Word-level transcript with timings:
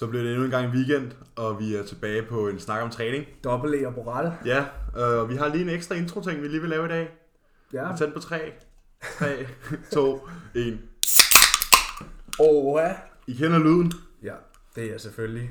Så 0.00 0.06
bliver 0.06 0.22
det 0.22 0.32
endnu 0.32 0.44
en 0.44 0.50
gang 0.50 0.72
weekend, 0.74 1.12
og 1.36 1.58
vi 1.60 1.74
er 1.76 1.82
tilbage 1.82 2.22
på 2.22 2.48
en 2.48 2.58
snak 2.58 2.82
om 2.82 2.90
træning. 2.90 3.24
Dobbelt 3.44 3.82
E 3.82 3.86
og 3.86 3.94
Borette. 3.94 4.32
Ja, 4.44 4.64
øh, 4.96 5.20
og 5.20 5.28
vi 5.28 5.36
har 5.36 5.48
lige 5.48 5.62
en 5.62 5.68
ekstra 5.68 5.94
intro-ting, 5.94 6.42
vi 6.42 6.48
lige 6.48 6.60
vil 6.60 6.70
lave 6.70 6.84
i 6.84 6.88
dag. 6.88 7.08
Ja. 7.72 7.92
Vi 7.92 8.04
den 8.04 8.12
på 8.12 8.20
3. 8.20 8.52
3, 9.18 9.46
2, 9.92 10.28
1. 10.54 10.78
Oha. 12.38 12.92
I 13.26 13.34
kender 13.34 13.58
lyden. 13.58 13.92
Ja, 14.22 14.34
det 14.76 14.94
er 14.94 14.98
selvfølgelig 14.98 15.50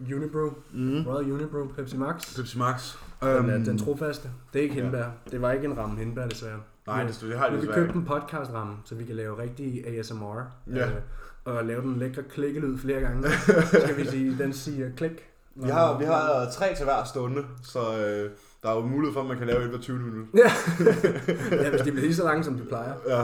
Unibrew. 0.00 0.50
Mm. 0.72 1.06
Royal 1.06 1.32
Unibrew 1.32 1.68
Pepsi 1.68 1.96
Max. 1.96 2.36
Pepsi 2.36 2.58
Max. 2.58 2.96
Den, 3.20 3.28
er, 3.28 3.54
Øhm, 3.54 3.64
den 3.64 3.78
trofaste. 3.78 4.30
Det 4.52 4.58
er 4.58 4.62
ikke 4.62 4.74
ja. 4.74 4.82
hindbær. 4.82 5.06
Det 5.30 5.42
var 5.42 5.52
ikke 5.52 5.64
en 5.64 5.78
ramme 5.78 5.98
hindbær, 5.98 6.26
desværre. 6.26 6.60
Nej, 6.86 7.04
det, 7.04 7.18
det 7.20 7.22
har 7.22 7.28
jeg 7.28 7.38
har 7.38 7.50
vi 7.50 7.56
desværre 7.56 7.86
købt 7.86 7.96
en 7.96 8.04
podcast-ramme, 8.04 8.76
så 8.84 8.94
vi 8.94 9.04
kan 9.04 9.16
lave 9.16 9.42
rigtig 9.42 9.86
ASMR. 9.86 10.42
Ja. 10.74 10.86
Øh, 10.86 10.92
og 11.48 11.64
lave 11.64 11.82
den 11.82 11.98
lækre 11.98 12.22
klikkelyd 12.22 12.78
flere 12.78 13.00
gange. 13.00 13.28
Skal 13.84 13.96
vi 13.96 14.06
sige, 14.06 14.38
den 14.38 14.52
siger 14.52 14.90
klik. 14.96 15.24
Vi 15.54 15.68
har, 15.68 15.98
vi 15.98 16.04
har 16.04 16.46
tre 16.52 16.74
til 16.74 16.84
hver 16.84 17.04
stunde, 17.04 17.44
så 17.62 17.78
øh, 17.78 18.30
der 18.62 18.70
er 18.70 18.74
jo 18.74 18.80
mulighed 18.80 19.12
for, 19.14 19.20
at 19.20 19.26
man 19.26 19.38
kan 19.38 19.46
lave 19.46 19.62
et 19.62 19.68
hver 19.68 19.78
20 19.78 19.98
minutter. 19.98 20.24
Ja. 20.34 20.52
ja, 21.64 21.70
hvis 21.70 21.80
de 21.80 21.90
bliver 21.90 22.04
lige 22.06 22.14
så 22.14 22.24
lange, 22.24 22.44
som 22.44 22.54
de 22.58 22.64
plejer. 22.64 22.94
Ja. 23.08 23.22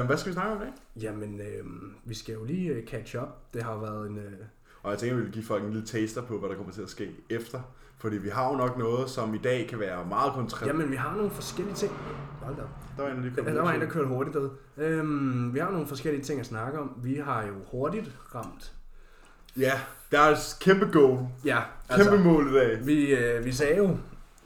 Øh, 0.00 0.06
hvad 0.06 0.16
skal 0.16 0.30
vi 0.30 0.34
snakke 0.34 0.52
om 0.52 0.58
i 0.62 0.64
dag? 0.64 0.72
Jamen, 1.02 1.40
øh, 1.40 1.64
vi 2.04 2.14
skal 2.14 2.32
jo 2.34 2.44
lige 2.44 2.68
øh, 2.70 2.86
catch 2.86 3.16
up. 3.16 3.28
Det 3.54 3.62
har 3.62 3.76
været 3.78 4.10
en... 4.10 4.18
Øh, 4.18 4.32
Og 4.82 4.90
jeg 4.90 4.98
tænker, 4.98 5.16
vi 5.16 5.22
vil 5.22 5.32
give 5.32 5.44
folk 5.44 5.64
en 5.64 5.70
lille 5.72 5.86
taster 5.86 6.22
på, 6.22 6.38
hvad 6.38 6.48
der 6.48 6.56
kommer 6.56 6.72
til 6.72 6.82
at 6.82 6.90
ske 6.90 7.10
efter. 7.30 7.60
Fordi 7.98 8.16
vi 8.16 8.28
har 8.28 8.50
jo 8.50 8.56
nok 8.56 8.78
noget, 8.78 9.10
som 9.10 9.34
i 9.34 9.38
dag 9.38 9.66
kan 9.68 9.78
være 9.80 10.06
meget 10.06 10.32
kontrakt. 10.32 10.66
jamen, 10.66 10.90
vi 10.90 10.96
har 10.96 11.16
nogle 11.16 11.30
forskellige 11.30 11.74
ting. 11.74 11.92
Hold 12.42 12.56
da. 12.56 12.62
der 12.96 13.02
var 13.02 13.10
en, 13.10 13.16
der 13.16 13.22
lige 13.22 13.34
kom 13.36 13.44
Der 13.44 13.62
var 13.62 13.72
en, 13.72 13.80
der 13.80 13.88
kørte 13.88 14.08
hurtigt 14.08 14.34
død. 14.34 14.50
Øhm, 14.76 15.54
vi 15.54 15.58
har 15.58 15.70
nogle 15.70 15.86
forskellige 15.86 16.22
ting 16.24 16.40
at 16.40 16.46
snakke 16.46 16.78
om. 16.78 16.92
Vi 17.02 17.14
har 17.14 17.42
jo 17.46 17.54
hurtigt 17.70 18.10
ramt. 18.34 18.72
Ja, 19.58 19.72
der 20.12 20.20
er 20.20 20.36
kæmpe 20.60 20.86
goal. 20.92 21.18
Ja, 21.44 21.62
Kæmpe 21.90 22.10
altså, 22.10 22.16
mål 22.24 22.48
i 22.50 22.52
dag. 22.52 22.86
vi, 22.86 23.14
øh, 23.14 23.44
vi 23.44 23.52
sagde 23.52 23.76
jo, 23.76 23.96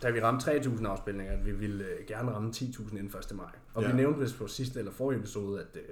da 0.03 0.11
vi 0.11 0.21
ramte 0.23 0.51
3.000 0.51 0.87
afspilninger, 0.87 1.33
at 1.33 1.47
vi 1.47 1.51
ville 1.53 1.85
øh, 1.85 2.07
gerne 2.09 2.31
ramme 2.33 2.51
10.000 2.51 2.97
inden 2.99 3.07
1. 3.31 3.37
maj. 3.37 3.47
Og 3.75 3.83
Ja. 3.83 3.89
vi 3.91 3.97
nævnte 3.97 4.21
vist 4.21 4.39
på 4.39 4.47
sidste 4.47 4.79
eller 4.79 4.93
forrige 4.93 5.19
episode, 5.19 5.61
at 5.61 5.67
øh, 5.81 5.83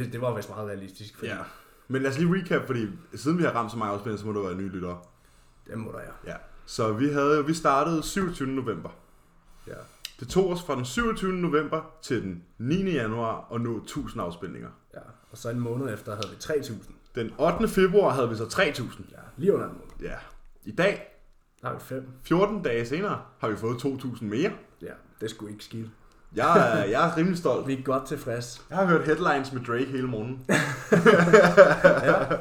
det, 0.00 0.12
det 0.12 0.20
var 0.20 0.34
vist 0.36 0.48
meget 0.48 0.68
realistisk. 0.68 1.16
Fordi 1.16 1.30
Ja. 1.30 1.36
Men 1.88 2.02
lad 2.02 2.10
os 2.10 2.18
lige 2.18 2.34
recap, 2.34 2.66
fordi 2.66 2.86
siden 3.14 3.38
vi 3.38 3.42
har 3.42 3.50
ramt 3.50 3.70
så 3.70 3.76
mange 3.78 3.92
afspilninger, 3.94 4.20
så 4.20 4.26
må 4.26 4.32
der 4.40 4.46
være 4.48 4.56
nye 4.56 4.68
lyttere. 4.68 4.98
Det 5.66 5.78
må 5.78 5.92
der 5.92 5.98
ja. 6.00 6.32
Ja. 6.32 6.36
Så 6.68 6.92
vi, 6.92 7.08
havde, 7.08 7.46
vi 7.46 7.54
startede 7.54 8.02
27. 8.02 8.48
november. 8.48 8.88
ja. 9.66 9.72
Det 10.20 10.28
tog 10.28 10.50
os 10.50 10.62
fra 10.62 10.76
den 10.76 10.84
27. 10.84 11.32
november 11.32 11.82
til 12.02 12.22
den 12.22 12.42
9. 12.58 12.92
januar 12.92 13.48
at 13.54 13.60
nå 13.60 13.76
1000 13.76 14.22
afspilninger. 14.22 14.68
ja. 14.94 15.00
Og 15.30 15.38
så 15.38 15.50
en 15.50 15.60
måned 15.60 15.94
efter 15.94 16.14
havde 16.14 16.28
vi 16.30 16.36
3.000. 16.36 16.74
Den 17.14 17.30
8. 17.38 17.68
februar 17.68 18.10
havde 18.14 18.28
vi 18.28 18.36
så 18.36 18.48
3000. 18.48 19.06
Ja, 19.10 19.16
lige 19.36 19.54
under 19.54 19.66
en 19.66 19.72
måned. 19.72 20.10
Ja. 20.10 20.14
I 20.64 20.70
dag, 20.72 21.20
Der 21.62 21.68
har 21.68 21.74
vi 21.74 21.80
5. 21.80 22.08
14 22.24 22.62
dage 22.62 22.86
senere, 22.86 23.20
har 23.38 23.48
vi 23.48 23.56
fået 23.56 23.78
2000 23.78 24.30
mere. 24.30 24.52
Ja, 24.82 24.92
det 25.20 25.30
skulle 25.30 25.52
ikke 25.52 25.64
skidt. 25.64 25.88
Jeg 26.34 26.58
er, 26.80 26.84
jeg 26.94 27.08
er 27.08 27.16
rimelig 27.16 27.38
stolt. 27.38 27.66
Vi 27.66 27.72
er 27.78 27.82
godt 27.82 28.06
tilfreds. 28.06 28.66
Jeg 28.70 28.78
har 28.78 28.86
hørt 28.86 29.04
headlines 29.04 29.52
med 29.52 29.64
Drake 29.64 29.84
hele 29.86 30.06
morgenen. 30.06 30.46
ja. 32.08 32.36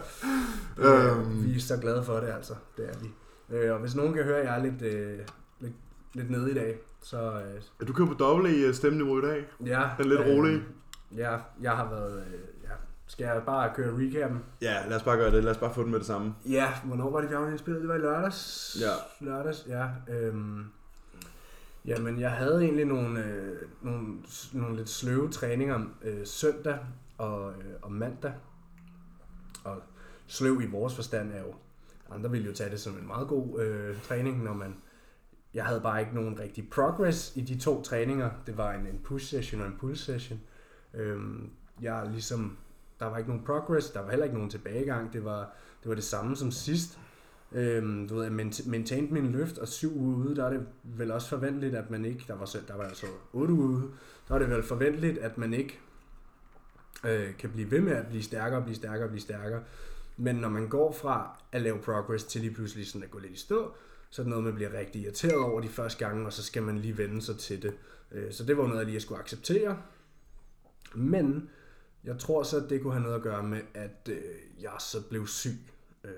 Øhm. 0.78 1.44
Vi 1.46 1.56
er 1.56 1.60
så 1.60 1.78
glade 1.78 2.04
for 2.04 2.20
det, 2.20 2.28
altså. 2.28 2.54
Det 2.78 2.90
er 2.90 2.98
vi. 3.02 3.08
Øh, 3.50 3.74
og 3.74 3.80
hvis 3.80 3.96
nogen 3.96 4.14
kan 4.14 4.24
høre, 4.24 4.38
at 4.38 4.46
jeg 4.46 4.58
er 4.60 4.64
lidt, 4.64 4.82
øh, 4.82 5.20
lidt, 5.60 5.74
lidt 6.14 6.30
nede 6.30 6.52
i 6.52 6.54
dag, 6.54 6.78
så 7.02 7.18
øh, 7.18 7.62
Er 7.82 7.86
du 7.86 7.94
kørt 7.94 8.08
på 8.08 8.14
dobbelt 8.14 8.56
i 8.56 8.74
stemmeniveau 8.74 9.20
i 9.20 9.22
dag? 9.22 9.46
ja. 9.66 9.90
Den 9.98 10.12
er 10.12 10.18
lidt 10.18 10.28
rolig. 10.28 10.62
Ja, 11.16 11.38
jeg 11.62 11.72
har 11.72 11.90
været... 11.90 12.18
Øh, 12.28 12.34
ja. 12.64 12.70
Skal 13.10 13.24
jeg 13.26 13.42
bare 13.46 13.72
køre 13.76 13.98
recappen? 13.98 14.44
Ja, 14.62 14.88
lad 14.88 14.98
os 14.98 15.04
bare 15.04 15.18
gøre 15.18 15.32
det. 15.32 15.44
Lad 15.44 15.52
os 15.52 15.58
bare 15.58 15.74
få 15.74 15.84
den 15.84 15.92
med 15.92 16.00
det 16.00 16.08
samme. 16.08 16.36
Ja, 16.50 16.74
hvornår 16.84 17.10
var 17.10 17.22
det, 17.22 17.30
vi 17.30 17.36
afhængige 17.36 17.60
spillet? 17.60 17.82
Det 17.82 17.90
var 17.90 17.96
i 17.96 18.00
lørdags. 18.00 18.78
Ja. 18.82 19.26
Lørdags, 19.26 19.66
ja. 19.70 19.88
Øhm, 20.10 20.66
jamen, 21.86 22.20
jeg 22.20 22.32
havde 22.32 22.64
egentlig 22.64 22.86
nogle, 22.86 23.24
øh, 23.26 23.58
nogle, 23.82 24.08
nogle 24.54 24.76
lidt 24.76 24.90
sløve 24.90 25.30
træninger 25.30 25.80
øh, 26.04 26.26
søndag 26.26 26.78
og, 27.18 27.52
øh, 27.52 27.66
og 27.82 27.92
mandag. 27.92 28.34
Og 29.64 29.82
sløv 30.28 30.62
i 30.62 30.66
vores 30.66 30.96
forstand 30.96 31.32
er 31.34 31.40
jo, 31.40 31.54
andre 32.12 32.32
ville 32.32 32.48
jo 32.48 32.54
tage 32.54 32.70
det 32.70 32.80
som 32.80 32.98
en 32.98 33.08
meget 33.08 33.28
god 33.28 33.62
øh, 33.62 34.02
træning, 34.02 34.44
når 34.44 34.54
man, 34.54 34.76
jeg 35.54 35.66
havde 35.66 35.82
bare 35.82 36.02
ikke 36.02 36.16
nogen 36.16 36.40
rigtig 36.40 36.70
progress 36.70 37.36
i 37.36 37.42
de 37.42 37.60
to 37.60 37.82
træninger. 37.82 38.30
Det 38.48 38.58
var 38.58 38.74
en, 38.74 38.88
en 38.88 39.00
push 39.04 39.26
session 39.26 39.62
og 39.62 39.68
en 39.68 39.78
pull 39.80 39.96
session. 39.98 40.40
Øhm, 40.94 41.50
jeg 41.82 42.08
ligesom, 42.12 42.58
der 43.00 43.06
var 43.06 43.18
ikke 43.18 43.30
nogen 43.30 43.46
progress, 43.46 43.90
der 43.92 44.02
var 44.02 44.10
heller 44.10 44.26
ikke 44.26 44.36
nogen 44.36 44.50
tilbagegang. 44.50 45.14
Det 45.14 45.26
var 45.26 45.40
det, 45.84 45.90
var 45.90 45.96
det 45.96 46.04
samme 46.04 46.36
som 46.36 46.52
sidst. 46.52 47.00
Øhm, 47.52 48.08
du 48.08 48.16
ved, 48.16 48.24
jeg 48.24 48.34
maintained 48.66 49.10
min 49.12 49.32
løft, 49.32 49.58
og 49.58 49.68
syv 49.68 49.98
uger 49.98 50.18
ude, 50.18 50.36
der 50.36 50.46
er 50.46 50.50
det 50.50 50.68
vel 50.84 51.12
også 51.12 51.30
forventeligt, 51.30 51.76
at 51.76 51.90
man 51.90 52.06
ikke, 52.06 52.24
der 52.28 52.36
var, 52.36 52.46
så- 52.46 52.62
der 52.68 52.78
var 52.78 52.84
altså 52.84 53.06
otte 53.34 53.54
uger 53.54 53.68
ude, 53.68 53.92
der 54.28 54.36
er 54.36 54.40
det 54.40 54.50
vel 54.50 54.64
forventeligt, 54.64 55.18
at 55.18 55.38
man 55.38 55.54
ikke 55.54 55.80
øh, 57.06 57.38
kan 57.38 57.50
blive 57.50 57.72
ved 57.72 57.82
med 57.82 57.92
at 57.92 58.08
blive 58.08 58.24
stærkere, 58.24 58.62
blive 58.62 58.76
stærkere, 58.76 59.08
blive 59.08 59.22
stærkere. 59.22 59.62
Men 60.18 60.36
når 60.36 60.50
man 60.50 60.70
går 60.70 60.92
fra 60.92 61.40
at 61.52 61.62
lave 61.62 61.80
progress 61.80 62.24
til 62.24 62.42
lige 62.42 62.54
pludselig 62.54 62.88
sådan 62.88 63.04
at 63.04 63.12
gå 63.12 63.20
lidt 63.20 63.34
i 63.34 63.38
stå, 63.40 63.72
så 64.10 64.22
er 64.22 64.24
det 64.24 64.30
noget, 64.30 64.44
man 64.46 64.56
bliver 64.56 64.74
rigtig 64.74 65.02
irriteret 65.02 65.36
over 65.36 65.62
de 65.62 65.70
første 65.70 66.06
gange, 66.06 66.26
og 66.26 66.34
så 66.34 66.44
skal 66.44 66.64
man 66.64 66.78
lige 66.78 66.98
vende 66.98 67.22
sig 67.22 67.38
til 67.40 67.62
det. 67.62 67.74
Øh, 68.12 68.32
Så 68.34 68.44
det 68.44 68.58
var 68.58 68.64
noget, 68.68 68.78
jeg 68.80 68.86
lige 68.86 69.02
skulle 69.02 69.20
acceptere. 69.22 69.78
Men 70.96 71.50
jeg 72.04 72.18
tror 72.20 72.44
så, 72.44 72.58
at 72.64 72.70
det 72.70 72.82
kunne 72.82 72.94
have 72.94 73.04
noget 73.04 73.16
at 73.16 73.22
gøre 73.22 73.44
med, 73.44 73.62
at 73.74 74.10
øh, 74.10 74.22
jeg 74.62 74.72
så 74.80 75.02
blev 75.10 75.28
syg. 75.28 75.58
Øh, 76.04 76.12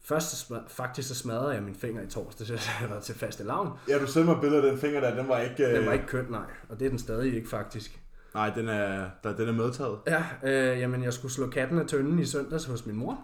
først 0.00 0.30
så 0.30 0.36
smad- 0.36 0.68
faktisk 0.68 1.08
så 1.08 1.14
smadrede 1.14 1.50
jeg 1.54 1.62
min 1.62 1.74
finger 1.74 2.02
i 2.02 2.06
torsdag, 2.06 2.46
så 2.46 2.52
jeg 2.80 2.90
var 2.90 3.00
til 3.00 3.14
faste 3.14 3.44
lavn. 3.44 3.78
Ja, 3.88 3.98
du 3.98 4.06
sendte 4.06 4.32
mig 4.32 4.40
billeder 4.40 4.62
af 4.62 4.70
den 4.70 4.80
finger 4.80 5.00
der. 5.00 5.14
Den 5.16 5.28
var 5.28 5.40
ikke... 5.40 5.66
Øh... 5.68 5.74
Den 5.74 5.86
var 5.86 5.92
ikke 5.92 6.06
kønt, 6.06 6.30
nej. 6.30 6.46
Og 6.68 6.78
det 6.80 6.84
er 6.84 6.88
den 6.90 6.98
stadig 6.98 7.34
ikke, 7.34 7.48
faktisk. 7.48 8.00
Nej, 8.34 8.50
den 8.50 8.68
er, 8.68 9.10
der, 9.24 9.36
den 9.36 9.48
er 9.48 9.52
medtaget. 9.52 9.98
Ja, 10.06 10.24
øh, 10.42 10.80
jamen 10.80 11.02
jeg 11.02 11.12
skulle 11.12 11.32
slå 11.32 11.50
katten 11.50 11.78
af 11.78 11.86
tønden 11.86 12.18
i 12.18 12.24
søndags 12.24 12.64
hos 12.64 12.86
min 12.86 12.96
mor. 12.96 13.20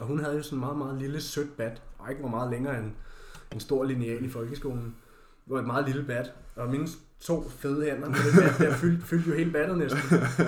Og 0.00 0.06
hun 0.06 0.18
havde 0.20 0.36
jo 0.36 0.42
sådan 0.42 0.56
en 0.56 0.60
meget, 0.60 0.78
meget 0.78 0.98
lille 0.98 1.20
sødt 1.20 1.56
bat. 1.56 1.82
Og 1.98 2.10
ikke 2.10 2.22
var 2.22 2.28
meget 2.28 2.50
længere 2.50 2.78
end 2.78 2.90
en 3.52 3.60
stor 3.60 3.84
lineal 3.84 4.24
i 4.24 4.28
folkeskolen. 4.28 4.96
Det 5.44 5.54
var 5.54 5.58
et 5.58 5.66
meget 5.66 5.86
lille 5.86 6.04
bat. 6.04 6.32
Og 6.56 6.70
mine 6.70 6.88
to 7.20 7.48
fede 7.48 7.84
hænder 7.84 8.08
med 8.08 8.16
det 8.16 8.42
bat, 8.42 8.58
der 8.58 8.74
fyldte, 8.74 9.06
fyldte 9.06 9.30
jo 9.30 9.36
hele 9.36 9.52
battet 9.52 9.78
næsten. 9.78 10.00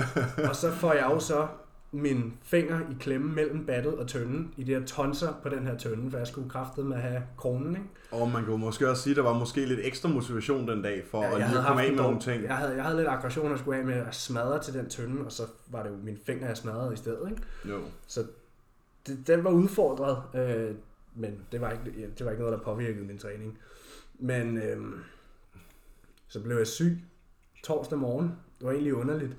Og 0.48 0.56
så 0.56 0.70
får 0.72 0.92
jeg 0.92 1.06
jo 1.10 1.20
så 1.20 1.46
min 1.92 2.34
finger 2.42 2.80
i 2.80 2.96
klemme 3.00 3.32
mellem 3.32 3.66
battet 3.66 3.94
og 3.94 4.08
tønden 4.08 4.54
i 4.56 4.64
de 4.64 4.74
her 4.74 4.86
tonser 4.86 5.32
på 5.42 5.48
den 5.48 5.66
her 5.66 5.78
tønde, 5.78 6.10
for 6.10 6.18
jeg 6.18 6.26
skulle 6.26 6.50
kraftet 6.50 6.86
med 6.86 6.96
at 6.96 7.02
have 7.02 7.22
kronen, 7.36 7.70
ikke? 7.76 7.88
Og 8.10 8.30
man 8.30 8.44
jo 8.44 8.56
måske 8.56 8.90
også 8.90 9.02
sige, 9.02 9.10
at 9.12 9.16
der 9.16 9.22
var 9.22 9.38
måske 9.38 9.66
lidt 9.66 9.80
ekstra 9.82 10.08
motivation 10.08 10.68
den 10.68 10.82
dag, 10.82 11.04
for 11.10 11.22
Ja, 11.22 11.34
at 11.34 11.40
jeg 11.40 11.48
lige 11.48 11.62
komme 11.66 11.82
af 11.82 11.92
med 11.92 12.02
nogle 12.02 12.20
ting. 12.20 12.42
Jeg 12.42 12.56
havde, 12.56 12.74
jeg 12.74 12.84
havde 12.84 12.96
lidt 12.96 13.08
aggression, 13.08 13.50
jeg 13.50 13.58
skulle 13.58 13.78
af 13.78 13.84
med 13.84 13.94
at 13.94 14.14
smadre 14.14 14.62
til 14.62 14.74
den 14.74 14.88
tønde, 14.88 15.24
og 15.24 15.32
så 15.32 15.42
var 15.70 15.82
det 15.82 15.90
jo 15.90 15.96
min 15.96 16.18
finger, 16.26 16.46
jeg 16.46 16.56
smadrede 16.56 16.92
i 16.94 16.96
stedet, 16.96 17.30
ikke? 17.30 17.42
Jo. 17.64 17.80
Så 18.06 18.24
det, 19.06 19.26
den 19.26 19.44
var 19.44 19.50
udfordret, 19.50 20.22
øh, 20.34 20.74
men 21.14 21.38
det 21.52 21.60
var, 21.60 21.70
ikke, 21.70 22.10
det 22.18 22.24
var 22.24 22.30
ikke 22.30 22.42
noget, 22.42 22.58
der 22.58 22.64
påvirkede 22.64 23.04
min 23.06 23.18
træning. 23.18 23.58
Men 24.18 24.58
øh, 24.58 24.76
så 26.28 26.40
blev 26.40 26.56
jeg 26.56 26.66
syg 26.66 26.98
torsdag 27.64 27.98
morgen. 27.98 28.26
Det 28.58 28.66
var 28.66 28.72
egentlig 28.72 28.94
underligt, 28.94 29.36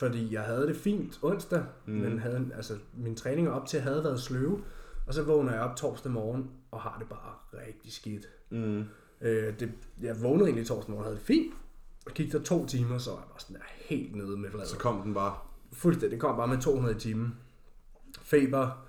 fordi 0.00 0.34
jeg 0.34 0.42
havde 0.42 0.66
det 0.66 0.76
fint 0.76 1.18
onsdag, 1.22 1.64
Mm. 1.86 1.92
men 1.92 2.18
havde, 2.18 2.50
altså, 2.54 2.78
min 2.96 3.16
træning 3.16 3.50
op 3.50 3.66
til 3.66 3.80
havde 3.80 4.04
været 4.04 4.20
sløve. 4.20 4.62
Og 5.06 5.14
så 5.14 5.22
vågner 5.22 5.52
jeg 5.52 5.60
op 5.62 5.76
torsdag 5.76 6.12
morgen 6.12 6.50
og 6.70 6.80
har 6.80 6.96
det 6.98 7.08
bare 7.08 7.60
rigtig 7.66 7.92
skidt. 7.92 8.28
Mm. 8.50 8.84
Øh, 9.20 9.60
det, 9.60 9.72
jeg 10.02 10.22
vågnede 10.22 10.44
egentlig 10.44 10.66
torsdag 10.66 10.90
morgen 10.90 10.98
og 11.04 11.04
havde 11.04 11.16
det 11.18 11.26
fint. 11.26 11.54
Og 12.06 12.12
gik 12.12 12.32
der 12.32 12.42
to 12.42 12.66
timer, 12.66 12.98
så 12.98 13.10
var 13.10 13.16
jeg 13.18 13.26
bare 13.28 13.40
sådan 13.40 13.56
der 13.56 13.62
helt 13.76 14.16
nede 14.16 14.36
med 14.36 14.50
fladet. 14.50 14.68
Så 14.68 14.78
kom 14.78 15.02
den 15.02 15.14
bare. 15.14 15.34
Fuldstændig. 15.72 16.10
Det 16.10 16.20
kom 16.20 16.36
bare 16.36 16.48
med 16.48 16.58
200 16.58 16.96
i 16.96 16.98
timen. 16.98 17.34
Feber. 18.22 18.86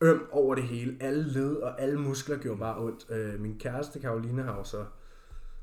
Øm 0.00 0.22
over 0.30 0.54
det 0.54 0.64
hele. 0.64 0.96
Alle 1.00 1.22
led 1.32 1.56
og 1.56 1.80
alle 1.80 2.00
muskler 2.00 2.38
gjorde 2.38 2.58
bare 2.58 2.78
ondt. 2.82 3.10
Øh, 3.10 3.40
min 3.40 3.58
kæreste 3.58 3.98
Karoline 4.00 4.42
har 4.42 4.56
jo 4.56 4.64
så 4.64 4.84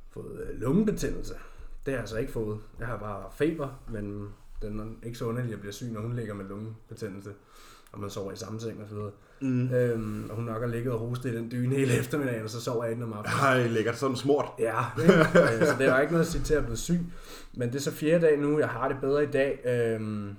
fået 0.10 0.40
øh, 0.50 0.60
lungebetændelse. 0.62 1.34
Det 1.34 1.40
har 1.86 1.92
jeg 1.92 2.00
altså 2.00 2.18
ikke 2.18 2.32
fået. 2.32 2.60
Jeg 2.80 2.88
har 2.88 2.98
bare 2.98 3.24
feber, 3.32 3.70
men 3.90 4.28
den 4.62 4.80
er 4.80 4.84
ikke 5.06 5.18
så 5.18 5.26
underlig, 5.26 5.48
at 5.48 5.52
jeg 5.52 5.60
bliver 5.60 5.74
syg, 5.74 5.86
når 5.92 6.02
hun 6.02 6.14
ligger 6.16 6.34
med 6.34 6.46
lungebetændelse. 6.46 7.30
Og 7.92 8.00
man 8.00 8.10
sover 8.10 8.32
i 8.32 8.36
samme 8.36 8.60
seng 8.60 8.82
og 8.82 8.88
så 8.90 8.96
videre. 8.96 9.12
Mm. 9.42 9.72
Øhm, 9.74 10.30
og 10.30 10.36
hun 10.36 10.46
nok 10.46 10.62
har 10.62 10.68
ligget 10.68 10.94
og 10.94 11.00
hostet 11.00 11.34
i 11.34 11.36
den 11.38 11.52
dyne 11.52 11.76
hele 11.76 11.94
eftermiddagen, 12.00 12.44
og 12.44 12.50
så 12.50 12.62
sover 12.62 12.84
jeg 12.84 12.94
ind 12.94 13.04
om 13.04 13.14
aftenen. 13.14 13.40
Ej, 13.40 13.68
lækkert. 13.68 13.98
Sådan 13.98 14.16
smurt. 14.16 14.46
Ja? 14.60 14.80
Øh, 15.00 15.10
så 15.68 15.76
det 15.80 15.88
er 15.88 16.00
ikke 16.00 16.14
noget 16.14 16.26
at 16.26 16.32
sige 16.32 16.44
til 16.44 16.54
at 16.54 16.64
blive 16.64 16.78
syg. 16.78 17.00
Men 17.54 17.70
det 17.70 17.76
er 17.76 17.80
så 17.80 17.92
fjerde 17.92 18.26
dag 18.26 18.40
nu, 18.40 18.60
jeg 18.60 18.70
har 18.70 18.88
det 18.88 18.98
bedre 19.02 19.24
i 19.24 19.28
dag. 19.28 19.60
Øhm, 19.66 20.30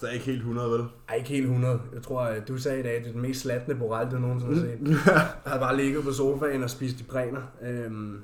Der 0.00 0.06
er 0.06 0.10
ikke 0.12 0.24
helt 0.26 0.38
100, 0.38 0.70
vel? 0.70 0.84
ej, 1.08 1.14
ikke 1.16 1.28
helt 1.28 1.44
100. 1.46 1.80
Jeg 1.94 2.02
tror, 2.02 2.20
at 2.20 2.48
du 2.48 2.58
sagde 2.58 2.80
i 2.80 2.82
dag, 2.82 2.96
at 2.96 3.02
det 3.02 3.08
er 3.08 3.12
den 3.12 3.22
mest 3.22 3.40
slatne 3.40 3.74
Boral, 3.74 4.10
du 4.10 4.18
nogensinde 4.18 4.54
har 4.54 4.60
set. 4.62 4.78
Jeg 5.04 5.52
har 5.52 5.58
bare 5.58 5.76
ligget 5.76 6.04
på 6.04 6.12
sofaen 6.12 6.62
og 6.62 6.70
spist 6.70 7.00
i 7.00 7.04
bræner. 7.04 7.42
Øhm, 7.62 8.18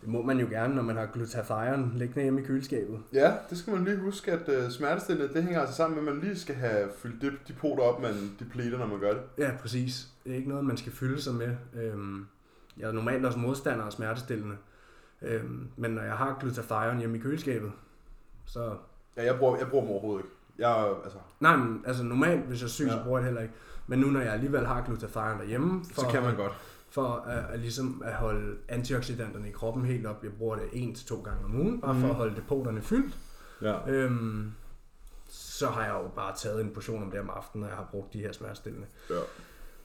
det 0.00 0.08
må 0.08 0.22
man 0.22 0.40
jo 0.40 0.46
gerne, 0.46 0.74
når 0.74 0.82
man 0.82 0.96
har 0.96 1.06
glutathion 1.06 1.92
liggende 1.96 2.22
hjemme 2.22 2.40
i 2.40 2.44
køleskabet. 2.44 3.00
Ja, 3.12 3.34
det 3.50 3.58
skal 3.58 3.72
man 3.72 3.84
lige 3.84 3.96
huske, 3.96 4.32
at 4.32 4.64
uh, 4.64 4.70
smertestillende, 4.70 5.34
det 5.34 5.42
hænger 5.42 5.60
altså 5.60 5.76
sammen 5.76 6.04
med, 6.04 6.12
at 6.12 6.14
man 6.16 6.24
lige 6.24 6.38
skal 6.38 6.54
have 6.54 6.88
fyldt 6.96 7.22
de, 7.22 7.32
de 7.48 7.52
poter 7.52 7.82
op, 7.82 8.02
man 8.02 8.14
depleter, 8.38 8.78
når 8.78 8.86
man 8.86 9.00
gør 9.00 9.12
det. 9.12 9.22
Ja, 9.38 9.50
præcis. 9.60 10.08
Det 10.24 10.32
er 10.32 10.36
ikke 10.36 10.48
noget, 10.48 10.64
man 10.64 10.76
skal 10.76 10.92
fylde 10.92 11.22
sig 11.22 11.34
med. 11.34 11.56
Øhm, 11.74 12.26
jeg 12.78 12.88
er 12.88 12.92
normalt 12.92 13.26
også 13.26 13.38
modstander 13.38 13.84
af 13.84 13.92
smertestillende. 13.92 14.56
Øhm, 15.22 15.68
men 15.76 15.90
når 15.90 16.02
jeg 16.02 16.14
har 16.14 16.36
glutathion 16.40 16.98
hjemme 16.98 17.16
i 17.16 17.20
køleskabet, 17.20 17.72
så... 18.46 18.74
Ja, 19.16 19.24
jeg 19.24 19.38
bruger, 19.38 19.58
jeg 19.58 19.68
bruger 19.68 19.84
dem 19.84 19.92
overhovedet 19.92 20.24
ikke. 20.24 20.34
Jeg, 20.58 20.94
altså, 21.04 21.18
Nej, 21.40 21.56
men 21.56 21.82
altså 21.86 22.02
normalt, 22.02 22.40
hvis 22.40 22.60
jeg 22.60 22.66
er 22.66 22.70
syg, 22.70 22.84
ja. 22.84 22.90
Så 22.90 23.02
bruger 23.04 23.18
jeg 23.18 23.24
det 23.24 23.28
heller 23.28 23.42
ikke. 23.42 23.54
Men 23.86 23.98
nu, 23.98 24.06
når 24.06 24.20
jeg 24.20 24.32
alligevel 24.32 24.66
har 24.66 24.84
glutathion 24.86 25.38
derhjemme, 25.38 25.84
for, 25.92 26.00
så 26.00 26.08
kan 26.08 26.22
man 26.22 26.36
godt. 26.36 26.52
For 26.90 27.06
at, 27.08 27.44
at, 27.52 27.60
ligesom 27.60 28.02
at 28.04 28.14
holde 28.14 28.56
antioxidanterne 28.68 29.48
i 29.48 29.52
kroppen 29.52 29.84
helt 29.84 30.06
op, 30.06 30.24
jeg 30.24 30.32
bruger 30.32 30.56
det 30.56 30.68
en 30.72 30.94
til 30.94 31.06
to 31.06 31.20
gange 31.22 31.44
om 31.44 31.60
ugen, 31.60 31.80
bare 31.80 31.94
for 31.94 32.00
Mhm. 32.00 32.10
at 32.10 32.14
holde 32.16 32.36
depoterne 32.36 32.82
fyldt, 32.82 33.18
Ja. 33.62 33.88
øhm, 33.90 34.52
så 35.28 35.66
har 35.66 35.84
jeg 35.84 35.94
jo 36.04 36.08
bare 36.08 36.36
taget 36.36 36.60
en 36.60 36.70
portion 36.74 37.02
om 37.02 37.10
det 37.10 37.20
om 37.20 37.30
aftenen, 37.30 37.60
når 37.60 37.68
jeg 37.68 37.76
har 37.76 37.88
brugt 37.90 38.12
de 38.12 38.18
her 38.20 38.32
smertestillende. 38.32 38.86
Ja. 39.10 39.14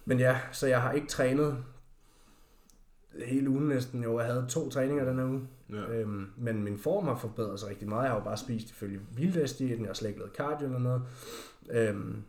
Men 0.06 0.20
ja, 0.20 0.40
så 0.52 0.68
jeg 0.68 0.82
har 0.82 0.92
ikke 0.92 1.08
trænet 1.08 1.64
hele 3.26 3.50
ugen 3.50 3.68
næsten. 3.68 4.04
Jo, 4.04 4.20
jeg 4.20 4.28
havde 4.28 4.46
to 4.50 4.70
træninger 4.70 5.06
den 5.06 5.18
her 5.20 5.26
uge. 5.26 5.48
ja. 5.70 5.76
Øhm, 5.76 6.28
men 6.38 6.64
min 6.64 6.78
form 6.78 7.06
har 7.08 7.16
forbedret 7.16 7.60
sig 7.60 7.70
rigtig 7.70 7.90
meget. 7.90 8.04
Jeg 8.04 8.12
har 8.12 8.18
jo 8.18 8.24
bare 8.24 8.38
spist 8.38 8.70
ifølge 8.70 9.00
vilddagsdiæten. 9.12 9.82
Jeg 9.82 9.90
har 9.90 9.94
slet 9.94 10.10
ikke 10.10 10.20
lavet 10.20 10.36
cardio 10.36 10.66
eller 10.66 10.80
noget. 10.80 11.02
Øhm, 11.72 12.24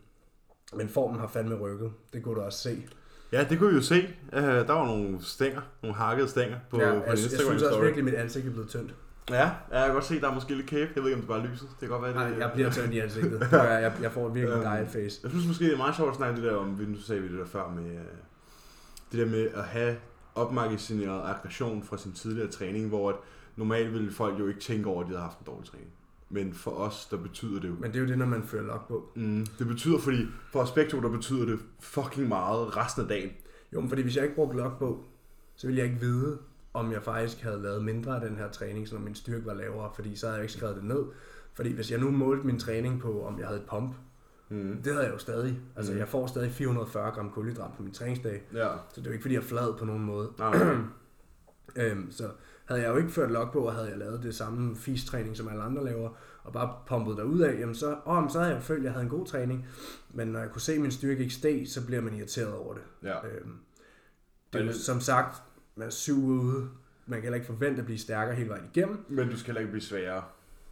men 0.73 0.89
formen 0.89 1.19
har 1.19 1.27
fandme 1.27 1.55
rykket. 1.55 1.91
Det 2.13 2.23
kunne 2.23 2.35
du 2.35 2.41
også 2.41 2.59
se. 2.59 2.87
Ja, 3.31 3.43
det 3.49 3.59
kunne 3.59 3.69
vi 3.69 3.75
jo 3.75 3.81
se. 3.81 4.07
Uh, 4.33 4.39
der 4.39 4.73
var 4.73 4.85
nogle 4.85 5.17
stænger, 5.21 5.61
nogle 5.83 5.97
hakkede 5.97 6.27
stænger 6.27 6.57
på, 6.69 6.81
ja, 6.81 6.89
på 6.89 6.95
jeg, 6.95 7.03
jeg 7.07 7.11
Instagram 7.11 7.45
synes 7.45 7.63
også 7.63 7.81
virkelig, 7.81 8.01
at 8.01 8.05
mit 8.05 8.13
ansigt 8.13 8.45
er 8.47 8.51
blevet 8.51 8.69
tyndt. 8.69 8.95
Ja, 9.29 9.49
jeg 9.71 9.85
kan 9.85 9.93
godt 9.93 10.05
se, 10.05 10.21
der 10.21 10.29
er 10.29 10.33
måske 10.33 10.55
lidt 10.55 10.67
kæbe. 10.67 10.91
Jeg 10.95 11.03
ved 11.03 11.09
ikke, 11.09 11.15
om 11.15 11.21
det 11.21 11.27
bare 11.27 11.39
er 11.39 11.51
lyset. 11.51 11.67
Det 11.69 11.79
kan 11.79 11.89
godt 11.89 12.01
være, 12.01 12.11
det 12.11 12.37
Nej, 12.37 12.39
jeg 12.39 12.51
bliver 12.53 12.71
tynd 12.71 12.93
i 12.93 12.99
ansigtet. 12.99 13.47
Jeg, 13.51 13.79
jeg, 13.81 13.93
jeg 14.01 14.11
får 14.11 14.29
virkelig 14.29 14.55
Øhm, 14.55 14.77
diet 14.77 14.87
face. 14.87 15.19
Jeg 15.23 15.31
synes 15.31 15.47
måske, 15.47 15.65
det 15.65 15.73
er 15.73 15.77
meget 15.77 15.95
sjovt 15.95 16.09
at 16.09 16.15
snakke 16.15 16.41
det 16.41 16.51
der 16.51 16.55
om, 16.55 16.67
nu 16.67 16.97
sagde 16.97 17.21
vi 17.21 17.27
det 17.27 17.39
der 17.39 17.45
før 17.45 17.69
med, 17.69 17.91
øh, 17.91 18.01
det 19.11 19.19
der 19.19 19.25
med 19.25 19.49
at 19.55 19.63
have 19.63 19.95
opmagasineret 20.35 21.21
aggression 21.29 21.83
fra 21.83 21.97
sin 21.97 22.13
tidligere 22.13 22.47
træning, 22.47 22.87
hvor 22.87 23.09
at 23.09 23.15
normalt 23.55 23.93
ville 23.93 24.11
folk 24.11 24.39
jo 24.39 24.47
ikke 24.47 24.59
tænke 24.59 24.89
over, 24.89 25.01
at 25.01 25.07
de 25.07 25.11
havde 25.11 25.23
haft 25.23 25.39
en 25.39 25.45
dårlig 25.45 25.69
træning. 25.69 25.89
Men 26.29 26.53
for 26.53 26.71
os, 26.71 27.05
der 27.11 27.17
betyder 27.17 27.59
det 27.59 27.67
jo. 27.69 27.73
Men 27.79 27.91
det 27.91 27.95
er 27.95 28.01
jo 28.01 28.07
det, 28.07 28.17
når 28.17 28.25
man 28.25 28.43
fører 28.43 28.63
logbog. 28.63 29.11
Mm, 29.15 29.45
det 29.59 29.67
betyder, 29.67 29.99
fordi 29.99 30.25
for 30.51 30.59
os 30.59 30.71
begge 30.71 30.91
to, 30.91 31.01
der 31.01 31.09
betyder 31.09 31.45
det 31.45 31.59
fucking 31.79 32.27
meget 32.27 32.77
resten 32.77 33.01
af 33.01 33.07
dagen. 33.07 33.29
Jo, 33.73 33.79
men 33.81 33.89
fordi 33.89 34.01
hvis 34.01 34.15
jeg 34.15 34.23
ikke 34.23 34.35
brugte 34.35 34.57
logbog, 34.57 35.05
så 35.55 35.67
ville 35.67 35.77
jeg 35.77 35.85
ikke 35.87 35.99
vide, 35.99 36.37
om 36.73 36.91
jeg 36.91 37.03
faktisk 37.03 37.41
havde 37.41 37.61
lavet 37.61 37.83
mindre 37.83 38.15
af 38.15 38.29
den 38.29 38.37
her 38.37 38.49
træning, 38.51 38.87
så 38.87 38.97
min 38.97 39.15
styrke 39.15 39.45
var 39.45 39.53
lavere, 39.53 39.91
fordi 39.95 40.15
så 40.15 40.25
havde 40.25 40.35
jeg 40.37 40.43
ikke 40.43 40.53
skrevet 40.53 40.75
det 40.75 40.83
ned. 40.83 41.03
Fordi 41.53 41.73
hvis 41.73 41.91
jeg 41.91 41.99
nu 41.99 42.11
målte 42.11 42.47
min 42.47 42.59
træning 42.59 43.01
på, 43.01 43.25
om 43.25 43.39
jeg 43.39 43.47
havde 43.47 43.59
et 43.59 43.65
pump, 43.69 43.95
Mm. 44.49 44.81
det 44.83 44.93
havde 44.93 45.05
jeg 45.05 45.13
jo 45.13 45.17
stadig. 45.17 45.59
Altså, 45.75 45.91
Mhm. 45.91 45.99
jeg 45.99 46.07
får 46.07 46.27
stadig 46.27 46.51
440 46.51 47.11
gram 47.11 47.29
kulhydrat 47.29 47.71
på 47.77 47.83
min 47.83 47.93
træningsdag, 47.93 48.43
Ja. 48.53 48.67
så 48.93 49.01
det 49.01 49.07
er 49.07 49.09
jo 49.09 49.13
ikke, 49.13 49.21
fordi 49.21 49.35
jeg 49.35 49.41
er 49.41 49.45
flad 49.45 49.77
på 49.79 49.85
nogen 49.85 50.03
måde. 50.03 50.31
Nej, 50.39 50.57
nej. 50.57 50.75
Øhm, 51.77 52.11
så 52.11 52.29
havde 52.67 52.81
jeg 52.81 52.89
jo 52.89 52.97
ikke 52.97 53.09
ført 53.11 53.31
logbog, 53.31 53.65
og 53.65 53.73
havde 53.73 53.89
jeg 53.89 53.97
lavet 53.97 54.23
det 54.23 54.35
samme 54.35 54.75
fistræning, 54.75 55.37
som 55.37 55.47
alle 55.47 55.63
andre 55.63 55.85
laver, 55.85 56.09
og 56.43 56.53
bare 56.53 56.73
pumpet 56.87 57.17
derud 57.17 57.39
af, 57.39 57.59
jamen 57.59 57.75
så, 57.75 57.97
åh, 58.05 58.29
så 58.29 58.39
havde 58.39 58.53
jeg 58.53 58.63
følt, 58.63 58.79
at 58.79 58.83
jeg 58.85 58.91
havde 58.91 59.03
en 59.03 59.09
god 59.09 59.25
træning. 59.25 59.65
Men 60.13 60.27
når 60.27 60.39
jeg 60.39 60.49
kunne 60.49 60.61
se, 60.61 60.73
at 60.73 60.81
min 60.81 60.91
styrke 60.91 61.21
ikke 61.23 61.33
steg, 61.33 61.65
så 61.67 61.85
bliver 61.85 62.01
man 62.01 62.13
irriteret 62.13 62.53
over 62.53 62.73
det. 62.73 62.83
Ja. 63.03 63.27
Øhm, 63.27 63.53
det 64.53 64.61
er 64.61 64.65
jo 64.65 64.73
som 64.73 64.99
sagt, 65.01 65.41
man 65.75 65.87
er 65.87 65.91
syv 65.91 66.25
ude. 66.25 66.69
Man 67.05 67.17
kan 67.19 67.23
heller 67.23 67.35
ikke 67.35 67.47
forvente 67.47 67.79
at 67.79 67.85
blive 67.85 67.97
stærkere 67.99 68.35
hele 68.35 68.49
vejen 68.49 68.63
igennem. 68.73 69.05
Men 69.09 69.29
du 69.29 69.37
skal 69.37 69.45
heller 69.45 69.59
ikke 69.61 69.71
blive 69.71 69.83
sværere. 69.83 70.23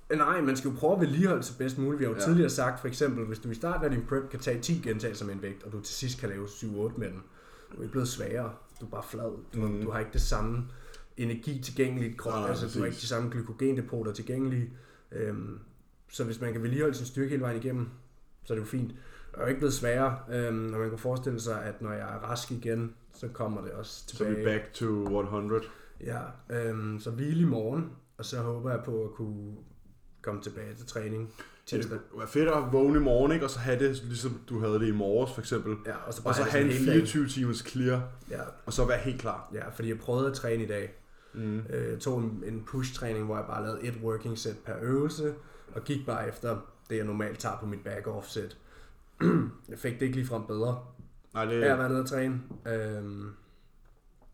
Øh, 0.09 0.17
Nej, 0.17 0.41
man 0.41 0.57
skal 0.57 0.69
jo 0.71 0.77
prøve 0.77 0.93
at 0.93 0.99
vedligeholde 1.01 1.43
sig 1.43 1.57
bedst 1.57 1.77
muligt. 1.77 1.99
Vi 1.99 2.03
har 2.05 2.11
jo 2.11 2.17
Ja. 2.17 2.23
tidligere 2.23 2.49
sagt, 2.49 2.79
for 2.79 2.87
eksempel, 2.87 3.25
hvis 3.25 3.39
du 3.39 3.49
i 3.49 3.55
starten 3.55 3.85
af 3.85 3.91
din 3.91 4.05
prep 4.09 4.29
kan 4.29 4.39
tage 4.39 4.61
10 4.61 4.81
gentagelser 4.83 5.25
med 5.25 5.33
en 5.33 5.41
vægt, 5.41 5.63
og 5.63 5.71
du 5.71 5.79
til 5.81 5.95
sidst 5.95 6.19
kan 6.19 6.29
lave 6.29 6.45
7-8 6.47 6.99
med 6.99 7.07
den, 7.07 7.23
du 7.71 7.77
er 7.77 7.81
ikke 7.81 7.91
blevet 7.91 8.07
sværere. 8.07 8.51
Du 8.81 8.85
er 8.85 8.89
bare 8.89 9.03
flad. 9.09 9.31
Du, 9.53 9.67
mm. 9.67 9.81
du 9.81 9.91
har 9.91 9.99
ikke 9.99 10.13
det 10.13 10.21
samme 10.21 10.63
energi 11.17 11.59
tilgængeligt 11.61 12.13
i 12.13 12.15
kroppen. 12.17 12.41
Nej, 12.41 12.49
altså, 12.49 12.67
du 12.73 12.79
har 12.79 12.85
ikke 12.85 12.95
de 13.01 13.07
samme 13.07 13.29
glykogendepoter 13.29 14.13
tilgængelige. 14.13 14.69
Øhm, 15.11 15.59
så 16.09 16.23
hvis 16.23 16.41
man 16.41 16.53
kan 16.53 16.63
vedligeholde 16.63 16.97
sin 16.97 17.05
styrke 17.05 17.29
hele 17.29 17.41
vejen 17.41 17.57
igennem, 17.57 17.89
så 18.43 18.53
er 18.53 18.55
det 18.55 18.61
jo 18.65 18.67
fint. 18.69 18.89
Det 18.89 19.37
er 19.37 19.41
jo 19.41 19.47
ikke 19.47 19.59
blevet 19.59 19.73
sværere, 19.73 20.17
øhm, 20.31 20.73
og 20.73 20.79
man 20.79 20.89
kan 20.89 20.99
forestille 20.99 21.39
sig, 21.39 21.63
at 21.63 21.81
når 21.81 21.91
jeg 21.91 22.01
er 22.15 22.17
rask 22.29 22.51
igen, 22.51 22.93
så 23.13 23.27
kommer 23.27 23.61
det 23.61 23.71
også 23.71 24.03
Så 24.07 24.15
tilbage. 24.17 24.35
vi 24.37 24.43
back 24.43 24.73
to 24.73 24.85
100. 24.85 25.61
Ja, 26.03 26.19
øhm, 26.49 26.99
så 26.99 27.11
hvile 27.11 27.41
i 27.41 27.45
morgen, 27.45 27.89
og 28.17 28.25
så 28.25 28.41
håber 28.41 28.71
jeg 28.71 28.81
på 28.85 29.03
at 29.03 29.11
kunne 29.11 29.53
komme 30.21 30.41
tilbage 30.41 30.73
til 30.75 30.85
træning 30.85 31.33
tirsdag. 31.65 31.91
Det 31.97 32.01
være 32.17 32.27
fedt 32.27 32.49
at 32.49 32.63
vågne 32.71 32.99
i 32.99 33.01
morgen, 33.01 33.31
ikke? 33.31 33.45
og 33.45 33.49
så 33.49 33.59
have 33.59 33.79
det, 33.79 34.03
ligesom 34.03 34.41
du 34.49 34.59
havde 34.59 34.73
det 34.79 34.87
i 34.87 34.91
morges, 34.91 35.33
for 35.33 35.41
eksempel. 35.41 35.75
Ja, 35.85 35.95
og 35.95 36.13
så 36.13 36.23
bare 36.23 36.31
Og 36.31 36.35
så 36.35 36.43
det 36.43 36.51
have 36.51 36.63
en 36.65 36.71
sådan 36.71 36.79
hele 36.85 36.91
dagen. 36.91 37.07
24 37.07 37.27
timers 37.27 37.63
clear, 37.67 38.01
Ja, 38.29 38.41
og 38.65 38.73
så 38.73 38.85
være 38.85 38.97
helt 38.99 39.21
klar. 39.21 39.49
ja, 39.53 39.69
fordi 39.69 39.89
jeg 39.89 39.99
prøvede 39.99 40.27
at 40.27 40.33
træne 40.33 40.63
i 40.63 40.67
dag. 40.67 40.93
Mm. 41.35 41.59
Øh, 41.69 41.91
Jeg 41.91 41.99
tog 41.99 42.19
en, 42.19 42.43
en 42.45 42.63
push-træning, 42.67 43.25
hvor 43.25 43.35
jeg 43.35 43.45
bare 43.45 43.63
lavede 43.63 43.83
et 43.83 43.95
working 44.03 44.37
set 44.37 44.57
per 44.65 44.73
øvelse, 44.81 45.33
og 45.75 45.83
gik 45.83 46.05
bare 46.05 46.27
efter 46.27 46.57
det, 46.89 46.97
jeg 46.97 47.05
normalt 47.05 47.39
tager 47.39 47.57
på 47.59 47.65
mit 47.65 47.79
back-off 47.87 48.27
set. 48.29 48.57
jeg 49.69 49.79
fik 49.79 49.93
det 49.93 50.01
ikke 50.01 50.15
ligefrem 50.15 50.43
bedre 50.47 50.79
Nej, 51.33 51.45
det, 51.45 51.63
af 51.63 51.71
at 51.73 51.79
være 51.79 51.89
nede 51.89 52.01
og 52.01 52.09
træne. 52.09 52.41
Øhm, 52.67 53.29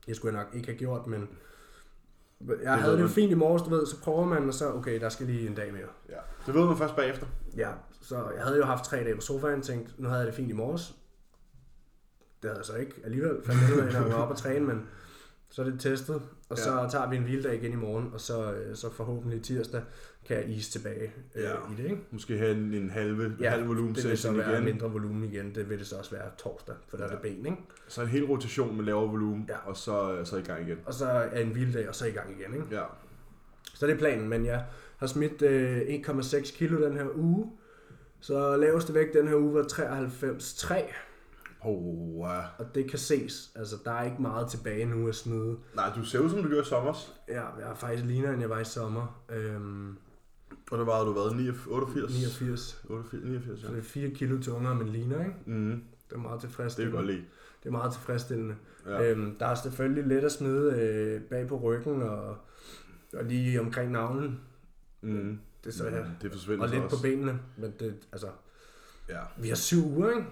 jeg 0.08 0.16
skulle 0.16 0.38
nok 0.38 0.48
ikke 0.54 0.68
have 0.68 0.78
gjort, 0.78 1.08
men 1.08 1.20
jeg 2.40 2.48
ved 2.50 2.66
havde 2.66 2.96
det 2.96 3.02
jo 3.02 3.08
fint 3.08 3.32
i 3.32 3.36
morges, 3.36 3.62
du 3.62 3.70
ved, 3.70 3.86
så 3.86 4.02
prøver 4.02 4.26
man, 4.26 4.48
og 4.48 4.54
så, 4.54 4.74
okay, 4.74 5.00
der 5.02 5.10
skal 5.10 5.26
lige 5.26 5.48
en 5.48 5.56
dag 5.56 5.74
mere. 5.74 5.88
ja. 6.10 6.16
det 6.46 6.54
ved 6.54 6.66
man 6.66 6.78
først 6.78 6.96
bagefter. 6.96 7.28
Ja, 7.58 7.72
så 8.02 8.30
jeg 8.36 8.44
havde 8.44 8.58
jo 8.58 8.66
haft 8.66 8.84
tre 8.86 8.98
dage 8.98 9.16
på 9.16 9.22
sofaen, 9.22 9.60
og 9.60 9.64
tænkte, 9.66 9.94
nu 9.98 10.08
havde 10.08 10.20
jeg 10.20 10.28
det 10.28 10.36
fint 10.36 10.50
i 10.50 10.54
morges. 10.54 10.96
Det 12.42 12.50
havde 12.50 12.58
jeg 12.58 12.66
så 12.66 12.76
ikke 12.76 12.94
alligevel, 13.04 13.38
fandt 13.46 13.62
jeg 13.62 13.74
ud 13.76 13.80
af, 13.82 13.94
når 13.94 14.00
jeg 14.02 14.10
var 14.10 14.16
oppe 14.16 14.34
og 14.34 14.38
træne, 14.38 14.66
men 14.66 14.88
så 15.52 15.62
er 15.62 15.66
det 15.66 15.80
testet, 15.80 16.22
og 16.50 16.58
så 16.58 16.72
Ja. 16.82 16.88
tager 16.90 17.10
vi 17.10 17.16
en 17.16 17.24
hviledag 17.24 17.56
igen 17.56 17.72
i 17.72 17.76
morgen, 17.76 18.10
og 18.14 18.22
så, 18.22 18.54
øh, 18.54 18.76
så 18.76 18.94
forhåbentlig 18.94 19.42
tirsdag 19.44 19.82
kan 20.28 20.38
jeg 20.38 20.50
is 20.50 20.70
tilbage 20.70 21.12
øh, 21.36 21.44
Ja. 21.44 21.52
i 21.54 21.76
det, 21.78 21.84
ikke? 21.84 21.98
Måske 22.12 22.38
have 22.38 22.52
en, 22.52 22.74
en 22.74 22.90
halve, 22.90 23.36
Ja, 23.40 23.50
halv 23.50 23.68
volumen 23.68 23.96
Det 23.96 24.10
vil 24.10 24.18
så 24.18 24.32
være 24.32 24.52
igen. 24.54 24.64
mindre 24.66 24.92
volumen 24.92 25.24
igen, 25.24 25.56
det 25.56 25.70
vil 25.70 25.80
det 25.80 25.88
så 25.88 25.96
også 25.96 26.12
være 26.12 26.30
torsdag, 26.38 26.76
for 26.90 26.98
der 26.98 27.04
er 27.04 27.08
Ja. 27.08 27.14
det 27.14 27.22
ben, 27.22 27.46
ikke? 27.46 27.58
Så 27.88 28.02
en 28.02 28.08
hel 28.08 28.26
rotation 28.26 28.76
med 28.78 28.86
lavere 28.86 29.10
volumen, 29.10 29.46
Ja. 29.50 29.70
og 29.70 29.78
så, 29.78 30.22
så 30.24 30.38
i 30.38 30.42
gang 30.42 30.68
igen. 30.68 30.78
Og 30.86 30.94
så 30.94 31.06
er 31.06 31.40
en 31.42 31.50
hviledag, 31.50 31.90
og 31.90 31.96
så 31.96 32.06
i 32.08 32.12
gang 32.12 32.32
igen, 32.40 32.54
ikke? 32.54 32.66
Ja. 32.72 32.84
Så 33.74 33.88
det 33.88 33.94
er 33.94 33.98
planen, 33.98 34.30
men 34.30 34.46
jeg 34.46 34.66
har 34.98 35.08
smidt 35.08 35.42
øh, 35.42 35.82
1,6 35.82 36.58
kilo 36.58 36.86
den 36.86 36.94
her 36.98 37.06
uge, 37.16 37.52
så 38.20 38.58
laveste 38.58 38.94
vægt 38.94 39.14
den 39.14 39.28
her 39.28 39.36
uge 39.36 39.54
var 39.54 39.64
93,3. 39.64 40.94
Oh, 41.64 42.18
uh. 42.20 42.28
Og 42.60 42.76
det 42.76 42.90
kan 42.90 43.00
ses. 43.00 43.52
Altså, 43.56 43.76
der 43.86 43.92
er 43.92 44.04
ikke 44.04 44.22
meget 44.22 44.50
tilbage 44.50 44.86
nu 44.86 45.08
at 45.08 45.16
smide. 45.16 45.58
Nej, 45.76 45.92
du 45.96 46.04
ser 46.06 46.20
ud 46.20 46.30
som 46.30 46.42
du 46.44 46.48
gjorde 46.48 46.62
i 46.62 46.66
sommer. 46.66 46.94
Ja, 47.28 47.46
jeg 47.60 47.70
er 47.72 47.76
faktisk 47.76 48.06
ligner, 48.06 48.32
end 48.32 48.42
jeg 48.42 48.50
var 48.50 48.60
i 48.60 48.64
sommer. 48.66 49.24
Øhm, 49.30 49.98
Og 50.72 50.78
der 50.78 50.86
var 50.86 51.04
du 51.04 51.12
været 51.12 51.36
89? 51.36 52.12
89. 52.14 52.82
88, 52.90 53.24
89, 53.24 53.62
ja. 53.62 53.68
Så 53.68 53.74
det 53.74 53.80
er 53.80 53.84
4 53.84 54.10
kilo 54.10 54.42
tungere, 54.42 54.76
men 54.76 54.90
ligner, 54.90 55.20
ikke? 55.20 55.36
Mm, 55.46 55.84
Det 56.10 56.16
er 56.16 56.20
meget 56.20 56.42
det 56.42 56.46
er 56.46 56.50
tilfredsstillende. 56.50 56.98
godt 56.98 57.08
lide. 57.08 57.22
det 57.64 57.68
er 57.68 57.72
meget 57.72 57.94
tilfredsstillende. 57.94 58.56
Ja. 58.86 58.92
Ja. 59.02 59.12
Øhm, 59.12 59.36
der 59.40 59.46
er 59.46 59.56
selvfølgelig 59.56 60.04
let 60.06 60.24
at 60.24 60.32
smide 60.32 60.72
øh, 60.82 61.22
bag 61.22 61.48
på 61.48 61.58
ryggen 61.60 62.02
og, 62.02 62.38
og 63.14 63.24
lige 63.26 63.60
omkring 63.62 63.92
navlen. 63.92 64.40
Mm. 65.02 65.40
Det 65.64 65.74
så 65.74 65.90
her. 65.90 66.06
Det 66.22 66.32
forsvinder 66.32 66.64
Og 66.64 66.70
lidt 66.70 66.84
også. 66.84 66.96
på 66.98 67.02
benene. 67.02 67.40
Men 67.58 67.74
det, 67.80 67.96
altså, 68.12 68.28
Ja. 69.10 69.20
vi 69.38 69.48
har 69.48 69.56
syv 69.56 69.86
uger, 69.98 70.10
ikke? 70.10 70.28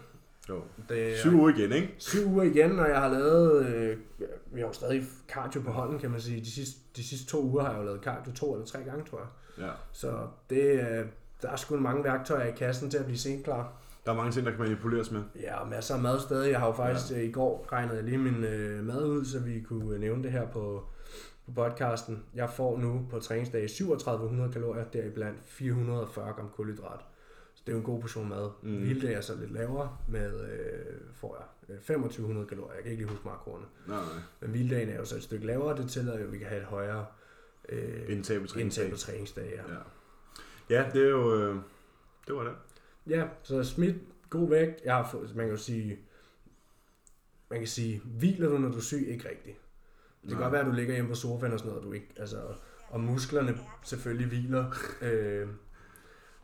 Jo. 0.50 0.62
Det 0.90 1.14
er 1.14 1.18
Syv 1.18 1.34
uger 1.34 1.50
igen, 1.50 1.72
ikke? 1.72 1.96
syv 1.98 2.28
uger 2.28 2.44
igen, 2.44 2.80
og 2.80 2.90
jeg 2.90 3.00
har 3.02 3.08
lavet... 3.10 3.66
Øh, 3.66 3.98
vi 4.52 4.60
har 4.60 4.68
jo 4.68 4.74
stadig 4.74 5.04
cardio 5.28 5.62
på 5.62 5.72
hånden, 5.72 6.00
kan 6.00 6.12
man 6.12 6.22
sige. 6.22 6.42
De 6.42 6.52
sidste, 6.52 6.80
de 6.96 7.04
sidste 7.04 7.28
to 7.32 7.44
uger 7.44 7.64
har 7.64 7.70
jeg 7.72 7.80
jo 7.80 7.84
lavet 7.86 8.02
cardio 8.04 8.34
to 8.34 8.54
eller 8.54 8.66
tre 8.66 8.80
gange, 8.84 9.06
tror 9.06 9.18
jeg. 9.20 9.66
Ja. 9.66 9.72
Så 9.92 10.28
det, 10.50 10.74
er- 10.82 11.04
der 11.42 11.50
er 11.50 11.56
sgu 11.56 11.78
mange 11.78 12.04
værktøjer 12.04 12.48
i 12.48 12.56
kassen 12.58 12.90
til 12.90 12.98
at 12.98 13.06
blive 13.06 13.18
senklar. 13.18 13.74
Der 14.06 14.12
er 14.12 14.16
mange 14.16 14.32
ting, 14.32 14.46
der 14.46 14.52
kan 14.52 14.60
manipuleres 14.62 15.12
med. 15.12 15.22
Ja, 15.42 15.60
og 15.60 15.68
masser 15.68 15.96
af 15.96 16.02
mad 16.02 16.20
stadig. 16.20 16.52
Jeg 16.52 16.60
har 16.60 16.68
jo 16.68 16.74
faktisk 16.74 17.12
ja. 17.18 17.20
i 17.22 17.32
går 17.32 17.68
regnet 17.72 17.96
jeg 17.96 18.04
lige 18.04 18.18
min 18.18 18.44
øh, 18.44 18.84
mad 18.86 19.06
ud, 19.06 19.26
så 19.26 19.40
vi 19.40 19.62
kunne 19.62 19.94
øh, 19.96 20.00
nævne 20.02 20.24
det 20.24 20.32
her 20.32 20.48
på, 20.48 20.84
på 21.46 21.52
podcasten. 21.52 22.24
Jeg 22.36 22.50
får 22.50 22.78
nu 22.78 23.06
på 23.10 23.20
træningsdag 23.20 23.70
3700 23.70 24.52
kalorier, 24.52 24.84
deriblandt 24.94 25.38
440 25.46 26.34
gram 26.34 26.50
kulhydrat. 26.56 27.00
Det 27.70 27.74
er 27.76 27.78
jo 27.78 27.86
en 27.86 27.86
god 27.94 28.02
portion 28.02 28.30
mad. 28.30 28.50
Mm. 28.64 28.78
Hviledag 28.78 29.14
er 29.14 29.22
så 29.22 29.36
lidt 29.36 29.52
lavere, 29.52 29.98
med 30.08 30.52
øh, 30.52 30.96
får 31.14 31.36
jeg 31.70 31.76
øh, 31.76 31.82
2500 31.82 32.48
kalorier. 32.48 32.74
Jeg 32.74 32.84
kan 32.84 32.92
ikke 32.92 33.04
lige 33.04 33.12
huske 33.12 33.28
makroerne. 33.28 33.66
Nej, 33.88 33.98
nej. 33.98 34.22
Men 34.40 34.50
hviledagen 34.50 34.90
er 34.90 34.96
jo 34.96 35.06
så 35.06 35.16
et 35.16 35.24
stykke 35.24 35.46
lavere, 35.46 35.78
det 35.82 35.90
tillader 35.90 36.20
jo, 36.20 36.26
at 36.26 36.32
vi 36.32 36.38
kan 36.38 36.48
have 36.48 36.62
et 36.62 36.68
højere 36.68 37.06
øh, 37.70 38.06
Indtag 38.08 38.42
på 38.42 38.48
træningsdag. 38.48 38.98
træningsdag. 38.98 39.52
Ja. 39.68 39.74
Ja. 39.74 39.80
Ja, 40.70 40.90
det 40.94 41.04
er 41.06 41.10
jo... 41.10 41.36
Øh, 41.36 41.56
det 42.28 42.36
var 42.36 42.44
det. 42.44 42.54
Ja, 43.08 43.28
så 43.44 43.64
smidt 43.64 43.96
god 44.30 44.50
vægt. 44.50 44.82
Jeg 44.86 44.96
har 44.96 45.10
fået, 45.12 45.36
man 45.36 45.46
kan 45.46 45.56
jo 45.56 45.62
sige, 45.62 46.00
man 47.50 47.60
kan 47.60 47.68
sige, 47.68 48.02
hviler 48.06 48.50
du, 48.50 48.58
når 48.58 48.70
du 48.70 48.78
er 48.78 48.82
syg? 48.82 49.06
Ikke 49.10 49.30
rigtigt. 49.30 49.58
Det 50.22 50.30
kan 50.30 50.38
Nej. 50.38 50.44
godt 50.44 50.52
være, 50.52 50.62
at 50.62 50.68
du 50.68 50.72
ligger 50.72 50.94
hjemme 50.94 51.10
på 51.10 51.16
sofaen 51.16 51.54
og 51.54 51.60
sådan 51.60 51.70
noget, 51.72 51.86
du 51.88 51.92
ikke, 51.94 52.08
altså, 52.18 52.38
og 52.88 53.00
musklerne 53.00 53.58
selvfølgelig 53.84 54.28
hviler, 54.28 54.74
øh, 55.02 55.48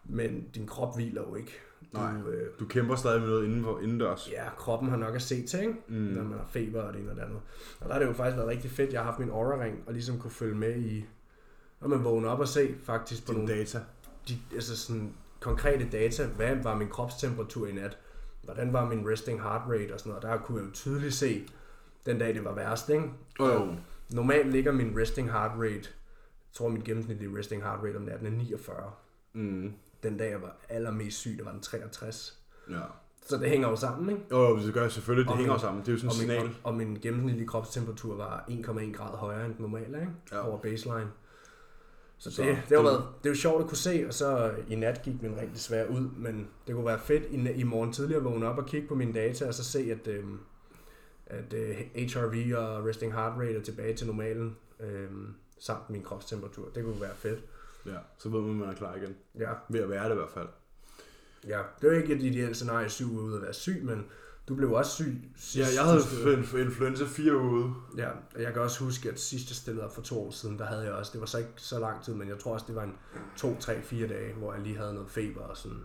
men 0.05 0.47
din 0.55 0.67
krop 0.67 0.95
hviler 0.95 1.21
jo 1.21 1.35
ikke. 1.35 1.51
Du, 1.93 1.97
Nej. 1.99 2.13
Øh, 2.27 2.47
Du 2.59 2.65
kæmper 2.65 2.95
stadig 2.95 3.21
med 3.21 3.29
noget 3.29 3.45
inden, 3.45 3.65
indendørs. 3.83 4.29
ja, 4.31 4.49
kroppen 4.57 4.89
har 4.89 4.97
nok 4.97 5.15
at 5.15 5.21
se 5.21 5.45
til, 5.45 5.59
ikke? 5.59 5.73
Mm. 5.87 5.95
når 5.95 6.23
man 6.23 6.37
har 6.37 6.45
feber 6.49 6.81
og 6.81 6.93
det 6.93 7.01
ene 7.01 7.09
og 7.11 7.15
det 7.15 7.21
andet. 7.21 7.39
Og 7.79 7.87
der 7.87 7.93
har 7.93 7.99
det 7.99 8.07
jo 8.07 8.13
faktisk 8.13 8.37
været 8.37 8.49
rigtig 8.49 8.71
fedt. 8.71 8.93
Jeg 8.93 8.99
har 8.99 9.05
haft 9.05 9.19
min 9.19 9.29
Aura-ring 9.29 9.83
og 9.87 9.93
ligesom 9.93 10.19
kunne 10.19 10.31
følge 10.31 10.55
med 10.55 10.75
i, 10.75 11.05
når 11.81 11.87
man 11.87 12.03
vågner 12.03 12.29
op 12.29 12.39
og 12.39 12.47
se 12.47 12.75
faktisk 12.83 13.25
på 13.25 13.33
Din 13.33 13.41
nogle 13.41 13.55
data. 13.59 13.79
de, 14.29 14.33
altså 14.53 14.77
sådan, 14.77 15.13
konkrete 15.39 15.89
data. 15.91 16.25
Hvad 16.27 16.55
var 16.55 16.75
min 16.77 16.87
kropstemperatur 16.89 17.67
i 17.67 17.71
nat? 17.73 17.97
Hvordan 18.43 18.73
var 18.73 18.85
min 18.89 19.09
resting 19.09 19.41
heart 19.41 19.61
rate 19.69 19.93
og 19.93 19.99
sådan 19.99 20.09
noget? 20.09 20.23
Der 20.23 20.37
kunne 20.37 20.59
jeg 20.59 20.67
jo 20.67 20.71
tydeligt 20.73 21.13
se, 21.13 21.47
den 22.05 22.19
dag 22.19 22.33
det 22.33 22.43
var 22.45 22.53
værst, 22.55 22.89
ikke? 22.89 23.03
Oh, 23.39 23.47
jo. 23.49 23.75
Normalt 24.13 24.51
ligger 24.51 24.71
min 24.71 24.99
resting 24.99 25.31
heart 25.31 25.51
rate, 25.57 25.73
jeg 25.73 26.53
tror 26.53 26.69
min 26.69 26.81
gennemsnitlige 26.81 27.37
resting 27.37 27.63
heart 27.63 27.79
rate 27.83 27.95
om 27.95 28.01
natten 28.01 28.27
er 28.27 28.31
49. 28.31 28.91
Mm. 29.33 29.73
Den 30.09 30.17
dag 30.17 30.31
jeg 30.31 30.41
var 30.41 30.55
allermest 30.69 31.17
syg, 31.17 31.35
der 31.37 31.43
var 31.43 31.51
den 31.51 31.61
63. 31.61 32.39
Ja. 32.69 32.79
Så 33.27 33.37
det 33.37 33.49
hænger 33.49 33.69
jo 33.69 33.75
sammen, 33.75 34.09
ikke? 34.09 34.21
Jo, 34.31 34.37
jo, 34.49 34.57
det 34.65 34.73
gør 34.73 34.81
jeg 34.81 34.91
selvfølgelig. 34.91 35.25
Det 35.25 35.31
Og 35.31 35.37
hænger 35.37 35.53
jo 35.53 35.59
sammen. 35.59 35.81
Det 35.81 35.87
er 35.87 35.91
jo 35.91 35.97
sådan 35.97 36.09
et 36.09 36.15
signal. 36.15 36.43
og, 36.45 36.49
og 36.63 36.73
min 36.75 36.97
gennemsnitlige 37.01 37.47
kropstemperatur 37.47 38.15
var 38.15 38.45
1,1 38.49 38.91
grad 38.93 39.17
højere 39.17 39.45
end 39.45 39.53
den 39.55 39.61
normale, 39.61 39.99
ikke? 39.99 40.11
Ja. 40.31 40.47
Over 40.47 40.57
baseline. 40.57 41.07
Så, 42.17 42.31
Så 42.31 42.41
det, 42.41 42.57
det, 42.69 42.81
har 42.81 42.89
det- 42.89 43.03
det 43.23 43.29
jo 43.29 43.35
sjovt 43.35 43.61
at 43.61 43.67
kunne 43.67 43.77
se, 43.77 44.03
og 44.07 44.13
så 44.13 44.51
i 44.69 44.75
nat 44.75 45.01
gik 45.03 45.21
min 45.21 45.37
ring 45.37 45.53
desværre 45.53 45.89
ud, 45.89 46.09
men 46.17 46.47
det 46.67 46.75
kunne 46.75 46.85
være 46.85 46.99
fedt 46.99 47.23
i, 47.31 47.51
i 47.51 47.63
morgen 47.63 47.93
tidligere 47.93 48.19
at 48.19 48.25
vågne 48.25 48.47
op 48.47 48.57
og 48.57 48.65
kigge 48.65 48.87
på 48.87 48.95
mine 48.95 49.13
data, 49.13 49.47
og 49.47 49.53
så 49.53 49.63
se, 49.63 49.79
at, 50.01 50.07
øh, 50.07 50.23
at 51.25 51.53
øh, 51.53 51.75
HRV 51.95 52.55
og 52.57 52.85
resting 52.87 53.13
heart 53.13 53.37
rate 53.39 53.55
er 53.55 53.61
tilbage 53.61 53.95
til 53.95 54.07
normalen, 54.07 54.55
øh, 54.79 55.09
samt 55.59 55.89
min 55.89 56.01
kropstemperatur. 56.03 56.69
Det 56.75 56.83
kunne 56.83 57.01
være 57.01 57.15
fedt. 57.15 57.39
Ja, 57.85 57.97
så 58.17 58.29
ved 58.29 58.41
man, 58.41 58.49
at 58.49 58.55
man 58.55 58.69
er 58.69 58.73
klar 58.73 58.95
igen. 58.95 59.15
Ja, 59.39 59.49
Ved 59.69 59.79
at 59.79 59.89
være 59.89 60.05
det 60.05 60.11
i 60.11 60.15
hvert 60.15 60.29
fald. 60.29 60.47
ja. 61.47 61.61
det 61.81 61.89
var 61.89 61.95
ikke 61.95 62.13
et 62.15 62.21
ideelt 62.23 62.55
scenarie, 62.55 62.89
syv 62.89 63.11
uger 63.11 63.23
ud 63.23 63.35
at 63.35 63.41
være 63.41 63.53
syg, 63.53 63.81
men 63.83 64.05
du 64.47 64.55
blev 64.55 64.71
også 64.71 64.91
syg 64.91 65.21
sidst. 65.37 65.57
Ja, 65.75 65.75
jeg 65.81 65.83
havde 65.89 65.99
du- 65.99 66.41
inf- 66.41 66.57
influenza 66.57 67.05
fire 67.05 67.37
ude. 67.37 67.73
Ja, 67.97 68.09
og 68.35 68.41
jeg 68.41 68.53
kan 68.53 68.61
også 68.61 68.83
huske, 68.83 69.09
at 69.11 69.19
sidst 69.19 69.49
jeg 69.49 69.55
stillede 69.55 69.85
op 69.85 69.95
for 69.95 70.01
to 70.01 70.27
år 70.27 70.31
siden, 70.31 70.59
der 70.59 70.65
havde 70.65 70.83
jeg 70.83 70.93
også, 70.93 71.11
det 71.11 71.19
var 71.21 71.27
så 71.27 71.37
ikke 71.37 71.49
så 71.55 71.79
lang 71.79 72.03
tid, 72.03 72.13
men 72.13 72.29
jeg 72.29 72.39
tror 72.39 72.53
også, 72.53 72.65
det 72.67 72.75
var 72.75 72.83
en 72.83 72.95
to, 73.37 73.55
tre, 73.59 73.81
fire 73.81 74.07
dage, 74.07 74.33
hvor 74.33 74.53
jeg 74.53 74.61
lige 74.61 74.77
havde 74.77 74.93
noget 74.93 75.09
feber 75.09 75.41
og 75.41 75.57
sådan. 75.57 75.77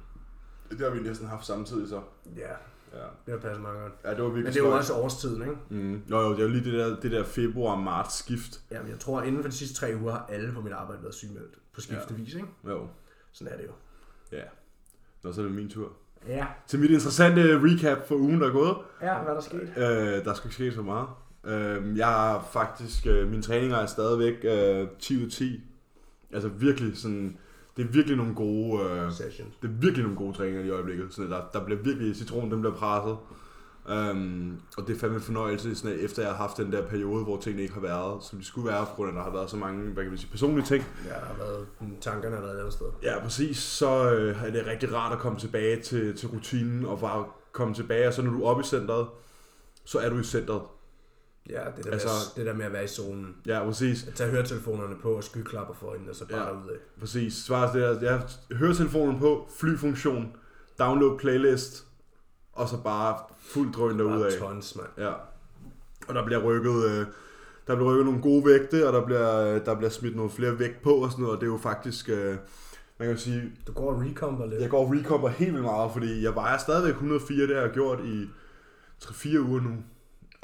Det 0.70 0.80
har 0.80 0.90
vi 0.90 1.00
næsten 1.00 1.26
haft 1.26 1.46
samtidig 1.46 1.88
så. 1.88 2.02
Ja, 2.36 2.52
Ja, 2.92 2.98
det 3.26 3.32
har 3.34 3.36
passet 3.38 3.60
meget 3.62 3.78
godt. 3.82 3.92
ja 4.04 4.10
det 4.10 4.18
var 4.22 4.28
virkelig 4.28 4.44
Men 4.44 4.52
det 4.52 4.58
er 4.60 4.62
sløjt. 4.62 4.78
også 4.78 4.94
årstiden, 4.94 5.42
ikke? 5.42 5.56
Mm. 5.68 6.02
Jo, 6.10 6.20
jo, 6.20 6.30
det 6.32 6.38
er 6.38 6.42
jo 6.42 6.48
lige 6.48 6.64
det 6.64 6.72
der, 6.72 7.00
det 7.00 7.12
der 7.12 7.24
februar-marts 7.24 8.18
skift. 8.18 8.60
Jamen, 8.70 8.90
jeg 8.90 8.98
tror, 8.98 9.20
at 9.20 9.26
inden 9.26 9.42
for 9.42 9.50
de 9.50 9.56
sidste 9.56 9.74
tre 9.74 9.92
uger 10.02 10.12
har 10.12 10.26
alle 10.28 10.52
på 10.52 10.60
mit 10.60 10.72
arbejde 10.72 11.02
været 11.02 11.14
sygemeldt 11.14 11.54
på 11.74 11.80
skiftevis, 11.80 12.34
ikke? 12.34 12.46
Jo, 12.66 12.86
Sådan 13.32 13.52
er 13.52 13.56
det 13.56 13.66
jo. 13.66 13.72
ja. 14.36 14.42
Nå, 15.22 15.32
så 15.32 15.40
er 15.40 15.44
det 15.44 15.54
min 15.54 15.68
tur. 15.70 15.92
Ja. 16.28 16.46
Til 16.66 16.78
mit 16.80 16.90
interessante 16.90 17.60
recap 17.62 18.08
for 18.08 18.14
ugen, 18.14 18.40
der 18.40 18.46
er 18.48 18.52
gået. 18.52 18.76
Ja, 19.02 19.18
hvad 19.18 19.30
er 19.30 19.34
der 19.34 19.40
sket? 19.40 19.60
Øh, 19.76 20.24
der 20.24 20.34
skal 20.34 20.48
ikke 20.48 20.54
ske 20.54 20.72
så 20.72 20.82
meget. 20.82 21.08
Øh, 21.44 21.96
jeg 21.98 22.06
har 22.06 22.48
faktisk, 22.52 23.06
øh, 23.06 23.28
mine 23.30 23.42
træninger 23.42 23.76
er 23.76 23.86
stadigvæk 23.86 24.34
øh, 24.44 24.88
10 24.98 25.16
ud 25.20 25.24
af 25.26 25.30
10. 25.32 25.60
Altså 26.32 26.48
virkelig 26.48 26.96
sådan, 26.98 27.38
det 27.76 27.84
er 27.84 27.88
virkelig 27.88 28.16
nogle 28.16 28.34
gode, 28.34 28.82
øh, 28.82 29.12
Session. 29.12 29.52
det 29.62 29.68
er 29.68 29.72
virkelig 29.72 30.02
nogle 30.02 30.18
gode 30.18 30.36
træninger 30.36 30.62
i 30.62 30.70
øjeblikket. 30.70 31.06
Sådan, 31.10 31.30
der, 31.30 31.40
der 31.52 31.64
bliver 31.64 31.82
virkelig, 31.82 32.16
citron, 32.16 32.50
den 32.50 32.60
bliver 32.60 32.74
presset. 32.74 33.16
Um, 33.88 34.60
og 34.76 34.86
det 34.86 34.96
er 34.96 35.00
fandme 35.00 35.16
en 35.16 35.22
fornøjelse, 35.22 35.74
sådan, 35.74 35.98
at 35.98 36.04
efter 36.04 36.22
jeg 36.22 36.30
har 36.30 36.36
haft 36.36 36.56
den 36.56 36.72
der 36.72 36.86
periode, 36.86 37.24
hvor 37.24 37.40
tingene 37.40 37.62
ikke 37.62 37.74
har 37.74 37.80
været, 37.80 38.24
som 38.24 38.38
de 38.38 38.44
skulle 38.44 38.68
være, 38.68 38.86
på 38.86 38.94
grund 38.96 39.08
af, 39.08 39.12
at 39.12 39.16
der 39.16 39.22
har 39.22 39.30
været 39.30 39.50
så 39.50 39.56
mange, 39.56 39.90
hvad 39.90 40.02
kan 40.02 40.10
man 40.10 40.18
sige, 40.18 40.30
personlige 40.30 40.66
ting. 40.66 40.84
Ja, 41.04 41.10
der 41.10 41.20
har 41.20 41.34
været, 41.34 41.66
tankerne 42.00 42.36
har 42.36 42.42
været 42.42 42.54
et 42.54 42.58
andet 42.58 42.72
sted. 42.72 42.86
Ja, 43.02 43.20
præcis. 43.22 43.56
Så 43.56 44.12
øh, 44.14 44.44
er 44.44 44.50
det 44.50 44.66
rigtig 44.66 44.94
rart 44.94 45.12
at 45.12 45.18
komme 45.18 45.38
tilbage 45.38 45.80
til, 45.80 46.16
til 46.16 46.28
rutinen, 46.28 46.84
og 46.84 47.00
bare 47.00 47.24
komme 47.52 47.74
tilbage, 47.74 48.08
og 48.08 48.14
så 48.14 48.22
når 48.22 48.30
du 48.30 48.42
er 48.42 48.46
oppe 48.46 48.60
i 48.60 48.66
centret, 48.66 49.06
så 49.84 49.98
er 49.98 50.08
du 50.08 50.18
i 50.18 50.22
centret. 50.22 50.60
Ja, 51.50 51.60
det 51.76 51.84
der, 51.84 51.90
Altså- 51.90 52.08
med, 52.36 52.44
det 52.44 52.50
der 52.52 52.58
med 52.58 52.64
at 52.66 52.72
være 52.72 52.84
i 52.84 52.86
zonen. 52.86 53.36
Ja, 53.46 53.64
præcis. 53.64 54.06
At 54.08 54.14
tage 54.14 54.30
høretelefonerne 54.30 54.94
på 55.02 55.10
og 55.12 55.24
skyklapper 55.24 55.74
for 55.74 55.86
øjnene, 55.86 56.10
og 56.10 56.16
så 56.16 56.26
bare 56.28 56.38
Ja. 56.40 56.46
ja. 56.46 56.52
derudad. 56.54 56.76
Præcis. 57.00 57.34
Svaret 57.34 57.74
det 57.74 57.82
der, 58.00 58.10
jeg 58.10 58.22
hører 58.58 58.74
telefonen 58.74 59.18
på, 59.18 59.48
flyfunktion, 59.60 60.32
download 60.78 61.18
playlist, 61.18 61.86
og 62.52 62.68
så 62.68 62.76
bare 62.84 63.18
fuld 63.40 63.72
drøn 63.72 63.98
Bare 63.98 64.06
derudad. 64.08 64.38
tons, 64.38 64.76
mand. 64.76 64.88
Ja. 64.98 65.12
Og 66.08 66.14
der 66.14 66.24
bliver 66.24 66.40
rykket, 66.42 66.84
øh, 66.84 67.06
der 67.66 67.74
bliver 67.76 67.90
rykket 67.92 68.04
nogle 68.06 68.22
gode 68.22 68.44
vægte, 68.46 68.86
og 68.86 68.92
der 68.92 69.04
bliver, 69.06 69.58
der 69.58 69.74
bliver 69.74 69.90
smidt 69.90 70.16
nogle 70.16 70.30
flere 70.30 70.58
vægt 70.58 70.82
på 70.82 70.90
og 70.94 71.10
sådan 71.10 71.22
noget, 71.22 71.36
og 71.36 71.40
det 71.40 71.46
er 71.46 71.52
jo 71.52 71.58
faktisk, 71.58 72.08
øh, 72.08 72.26
man 72.98 73.08
kan 73.08 73.10
jo 73.10 73.16
sige, 73.16 73.52
Du 73.66 73.72
går 73.72 73.92
og 73.94 74.02
recomper 74.02 74.46
lidt. 74.46 74.60
jeg 74.60 74.70
går 74.70 74.86
og 74.86 74.92
recomper 74.92 75.28
helt 75.28 75.52
vildt 75.52 75.64
meget, 75.64 75.90
fordi 75.92 76.22
jeg 76.24 76.34
vejer 76.34 76.58
stadigvæk 76.58 76.92
104, 76.94 77.46
det 77.46 77.54
har 77.56 77.62
jeg 77.62 77.70
gjort 77.70 78.00
i 78.04 78.28
3-4 79.04 79.40
uger 79.40 79.60
nu. 79.60 79.70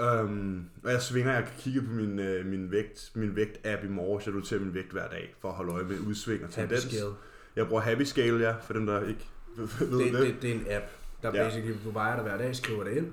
Um, 0.02 0.64
og 0.84 0.92
jeg 0.92 1.02
svinger, 1.02 1.32
jeg 1.34 1.42
kan 1.44 1.52
kigge 1.58 1.82
på 1.82 1.90
min, 1.92 2.18
øh, 2.18 2.46
min 2.46 2.70
vægt, 2.70 3.10
min 3.14 3.36
vægt-app 3.36 3.84
i 3.84 3.88
morges, 3.88 4.26
jeg 4.26 4.34
noterer 4.34 4.60
min 4.60 4.74
vægt 4.74 4.92
hver 4.92 5.08
dag, 5.08 5.34
for 5.40 5.48
at 5.48 5.54
holde 5.54 5.72
øje 5.72 5.84
med 5.84 5.98
udsving 6.00 6.42
og 6.44 6.48
Happy 6.48 6.60
tendens. 6.74 6.94
scale. 6.94 7.12
Jeg 7.56 7.66
bruger 7.68 7.82
Happy 7.82 8.02
Scale, 8.02 8.38
ja, 8.48 8.54
for 8.62 8.72
dem, 8.72 8.86
der 8.86 9.00
ikke 9.08 9.28
ved 9.56 9.98
Det, 9.98 10.12
det. 10.12 10.22
det, 10.22 10.42
det, 10.42 10.50
er 10.50 10.54
en 10.54 10.66
app, 10.70 10.84
der 11.22 11.34
Ja. 11.34 11.44
basically, 11.44 11.74
du 11.84 11.90
vejer 11.90 12.14
dig 12.14 12.22
hver 12.22 12.38
dag, 12.38 12.56
skriver 12.56 12.84
det 12.84 12.96
ind. 12.96 13.06
og 13.06 13.12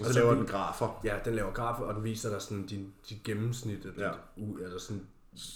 og 0.00 0.06
så 0.06 0.18
laver 0.20 0.32
så- 0.34 0.38
den 0.38 0.46
grafer. 0.46 1.00
Ja, 1.04 1.14
den 1.24 1.34
laver 1.34 1.52
grafer, 1.52 1.84
og 1.84 1.94
den 1.94 2.04
viser 2.04 2.30
dig 2.30 2.42
sådan 2.42 2.66
din, 2.66 2.92
dit 3.10 3.22
gennemsnit, 3.24 3.86
Ja. 3.98 4.10
u, 4.36 4.58
altså 4.64 4.78
sådan, 4.78 5.02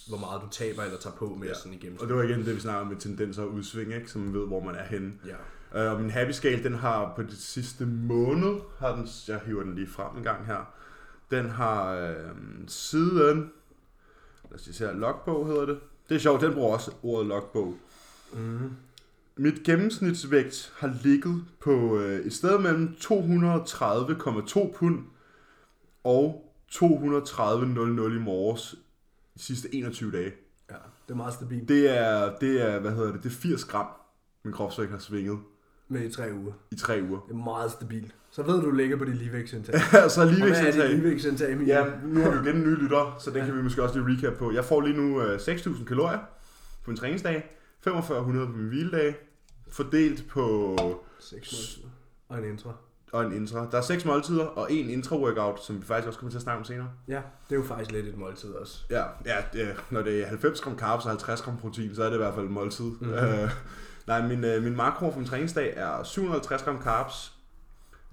hvor 0.08 0.18
meget 0.18 0.42
du 0.42 0.48
taber 0.50 0.82
eller 0.82 0.98
tager 0.98 1.16
på 1.16 1.36
med 1.40 1.48
Ja. 1.48 1.54
sådan 1.54 1.72
i 1.72 1.76
Og 1.76 1.80
gennemsnit. 1.82 2.08
det 2.08 2.16
var 2.16 2.22
igen 2.22 2.44
det, 2.44 2.54
vi 2.56 2.60
snakker 2.60 2.80
om 2.80 2.86
med 2.86 2.96
tendenser 2.96 3.42
og 3.42 3.52
udsving, 3.52 3.94
ikke? 3.94 4.10
så 4.10 4.18
man 4.18 4.34
ved, 4.34 4.46
hvor 4.46 4.60
man 4.64 4.74
er 4.74 4.84
henne. 4.84 5.12
Ja. 5.26 5.34
Øh, 5.74 5.92
Og 5.92 6.00
min 6.00 6.10
happy 6.10 6.30
scale, 6.30 6.62
den 6.62 6.74
har 6.74 7.12
på 7.16 7.22
det 7.22 7.38
sidste 7.38 7.86
måned, 7.86 8.54
har 8.78 8.94
den, 8.96 9.08
jeg 9.28 9.40
hiver 9.46 9.62
den 9.62 9.74
lige 9.74 9.88
frem 9.88 10.16
en 10.16 10.22
gang 10.22 10.46
her, 10.46 10.74
den 11.30 11.50
har 11.50 11.94
øh, 11.94 12.14
siden, 12.66 13.50
lad 14.50 14.54
os 14.54 14.60
se 14.60 14.84
her, 14.84 14.92
logbog 14.92 15.46
hedder 15.46 15.66
det. 15.66 15.80
Det 16.08 16.14
er 16.14 16.18
sjovt, 16.18 16.40
den 16.40 16.52
bruger 16.54 16.74
også 16.74 16.90
ordet 17.02 17.26
logbog. 17.26 17.74
Mm. 18.32 18.70
Mit 19.36 19.62
gennemsnitsvægt 19.64 20.72
har 20.76 20.94
ligget 21.02 21.44
på 21.60 21.98
øh, 21.98 22.26
et 22.26 22.32
sted 22.32 22.58
mellem 22.58 22.96
230,2 23.00 24.72
pund 24.78 25.04
og 26.04 26.54
230,00 26.72 26.80
i 28.14 28.18
morges 28.18 28.74
de 29.34 29.42
sidste 29.42 29.74
21 29.74 30.12
dage. 30.12 30.32
ja, 30.70 30.74
det 31.06 31.12
er 31.12 31.16
meget 31.16 31.34
stabilt 31.34 31.68
Det 31.68 31.98
er, 31.98 32.36
det 32.38 32.62
er, 32.62 32.78
hvad 32.78 32.92
hedder 32.92 33.12
det, 33.12 33.22
det 33.22 33.28
er 33.28 33.34
80 33.34 33.64
gram, 33.64 33.86
min 34.42 34.52
kropsvægt 34.54 34.90
har 34.90 34.98
svinget 34.98 35.38
med 35.88 36.00
i 36.04 36.10
tre 36.12 36.28
uger. 36.34 36.52
i 36.70 36.76
tre 36.76 37.00
uger. 37.08 37.20
Det 37.28 37.32
er 37.34 37.44
meget 37.44 37.70
stabilt. 37.70 38.14
Så 38.30 38.42
ved 38.42 38.54
du, 38.60 38.66
du 38.66 38.70
ligger 38.70 38.96
på 38.96 39.04
dit 39.04 39.16
ligevægtsindtag. 39.16 39.80
så 40.10 40.20
Og 40.20 40.26
hvad 40.26 40.26
er 40.26 40.30
dit 40.30 40.34
ligevægtsindtag. 40.38 40.88
ligevægtsindtag, 40.90 41.52
Emil? 41.52 41.66
Ja, 41.66 41.84
nu 42.04 42.20
har 42.20 42.30
vi 42.42 42.48
igen 42.50 42.60
nye 42.62 42.74
lytter, 42.74 43.16
så 43.20 43.30
den 43.30 43.46
kan 43.46 43.56
vi 43.56 43.62
måske 43.62 43.82
også 43.82 43.98
lige 44.00 44.16
recap 44.16 44.38
på. 44.38 44.52
Jeg 44.52 44.64
får 44.64 44.80
lige 44.80 44.96
nu 44.96 45.22
øh, 45.22 45.36
6.000 45.36 45.84
kalorier 45.84 46.18
på 46.84 46.90
en 46.90 46.96
træningsdag, 46.96 47.54
4500 47.84 48.46
på 48.46 48.52
min 48.52 48.68
hviledag, 48.68 49.16
fordelt 49.70 50.28
på 50.28 50.76
Seks 51.20 51.52
måltider. 51.52 51.88
Og 52.28 52.38
en 52.38 52.44
intra. 52.44 52.72
og 53.12 53.24
en 53.26 53.32
intra. 53.32 53.68
Der 53.70 53.78
er 53.78 53.82
seks 53.82 54.04
måltider 54.04 54.44
og 54.44 54.72
en 54.72 54.90
intra-workout, 54.90 55.64
som 55.66 55.80
vi 55.80 55.86
faktisk 55.86 56.06
også 56.06 56.18
kommer 56.18 56.30
til 56.30 56.38
at 56.38 56.42
snakke 56.42 56.58
om 56.58 56.64
senere. 56.64 56.88
Ja, 57.08 57.20
det 57.48 57.56
er 57.56 57.60
jo 57.60 57.62
faktisk 57.66 57.90
lidt 57.92 58.06
et 58.06 58.18
måltid 58.18 58.50
også. 58.50 58.78
Ja, 58.90 59.02
ja 59.26 59.36
det, 59.52 59.68
når 59.90 60.02
det 60.02 60.22
er 60.22 60.26
90 60.26 60.60
gram 60.60 60.78
carbs 60.78 61.04
og 61.04 61.10
50 61.10 61.42
gram 61.42 61.56
protein, 61.56 61.94
så 61.94 62.02
er 62.02 62.06
det 62.06 62.14
i 62.14 62.18
hvert 62.18 62.34
fald 62.34 62.44
et 62.46 62.50
måltid. 62.52 62.84
Mhm. 62.84 63.10
Mm-hmm. 63.10 63.48
Nej, 64.08 64.26
min, 64.28 64.44
øh, 64.44 64.62
min 64.62 64.76
makro 64.76 65.10
for 65.10 65.18
min 65.18 65.28
træningsdag 65.28 65.72
er 65.76 66.02
750 66.02 66.62
gram 66.62 66.82
carbs, 66.82 67.32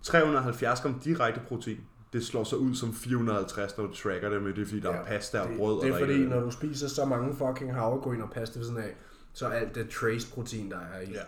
370 0.03 0.81
gram 0.81 0.99
direkte 0.99 1.41
protein. 1.47 1.77
Det 2.13 2.25
slår 2.25 2.43
så 2.43 2.55
ud 2.55 2.75
som 2.75 2.93
450, 2.93 3.77
når 3.77 3.85
du 3.85 3.93
tracker 3.93 4.29
det 4.29 4.41
med 4.41 4.53
det, 4.53 4.61
er 4.61 4.65
fordi 4.65 4.79
der 4.79 4.93
ja, 4.93 4.97
er 4.97 5.05
pasta 5.05 5.39
og 5.39 5.49
det, 5.49 5.57
brød. 5.57 5.81
Det 5.81 5.89
er 5.89 5.93
og 5.93 5.99
fordi, 5.99 6.13
ikke 6.13 6.25
når 6.25 6.39
du 6.39 6.51
spiser 6.51 6.87
så 6.87 7.05
mange 7.05 7.35
fucking 7.35 7.73
havregryn 7.73 8.21
og 8.21 8.29
pasta 8.29 8.59
ved 8.59 8.65
siden 8.65 8.79
af, 8.79 8.95
så 9.33 9.47
alt 9.47 9.75
det 9.75 9.89
trace 9.89 10.31
protein, 10.33 10.71
der 10.71 10.77
er 10.77 11.01
i, 11.01 11.11
Ja, 11.11 11.21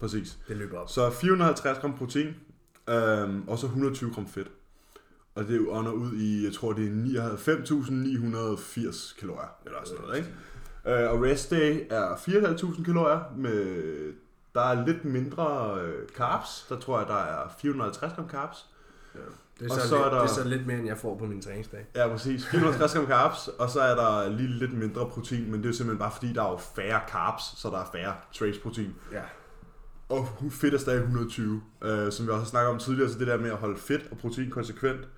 præcis. 0.00 0.38
det 0.48 0.56
løber 0.56 0.78
op. 0.78 0.88
Så 0.88 1.10
450 1.10 1.78
gram 1.78 1.98
protein, 1.98 2.34
øhm, 2.88 3.48
og 3.48 3.58
så 3.58 3.66
120 3.66 4.14
gram 4.14 4.26
fedt. 4.26 4.50
Og 5.34 5.48
det 5.48 5.66
ånder 5.68 5.92
ud 5.92 6.12
i, 6.14 6.44
jeg 6.44 6.52
tror 6.52 6.72
det 6.72 7.16
er 7.16 7.28
5.980 7.30 9.20
kalorier, 9.20 9.56
eller 9.66 9.78
sådan 9.84 10.02
noget, 10.02 10.18
ikke? 10.18 10.30
Øh, 10.88 11.10
og 11.10 11.22
rest 11.22 11.50
day 11.50 11.86
er 11.90 12.14
4.500 12.14 12.84
kalorier, 12.84 13.20
med, 13.36 14.12
der 14.54 14.60
er 14.60 14.86
lidt 14.86 15.04
mindre 15.04 15.78
øh, 15.82 16.08
carbs, 16.16 16.66
der 16.68 16.78
tror 16.80 16.98
jeg, 16.98 17.06
der 17.08 17.16
er 17.16 17.48
450 17.60 18.12
gram 18.12 18.28
carbs. 18.30 18.66
Det 19.60 19.66
er, 19.70 19.74
Og 19.74 19.80
så, 19.80 19.88
så 19.88 19.96
er 19.96 20.02
lidt, 20.02 20.12
der- 20.12 20.20
det 20.22 20.30
er 20.30 20.34
så 20.34 20.44
lidt 20.44 20.66
mere, 20.66 20.78
end 20.78 20.86
jeg 20.86 20.98
får 20.98 21.16
på 21.18 21.24
min 21.26 21.42
træningsdag. 21.42 21.86
Ja, 21.94 22.08
præcis. 22.08 22.46
450 22.46 22.94
gram 22.94 23.06
carbs, 23.06 23.48
og 23.58 23.70
så 23.70 23.80
er 23.80 23.94
der 23.94 24.28
lige 24.30 24.48
lidt 24.48 24.72
mindre 24.72 25.06
protein, 25.10 25.50
men 25.50 25.62
det 25.62 25.68
er 25.68 25.72
simpelthen 25.72 25.98
bare 25.98 26.10
fordi, 26.12 26.32
der 26.32 26.42
er 26.44 26.50
jo 26.50 26.56
færre 26.56 27.00
carbs, 27.08 27.42
så 27.60 27.68
der 27.70 27.78
er 27.78 27.88
færre 27.92 28.14
trace 28.38 28.60
protein. 28.60 28.94
Ja. 29.12 29.22
Og 30.08 30.28
fedt 30.50 30.74
er 30.74 30.78
stadig 30.78 30.98
120, 31.00 31.62
øh, 31.82 32.12
som 32.12 32.26
vi 32.26 32.30
også 32.30 32.42
har 32.44 32.48
snakket 32.48 32.70
om 32.70 32.78
tidligere, 32.78 33.10
så 33.10 33.18
det 33.18 33.26
der 33.26 33.36
med 33.36 33.50
at 33.50 33.56
holde 33.56 33.78
fedt 33.78 34.02
og 34.10 34.18
protein 34.18 34.50
konsekvent, 34.50 35.08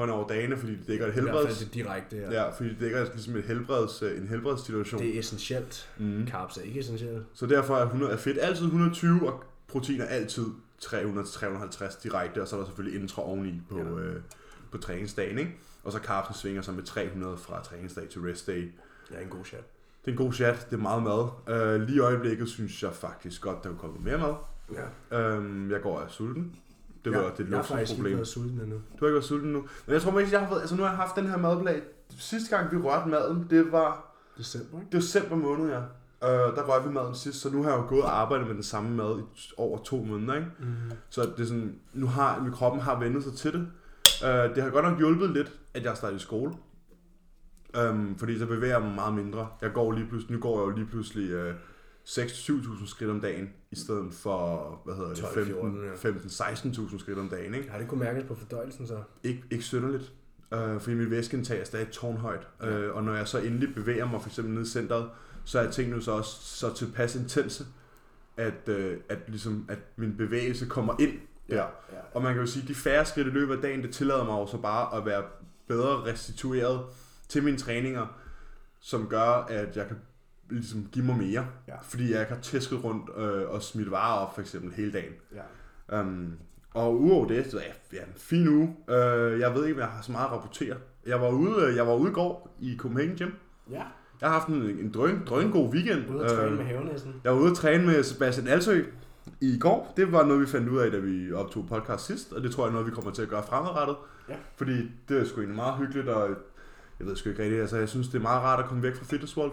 hånd 0.00 0.10
over 0.10 0.28
dagene, 0.28 0.56
fordi 0.56 0.72
det 0.76 0.86
dækker 0.88 1.06
et 1.06 1.10
I 1.10 1.12
hvert 1.12 1.24
helbreds... 1.24 1.58
fald 1.58 1.68
det 1.68 1.74
direkte. 1.74 2.16
Ja. 2.16 2.30
Ja, 2.32 2.50
fordi 2.50 2.68
det 2.68 2.80
dækker 2.80 3.04
ligesom 3.04 3.36
et 3.36 3.44
helbreds, 3.44 4.02
øh, 4.02 4.18
en 4.22 4.28
helbredssituation. 4.28 5.00
Det 5.00 5.14
er 5.14 5.18
essentielt. 5.18 5.88
Mm. 5.98 6.26
Carbs 6.28 6.56
er 6.56 6.62
ikke 6.62 6.80
essentielt. 6.80 7.22
Så 7.34 7.46
derfor 7.46 7.76
er, 7.76 7.82
100, 7.84 8.12
er 8.12 8.16
fedt 8.16 8.38
altid 8.40 8.64
120, 8.64 9.32
og 9.32 9.44
protein 9.68 10.00
er 10.00 10.04
altid 10.04 10.44
300-350 10.82 12.02
direkte, 12.02 12.42
og 12.42 12.48
så 12.48 12.56
er 12.56 12.60
der 12.60 12.66
selvfølgelig 12.66 13.00
intra 13.00 13.22
oveni 13.22 13.54
på, 13.70 13.78
Ja. 13.78 13.84
ja. 13.84 13.90
øh, 13.90 14.20
på 14.70 14.78
træningsdagen, 14.78 15.38
ikke? 15.38 15.56
Og 15.84 15.92
så 15.92 15.98
carbsen 15.98 16.34
svinger 16.34 16.62
sig 16.62 16.74
med 16.74 16.82
300 16.82 17.36
fra 17.36 17.62
træningsdag 17.62 18.08
til 18.08 18.20
restdag. 18.20 18.72
Ja, 19.12 19.20
en 19.22 19.28
god 19.28 19.44
chat. 19.44 19.64
Det 20.04 20.06
er 20.06 20.10
en 20.12 20.16
god 20.24 20.32
chat, 20.32 20.66
det 20.70 20.76
er 20.76 20.80
meget 20.80 21.02
mad. 21.02 21.28
Øh, 21.56 21.80
lige 21.82 21.96
i 21.96 21.98
øjeblikket 21.98 22.48
synes 22.48 22.82
jeg 22.82 22.92
faktisk 22.92 23.42
godt, 23.42 23.62
der 23.64 23.68
kunne 23.68 23.78
komme 23.78 23.96
mere 24.00 24.18
mad. 24.18 24.34
Ja. 25.10 25.18
Øhm, 25.34 25.70
jeg 25.70 25.80
går 25.80 25.98
og 25.98 26.04
er 26.04 26.08
sulten. 26.08 26.56
Det 27.04 27.12
var 27.12 27.18
ja, 27.18 27.24
det 27.24 27.40
et 27.40 27.50
Jeg 27.50 27.58
har 27.58 27.62
ikke 27.64 27.74
luksusproblem. 27.80 28.16
været 28.16 28.28
sulten 28.28 28.60
endnu. 28.60 28.76
Du 28.76 28.98
har 29.00 29.06
ikke 29.06 29.14
været 29.14 29.24
sulten 29.24 29.52
nu. 29.52 29.64
Men 29.86 29.92
jeg 29.94 30.02
tror 30.02 30.10
mest, 30.10 30.32
jeg 30.32 30.40
har 30.40 30.48
fået, 30.48 30.60
altså 30.60 30.76
nu 30.76 30.82
har 30.82 30.90
jeg 30.90 30.96
haft 30.96 31.16
den 31.16 31.26
her 31.26 31.36
madplan. 31.38 31.82
Sidste 32.18 32.56
gang 32.56 32.72
vi 32.72 32.76
rørte 32.76 33.08
maden, 33.08 33.46
det 33.50 33.72
var 33.72 34.14
December, 34.38 34.80
ikke? 34.80 34.96
december 34.96 35.36
måned, 35.36 35.68
ja. 35.68 35.80
Øh, 36.24 36.56
der 36.56 36.62
rørte 36.62 36.88
vi 36.88 36.94
maden 36.94 37.14
sidst, 37.14 37.40
så 37.40 37.50
nu 37.50 37.62
har 37.62 37.70
jeg 37.70 37.78
jo 37.78 37.86
gået 37.88 38.02
og 38.02 38.20
arbejdet 38.20 38.46
med 38.46 38.54
den 38.54 38.62
samme 38.62 38.90
mad 38.96 39.18
i 39.18 39.22
over 39.56 39.78
to 39.78 39.96
måneder, 40.04 40.34
ikke? 40.34 40.46
Mm. 40.58 40.66
Så 41.10 41.22
det 41.22 41.40
er 41.42 41.46
sådan, 41.46 41.74
nu 41.92 42.06
har 42.06 42.40
min 42.42 42.52
kroppen 42.52 42.80
har 42.80 42.98
vendt 42.98 43.24
sig 43.24 43.32
til 43.32 43.52
det. 43.52 43.66
Øh, 44.28 44.54
det 44.54 44.62
har 44.62 44.70
godt 44.70 44.84
nok 44.84 44.98
hjulpet 44.98 45.30
lidt, 45.30 45.52
at 45.74 45.84
jeg 45.84 45.96
startede 45.96 46.16
i 46.16 46.20
skole. 46.20 46.52
Um, 47.90 48.14
fordi 48.18 48.38
så 48.38 48.46
bevæger 48.46 48.74
jeg 48.74 48.82
mig 48.82 48.94
meget 48.94 49.14
mindre. 49.14 49.48
Jeg 49.62 49.72
går 49.72 49.92
lige 49.92 50.06
pludselig, 50.08 50.34
nu 50.36 50.40
går 50.40 50.60
jeg 50.60 50.70
jo 50.70 50.76
lige 50.76 50.86
pludselig 50.86 51.30
øh, 51.30 51.54
6-7.000 52.10 52.86
skridt 52.86 53.10
om 53.10 53.20
dagen, 53.20 53.50
i 53.70 53.76
stedet 53.76 54.14
for, 54.14 54.80
hvad 54.84 54.94
hedder 54.94 55.08
det, 55.08 55.18
12, 55.18 55.46
14, 55.46 55.84
ja. 55.84 56.10
15-16.000 56.10 56.98
skridt 56.98 57.18
om 57.18 57.28
dagen, 57.28 57.54
ikke? 57.54 57.70
Har 57.70 57.78
det 57.78 57.88
kunne 57.88 58.00
mærkes 58.00 58.24
på 58.24 58.34
fordøjelsen 58.34 58.86
så? 58.86 59.02
Ikke, 59.22 59.42
ikke 59.50 59.64
synderligt, 59.64 60.12
øh, 60.54 60.80
fordi 60.80 60.96
mit 60.96 61.10
væskeindtag 61.10 61.60
er 61.60 61.64
stadig 61.64 61.90
tårnhøjt. 61.90 62.48
Øh, 62.62 62.94
og 62.94 63.04
når 63.04 63.14
jeg 63.14 63.28
så 63.28 63.38
endelig 63.38 63.74
bevæger 63.74 64.06
mig, 64.06 64.20
for 64.20 64.28
eksempel 64.28 64.54
ned 64.54 64.62
i 64.62 64.68
centret, 64.68 65.10
så 65.44 65.58
er 65.60 65.70
tingene 65.70 66.02
så 66.02 66.12
også 66.12 66.30
så 66.42 66.74
tilpas 66.74 67.16
intense, 67.16 67.66
at, 68.36 68.68
øh, 68.68 68.96
at, 69.08 69.18
ligesom, 69.28 69.66
at 69.68 69.78
min 69.96 70.16
bevægelse 70.16 70.66
kommer 70.66 70.94
ind 71.00 71.12
der. 71.50 71.56
ja. 71.56 71.98
Og 72.14 72.22
man 72.22 72.34
kan 72.34 72.40
jo 72.40 72.46
sige, 72.46 72.62
at 72.62 72.68
de 72.68 72.74
færre 72.74 73.04
skridt 73.04 73.26
i 73.26 73.30
løbet 73.30 73.54
af 73.54 73.62
dagen, 73.62 73.82
det 73.82 73.94
tillader 73.94 74.24
mig 74.24 74.32
jo 74.32 74.46
så 74.46 74.58
bare 74.58 74.96
at 74.96 75.06
være 75.06 75.22
bedre 75.68 76.04
restitueret 76.04 76.80
til 77.28 77.42
mine 77.42 77.58
træninger, 77.58 78.06
som 78.80 79.08
gør, 79.08 79.30
at 79.30 79.76
jeg 79.76 79.86
kan 79.86 79.96
ligesom 80.50 80.88
give 80.92 81.04
mig 81.04 81.16
mere. 81.16 81.46
Ja. 81.68 81.74
Fordi 81.82 82.12
jeg 82.12 82.20
ikke 82.20 82.32
har 82.34 82.40
tæsket 82.40 82.84
rundt 82.84 83.10
øh, 83.16 83.48
og 83.50 83.62
smidt 83.62 83.90
varer 83.90 84.18
op, 84.26 84.34
for 84.34 84.40
eksempel, 84.40 84.72
hele 84.72 84.92
dagen. 84.92 85.12
ja. 85.34 86.00
Um, 86.00 86.32
og 86.74 87.00
udover 87.00 87.26
det, 87.28 87.50
så 87.50 87.58
ja, 87.58 87.96
ja, 87.98 88.02
en 88.02 88.12
fin 88.16 88.48
uge. 88.48 88.76
Uh, 88.88 89.40
jeg 89.40 89.54
ved 89.54 89.64
ikke, 89.66 89.74
om 89.74 89.80
jeg 89.80 89.88
har 89.88 90.02
så 90.02 90.12
meget 90.12 90.26
at 90.26 90.32
rapportere. 90.32 90.76
Jeg 91.06 91.20
var 91.20 91.30
ude, 91.30 91.66
øh, 91.66 91.76
jeg 91.76 91.86
var 91.86 91.94
ude 91.94 92.10
i 92.10 92.14
går 92.14 92.56
i 92.60 92.76
Copenhagen 92.78 93.16
Gym. 93.16 93.30
Ja, 93.70 93.82
Jeg 94.20 94.28
har 94.28 94.38
haft 94.38 94.48
en, 94.48 94.62
en 94.62 94.90
drøn, 94.94 95.22
drøn 95.26 95.50
god 95.50 95.72
weekend. 95.74 96.10
ude 96.14 96.24
at 96.24 96.30
træne 96.30 96.50
Øh, 96.50 96.56
med 96.56 96.64
havenæsen. 96.64 97.14
jeg 97.24 97.32
var 97.32 97.38
ude 97.38 97.50
at 97.50 97.56
træne 97.56 97.86
med 97.86 98.02
Sebastian 98.02 98.48
Alsø 98.48 98.82
i 99.40 99.58
går. 99.60 99.92
Det 99.96 100.12
var 100.12 100.24
noget, 100.26 100.40
vi 100.40 100.46
fandt 100.46 100.68
ud 100.68 100.78
af, 100.78 100.90
da 100.90 100.98
vi 100.98 101.32
optog 101.32 101.66
podcast 101.68 102.06
sidst, 102.06 102.32
og 102.32 102.42
det 102.42 102.50
tror 102.52 102.64
jeg 102.64 102.68
er 102.68 102.72
noget, 102.72 102.86
vi 102.86 102.92
kommer 102.92 103.10
til 103.10 103.22
at 103.22 103.28
gøre 103.28 103.42
fremadrettet. 103.42 103.96
Ja. 104.28 104.34
Fordi 104.56 104.90
det 105.08 105.20
er 105.20 105.24
sgu 105.24 105.36
egentlig 105.40 105.56
meget 105.56 105.74
hyggeligt, 105.78 106.08
og 106.08 106.28
jeg 106.98 107.06
ved 107.06 107.16
sgu 107.16 107.28
ikke 107.30 107.42
rigtigt, 107.42 107.60
altså 107.60 107.76
jeg 107.76 107.88
synes, 107.88 108.08
det 108.08 108.18
er 108.18 108.22
meget 108.22 108.42
rart 108.42 108.58
at 108.60 108.66
komme 108.66 108.82
væk 108.82 108.94
fra 108.94 109.04
Fitness 109.04 109.36
World. 109.36 109.52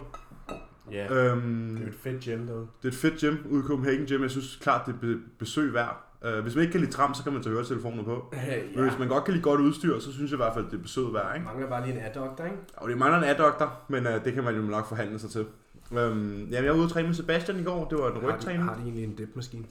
Ja, 0.92 1.14
Øhm, 1.32 1.70
det 1.70 1.78
er 1.78 1.82
jo 1.86 1.88
et 1.88 1.96
fedt 1.96 2.24
gym 2.24 2.48
derude. 2.48 2.68
det 2.82 2.88
er 2.88 2.92
et 2.92 2.98
fedt 2.98 3.20
gym 3.22 3.36
ude 3.52 3.60
i 3.60 3.68
Copenhagen 3.68 4.06
Gym. 4.06 4.22
Jeg 4.22 4.32
synes 4.32 4.56
klart, 4.62 4.86
det 4.86 4.94
er 4.96 5.00
be- 5.00 5.20
besøg 5.40 5.74
værd. 5.74 6.04
Uh, 6.28 6.40
hvis 6.44 6.56
man 6.56 6.62
ikke 6.62 6.72
kan 6.72 6.82
lide 6.82 6.92
tram, 6.92 7.14
så 7.14 7.24
kan 7.24 7.34
man 7.34 7.44
tage 7.44 7.54
høretelefoner 7.54 8.04
på. 8.04 8.34
Ja, 8.34 8.62
Men 8.76 8.84
hvis 8.90 9.00
man 9.00 9.08
godt 9.08 9.24
kan 9.24 9.34
lide 9.34 9.44
godt 9.44 9.62
udstyr, 9.62 10.00
så 10.00 10.14
synes 10.14 10.32
jeg 10.32 10.36
i 10.38 10.44
hvert 10.44 10.54
fald, 10.54 10.66
det 10.66 10.74
er 10.74 10.82
besøget 10.82 11.14
værd. 11.14 11.36
Ikke? 11.36 11.46
mangler 11.46 11.70
bare 11.70 11.86
lige 11.86 11.98
en 12.00 12.06
adductor, 12.06 12.44
ikke? 12.46 12.58
Og 12.78 12.90
det 12.90 12.98
mangler 12.98 13.18
en 13.18 13.24
addoktor, 13.24 13.80
men 13.88 14.08
uh, 14.08 14.14
det 14.26 14.34
kan 14.34 14.44
man 14.44 14.56
jo 14.56 14.62
nok 14.62 14.88
forhandle 14.88 15.20
sig 15.20 15.30
til. 15.30 15.46
Um, 15.92 15.98
jamen, 15.98 16.48
jeg 16.52 16.66
var 16.66 16.74
ude 16.74 16.84
at 16.84 16.90
træne 16.90 17.08
med 17.08 17.16
Sebastian 17.16 17.60
i 17.60 17.64
går. 17.64 17.88
Det 17.90 17.98
var 17.98 18.12
en 18.12 18.18
rygtræning. 18.34 18.64
har 18.64 18.76
de 18.76 18.82
egentlig 18.82 19.04
en 19.04 19.16
dipmaskine? 19.16 19.66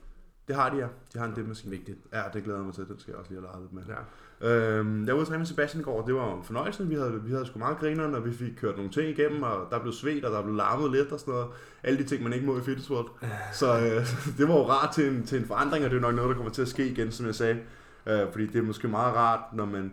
Det 0.48 0.56
har 0.56 0.70
de, 0.70 0.76
ja. 0.76 0.86
De 1.14 1.18
har 1.18 1.26
en 1.26 1.34
dipmaskine. 1.34 1.70
Vigtigt. 1.70 1.98
Ja, 2.12 2.22
det 2.32 2.44
glæder 2.44 2.58
jeg 2.58 2.64
mig 2.66 2.74
til. 2.74 2.88
Den 2.88 2.98
skal 2.98 3.10
jeg 3.12 3.18
også 3.18 3.30
lige 3.30 3.40
have 3.40 3.48
leget 3.52 3.60
lidt 3.62 3.72
med. 3.72 3.82
Ja. 3.88 4.00
Øhm, 4.40 5.06
jeg 5.06 5.14
var 5.16 5.20
ude 5.20 5.38
med 5.38 5.46
Sebastian 5.46 5.80
i 5.80 5.84
går, 5.84 6.00
og 6.00 6.06
det 6.06 6.14
var 6.14 6.36
en 6.36 6.44
fornøjelse. 6.44 6.86
Vi 6.88 6.94
havde, 6.94 7.22
vi 7.24 7.30
havde 7.32 7.46
sgu 7.46 7.58
meget 7.58 7.78
grineren, 7.78 8.14
og 8.14 8.24
vi 8.24 8.32
fik 8.32 8.52
kørt 8.56 8.76
nogle 8.76 8.90
ting 8.90 9.08
igennem, 9.08 9.42
og 9.42 9.66
der 9.70 9.78
blev 9.78 9.92
svedt, 9.92 10.24
og 10.24 10.32
der 10.32 10.42
blev 10.42 10.54
larmet 10.54 10.90
lidt 10.92 11.12
og 11.12 11.20
sådan 11.20 11.34
noget. 11.34 11.48
Alle 11.82 11.98
de 11.98 12.04
ting, 12.04 12.22
man 12.22 12.32
ikke 12.32 12.46
må 12.46 12.58
i 12.58 12.60
Fitness 12.60 12.90
World. 12.90 13.08
Så 13.52 13.78
øh, 13.78 14.06
det 14.38 14.48
var 14.48 14.54
jo 14.54 14.68
rart 14.68 14.94
til 14.94 15.08
en, 15.08 15.26
til 15.26 15.38
en 15.40 15.46
forandring, 15.46 15.84
og 15.84 15.90
det 15.90 15.96
er 15.96 16.00
nok 16.00 16.14
noget, 16.14 16.28
der 16.28 16.34
kommer 16.34 16.52
til 16.52 16.62
at 16.62 16.68
ske 16.68 16.88
igen, 16.88 17.12
som 17.12 17.26
jeg 17.26 17.34
sagde. 17.34 17.58
Øh, 18.06 18.32
fordi 18.32 18.46
det 18.46 18.56
er 18.58 18.62
måske 18.62 18.88
meget 18.88 19.14
rart, 19.14 19.40
når 19.52 19.64
man 19.64 19.92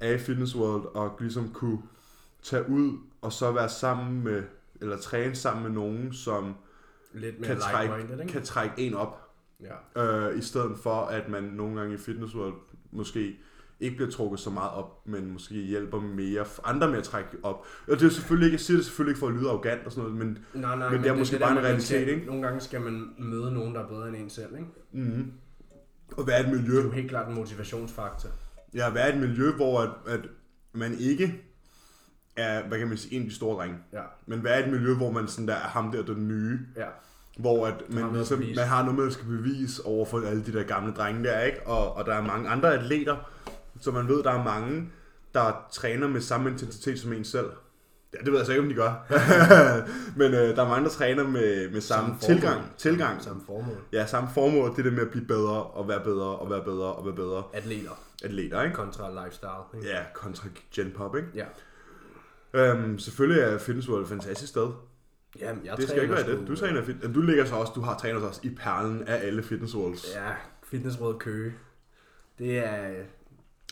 er 0.00 0.12
i 0.12 0.18
Fitness 0.18 0.56
World, 0.56 0.84
og 0.94 1.16
ligesom 1.20 1.50
kunne 1.54 1.78
tage 2.42 2.68
ud, 2.68 2.98
og 3.22 3.32
så 3.32 3.52
være 3.52 3.68
sammen 3.68 4.24
med, 4.24 4.42
eller 4.80 4.98
træne 4.98 5.34
sammen 5.34 5.62
med 5.62 5.70
nogen, 5.70 6.12
som 6.12 6.54
Lidt 7.14 7.40
mere 7.40 7.48
kan 7.50 7.60
trække, 7.60 7.94
ikke? 8.22 8.32
kan 8.32 8.42
trække 8.42 8.74
en 8.78 8.94
op 8.94 9.22
Ja. 9.96 10.28
øh, 10.28 10.38
i 10.38 10.42
stedet 10.42 10.78
for 10.82 10.94
at 11.04 11.28
man 11.28 11.42
nogle 11.42 11.80
gange 11.80 11.94
i 11.94 11.98
Fitness 11.98 12.34
World 12.34 12.54
måske 12.90 13.36
ikke 13.80 13.96
bliver 13.96 14.10
trukket 14.10 14.40
så 14.40 14.50
meget 14.50 14.70
op, 14.70 15.06
men 15.06 15.32
måske 15.32 15.54
hjælper 15.54 16.00
mere 16.00 16.44
andre 16.64 16.88
med 16.90 16.98
at 16.98 17.04
trække 17.04 17.28
op. 17.42 17.66
Og 17.88 18.00
det 18.00 18.06
er 18.06 18.10
selvfølgelig 18.10 18.46
ikke, 18.46 18.54
jeg 18.54 18.60
siger 18.60 18.76
det 18.76 18.84
selvfølgelig 18.84 19.10
ikke 19.10 19.18
for 19.20 19.26
at 19.28 19.34
lyde 19.34 19.48
arrogant 19.48 19.80
og 19.86 19.92
sådan 19.92 20.10
noget, 20.10 20.26
men 20.26 20.38
Nej, 20.54 20.76
nej, 20.76 20.90
Men 20.90 21.02
det 21.02 21.08
er 21.10 21.14
måske 21.16 21.34
der 21.38 21.40
bare 21.40 21.50
en 21.52 21.56
at 21.56 21.62
man 21.62 21.70
realitet, 21.70 21.86
skal, 22.02 22.08
ikke? 22.08 22.26
Nogle 22.26 22.42
gange 22.42 22.60
skal 22.60 22.80
man 22.80 23.08
møde 23.18 23.52
nogen, 23.54 23.74
der 23.74 23.80
er 23.84 23.88
bedre 23.88 24.08
end 24.08 24.16
en 24.16 24.30
selv, 24.30 24.52
ikke? 24.52 24.66
mm, 24.92 25.32
at 26.18 26.26
være 26.26 26.40
et 26.40 26.46
Det 26.46 26.54
miljø, 26.60 26.78
er 26.80 26.84
jo 26.84 26.90
helt 26.90 27.08
klart 27.10 27.28
en 27.28 27.34
motivationsfaktor. 27.34 28.28
ja, 28.74 28.90
være 28.90 29.14
et 29.14 29.20
miljø, 29.20 29.50
hvor 29.52 29.80
at, 29.80 29.90
at 30.06 30.20
man 30.72 30.94
ikke 30.98 31.42
er, 32.36 32.68
hvad 32.68 32.78
kan 32.78 32.88
man 32.88 32.96
sige, 32.96 33.14
en 33.16 33.22
af 33.22 33.28
de 33.28 33.34
store 33.34 33.56
drenge, 33.56 33.78
Ja, 33.92 34.02
men 34.26 34.44
være 34.44 34.66
et 34.66 34.72
miljø, 34.72 34.94
hvor 34.94 35.10
man 35.12 35.28
sådan 35.28 35.48
der 35.48 35.54
er 35.54 35.68
ham 35.68 35.92
der, 35.92 36.02
den 36.02 36.28
nye, 36.28 36.58
ja. 36.76 36.86
hvor 37.38 37.66
at 37.66 37.74
man, 37.88 38.12
ligesom, 38.12 38.38
man 38.56 38.66
har 38.66 38.82
noget, 38.82 38.98
man 38.98 39.10
skal 39.12 39.26
bevise 39.26 39.84
over 39.86 40.06
for 40.06 40.20
alle 40.20 40.44
de 40.44 40.52
der 40.52 40.62
gamle 40.62 40.92
drenge 40.92 41.24
der, 41.24 41.40
ikke? 41.40 41.66
Og, 41.66 41.96
og 41.96 42.06
der 42.06 42.14
er 42.14 42.22
mange 42.22 42.48
andre 42.48 42.74
atleter, 42.74 43.16
så 43.80 43.90
man 43.90 44.08
ved, 44.08 44.22
der 44.22 44.30
er 44.30 44.44
mange, 44.44 44.90
der 45.34 45.66
træner 45.72 46.08
med 46.08 46.20
samme 46.20 46.50
intensitet 46.50 47.00
som 47.00 47.12
en 47.12 47.24
selv. 47.24 47.50
Ja, 48.14 48.18
det 48.18 48.32
ved 48.32 48.38
jeg 48.38 48.46
så 48.46 48.52
ikke, 48.52 48.62
om 48.62 48.68
de 48.68 48.74
gør. 48.74 49.06
Men 50.20 50.34
øh, 50.34 50.56
der 50.56 50.62
er 50.62 50.68
mange, 50.68 50.84
der 50.84 50.90
træner 50.90 51.24
med, 51.24 51.70
med 51.70 51.80
samme, 51.80 52.16
formål. 52.20 52.36
tilgang. 52.36 52.62
tilgang. 52.76 53.22
Samme, 53.22 53.22
samme 53.22 53.42
formål. 53.46 53.76
Ja, 53.92 54.06
samme 54.06 54.28
formål. 54.34 54.76
Det 54.76 54.84
der 54.84 54.90
med 54.90 55.00
at 55.00 55.10
blive 55.10 55.26
bedre, 55.26 55.62
og 55.62 55.88
være 55.88 56.00
bedre, 56.04 56.26
og 56.26 56.50
være 56.50 56.64
bedre, 56.64 56.92
og 56.92 57.06
være 57.06 57.14
bedre 57.14 57.42
Atleter 57.52 57.92
atleter, 58.24 58.62
ikke? 58.62 58.74
kontra 58.76 59.24
lifestyle. 59.24 59.80
Ikke? 59.80 59.88
Ja, 59.88 60.02
kontra 60.14 60.48
Gen 60.74 60.92
Pop, 60.96 61.16
ikke? 61.16 61.28
Ja. 61.34 61.46
Øhm, 62.54 62.98
selvfølgelig 62.98 63.42
er 63.42 63.58
Fitness 63.58 63.88
World 63.88 64.02
et 64.02 64.08
fantastisk 64.08 64.50
sted. 64.50 64.68
Jamen, 65.40 65.64
jeg 65.64 65.76
det 65.76 65.88
skal 65.88 66.02
ikke 66.02 66.14
være 66.14 66.30
det. 66.30 66.48
Du 66.48 66.56
træner 66.56 66.82
fit. 66.84 66.96
Du 67.14 67.20
ligger 67.20 67.44
så 67.44 67.54
også, 67.54 67.72
du 67.74 67.80
har 67.80 67.98
trænet 67.98 68.22
også 68.22 68.40
i 68.44 68.54
perlen 68.54 69.02
af 69.08 69.26
alle 69.26 69.42
Fitness 69.42 69.74
Worlds. 69.74 70.14
Ja, 70.14 70.32
Fitnessråd 70.62 71.18
Køge. 71.18 71.54
Det 72.38 72.58
er, 72.58 72.88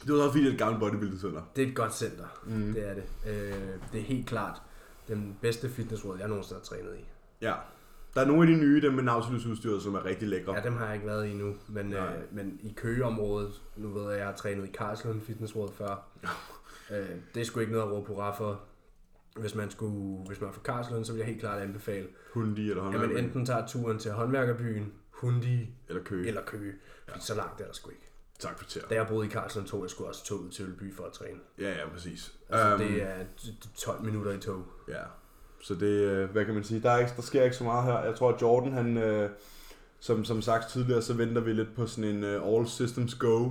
Det 0.04 0.12
var 0.14 0.18
også 0.20 0.30
fordi, 0.30 0.44
det 0.44 0.48
er 0.50 0.52
et 0.52 0.58
gammelt 0.58 0.80
bodybuilding 0.80 1.20
center. 1.20 1.42
det 1.56 1.64
er 1.64 1.68
et 1.68 1.74
godt 1.76 1.94
center. 1.94 2.24
Mm. 2.46 2.72
Det 2.72 2.88
er 2.88 2.94
det. 2.94 3.04
Øh, 3.26 3.68
det 3.92 4.00
er 4.00 4.04
helt 4.04 4.26
klart 4.26 4.62
den 5.08 5.36
bedste 5.40 5.68
fitnessråd, 5.68 6.18
jeg 6.18 6.28
nogensinde 6.28 6.60
har 6.60 6.64
trænet 6.64 6.96
i. 6.98 7.04
Ja. 7.40 7.54
Der 8.14 8.20
er 8.20 8.24
nogle 8.26 8.42
af 8.42 8.54
de 8.56 8.60
nye, 8.62 8.80
dem 8.82 8.92
med 8.92 9.02
Nautilus 9.02 9.46
udstyret, 9.46 9.82
som 9.82 9.94
er 9.94 10.04
rigtig 10.04 10.28
lækre. 10.28 10.54
Ja, 10.54 10.60
dem 10.62 10.76
har 10.76 10.84
jeg 10.86 10.94
ikke 10.94 11.06
været 11.06 11.26
i 11.28 11.34
nu, 11.34 11.54
men, 11.68 11.92
øh, 11.92 11.98
Nej. 11.98 12.16
men 12.32 12.58
i 12.62 12.72
Køgeområdet, 12.76 13.62
nu 13.76 13.88
ved 13.88 14.10
jeg, 14.10 14.18
jeg 14.18 14.26
har 14.26 14.34
trænet 14.34 14.64
i 14.68 14.70
Karlslund 14.70 15.20
Fitnessråd 15.20 15.72
før. 15.72 16.06
øh, 16.90 17.06
det 17.34 17.40
er 17.40 17.44
sgu 17.44 17.60
ikke 17.60 17.72
noget 17.72 17.86
at 17.86 17.92
råbe 17.92 18.06
hurra 18.08 18.36
for. 18.36 18.60
Hvis 19.36 19.54
man, 19.54 19.70
skulle, 19.70 20.26
hvis 20.26 20.40
man 20.40 20.48
er 20.50 20.54
fra 20.54 20.60
Karlslund, 20.64 21.04
så 21.04 21.12
vil 21.12 21.18
jeg 21.18 21.26
helt 21.26 21.40
klart 21.40 21.62
anbefale, 21.62 22.06
Hundi 22.34 22.70
eller 22.70 22.82
at 22.84 22.92
man 23.00 23.16
enten 23.16 23.46
tager 23.46 23.66
turen 23.66 23.98
til 23.98 24.10
håndværkerbyen, 24.12 24.92
Hundi 25.10 25.68
Eller 25.88 26.02
kø. 26.02 26.26
eller 26.26 26.42
Køge. 26.46 26.72
Fordi 27.08 27.20
så 27.20 27.34
langt 27.34 27.60
er 27.60 27.64
der 27.66 27.72
sgu 27.72 27.90
ikke. 27.90 28.03
Tak 28.38 28.58
for 28.58 28.80
Da 28.88 28.94
jeg 28.94 29.06
boede 29.08 29.26
i 29.26 29.30
Karlslund, 29.30 29.66
tog 29.66 29.82
jeg 29.82 29.90
sgu 29.90 30.04
også 30.04 30.24
toget 30.24 30.52
til 30.52 30.64
Ølby 30.64 30.96
for 30.96 31.04
at 31.04 31.12
træne. 31.12 31.38
Ja, 31.58 31.70
ja, 31.70 31.88
præcis. 31.88 32.32
Altså, 32.48 32.68
Øhm, 32.68 32.78
det 32.78 33.02
er 33.02 33.24
12 33.76 34.02
minutter 34.02 34.32
i 34.32 34.38
tog. 34.38 34.66
Ja. 34.88 35.02
Så 35.62 35.74
det, 35.74 35.86
øh, 35.86 36.30
hvad 36.30 36.44
kan 36.44 36.54
man 36.54 36.64
sige, 36.64 36.82
der, 36.82 36.90
er 36.90 36.98
ikke, 36.98 37.12
der 37.16 37.22
sker 37.22 37.44
ikke 37.44 37.56
så 37.56 37.64
meget 37.64 37.84
her. 37.84 38.04
Jeg 38.04 38.14
tror, 38.14 38.32
at 38.32 38.42
Jordan, 38.42 38.72
han, 38.72 38.96
øh, 38.96 39.30
som, 40.00 40.24
som 40.24 40.42
sagt 40.42 40.70
tidligere, 40.70 41.02
så 41.02 41.14
venter 41.14 41.40
vi 41.40 41.52
lidt 41.52 41.76
på 41.76 41.86
sådan 41.86 42.10
en 42.10 42.24
uh, 42.24 42.56
all 42.56 42.66
systems 42.66 43.14
go 43.14 43.50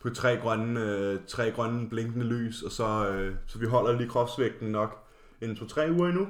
på 0.00 0.10
tre 0.10 0.36
grønne, 0.36 0.80
øh, 0.80 1.18
tre 1.26 1.50
grønne 1.52 1.88
blinkende 1.88 2.26
lys, 2.26 2.62
og 2.62 2.70
så, 2.70 3.08
øh, 3.08 3.34
så 3.46 3.58
vi 3.58 3.66
holder 3.66 3.92
lige 3.98 4.08
kropsvægten 4.08 4.68
nok 4.68 5.06
en 5.40 5.56
to-tre 5.56 5.90
uger 5.92 6.08
endnu, 6.08 6.28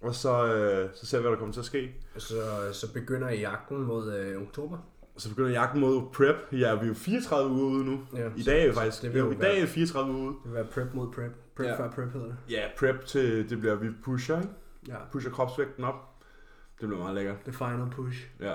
og 0.00 0.14
så, 0.14 0.46
øh, 0.46 0.90
så 0.94 1.06
ser 1.06 1.18
vi, 1.18 1.22
hvad 1.22 1.30
der 1.30 1.38
kommer 1.38 1.52
til 1.52 1.60
at 1.60 1.66
ske. 1.66 1.94
Så, 2.18 2.34
så 2.72 2.92
begynder 2.92 3.30
jagten 3.30 3.82
mod 3.82 4.14
øh, 4.14 4.42
oktober. 4.42 4.78
Så 5.20 5.28
begynder 5.28 5.50
jagten 5.50 5.80
mod 5.80 6.02
prep. 6.12 6.36
Ja, 6.52 6.74
vi 6.74 6.80
er 6.84 6.86
jo 6.88 6.94
34 6.94 7.50
uger 7.50 7.70
ude 7.70 7.84
nu. 7.84 8.00
Ja, 8.14 8.30
I 8.36 8.42
dag 8.42 8.66
er 8.68 8.72
faktisk, 8.72 9.02
Det 9.02 9.12
vil 9.14 9.18
jo, 9.18 9.30
i 9.30 9.34
dag 9.34 9.56
er 9.56 9.60
vi 9.60 9.66
34 9.66 10.12
uger 10.12 10.22
ude. 10.28 10.34
det 10.36 10.44
vil 10.44 10.54
være 10.54 10.64
prep 10.66 10.94
mod 10.94 11.12
prep. 11.12 11.32
Prep 11.56 11.66
Ja. 11.66 11.78
før 11.78 11.90
prep 11.90 12.12
hedder 12.12 12.26
det. 12.26 12.36
Ja, 12.50 12.64
prep 12.78 13.04
til, 13.04 13.50
det 13.50 13.58
bliver, 13.60 13.74
vi 13.74 13.88
pusher, 14.04 14.36
ikke? 14.40 14.48
Ja. 14.88 14.96
Pusher 15.12 15.30
kropsvægten 15.30 15.84
op. 15.84 15.94
Det 16.80 16.88
bliver 16.88 16.98
meget 17.02 17.14
lækkert. 17.14 17.36
The 17.44 17.52
final 17.52 17.86
push. 17.90 18.26
Ja, 18.40 18.54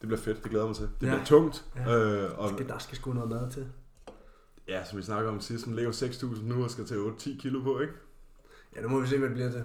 det 0.00 0.08
bliver 0.08 0.16
fedt. 0.18 0.42
Det 0.42 0.50
glæder 0.50 0.66
mig 0.66 0.76
til. 0.76 0.88
Det 1.00 1.06
Ja. 1.06 1.12
bliver 1.12 1.24
tungt. 1.24 1.64
Ja. 1.76 1.96
Øh, 1.98 2.38
og 2.38 2.48
Skal, 2.50 2.68
der 2.68 2.78
skal 2.78 2.96
sgu 2.96 3.12
noget 3.12 3.30
mad 3.30 3.50
til. 3.50 3.66
Ja, 4.68 4.84
som 4.84 4.98
vi 4.98 5.02
snakker 5.02 5.30
om 5.30 5.40
sidst, 5.40 5.64
som 5.64 5.72
ligger 5.72 5.92
6.000 5.92 6.44
nu 6.48 6.64
og 6.64 6.70
skal 6.70 6.84
til 6.84 6.96
8-10 6.96 7.38
kilo 7.40 7.62
på, 7.62 7.80
ikke? 7.80 7.92
Ja, 8.76 8.80
nu 8.80 8.88
må 8.88 9.00
vi 9.00 9.06
se, 9.06 9.18
hvad 9.18 9.28
det 9.28 9.34
bliver 9.36 9.50
til. 9.50 9.64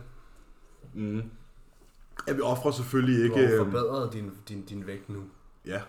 Mm. 0.93 1.21
Ja, 2.27 2.33
vi 2.33 2.41
offrer 2.41 2.71
selvfølgelig 2.71 3.17
Du 3.19 3.23
ikke... 3.23 3.47
har 3.47 3.53
jo 3.55 3.61
øhm, 3.61 3.71
forbedret 3.71 4.13
din, 4.13 4.31
din, 4.49 4.61
din 4.65 4.87
vægt 4.87 5.09
nu. 5.09 5.23
Ja 5.65 5.81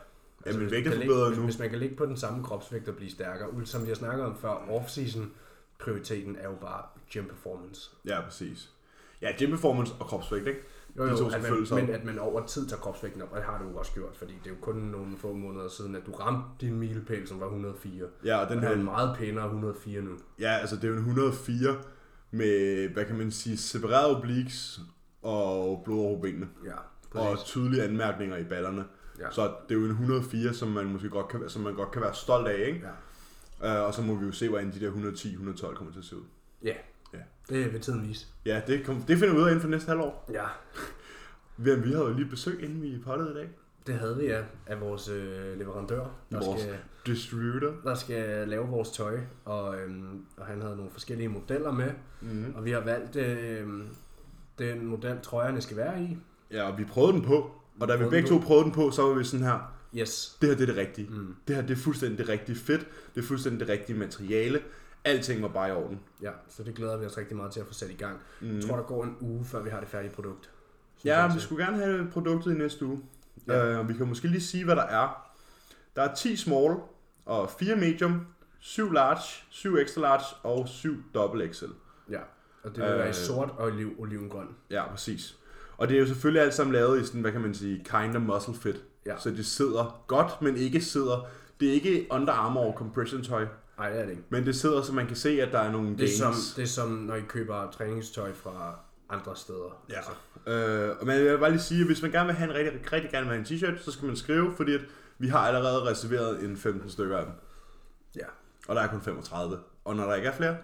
Altså, 0.47 0.61
hvis 0.61 0.73
vægt 0.73 0.85
man 0.87 0.93
er 0.93 0.97
kan 0.97 1.01
ligge- 1.01 1.15
forbedret 1.15 1.37
nu. 1.39 1.45
Hvis 1.45 1.59
man 1.59 1.71
kan 1.71 1.79
ligge 1.79 1.97
på 1.97 2.07
den 2.07 2.17
samme 2.17 2.45
kropsvægt 2.45 2.89
og 2.89 2.95
blive 2.97 3.11
stærkere, 3.11 3.49
som 3.67 3.83
vi 3.83 3.89
har 3.89 3.95
snakket 3.95 4.27
om 4.27 4.37
før, 4.41 4.51
off-season 4.51 5.25
prioriteten 5.81 6.37
er 6.37 6.45
jo 6.49 6.55
bare 6.61 6.83
gym 7.13 7.25
performance. 7.25 7.91
Ja, 8.07 8.21
præcis. 8.21 8.71
Ja, 9.23 9.29
gym 9.39 9.51
performance 9.51 9.93
og 10.01 10.07
kropsvægt, 10.07 10.47
ikke? 10.47 10.61
Jo, 10.99 11.05
De 11.07 11.11
to 11.11 11.25
jo, 11.25 11.31
at 11.31 11.43
man, 11.43 11.67
men 11.85 11.91
at 11.95 12.05
man 12.05 12.19
over 12.19 12.47
tid 12.47 12.69
tager 12.69 12.81
kropsvægten 12.81 13.23
op, 13.23 13.29
og 13.33 13.37
det 13.37 13.45
har 13.45 13.59
du 13.63 13.69
jo 13.71 13.77
også 13.77 13.93
gjort, 13.93 14.17
fordi 14.17 14.33
det 14.45 14.51
er 14.51 14.55
jo 14.55 14.61
kun 14.61 14.75
nogle 14.77 15.17
få 15.19 15.33
måneder 15.33 15.69
siden, 15.69 15.95
at 15.97 16.07
du 16.07 16.13
ramte 16.13 16.49
din 16.61 16.75
milepæl, 16.79 17.29
som 17.29 17.41
var 17.41 17.47
104. 17.47 18.07
Ja, 18.25 18.37
og 18.37 18.49
Den 18.49 18.57
den 18.59 18.65
er 18.65 18.71
en 18.71 18.77
her... 18.79 18.85
meget 18.85 19.17
pænere 19.19 19.45
104 19.45 20.01
nu. 20.03 20.11
Ja, 20.41 20.53
altså 20.53 20.77
det 20.77 20.85
er 20.85 20.89
jo 20.89 20.95
en 20.95 20.99
104 21.01 21.77
med, 22.31 22.89
hvad 22.89 23.05
kan 23.05 23.17
man 23.19 23.31
sige, 23.31 23.57
separerede 23.57 24.17
obliques 24.17 24.81
og 25.23 25.83
blod 25.85 26.01
over 26.07 26.21
benene. 26.21 26.49
Ja, 26.65 26.73
Og 27.21 27.33
præcis. 27.37 27.45
tydelige 27.45 27.83
anmærkninger 27.83 28.37
i 28.37 28.45
ballerne. 28.45 28.85
Ja. 29.19 29.31
Så 29.31 29.43
det 29.69 29.75
er 29.75 29.79
jo 29.79 29.85
en 29.85 29.91
104, 29.91 30.55
som 30.55 30.69
man 30.69 30.87
måske 30.87 31.09
godt 31.09 31.29
kan, 31.29 31.49
som 31.49 31.63
man 31.63 31.75
godt 31.75 31.91
kan 31.91 32.03
være 32.03 32.15
stolt 32.15 32.49
af, 32.49 32.67
ikke? 32.67 32.83
Ja. 33.63 33.81
Uh, 33.81 33.87
og 33.87 33.95
så 33.95 34.03
må 34.03 34.15
vi 34.15 34.27
jo 34.27 34.33
se, 34.33 34.49
hvordan 34.49 34.73
de 34.73 34.81
der 34.81 34.91
110-112 34.91 35.75
kommer 35.75 35.93
til 35.93 35.99
at 35.99 36.05
se 36.05 36.17
ud. 36.17 36.23
ja, 36.65 36.75
Ja. 37.15 37.19
det 37.49 37.73
vil 37.73 37.81
tiden 37.81 38.09
vise. 38.09 38.27
Ja, 38.47 38.63
det, 38.67 38.85
kom, 38.87 39.03
det 39.03 39.19
finder 39.19 39.35
vi 39.35 39.41
ud 39.41 39.45
af 39.45 39.49
inden 39.49 39.61
for 39.61 39.69
næste 39.69 39.89
halvår. 39.89 40.31
Ja, 40.33 40.45
Vi, 41.57 41.75
vi 41.75 41.89
havde 41.93 42.05
jo 42.05 42.13
lige 42.13 42.29
besøg, 42.29 42.63
inden 42.65 42.83
vi 42.83 42.99
pottede 43.05 43.31
i 43.31 43.35
dag. 43.35 43.49
det 43.87 43.95
havde 43.95 44.17
vi 44.17 44.25
ja, 44.27 44.43
af 44.67 44.81
vores 44.81 45.09
øh, 45.09 45.59
leverandør, 45.59 46.05
der 46.33 46.45
Vores- 46.47 46.61
skal, 46.61 46.77
Distributor. 47.07 47.73
der 47.85 47.95
skal 47.95 48.49
lave 48.49 48.67
vores 48.69 48.91
tøj, 48.91 49.21
og, 49.45 49.77
øhm, 49.81 50.25
og 50.37 50.47
han 50.47 50.63
havde 50.63 50.77
nogle 50.77 50.91
forskellige 50.91 51.29
modeller 51.29 51.73
med, 51.73 51.91
Mm-hmm. 52.21 52.55
og 52.57 52.65
vi 52.65 52.71
har 52.71 52.81
valgt 52.81 53.17
øhm, 53.17 53.89
den 54.59 54.87
model, 54.87 55.19
trøjerne 55.23 55.61
skal 55.61 55.77
være 55.77 56.03
i. 56.03 56.19
Ja, 56.51 56.71
og 56.71 56.79
vi 56.79 56.85
prøvede 56.85 57.13
den 57.13 57.23
på. 57.23 57.51
Og 57.81 57.89
da 57.89 57.97
vi 57.97 58.05
begge 58.11 58.29
to 58.29 58.39
prøvede 58.39 58.65
den 58.65 58.73
på, 58.73 58.91
så 58.91 59.03
var 59.03 59.15
vi 59.15 59.25
sådan 59.25 59.47
her, 59.47 59.73
Yes. 59.97 60.37
det 60.41 60.49
her 60.49 60.57
det 60.57 60.63
er 60.63 60.67
det 60.67 60.77
rigtige. 60.77 61.09
Mm. 61.11 61.37
Det 61.49 61.57
her 61.57 61.63
det 61.63 61.71
er 61.79 61.81
fuldstændig 61.83 62.19
det 62.19 62.29
rigtige 62.29 62.57
fedt. 62.57 62.87
Det 63.15 63.23
er 63.23 63.27
fuldstændig 63.27 63.61
det 63.61 63.69
rigtige 63.69 63.99
materiale. 63.99 64.63
Alting 65.05 65.43
var 65.43 65.49
bare 65.49 65.69
i 65.69 65.73
orden. 65.73 66.01
Ja, 66.23 66.31
så 66.49 66.63
det 66.63 66.75
glæder 66.75 66.97
vi 66.97 67.07
os 67.07 67.19
rigtig 67.19 67.37
meget 67.37 67.53
til 67.53 67.61
at 67.61 67.67
få 67.67 67.75
sat 67.75 67.91
i 67.91 67.95
gang. 67.95 68.19
Mm. 68.41 68.55
Jeg 68.57 68.65
tror, 68.65 68.77
der 68.77 68.83
går 68.83 69.05
en 69.05 69.17
uge, 69.21 69.45
før 69.45 69.63
vi 69.63 69.71
har 69.71 69.81
det 69.81 69.89
færdige 69.89 70.13
produkt. 70.13 70.51
Ja, 71.05 71.35
vi 71.35 71.41
skulle 71.41 71.65
gerne 71.65 71.77
have 71.77 72.09
produktet 72.13 72.55
i 72.55 72.59
næste 72.59 72.87
uge. 72.87 73.01
Ja. 73.49 73.81
Uh, 73.81 73.89
vi 73.89 73.95
kan 73.95 74.07
måske 74.09 74.29
lige 74.29 74.41
sige, 74.41 74.65
hvad 74.65 74.77
der 74.77 74.83
er. 74.83 75.31
Der 75.97 76.03
er 76.03 76.15
10 76.15 76.37
small 76.37 76.75
og 77.27 77.51
4 77.59 77.77
medium, 77.77 78.27
7 78.59 78.93
large, 78.93 79.45
7 79.51 79.77
extra 79.77 80.01
large 80.01 80.25
og 80.43 80.69
7 80.69 80.95
double 81.15 81.53
XL. 81.53 81.65
Ja, 82.11 82.21
og 82.63 82.71
det 82.77 82.85
vil 82.85 82.91
være 82.93 83.05
i 83.05 83.09
Øh. 83.09 83.15
sort 83.15 83.51
og 83.51 83.65
oliv, 83.67 83.95
olivengrøn. 83.99 84.49
Ja, 84.71 84.89
præcis. 84.91 85.37
Og 85.79 85.89
det 85.89 85.97
er 85.97 86.01
jo 86.01 86.07
selvfølgelig 86.07 86.43
alt 86.43 86.55
sammen 86.55 86.73
lavet 86.73 87.01
i 87.03 87.05
sådan, 87.07 87.21
hvad 87.21 87.33
kan 87.33 87.41
man 87.41 87.55
sige, 87.55 87.85
kind 87.85 88.17
of 88.17 88.23
muscle 88.23 88.55
fit. 88.55 88.85
Ja. 89.07 89.19
Så 89.19 89.31
det 89.31 89.47
sidder 89.47 90.05
godt, 90.07 90.43
men 90.43 90.57
ikke 90.57 90.81
sidder. 90.81 91.27
Det 91.61 91.69
er 91.69 91.73
ikke 91.73 92.07
Under 92.11 92.33
Armour 92.33 92.73
compression 92.77 93.23
tøj, 93.23 93.47
Nej, 93.79 93.91
det 93.91 93.99
er 94.01 94.03
det 94.05 94.11
ikke. 94.11 94.23
men 94.29 94.47
det 94.47 94.57
sidder, 94.57 94.83
så 94.83 94.93
man 94.93 95.07
kan 95.07 95.17
se, 95.17 95.43
at 95.43 95.53
der 95.53 95.59
er 95.59 95.73
nogle 95.73 95.99
Det 95.99 96.05
er, 96.13 96.19
som, 96.19 96.35
det 96.57 96.63
er 96.63 96.67
som, 96.67 96.89
når 96.91 97.15
I 97.15 97.21
køber 97.29 97.71
træningstøj 97.71 98.33
fra 98.35 98.75
andre 99.11 99.37
steder. 99.37 99.85
Ja. 99.91 99.97
Altså, 99.97 100.11
Øh, 100.47 101.07
men 101.07 101.17
jeg 101.17 101.33
vil 101.33 101.39
bare 101.39 101.51
lige 101.51 101.61
sige, 101.61 101.81
at 101.81 101.87
hvis 101.87 102.03
man 102.03 102.11
gerne 102.11 102.27
vil 102.27 102.35
have 102.35 102.51
en 102.51 102.57
rigtig, 102.57 102.93
rigtig 102.93 103.11
gerne 103.11 103.27
vil 103.29 103.37
have 103.37 103.51
en 103.51 103.57
t-shirt, 103.59 103.85
så 103.85 103.93
skal 103.93 104.07
man 104.07 104.17
skrive, 104.17 104.53
fordi 104.57 104.75
at 104.75 104.81
vi 105.19 105.29
har 105.29 105.39
allerede 105.39 105.85
reserveret 105.91 106.45
en 106.45 106.57
15 106.57 106.91
stykker 106.91 107.19
af 107.19 107.25
dem. 107.25 107.35
ja. 108.17 108.25
Og 108.69 108.75
der 108.77 108.83
er 108.83 108.87
kun 108.87 109.01
35. 109.01 109.59
Og 109.85 109.97
når 109.97 110.05
der 110.07 110.15
ikke 110.15 110.29
er 110.29 110.33
flere, 110.37 110.57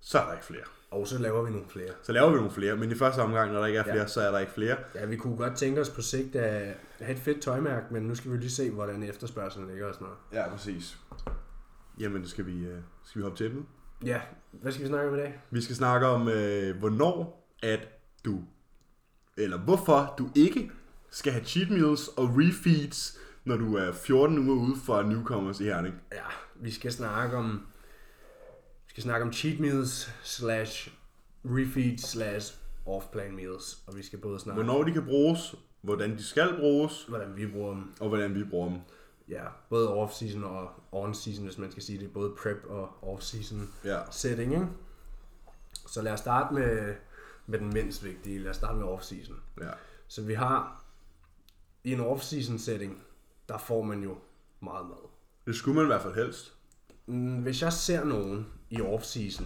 så 0.00 0.18
er 0.18 0.24
der 0.26 0.32
ikke 0.32 0.44
flere. 0.44 0.62
Og 0.96 1.06
så 1.06 1.18
laver 1.18 1.42
vi 1.42 1.50
nogle 1.50 1.66
flere. 1.68 1.88
Så 2.02 2.12
laver 2.12 2.28
vi 2.30 2.36
nogle 2.36 2.50
flere, 2.50 2.76
men 2.76 2.90
i 2.90 2.94
første 2.94 3.18
omgang, 3.20 3.52
når 3.52 3.58
der 3.60 3.66
ikke 3.66 3.78
er 3.78 3.84
Ja. 3.86 3.92
flere, 3.92 4.08
så 4.08 4.20
er 4.20 4.30
der 4.30 4.38
ikke 4.38 4.52
flere. 4.52 4.76
Ja, 4.94 5.04
vi 5.06 5.16
kunne 5.16 5.36
godt 5.36 5.56
tænke 5.56 5.80
os 5.80 5.90
på 5.90 6.02
sigt 6.02 6.36
at 6.36 6.74
have 7.00 7.12
et 7.16 7.18
fedt 7.22 7.40
tøjmærke, 7.42 7.86
men 7.90 8.02
nu 8.02 8.14
skal 8.14 8.32
vi 8.32 8.36
lige 8.36 8.50
se, 8.50 8.70
hvordan 8.70 9.02
efterspørgselen 9.02 9.68
ligger 9.68 9.86
og 9.86 9.94
sådan 9.94 10.06
noget. 10.06 10.44
Ja, 10.46 10.50
præcis. 10.50 10.98
Jamen, 12.00 12.26
skal 12.26 12.46
vi, 12.46 12.66
øh, 12.66 12.78
skal 13.04 13.18
vi 13.18 13.22
hoppe 13.22 13.36
til 13.38 13.46
emnet. 13.46 13.64
Ja, 14.04 14.20
hvad 14.52 14.72
skal 14.72 14.82
vi 14.84 14.88
snakke 14.88 15.08
om 15.08 15.14
i 15.14 15.18
dag? 15.18 15.40
Vi 15.50 15.60
skal 15.60 15.76
snakke 15.76 16.06
om, 16.06 16.28
øh, 16.28 16.76
hvornår 16.78 17.48
at 17.62 17.88
du, 18.24 18.40
eller 19.36 19.58
hvorfor 19.58 20.14
du 20.18 20.28
ikke 20.34 20.70
skal 21.10 21.32
have 21.32 21.44
cheat 21.44 21.70
meals 21.70 22.08
og 22.08 22.30
refeeds, 22.36 23.18
når 23.44 23.56
du 23.56 23.74
er 23.76 23.92
14 23.92 24.38
uger 24.38 24.56
ude 24.68 24.76
for 24.86 25.02
newcomers 25.02 25.60
i 25.60 25.64
Herning. 25.64 25.94
Ja, 26.12 26.18
vi 26.54 26.70
skal 26.70 26.92
snakke 26.92 27.36
om 27.36 27.66
skal 28.96 29.02
snakke 29.02 29.26
om 29.26 29.32
cheat 29.32 29.60
meals 29.60 30.10
slash 30.22 30.90
refeed 31.44 31.98
slash 31.98 32.54
off-plan 32.86 33.34
meals, 33.36 33.78
og 33.86 33.96
vi 33.96 34.02
skal 34.02 34.18
både 34.18 34.38
snakke 34.40 34.62
Hvornår 34.62 34.82
de 34.84 34.92
kan 34.92 35.04
bruges, 35.04 35.54
hvordan 35.82 36.16
de 36.16 36.22
skal 36.24 36.56
bruges, 36.58 37.04
hvordan 37.08 37.36
vi 37.36 37.46
bruger 37.46 37.74
dem. 37.74 37.92
og 38.00 38.08
hvordan 38.08 38.34
vi 38.34 38.44
bruger 38.44 38.68
dem. 38.68 38.78
Ja, 39.28 39.44
både 39.70 39.88
off-season 40.04 40.44
og 40.44 40.70
on-season, 40.92 41.42
hvis 41.42 41.58
man 41.58 41.70
skal 41.70 41.82
sige 41.82 41.98
det. 41.98 42.12
Både 42.12 42.34
prep 42.42 42.56
og 42.68 42.88
off-season 43.14 43.60
Ja. 43.84 44.00
setting, 44.10 44.52
ikke? 44.52 44.66
Så 45.86 46.02
lad 46.02 46.12
os 46.12 46.20
starte 46.20 46.54
med, 46.54 46.94
med 47.46 47.58
den 47.58 47.70
mindst 47.72 48.04
vigtige. 48.04 48.38
Lad 48.38 48.50
os 48.50 48.56
starte 48.56 48.78
med 48.78 48.86
off-season. 48.86 49.34
ja. 49.64 49.70
Så 50.08 50.22
vi 50.22 50.34
har 50.34 50.84
i 51.84 51.92
en 51.92 52.00
off-season 52.00 52.58
setting, 52.58 53.02
der 53.48 53.58
får 53.58 53.82
man 53.82 54.02
jo 54.02 54.16
meget 54.60 54.86
mad. 54.86 55.08
Det 55.46 55.54
skulle 55.54 55.74
man 55.74 55.84
i 55.84 55.86
hvert 55.86 56.02
fald 56.02 56.14
helst. 56.14 56.54
Mm, 57.06 57.42
Hvis 57.42 57.62
jeg 57.62 57.72
ser 57.72 58.04
nogen 58.04 58.46
i 58.70 58.80
off-season 58.80 59.44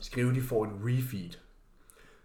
skrive, 0.00 0.28
at 0.30 0.34
de 0.36 0.42
får 0.42 0.64
et 0.64 0.70
refeed, 0.84 1.30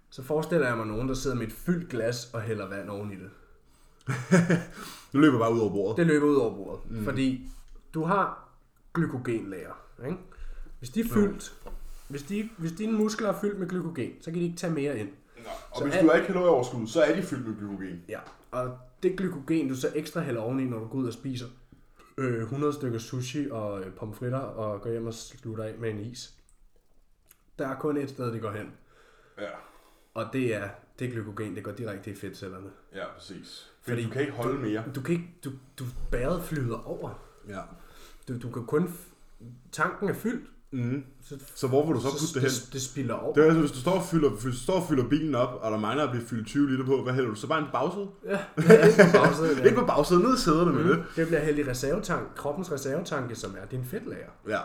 så 0.10 0.24
forestiller 0.24 0.68
jeg 0.68 0.78
mig 0.78 0.86
nogen, 0.88 1.08
der 1.08 1.14
sidder 1.14 1.36
med 1.36 1.48
et 1.48 1.54
fyldt 1.54 1.90
glas 1.90 2.30
og 2.34 2.42
hælder 2.42 2.70
vand 2.70 2.90
oven 2.90 3.12
i 3.12 3.16
det. 3.16 3.30
Nu 5.14 5.20
løber 5.20 5.40
bare 5.40 5.54
ud 5.54 5.60
over 5.60 5.70
bordet. 5.70 5.98
Det 5.98 6.08
løber 6.08 6.26
ud 6.28 6.36
over 6.36 6.56
bordet. 6.56 6.92
Mm. 6.92 7.04
Fordi 7.04 7.50
du 7.94 8.04
har 8.04 8.50
glykogenlager. 8.94 9.82
Ikke? 10.06 10.18
Hvis 10.80 10.90
de 10.90 11.00
er 11.00 11.04
fyldt, 11.14 11.54
hvis, 12.08 12.24
de, 12.24 12.50
hvis 12.58 12.72
dine 12.72 12.92
muskler 12.92 13.30
er 13.30 13.40
fyldt 13.42 13.60
med 13.60 13.68
glykogen, 13.70 14.12
så 14.22 14.32
kan 14.32 14.40
de 14.40 14.46
ikke 14.46 14.58
tage 14.58 14.74
mere 14.74 15.00
ind. 15.00 15.10
Og 15.72 15.78
Så 15.78 15.84
hvis 15.84 15.94
alt- 15.94 16.04
du 16.04 16.08
har 16.10 16.16
ikke 16.16 16.28
kalorieoverskud, 16.28 16.88
så 16.88 17.02
er 17.02 17.16
de 17.16 17.22
fyldt 17.24 17.48
med 17.48 17.58
glykogen. 17.58 18.02
Ja. 18.10 18.20
Og 18.52 18.78
det 19.04 19.18
glykogen, 19.18 19.70
du 19.70 19.76
så 19.76 19.92
ekstra 19.96 20.22
hælder 20.22 20.42
oveni, 20.42 20.64
når 20.66 20.80
du 20.80 20.86
går 20.88 20.98
ud 20.98 21.08
og 21.08 21.14
spiser 21.14 21.48
øh, 22.18 22.42
100 22.42 22.74
stykker 22.74 23.00
sushi 23.00 23.50
og 23.52 23.82
øh, 23.82 23.94
pomfritter 23.94 24.40
og 24.40 24.82
går 24.82 24.90
hjem 24.92 25.08
og 25.08 25.14
slutter 25.14 25.64
af 25.64 25.78
med 25.78 25.90
en 25.90 26.00
is. 26.00 26.34
Der 27.60 27.68
er 27.68 27.80
kun 27.80 27.98
et 27.98 28.10
sted, 28.10 28.34
det 28.34 28.42
går 28.42 28.52
hen. 28.52 28.74
Ja. 29.38 29.50
Og 30.14 30.26
det 30.34 30.56
er 30.56 30.70
det 31.00 31.12
glykogen, 31.12 31.56
det 31.56 31.64
går 31.64 31.72
direkte 31.72 32.12
i 32.12 32.16
fedtcellerne. 32.16 32.70
Ja, 32.94 33.14
præcis. 33.14 33.74
Fordi 33.82 33.92
Fordi 33.92 34.04
du 34.04 34.10
kan 34.10 34.22
ikke 34.22 34.34
holde 34.34 34.60
mere. 34.60 34.84
Du 34.96 35.02
kan 35.02 35.16
ikke, 35.16 35.30
du, 35.44 35.50
du 35.80 35.84
bæret 36.12 36.44
flyder 36.44 36.88
over. 36.88 37.28
Ja. 37.48 37.62
Du, 38.28 38.40
du 38.40 38.52
kan 38.52 38.66
kun, 38.66 38.94
tanken 39.72 40.10
er 40.10 40.14
fyldt, 40.14 40.50
Mm. 40.72 41.04
så, 41.26 41.36
Så 41.56 41.68
hvor 41.68 41.86
vil 41.86 41.96
du 41.96 42.02
så 42.02 42.08
putte 42.12 42.34
det 42.34 42.42
hen? 42.42 42.52
det, 42.74 42.82
spilder 42.82 43.14
over. 43.14 43.34
Det 43.34 43.42
er 43.42 43.46
altså, 43.46 43.60
hvis 43.60 43.72
du 43.72 43.78
står 43.78 43.92
og 43.92 44.04
fylder, 44.06 44.30
hvis 44.30 44.56
du 44.56 44.60
står 44.64 44.74
og 44.74 44.88
fylder 44.90 45.04
bilen 45.10 45.36
op, 45.36 45.60
og 45.62 45.72
der 45.72 45.78
mangler 45.78 46.04
at 46.04 46.10
blive 46.12 46.26
fyldt 46.26 46.48
20 46.48 46.70
liter 46.72 46.86
på, 46.86 47.04
hvad 47.04 47.14
hælder 47.14 47.30
du? 47.30 47.36
Så 47.36 47.48
bare 47.48 47.60
en 47.60 47.66
bagsæde? 47.74 48.08
Ja, 48.26 48.40
det 48.58 49.00
er 49.00 49.12
på 49.12 49.18
bagsædet, 49.18 49.66
Ikke 49.66 49.78
på 49.80 49.86
bagsæden, 49.86 50.22
ned 50.28 50.36
i 50.38 50.40
sæderne 50.40 50.74
med 50.74 50.84
det. 50.90 50.98
Mm. 50.98 51.04
Det 51.16 51.28
bliver 51.28 51.42
hældt 51.42 51.60
i 51.60 51.70
reservetank, 51.70 52.28
kroppens 52.36 52.72
reservetanke, 52.72 53.36
som 53.36 53.56
er 53.62 53.66
din 53.66 53.86
fedtlager. 53.86 54.30
Ja. 54.48 54.60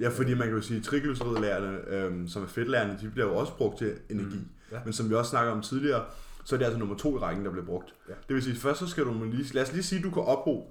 ja, 0.00 0.08
fordi 0.08 0.34
man 0.34 0.46
kan 0.48 0.56
jo 0.56 0.62
sige, 0.62 0.78
at 0.78 0.84
triglyceridlærerne, 0.84 1.78
øhm, 1.88 2.28
som 2.28 2.42
er 2.42 2.46
fedtlærerne, 2.46 2.98
de 3.02 3.10
bliver 3.10 3.26
jo 3.28 3.36
også 3.36 3.52
brugt 3.56 3.78
til 3.78 3.92
energi. 4.10 4.36
Mm. 4.36 4.48
Ja. 4.72 4.76
Men 4.84 4.92
som 4.92 5.10
vi 5.10 5.14
også 5.14 5.30
snakker 5.30 5.52
om 5.52 5.60
tidligere, 5.62 6.04
så 6.44 6.54
er 6.54 6.58
det 6.58 6.64
altså 6.64 6.78
nummer 6.78 6.96
to 6.96 7.16
i 7.16 7.20
rækken, 7.20 7.44
der 7.44 7.50
bliver 7.50 7.66
brugt. 7.66 7.94
Ja. 8.08 8.14
Det 8.28 8.34
vil 8.34 8.42
sige, 8.42 8.56
først 8.56 8.78
så 8.80 8.86
skal 8.86 9.04
du 9.04 9.24
lige, 9.24 9.54
lad 9.54 9.62
os 9.62 9.72
lige 9.72 9.82
sige, 9.82 9.98
at 9.98 10.04
du 10.04 10.10
kan 10.10 10.22
ophobe, 10.22 10.66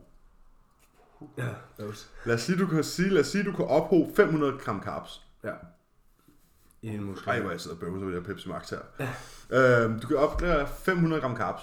Ja, 1.37 1.49
those. 1.79 2.07
lad 2.25 2.35
os 2.35 2.41
sige, 2.41 2.57
du 2.57 2.67
kan 2.67 2.83
sige, 2.83 3.09
lad 3.09 3.21
os 3.21 3.27
sige, 3.27 3.43
du 3.43 3.51
kan 3.51 3.65
ophobe 3.65 4.15
500 4.15 4.57
gram 4.57 4.83
carbs. 4.83 5.21
Ja. 5.43 5.53
I 6.81 6.89
din 6.89 7.03
muskler. 7.03 7.33
Ej, 7.33 7.41
hvor 7.41 7.51
jeg 7.51 7.61
sidder 7.61 7.75
og 7.75 7.79
bøvser 7.79 8.05
det 8.05 8.13
her 8.13 8.21
Pepsi 8.21 8.49
Max 8.49 8.69
her. 8.69 8.79
Ja. 9.49 9.83
Øhm, 9.83 9.99
du 9.99 10.07
kan 10.07 10.17
opgradere 10.17 10.67
500 10.67 11.21
gram 11.21 11.37
carbs. 11.37 11.61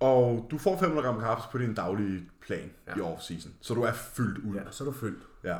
Og 0.00 0.46
du 0.50 0.58
får 0.58 0.78
500 0.78 1.06
gram 1.06 1.20
carbs 1.20 1.42
på 1.52 1.58
din 1.58 1.74
daglige 1.74 2.28
plan 2.40 2.70
ja. 2.86 2.96
i 2.96 3.00
off-season. 3.00 3.48
Så 3.60 3.74
du 3.74 3.82
er 3.82 3.92
fyldt 3.92 4.38
ud. 4.38 4.54
Ja, 4.54 4.70
så 4.70 4.84
er 4.84 4.88
du 4.88 4.92
fyldt. 4.92 5.22
Ja. 5.44 5.56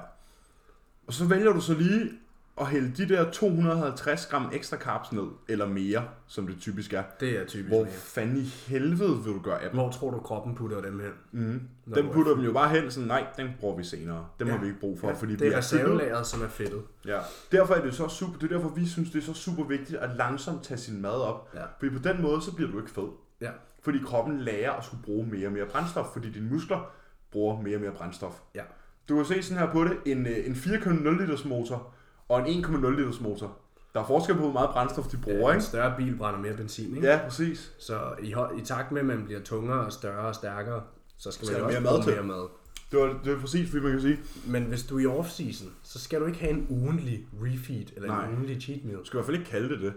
Og 1.07 1.13
så 1.13 1.25
vælger 1.25 1.53
du 1.53 1.61
så 1.61 1.75
lige 1.75 2.11
at 2.61 2.67
hælde 2.67 2.93
de 2.97 3.09
der 3.15 3.31
250 3.31 4.27
gram 4.27 4.51
ekstra 4.53 4.77
carbs 4.77 5.13
ned, 5.13 5.23
eller 5.49 5.67
mere, 5.67 6.05
som 6.27 6.47
det 6.47 6.57
typisk 6.61 6.93
er. 6.93 7.03
Det 7.21 7.39
er 7.41 7.47
typisk 7.47 7.69
Hvor 7.69 7.83
mere. 7.85 7.93
fanden 7.93 8.37
i 8.37 8.45
helvede 8.45 9.25
vil 9.25 9.33
du 9.35 9.41
gøre 9.41 9.63
af 9.63 9.71
dem? 9.71 9.79
Hvor 9.81 9.91
tror 9.91 10.11
du, 10.11 10.19
kroppen 10.19 10.55
putter 10.55 10.81
dem 10.81 11.01
hen? 11.01 11.11
Mm. 11.33 11.61
Når 11.87 11.97
Den 11.97 12.07
er 12.09 12.13
putter 12.13 12.35
dem 12.35 12.45
jo 12.45 12.53
bare 12.53 12.69
hen, 12.69 12.91
sådan, 12.91 13.07
nej, 13.07 13.27
den 13.37 13.49
bruger 13.61 13.77
vi 13.77 13.85
senere. 13.85 14.27
Den 14.39 14.47
Ja. 14.47 14.53
har 14.53 14.61
vi 14.61 14.67
ikke 14.67 14.81
brug 14.81 15.01
for, 15.01 15.09
Ja, 15.09 15.15
fordi 15.15 15.33
det 15.33 15.41
vi 15.41 15.47
er 15.47 15.53
er 15.53 15.57
reservelageret, 15.59 16.27
som 16.27 16.43
er 16.43 16.49
fedtet. 16.49 16.83
Ja. 17.07 17.19
Derfor 17.53 17.75
er 17.75 17.83
det 17.85 17.95
så 17.95 18.09
super, 18.09 18.39
det 18.39 18.53
er 18.53 18.57
derfor, 18.57 18.69
vi 18.69 18.87
synes, 18.89 19.11
det 19.11 19.19
er 19.19 19.23
så 19.23 19.35
super 19.35 19.65
vigtigt 19.65 19.99
at 19.99 20.11
langsomt 20.17 20.63
tage 20.65 20.79
sin 20.79 21.03
mad 21.03 21.21
op. 21.21 21.51
Ja. 21.55 21.63
Fordi 21.79 21.97
på 21.97 22.03
den 22.03 22.23
måde, 22.23 22.43
så 22.43 22.55
bliver 22.55 22.71
du 22.71 22.79
ikke 22.79 22.91
fed. 22.91 23.09
Ja. 23.41 23.51
Fordi 23.83 23.99
kroppen 24.07 24.41
lærer 24.41 24.73
at 24.73 24.85
skulle 24.85 25.03
bruge 25.03 25.27
mere 25.27 25.47
og 25.47 25.53
mere 25.53 25.67
brændstof, 25.67 26.07
fordi 26.13 26.31
dine 26.31 26.51
muskler 26.51 26.91
bruger 27.33 27.63
mere 27.63 27.77
og 27.77 27.81
mere 27.81 27.93
brændstof. 27.93 28.41
Ja. 28.55 28.63
Du 29.09 29.17
kan 29.17 29.25
se 29.25 29.43
sådan 29.43 29.59
her 29.67 29.73
på 29.73 29.85
det, 29.85 29.97
en, 30.07 30.27
øh, 30.27 30.47
en 30.47 30.55
4,0 30.55 31.21
liters 31.21 31.45
motor 31.45 31.95
og 32.33 32.51
en 32.51 32.65
1,0 32.65 32.91
liters 32.91 33.21
motor. 33.21 33.57
Der 33.95 34.01
er 34.01 34.05
forskel 34.07 34.35
på, 34.35 34.41
hvor 34.41 34.53
meget 34.53 34.71
brændstof 34.71 35.07
de 35.07 35.17
bruger, 35.17 35.51
En 35.51 35.57
ikke? 35.57 35.65
større 35.65 35.95
bil 35.97 36.17
brænder 36.17 36.41
mere 36.41 36.55
benzin, 36.57 36.97
ikke? 36.97 37.09
Ja, 37.09 37.21
præcis. 37.25 37.73
Så 37.79 38.01
i, 38.23 38.35
i 38.59 38.65
takt 38.65 38.93
med, 38.93 39.01
at 39.01 39.07
man 39.07 39.25
bliver 39.25 39.41
tungere 39.41 39.81
og 39.81 39.93
større 39.93 40.27
og 40.29 40.35
stærkere, 40.35 40.83
så 41.19 41.31
skal 41.31 41.47
Skal 41.47 41.59
man 41.59 41.67
også 41.67 41.81
mere 41.81 41.93
mad 41.93 42.03
til? 42.03 42.13
mere 42.15 42.25
mad. 42.25 42.49
Det 42.93 43.01
var, 43.01 43.21
det 43.25 43.33
var 43.35 43.41
præcis, 43.41 43.71
fordi 43.71 43.83
man 43.83 43.93
kan 43.93 44.01
sige, 44.01 44.19
Men 44.47 44.63
hvis 44.63 44.83
du 44.83 44.99
er 44.99 45.01
i 45.03 45.19
off-season, 45.21 45.69
så 45.83 45.99
skal 45.99 46.21
du 46.21 46.27
ikke 46.27 46.39
have 46.39 46.53
en 46.53 46.67
ugentlig 46.71 47.27
refeed 47.43 47.87
eller 47.97 48.09
Nej. 48.09 48.25
en 48.27 48.33
ugentlig 48.33 48.63
cheat 48.63 48.85
meal. 48.85 48.99
du 48.99 49.05
skal 49.05 49.17
i 49.17 49.19
hvert 49.19 49.27
fald 49.27 49.37
ikke 49.37 49.51
kalde 49.51 49.69
det 49.69 49.81
det. 49.81 49.93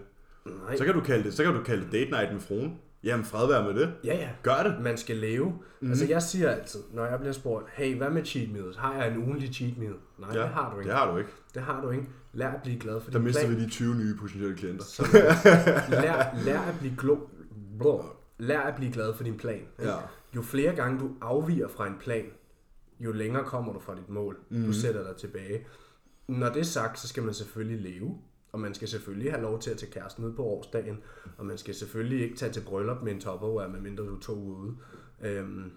Nej. 0.46 0.76
Så 0.76 0.84
kan 0.84 0.94
du 0.94 1.00
kalde 1.00 1.24
det, 1.24 1.34
så 1.34 1.44
kan 1.44 1.54
du 1.54 1.62
kalde 1.62 1.82
det 1.84 1.92
date 1.92 2.10
night 2.10 2.32
med 2.32 2.40
fruen. 2.40 2.78
Jamen, 3.06 3.24
fred 3.24 3.48
være 3.48 3.64
med 3.72 3.80
det. 3.80 3.92
Ja, 4.04 4.14
ja. 4.14 4.28
Gør 4.42 4.62
det. 4.62 4.76
Man 4.80 4.96
skal 4.96 5.16
leve. 5.16 5.44
Mhm. 5.46 5.54
Mm. 5.80 5.88
Altså 5.88 6.06
jeg 6.08 6.22
siger 6.22 6.50
altid, 6.50 6.80
når 6.92 7.04
jeg 7.06 7.18
bliver 7.18 7.32
spurgt, 7.32 7.66
hey, 7.72 7.96
hvad 7.96 8.10
med 8.10 8.24
cheat 8.24 8.50
meals? 8.52 8.76
Har 8.76 8.94
jeg 8.94 9.12
en 9.12 9.18
ugentlig 9.18 9.54
cheat 9.54 9.78
meal? 9.78 9.92
Nej, 10.18 10.30
ja, 10.34 10.40
det 10.40 10.48
har 10.48 10.70
du 10.72 10.78
ikke. 10.78 10.88
Det 10.90 10.96
har 10.98 11.10
du 11.12 11.18
ikke. 11.18 11.30
Det 11.54 11.62
har 11.62 11.80
du 11.82 11.90
ikke. 11.90 12.06
Lær 12.32 12.48
at 12.48 12.62
blive 12.62 12.78
glad 12.78 13.00
for 13.00 13.10
Der 13.10 13.18
mister 13.18 13.46
plan. 13.46 13.56
vi 13.56 13.64
de 13.64 13.70
20 13.70 13.94
nye 13.94 14.14
potentielle 14.20 14.56
klienter. 14.56 14.84
Så, 14.84 15.02
lær, 16.02 16.44
lær, 16.44 16.60
at 16.60 16.74
blive 16.78 16.94
glo, 16.98 17.16
blå, 17.78 18.04
lær 18.38 18.60
at 18.60 18.74
blive 18.76 18.92
glad 18.92 19.14
for 19.14 19.24
din 19.24 19.36
plan. 19.36 19.54
ikke? 19.54 19.90
Ja. 19.90 19.96
Jo 20.36 20.42
flere 20.42 20.74
gange 20.74 21.00
du 21.00 21.10
afviger 21.20 21.68
fra 21.68 21.86
en 21.86 21.96
plan, 22.00 22.24
jo 23.00 23.12
længere 23.12 23.44
kommer 23.44 23.72
du 23.72 23.78
fra 23.80 23.94
dit 23.94 24.08
mål. 24.08 24.38
Mm. 24.50 24.56
Mhm. 24.56 24.66
Du 24.66 24.72
sætter 24.72 25.02
dig 25.06 25.16
tilbage. 25.16 25.66
Når 26.28 26.48
det 26.52 26.60
er 26.60 26.64
sagt, 26.64 26.98
så 26.98 27.08
skal 27.08 27.22
man 27.22 27.34
selvfølgelig 27.34 27.92
leve. 27.92 28.18
Og 28.56 28.60
man 28.60 28.74
skal 28.74 28.88
selvfølgelig 28.88 29.32
have 29.32 29.42
lov 29.42 29.60
til 29.60 29.70
at 29.70 29.76
tage 29.76 29.92
kæresten 29.92 30.24
ud 30.24 30.32
på 30.32 30.44
årsdagen. 30.44 30.98
Og 31.38 31.46
man 31.46 31.58
skal 31.58 31.74
selvfølgelig 31.74 32.22
ikke 32.22 32.36
tage 32.36 32.52
til 32.52 32.60
bryllup 32.66 33.02
med 33.02 33.12
en 33.12 33.20
topperware, 33.20 33.66
øh, 33.66 33.72
medmindre 33.72 34.04
du 34.04 34.16
er 34.16 34.20
to 34.20 34.32
ude. 34.32 34.76
Øhm, 35.22 35.72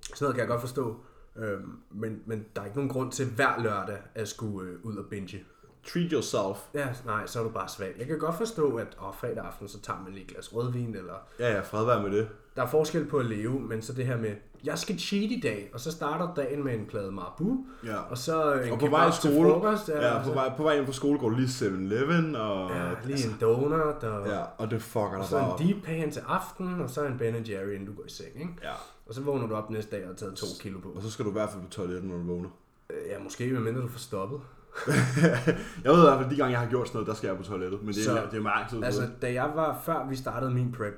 sådan 0.00 0.16
noget 0.20 0.34
kan 0.34 0.40
jeg 0.40 0.48
godt 0.48 0.60
forstå. 0.60 0.96
Øhm, 1.36 1.72
men, 1.90 2.22
men 2.26 2.44
der 2.56 2.62
er 2.62 2.66
ikke 2.66 2.76
nogen 2.76 2.90
grund 2.90 3.12
til 3.12 3.26
hver 3.26 3.62
lørdag 3.62 3.98
at 4.14 4.28
skulle 4.28 4.70
øh, 4.70 4.84
ud 4.84 4.96
og 4.96 5.04
binge. 5.10 5.44
Treat 5.86 6.12
yourself. 6.12 6.58
Ja, 6.74 6.88
nej, 7.06 7.26
så 7.26 7.38
er 7.40 7.42
du 7.44 7.48
bare 7.50 7.68
svag. 7.68 7.92
Jeg 7.98 8.06
kan 8.06 8.18
godt 8.18 8.34
forstå, 8.38 8.76
at 8.76 8.96
åh, 9.02 9.14
fredag 9.14 9.44
aften, 9.44 9.68
så 9.68 9.80
tager 9.80 10.00
man 10.04 10.12
lige 10.12 10.24
et 10.24 10.30
glas 10.30 10.54
rødvin, 10.54 10.94
eller... 10.94 11.14
Ja, 11.38 11.54
ja, 11.54 11.60
fred 11.60 11.84
være 11.84 12.02
med 12.02 12.10
det. 12.18 12.28
Der 12.56 12.62
er 12.62 12.66
forskel 12.66 13.04
på 13.06 13.18
at 13.18 13.26
leve, 13.26 13.60
men 13.60 13.82
så 13.82 13.92
det 13.92 14.06
her 14.06 14.16
med, 14.16 14.30
jeg 14.64 14.78
skal 14.78 14.98
cheat 14.98 15.30
i 15.30 15.40
dag, 15.42 15.70
og 15.74 15.80
så 15.80 15.92
starter 15.92 16.34
dagen 16.34 16.64
med 16.64 16.74
en 16.74 16.86
plade 16.86 17.12
Marabou, 17.12 17.66
Ja. 17.86 17.96
og 17.96 18.18
så 18.18 18.52
en 18.52 18.72
Og 18.72 18.78
på 18.78 18.86
vej 18.86 19.04
kebab 19.04 19.20
til 19.20 19.30
skole, 19.32 19.50
frokost, 19.50 19.88
ja, 19.88 20.14
og 20.14 20.22
på 20.22 20.28
så- 20.28 20.34
vej, 20.34 20.52
på 20.56 20.62
vej 20.62 20.74
ind 20.76 20.86
på 20.86 20.92
skole 20.92 21.18
går 21.18 21.28
du 21.28 21.34
lige 21.36 21.48
7-Eleven, 21.48 22.36
og, 22.36 22.70
ja, 22.70 22.90
lige 23.04 23.26
en 23.28 23.36
donut, 23.40 24.04
og, 24.04 24.26
ja, 24.28 24.40
og 24.58 24.70
det 24.70 24.82
fucker 24.82 25.18
og 25.18 25.24
så 25.24 25.38
en 25.38 25.44
op. 25.44 25.58
deep 25.58 25.76
pan 25.84 26.10
til 26.10 26.22
aften, 26.26 26.80
og 26.80 26.90
så 26.90 27.04
en 27.04 27.18
Ben 27.18 27.34
Jerry, 27.34 27.70
inden 27.72 27.86
du 27.86 27.92
går 27.94 28.04
i 28.06 28.10
seng, 28.10 28.28
ikke? 28.40 28.52
Ja, 28.62 28.72
Og 29.08 29.14
så 29.14 29.20
vågner 29.20 29.46
du 29.46 29.54
op 29.54 29.70
næste 29.70 29.96
dag 29.96 30.02
og 30.04 30.08
har 30.08 30.14
taget 30.16 30.34
to 30.36 30.46
kilo 30.60 30.78
på. 30.80 30.88
og 30.88 31.02
så 31.02 31.10
skal 31.10 31.24
du 31.24 31.30
i 31.30 31.32
hvert 31.32 31.50
fald 31.50 31.62
på 31.62 31.70
toilettet, 31.70 32.04
når 32.04 32.16
du 32.16 32.22
vågner. 32.24 32.48
Øh, 32.90 32.96
Ja, 33.10 33.18
måske 33.22 33.46
medmindre 33.52 33.80
du 33.82 33.88
får 33.88 33.98
stoppet. 33.98 34.40
jeg 35.84 35.92
ved 35.92 35.98
i 35.98 36.06
hvert 36.06 36.18
fald, 36.20 36.30
de 36.30 36.36
gange 36.36 36.50
jeg 36.50 36.60
har 36.60 36.68
gjort 36.70 36.86
sådan 36.88 36.96
noget, 36.96 37.08
der 37.08 37.14
skal 37.14 37.28
jeg 37.28 37.36
på 37.36 37.42
toilettet, 37.42 37.82
men 37.82 37.94
det 37.94 38.00
er, 38.00 38.04
Så- 38.04 38.28
det 38.30 38.36
er 38.38 38.42
meget 38.42 38.70
tid 38.70 38.84
Altså, 38.84 39.08
da 39.22 39.32
jeg 39.32 39.52
var, 39.54 39.82
før 39.84 40.08
vi 40.08 40.16
startede 40.16 40.50
min 40.50 40.72
prep, 40.72 40.94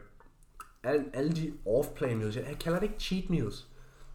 alle, 0.82 1.04
alle 1.12 1.32
de 1.32 1.52
off-plan 1.66 2.18
meals, 2.18 2.36
jeg, 2.36 2.44
jeg 2.48 2.58
kalder 2.58 2.78
det 2.78 2.86
ikke 2.86 3.00
cheat 3.00 3.30
meals. 3.30 3.66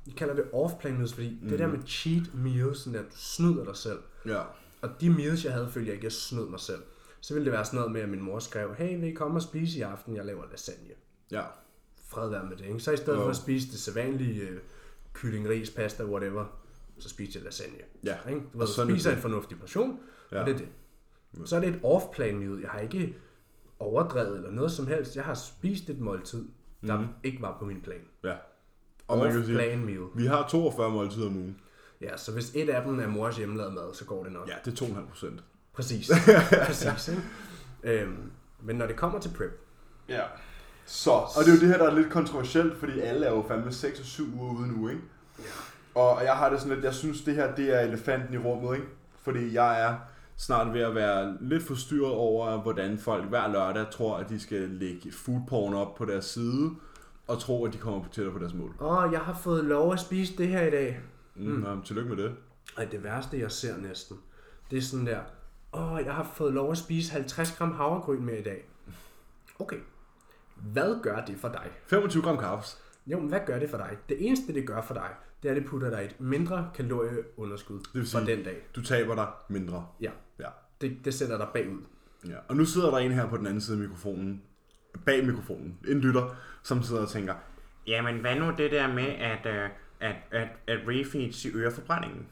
Jeg 0.07 0.15
kalder 0.15 0.35
det 0.35 0.43
off-plan 0.53 0.93
meals, 0.93 1.13
fordi 1.13 1.39
mm. 1.41 1.49
det 1.49 1.59
der 1.59 1.67
med 1.67 1.79
cheat 1.85 2.33
meals, 2.33 2.77
sådan 2.79 2.99
at 2.99 3.05
du 3.05 3.15
snyder 3.17 3.63
dig 3.65 3.75
selv. 3.75 3.99
Ja, 4.25 4.41
Og 4.81 4.89
de 5.01 5.09
meals, 5.09 5.45
jeg 5.45 5.53
havde, 5.53 5.69
følte 5.71 5.87
jeg 5.87 5.93
ikke, 5.95 6.05
jeg 6.05 6.11
snød 6.11 6.49
mig 6.49 6.59
selv. 6.59 6.83
Så 7.21 7.33
ville 7.33 7.45
det 7.45 7.53
være 7.53 7.65
sådan 7.65 7.77
noget 7.77 7.91
med, 7.91 8.01
at 8.01 8.09
min 8.09 8.21
mor 8.21 8.39
skrev, 8.39 8.75
hey, 8.75 8.99
vil 8.99 9.09
I 9.09 9.13
komme 9.13 9.37
og 9.37 9.41
spise 9.41 9.79
i 9.79 9.81
aften? 9.81 10.15
Jeg 10.15 10.25
laver 10.25 10.43
lasagne. 10.51 10.93
ja, 11.31 11.41
Fred 12.09 12.29
være 12.29 12.43
med 12.45 12.57
det, 12.57 12.65
ikke? 12.65 12.79
Så 12.79 12.91
i 12.91 12.97
stedet 12.97 13.17
Jo. 13.17 13.23
for 13.23 13.29
at 13.29 13.35
spise 13.35 13.67
det 13.71 13.79
sædvanlige 13.79 14.41
øh, 14.41 14.59
kylling, 15.13 15.49
ris, 15.49 15.69
pasta, 15.69 16.03
whatever, 16.05 16.45
så 16.99 17.09
spiser 17.09 17.39
jeg 17.39 17.45
lasagne. 17.45 17.77
ja. 18.03 18.15
Ikke? 18.29 18.41
Du 18.41 18.47
Og 18.53 18.59
ved, 18.59 18.67
sådan 18.67 18.91
er 18.91 18.95
spiser 18.95 19.11
en 19.11 19.17
fornuftig 19.17 19.59
portion, 19.59 19.99
ja. 20.31 20.39
Og 20.39 20.45
det 20.47 20.53
er 20.53 20.57
det. 20.57 20.67
Så 21.45 21.55
er 21.55 21.59
det 21.59 21.69
et 21.69 21.79
off-plan 21.83 22.37
meal. 22.39 22.59
Jeg 22.61 22.69
har 22.69 22.79
ikke 22.79 23.15
overdrevet 23.79 24.35
eller 24.37 24.51
noget 24.51 24.71
som 24.71 24.87
helst. 24.87 25.15
Jeg 25.15 25.23
har 25.23 25.33
spist 25.33 25.89
et 25.89 25.99
måltid, 25.99 26.47
der 26.87 26.99
mm. 26.99 27.07
ikke 27.23 27.41
var 27.41 27.57
på 27.59 27.65
min 27.65 27.81
plan. 27.81 28.01
ja. 28.23 28.33
Og 29.07 29.17
man 29.17 29.31
kan 29.31 29.45
sige, 29.45 29.57
Off-plan 29.57 29.85
meal. 29.85 30.01
vi 30.15 30.25
har 30.25 30.47
42 30.47 30.91
måltider 30.91 31.27
om 31.27 31.37
ugen. 31.37 31.59
Ja, 32.01 32.17
så 32.17 32.31
hvis 32.31 32.51
et 32.55 32.69
af 32.69 32.83
dem 32.83 32.99
er 32.99 33.07
mors 33.07 33.37
hjemmelavet 33.37 33.73
mad, 33.73 33.93
så 33.93 34.05
går 34.05 34.23
det 34.23 34.33
nok. 34.33 34.47
Ja, 34.47 34.53
det 34.65 34.81
er 34.81 34.85
2,5 34.85 35.07
procent. 35.09 35.43
Præcis. 35.73 36.11
Præcis, 36.67 37.07
ikke? 37.07 37.21
Øhm, 37.83 38.31
men 38.61 38.75
når 38.75 38.87
det 38.87 38.95
kommer 38.95 39.19
til 39.19 39.29
prep, 39.37 39.59
Ja. 40.09 40.21
Så, 40.85 41.11
og 41.11 41.45
det 41.45 41.47
er 41.47 41.53
jo 41.55 41.59
det 41.59 41.67
her, 41.67 41.77
der 41.77 41.91
er 41.91 41.95
lidt 41.95 42.09
kontroversielt, 42.11 42.77
fordi 42.77 42.99
alle 42.99 43.25
er 43.25 43.31
jo 43.31 43.45
fandme 43.47 43.71
6 43.71 43.99
og 43.99 44.05
7 44.05 44.33
uger 44.39 44.53
ude 44.53 44.67
nu, 44.67 44.89
ikke? 44.89 45.01
Ja. 45.39 45.43
Og 45.97 46.23
jeg 46.23 46.33
har 46.33 46.49
det 46.49 46.59
sådan 46.59 46.73
lidt, 46.73 46.85
jeg 46.85 46.93
synes 46.93 47.21
det 47.21 47.35
her, 47.35 47.55
det 47.55 47.75
er 47.75 47.79
elefanten 47.79 48.33
i 48.33 48.37
rummet, 48.37 48.75
ikke? 48.75 48.87
Fordi 49.21 49.53
jeg 49.53 49.81
er 49.81 49.95
snart 50.37 50.73
ved 50.73 50.81
at 50.81 50.95
være 50.95 51.37
lidt 51.41 51.63
forstyrret 51.63 52.13
over, 52.13 52.61
hvordan 52.61 52.97
folk 52.97 53.25
hver 53.25 53.47
lørdag 53.47 53.85
tror, 53.91 54.17
at 54.17 54.29
de 54.29 54.39
skal 54.39 54.69
lægge 54.69 55.11
foodporn 55.11 55.73
op 55.73 55.95
på 55.95 56.05
deres 56.05 56.25
side, 56.25 56.71
og 57.27 57.39
tro, 57.39 57.65
at 57.65 57.73
de 57.73 57.77
kommer 57.77 58.03
på 58.03 58.09
tættere 58.09 58.33
på 58.33 58.39
deres 58.39 58.53
mål. 58.53 58.73
åh, 58.79 59.11
jeg 59.11 59.19
har 59.19 59.33
fået 59.33 59.65
lov 59.65 59.93
at 59.93 59.99
spise 59.99 60.37
det 60.37 60.47
her 60.47 60.61
i 60.61 60.69
dag. 60.69 60.99
Mm. 61.35 61.45
Mm. 61.45 61.81
tillykke 61.81 62.09
med 62.15 62.23
det. 62.23 62.35
Ej, 62.77 62.85
det 62.85 63.03
værste, 63.03 63.39
jeg 63.39 63.51
ser 63.51 63.77
næsten, 63.77 64.17
det 64.71 64.77
er 64.77 64.81
sådan 64.81 65.05
der, 65.05 65.19
åh, 65.73 65.99
jeg 66.05 66.13
har 66.13 66.31
fået 66.33 66.53
lov 66.53 66.71
at 66.71 66.77
spise 66.77 67.13
50 67.13 67.51
gram 67.51 67.71
havregryn 67.71 68.25
med 68.25 68.37
i 68.37 68.43
dag. 68.43 68.69
Okay, 69.59 69.77
hvad 70.55 71.01
gør 71.03 71.25
det 71.25 71.37
for 71.39 71.47
dig? 71.47 71.71
25 71.87 72.23
gram 72.23 72.37
kaffes. 72.37 72.77
Jo, 73.07 73.19
men 73.19 73.29
hvad 73.29 73.39
gør 73.45 73.59
det 73.59 73.69
for 73.69 73.77
dig? 73.77 73.97
Det 74.09 74.27
eneste, 74.27 74.53
det 74.53 74.67
gør 74.67 74.81
for 74.81 74.93
dig, 74.93 75.09
det 75.43 75.49
er, 75.51 75.55
at 75.55 75.61
det 75.61 75.69
putter 75.69 75.89
dig 75.89 76.05
et 76.05 76.21
mindre 76.21 76.69
kalorieunderskud 76.75 77.79
vil 77.93 78.01
for 78.07 78.19
sige- 78.19 78.35
den 78.35 78.43
dag. 78.43 78.57
Du 78.75 78.81
taber 78.81 79.15
dig 79.15 79.27
mindre. 79.49 79.87
Ja, 80.01 80.11
Ja. 80.39 80.49
det, 80.81 80.97
det 81.05 81.13
sætter 81.13 81.37
dig 81.37 81.47
bagud. 81.53 81.81
ja. 82.27 82.37
Og 82.47 82.55
nu 82.55 82.65
sidder 82.65 82.91
der 82.91 82.97
en 82.97 83.11
her 83.11 83.29
på 83.29 83.37
den 83.37 83.47
anden 83.47 83.61
side 83.61 83.77
af 83.77 83.81
mikrofonen, 83.81 84.41
bag 85.05 85.25
mikrofonen, 85.25 85.77
en 85.87 85.99
lytter, 85.99 86.35
som 86.63 86.83
sidder 86.83 87.01
og 87.01 87.09
tænker, 87.09 87.33
Jamen, 87.87 88.19
hvad 88.19 88.35
nu 88.35 88.53
det 88.57 88.71
der 88.71 88.93
med, 88.93 89.03
at, 89.07 89.45
øh, 89.45 89.69
at, 89.99 90.15
at, 90.31 90.47
at 90.67 90.79
refeeds 90.87 91.45
øger 91.45 91.69
forbrændingen? 91.69 92.27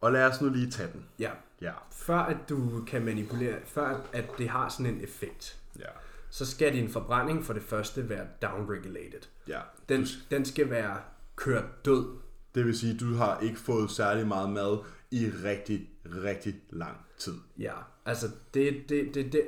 og 0.00 0.12
lad 0.12 0.26
os 0.26 0.40
nu 0.40 0.48
lige 0.48 0.70
tage 0.70 0.88
den. 0.92 1.04
Ja, 1.18 1.30
Ja, 1.60 1.72
før 1.92 2.18
at 2.18 2.36
du 2.48 2.84
kan 2.86 3.04
manipulere, 3.04 3.56
før 3.64 4.00
at 4.12 4.24
det 4.38 4.48
har 4.48 4.68
sådan 4.68 4.94
en 4.94 5.00
effekt, 5.04 5.58
ja, 5.78 5.84
så 6.30 6.46
skal 6.46 6.72
din 6.72 6.88
forbrænding 6.88 7.44
for 7.44 7.52
det 7.52 7.62
første 7.62 8.08
være 8.08 8.26
downregulated. 8.42 9.20
ja. 9.48 9.60
Den, 9.88 10.06
den 10.30 10.44
skal 10.44 10.70
være 10.70 10.96
kørt 11.38 11.84
død. 11.84 12.06
Det 12.54 12.66
vil 12.66 12.78
sige, 12.78 12.94
at 12.94 13.00
du 13.00 13.14
har 13.14 13.40
ikke 13.40 13.58
fået 13.58 13.90
særlig 13.90 14.26
meget 14.26 14.50
mad 14.50 14.78
i 15.10 15.26
rigtig, 15.44 15.90
rigtig 16.04 16.54
lang 16.70 16.96
tid. 17.18 17.34
Ja, 17.58 17.74
altså 18.06 18.26
det, 18.54 18.88
det, 18.88 19.14
det, 19.14 19.32
det, 19.32 19.42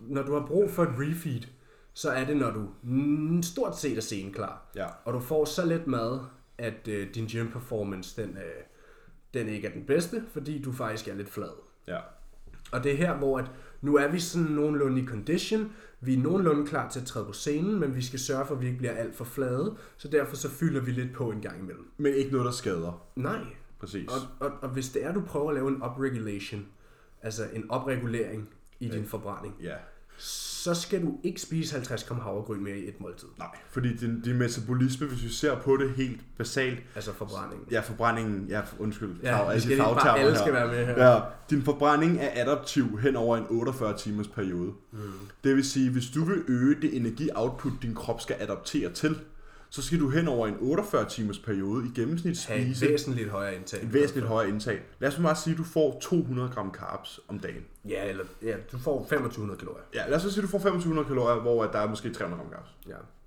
når 0.00 0.22
du 0.22 0.32
har 0.32 0.46
brug 0.46 0.70
for 0.70 0.82
et 0.82 0.94
refeed, 0.98 1.42
så 1.94 2.10
er 2.10 2.24
det, 2.24 2.36
når 2.36 2.50
du 2.50 2.68
mm, 2.82 3.42
stort 3.42 3.78
set 3.78 3.96
er 3.96 4.00
senklar. 4.00 4.70
Ja. 4.76 4.86
Og 5.04 5.12
du 5.12 5.20
får 5.20 5.44
så 5.44 5.66
lidt 5.66 5.86
mad, 5.86 6.20
at 6.58 6.88
øh, 6.88 7.14
din 7.14 7.26
gym 7.26 7.50
performance, 7.50 8.22
den, 8.22 8.30
øh, 8.30 8.62
den 9.34 9.48
ikke 9.48 9.68
er 9.68 9.72
den 9.72 9.84
bedste, 9.84 10.24
fordi 10.32 10.62
du 10.62 10.72
faktisk 10.72 11.08
er 11.08 11.14
lidt 11.14 11.30
flad. 11.30 11.52
Ja. 11.88 11.98
Og 12.72 12.84
det 12.84 12.92
er 12.92 12.96
her, 12.96 13.16
hvor 13.16 13.38
at 13.38 13.50
nu 13.80 13.96
er 13.96 14.08
vi 14.08 14.20
sådan 14.20 14.48
nogenlunde 14.48 15.02
i 15.02 15.06
condition. 15.06 15.72
Vi 16.00 16.14
er 16.14 16.18
nogenlunde 16.18 16.66
klar 16.66 16.88
til 16.90 17.00
at 17.00 17.06
træde 17.06 17.24
på 17.26 17.32
scenen, 17.32 17.80
men 17.80 17.96
vi 17.96 18.02
skal 18.02 18.18
sørge 18.18 18.46
for, 18.46 18.54
at 18.54 18.60
vi 18.60 18.66
ikke 18.66 18.78
bliver 18.78 18.92
alt 18.94 19.14
for 19.14 19.24
flade. 19.24 19.76
Så 19.96 20.08
derfor 20.08 20.36
så 20.36 20.50
fylder 20.50 20.80
vi 20.80 20.90
lidt 20.90 21.12
på 21.14 21.30
en 21.30 21.40
gang 21.40 21.60
imellem. 21.60 21.90
Men 21.96 22.14
ikke 22.14 22.30
noget, 22.30 22.44
der 22.44 22.52
skader. 22.52 23.06
Nej. 23.16 23.40
Præcis. 23.80 24.08
Og, 24.08 24.46
og, 24.48 24.52
og 24.62 24.68
hvis 24.68 24.88
det 24.88 25.04
er, 25.04 25.12
du 25.12 25.20
prøver 25.20 25.48
at 25.48 25.54
lave 25.54 25.68
en 25.68 25.82
upregulation, 25.82 26.66
altså 27.22 27.42
en 27.52 27.70
opregulering 27.70 28.48
i 28.80 28.88
din 28.88 29.04
forbrænding, 29.04 29.54
Ja. 29.62 29.74
Så 30.22 30.74
skal 30.74 31.02
du 31.02 31.18
ikke 31.24 31.40
spise 31.40 31.72
50 31.74 32.04
gram 32.04 32.18
havregryn 32.20 32.64
mere 32.64 32.76
i 32.78 32.88
et 32.88 33.00
måltid. 33.00 33.28
Nej, 33.38 33.48
fordi 33.70 33.96
din, 33.96 34.20
din 34.20 34.38
metabolisme, 34.38 35.06
hvis 35.06 35.22
vi 35.24 35.28
ser 35.28 35.56
på 35.56 35.76
det 35.76 35.90
helt 35.90 36.20
basalt, 36.38 36.78
Altså 36.94 37.12
forbrændingen. 37.12 37.66
ja, 37.70 37.80
forbrændingen, 37.80 38.46
ja, 38.48 38.60
undskyld, 38.78 39.10
Ja, 39.22 39.50
fag- 39.50 39.54
vi 39.54 39.60
skal 39.60 39.78
bare, 39.78 40.18
alle 40.18 40.32
her. 40.32 40.38
skal 40.40 40.52
være 40.52 40.66
med 40.66 40.86
her. 40.86 41.10
Ja, 41.12 41.20
din 41.50 41.62
forbrænding 41.62 42.18
er 42.20 42.28
adaptiv 42.44 42.98
hen 43.00 43.16
over 43.16 43.36
en 43.36 43.44
48 43.50 43.98
timers 43.98 44.28
periode. 44.28 44.72
Mm. 44.92 44.98
Det 45.44 45.56
vil 45.56 45.64
sige, 45.64 45.90
hvis 45.90 46.06
du 46.14 46.24
vil 46.24 46.42
øge 46.48 46.76
det 46.82 46.96
energioutput, 46.96 47.72
din 47.82 47.94
krop 47.94 48.20
skal 48.20 48.36
adaptere 48.38 48.90
til, 48.92 49.18
så 49.70 49.82
skal 49.82 50.00
du 50.00 50.08
hen 50.10 50.28
over 50.28 50.46
en 50.46 50.56
48 50.60 51.08
timers 51.08 51.38
periode 51.38 51.86
i 51.86 51.90
gennemsnit 52.00 52.38
spise 52.38 52.88
væsentligt 52.88 53.28
højere 53.30 53.54
indtag. 53.56 53.82
et 53.82 53.92
væsentligt 53.92 54.26
højere 54.26 54.48
indtag. 54.48 54.80
Lad 54.98 55.08
os 55.08 55.16
bare 55.22 55.36
sige, 55.36 55.52
at 55.52 55.58
du 55.58 55.64
får 55.64 55.98
200 56.02 56.48
gram 56.48 56.74
carbs 56.74 57.20
om 57.28 57.38
dagen. 57.38 57.64
Ja, 57.88 58.08
eller 58.08 58.24
ja, 58.42 58.56
du 58.72 58.78
får 58.78 58.98
2500 58.98 59.58
kalorier. 59.58 59.82
Ja, 59.94 60.08
lad 60.08 60.16
os 60.16 60.22
sige, 60.22 60.36
at 60.38 60.42
du 60.42 60.48
får 60.48 60.58
2500 60.58 61.06
kalorier, 61.08 61.40
hvor 61.40 61.64
at 61.64 61.72
der 61.72 61.78
er 61.78 61.88
måske 61.88 62.12
300 62.12 62.42
gram 62.42 62.52
carbs. 62.52 62.70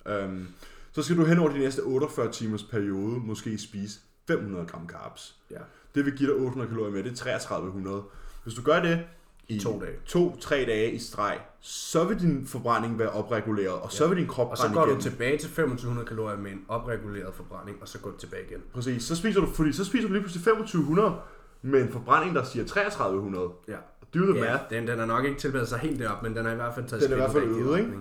Ja. 0.05 0.23
Øhm, 0.23 0.47
så 0.91 1.03
skal 1.03 1.17
du 1.17 1.25
hen 1.25 1.39
over 1.39 1.49
de 1.49 1.59
næste 1.59 1.79
48 1.83 2.31
timers 2.31 2.63
periode 2.63 3.19
måske 3.19 3.57
spise 3.57 3.99
500 4.27 4.65
gram 4.65 4.89
carbs. 4.89 5.35
ja. 5.51 5.57
Det 5.95 6.05
vil 6.05 6.13
give 6.17 6.29
dig 6.29 6.35
800 6.35 6.69
kalorier 6.69 6.91
med, 6.91 7.03
det 7.03 7.11
er 7.11 7.15
3300. 7.15 8.03
Hvis 8.43 8.53
du 8.55 8.61
gør 8.61 8.81
det 8.81 8.99
i 9.47 9.59
To 9.59 9.79
dage. 9.79 9.91
to-tre 10.05 10.55
dage 10.67 10.91
i 10.91 10.99
streg, 10.99 11.37
så 11.59 12.03
vil 12.03 12.19
din 12.19 12.47
forbrænding 12.47 12.99
være 12.99 13.09
opreguleret, 13.09 13.73
og 13.81 13.91
så 13.91 14.07
vil 14.07 14.17
din 14.17 14.27
krop 14.27 14.51
Og 14.51 14.57
så 14.57 14.69
går 14.73 14.85
du 14.85 14.91
igen. 14.91 15.01
tilbage 15.01 15.37
til 15.37 15.49
2500 15.49 16.07
kalorier 16.07 16.37
med 16.37 16.51
en 16.51 16.61
opreguleret 16.67 17.33
forbrænding, 17.35 17.77
og 17.81 17.87
så 17.87 17.99
går 17.99 18.09
du 18.09 18.17
tilbage 18.17 18.43
igen. 18.49 18.61
Præcis, 18.73 19.03
så 19.03 19.15
spiser 19.15 19.39
du, 19.39 19.47
fordi 19.47 19.73
så 19.73 19.85
spiser 19.85 20.07
du 20.07 20.13
lige 20.13 20.21
pludselig 20.23 20.43
2500 20.45 21.15
med 21.61 21.81
en 21.81 21.91
forbrænding, 21.91 22.35
der 22.35 22.43
siger 22.43 22.65
3300. 22.65 23.49
Ja. 23.67 23.73
Do 24.13 24.19
the 24.19 24.33
Ja, 24.45 24.51
math. 24.51 24.63
den, 24.69 24.87
den 24.87 24.99
er 24.99 25.05
nok 25.05 25.25
ikke 25.25 25.39
tilberedt 25.39 25.69
sig 25.69 25.79
helt 25.79 25.99
derop, 25.99 26.23
men 26.23 26.35
den 26.35 26.45
er 26.45 26.51
i 26.51 26.55
hvert 26.55 26.73
fald 26.75 26.85
taget 26.87 27.03
Den 27.03 27.11
er 27.11 27.15
i 27.15 27.19
hvert 27.19 27.31
fald 27.31 27.43
ude, 27.51 27.79
ikke? 27.79 27.91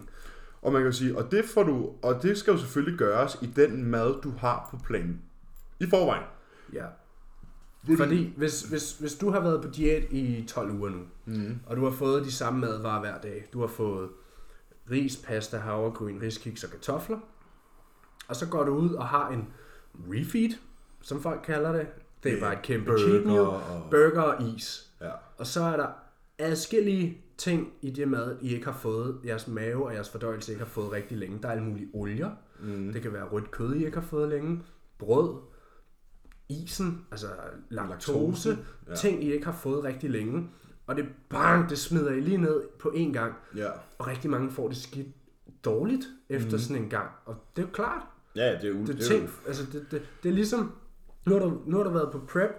Og 0.62 0.72
man 0.72 0.82
kan 0.82 0.92
sige, 0.92 1.18
og 1.18 1.30
det, 1.30 1.44
får 1.54 1.62
du, 1.62 1.90
og 2.02 2.22
det 2.22 2.38
skal 2.38 2.52
jo 2.52 2.58
selvfølgelig 2.58 2.98
gøres 2.98 3.38
i 3.42 3.46
den 3.46 3.84
mad, 3.84 4.14
du 4.22 4.32
har 4.38 4.68
på 4.70 4.76
planen. 4.86 5.20
I 5.80 5.86
forvejen. 5.90 6.22
Ja. 6.72 6.84
Fordi 7.96 8.32
hvis, 8.36 8.62
hvis, 8.62 8.98
hvis 8.98 9.14
du 9.14 9.30
har 9.30 9.40
været 9.40 9.62
på 9.62 9.68
diæt 9.70 10.04
i 10.10 10.44
12 10.48 10.70
uger 10.70 10.90
nu, 10.90 10.98
Mm. 11.24 11.58
og 11.66 11.76
du 11.76 11.84
har 11.84 11.90
fået 11.90 12.24
de 12.24 12.32
samme 12.32 12.60
madvarer 12.60 13.00
hver 13.00 13.18
dag, 13.20 13.48
du 13.52 13.60
har 13.60 13.66
fået 13.66 14.08
ris, 14.90 15.16
pasta, 15.26 15.56
havregryn, 15.56 16.20
riskiks 16.22 16.64
og 16.64 16.70
kartofler, 16.70 17.18
og 18.28 18.36
så 18.36 18.46
går 18.48 18.64
du 18.64 18.72
ud 18.74 18.90
og 18.90 19.06
har 19.08 19.30
en 19.30 19.48
refeed, 20.08 20.50
som 21.00 21.22
folk 21.22 21.40
kalder 21.44 21.72
det. 21.72 21.86
Det 22.22 22.32
er 22.36 22.40
bare 22.40 22.52
et 22.52 22.62
kæmpe 22.62 22.98
cheat 22.98 23.26
meal, 23.26 23.40
og... 23.40 23.60
burger 23.90 24.22
og 24.22 24.42
is. 24.48 24.90
Ja. 25.00 25.10
Og 25.38 25.46
så 25.46 25.62
er 25.62 25.76
der 25.76 25.86
adskillige 26.38 27.18
ting 27.38 27.72
i 27.82 27.90
det 27.90 28.08
mad, 28.08 28.36
I 28.40 28.54
ikke 28.54 28.64
har 28.66 28.72
fået, 28.72 29.18
jeres 29.24 29.48
mave 29.48 29.86
og 29.86 29.94
jeres 29.94 30.08
fordøjelse 30.10 30.52
ikke 30.52 30.64
har 30.64 30.70
fået 30.70 30.92
rigtig 30.92 31.18
længe. 31.18 31.38
Der 31.42 31.48
er 31.48 31.52
alle 31.52 31.64
mulige 31.64 31.88
olier. 31.92 32.30
Mm. 32.62 32.92
Det 32.92 33.02
kan 33.02 33.12
være 33.12 33.24
rødt 33.24 33.50
kød, 33.50 33.74
I 33.74 33.84
ikke 33.84 33.98
har 33.98 34.06
fået 34.06 34.28
længe. 34.28 34.62
Brød. 34.98 35.34
Isen, 36.64 37.04
altså 37.10 37.26
laktose. 37.70 38.48
Laktose, 38.48 38.58
ja. 38.88 38.94
Ting, 38.94 39.24
I 39.24 39.32
ikke 39.32 39.44
har 39.44 39.52
fået 39.52 39.84
rigtig 39.84 40.10
længe. 40.10 40.48
Og 40.86 40.96
det 40.96 41.04
bang, 41.30 41.70
det 41.70 41.78
smider 41.78 42.10
I 42.12 42.20
lige 42.20 42.36
ned 42.38 42.62
på 42.80 42.88
én 42.88 43.12
gang. 43.12 43.34
Ja. 43.56 43.68
Og 43.98 44.06
rigtig 44.06 44.30
mange 44.30 44.50
får 44.50 44.68
det 44.68 44.76
skidt 44.76 45.06
dårligt 45.64 46.04
efter 46.28 46.50
mm. 46.52 46.58
sådan 46.58 46.82
en 46.82 46.88
gang. 46.88 47.08
Og 47.26 47.34
det 47.56 47.62
er 47.62 47.66
jo 47.66 47.72
klart. 47.72 48.02
Ja, 48.36 48.58
det 48.62 48.70
er, 48.70 48.74
u- 48.74 48.78
Det, 48.78 48.86
det 48.88 49.04
er 49.04 49.08
ting, 49.08 49.30
altså 49.46 49.66
det, 49.72 49.86
det, 49.90 50.02
det 50.22 50.28
er 50.28 50.32
ligesom, 50.32 50.72
nu 51.26 51.32
har, 51.34 51.40
du, 51.40 51.60
nu 51.66 51.76
har 51.76 51.84
du 51.84 51.90
været 51.90 52.08
på 52.12 52.18
prep, 52.28 52.50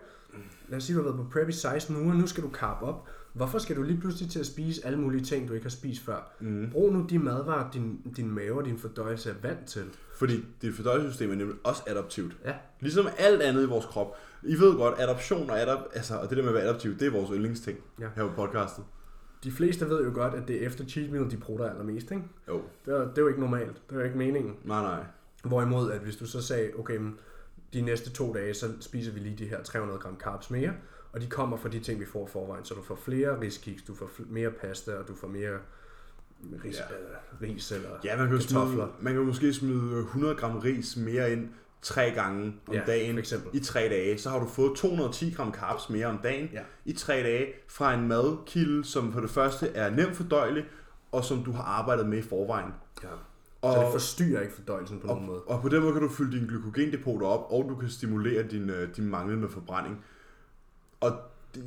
lad 0.69 0.77
os 0.77 0.83
sige, 0.83 0.97
du 0.97 1.01
har 1.03 1.09
været 1.11 1.25
på 1.25 1.31
prep 1.31 1.49
i 1.49 1.51
16 1.51 1.95
uger, 2.05 2.13
nu 2.13 2.27
skal 2.27 2.43
du 2.43 2.49
carb 2.49 2.83
op. 2.83 3.07
Hvorfor 3.33 3.59
skal 3.59 3.75
du 3.75 3.83
lige 3.83 3.99
pludselig 3.99 4.31
til 4.31 4.39
at 4.39 4.45
spise 4.45 4.85
alle 4.85 4.99
mulige 4.99 5.23
ting, 5.23 5.47
du 5.47 5.53
ikke 5.53 5.63
har 5.65 5.69
spist 5.69 6.01
før? 6.01 6.31
Mm. 6.39 6.69
Brug 6.71 6.93
nu 6.93 7.05
de 7.09 7.19
madvarer, 7.19 7.71
din, 7.71 8.01
din 8.17 8.31
mave 8.31 8.57
og 8.57 8.65
din 8.65 8.77
fordøjelse 8.77 9.29
er 9.29 9.33
vant 9.41 9.65
til. 9.65 9.83
Fordi 10.23 10.45
dit 10.61 10.75
fordøjelsessystem 10.75 11.31
er 11.31 11.35
nemlig 11.35 11.55
også 11.63 11.83
adaptivt. 11.87 12.37
Ja. 12.45 12.53
Ligesom 12.79 13.07
alt 13.17 13.41
andet 13.41 13.63
i 13.63 13.65
vores 13.65 13.85
krop. 13.85 14.15
I 14.43 14.55
ved 14.59 14.75
godt, 14.75 14.95
adaption 14.99 15.49
og, 15.49 15.61
adap- 15.63 15.95
altså, 15.95 16.15
og 16.15 16.29
det 16.29 16.37
der 16.37 16.43
med 16.43 16.49
at 16.49 16.55
være 16.55 16.63
adaptiv, 16.63 16.97
det 16.99 17.07
er 17.07 17.11
vores 17.11 17.29
yndlingsting 17.33 17.79
Ja. 17.99 18.07
her 18.15 18.27
på 18.27 18.33
podcastet. 18.35 18.83
De 19.43 19.51
fleste 19.51 19.89
ved 19.89 20.03
jo 20.03 20.11
godt, 20.13 20.33
at 20.33 20.47
det 20.47 20.63
er 20.63 20.67
efter 20.67 20.85
cheat 20.85 21.11
meal, 21.11 21.31
de 21.31 21.37
prutter 21.37 21.69
allermest, 21.69 22.11
ikke? 22.11 22.23
Jo, 22.47 22.61
Det 22.85 22.93
er, 22.93 22.99
det 22.99 23.17
er 23.17 23.21
jo 23.21 23.27
ikke 23.27 23.39
normalt. 23.39 23.81
Det 23.89 23.95
er 23.95 23.99
jo 23.99 24.05
ikke 24.05 24.17
meningen. 24.17 24.55
nej 24.63 24.81
nej. 24.81 25.03
Hvorimod, 25.43 25.91
at 25.91 25.99
hvis 25.99 26.15
du 26.15 26.25
så 26.27 26.41
sagde, 26.41 26.71
okay, 26.79 26.99
de 27.73 27.81
næste 27.81 28.09
to 28.09 28.33
dage, 28.33 28.53
så 28.53 28.67
spiser 28.79 29.11
vi 29.11 29.19
lige 29.19 29.35
de 29.37 29.45
her 29.45 29.63
300 29.63 29.99
gram 29.99 30.19
carbs 30.19 30.49
mere, 30.51 30.71
og 31.11 31.21
de 31.21 31.27
kommer 31.27 31.57
fra 31.57 31.69
de 31.69 31.79
ting, 31.79 31.99
vi 31.99 32.05
får 32.05 32.25
forvejen. 32.27 32.65
Så 32.65 32.73
du 32.73 32.81
får 32.81 32.95
flere 32.95 33.41
riskiks, 33.41 33.83
du 33.83 33.95
får 33.95 34.05
fl- 34.05 34.25
mere 34.31 34.51
pasta, 34.51 34.91
og 34.95 35.07
du 35.07 35.15
får 35.15 35.27
mere 35.27 35.57
ris, 36.65 36.75
Ja. 36.75 36.81
ja. 37.41 37.47
ris 37.53 37.71
eller 37.71 37.89
Ja, 38.03 38.17
man 38.17 38.27
kan, 38.27 38.35
jo 38.35 38.41
smide, 38.41 38.59
kartofler. 38.61 38.87
man 39.01 39.13
kan 39.13 39.21
måske 39.23 39.53
smide 39.53 39.99
100 39.99 40.35
gram 40.35 40.57
ris 40.57 40.97
mere 40.97 41.31
ind 41.31 41.49
tre 41.81 42.11
gange 42.15 42.53
om 42.67 42.73
Ja, 42.73 42.81
dagen 42.87 43.19
i 43.53 43.59
tre 43.59 43.79
dage. 43.79 44.17
Så 44.17 44.29
har 44.29 44.39
du 44.39 44.47
fået 44.47 44.77
210 44.77 45.31
gram 45.31 45.53
carbs 45.53 45.89
mere 45.89 46.05
om 46.07 46.17
dagen 46.23 46.49
Ja. 46.53 46.61
i 46.85 46.93
tre 46.93 47.13
dage 47.13 47.47
fra 47.67 47.93
en 47.93 48.07
madkilde, 48.07 48.83
som 48.85 49.13
for 49.13 49.19
det 49.21 49.29
første 49.29 49.67
er 49.69 49.89
nemt 49.89 50.15
fordøjelig, 50.15 50.65
og 51.11 51.23
som 51.23 51.43
du 51.43 51.51
har 51.51 51.63
arbejdet 51.63 52.05
med 52.09 52.17
i 52.17 52.21
forvejen. 52.21 52.71
Ja. 53.03 53.07
Og, 53.61 53.73
Så 53.73 53.81
det 53.81 53.91
forstyrrer 53.91 54.41
ikke 54.41 54.53
fordøjelsen 54.53 54.99
på 54.99 55.07
nogen 55.07 55.25
måde. 55.25 55.41
og, 55.41 55.55
og 55.55 55.61
på 55.61 55.69
den 55.69 55.81
måde 55.81 55.93
kan 55.93 56.01
du 56.01 56.09
fylde 56.09 56.37
dine 56.37 56.47
glykogendepoter 56.47 57.27
op, 57.27 57.51
og 57.51 57.65
du 57.69 57.75
kan 57.75 57.89
stimulere 57.89 58.43
din, 58.43 58.69
øh, 58.69 58.95
din 58.95 59.05
manglende 59.09 59.49
forbrænding. 59.49 60.05
Og 60.99 61.11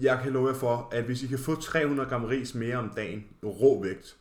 jeg 0.02 0.20
kan 0.22 0.32
love 0.32 0.48
jer 0.48 0.54
for, 0.54 0.88
at 0.92 1.04
hvis 1.04 1.22
I 1.22 1.26
kan 1.26 1.38
få 1.38 1.54
300 1.60 2.08
gram 2.08 2.24
ris 2.24 2.54
mere 2.54 2.76
om 2.76 2.90
dagen, 2.96 3.24
rå 3.44 3.82
vægt, 3.82 4.16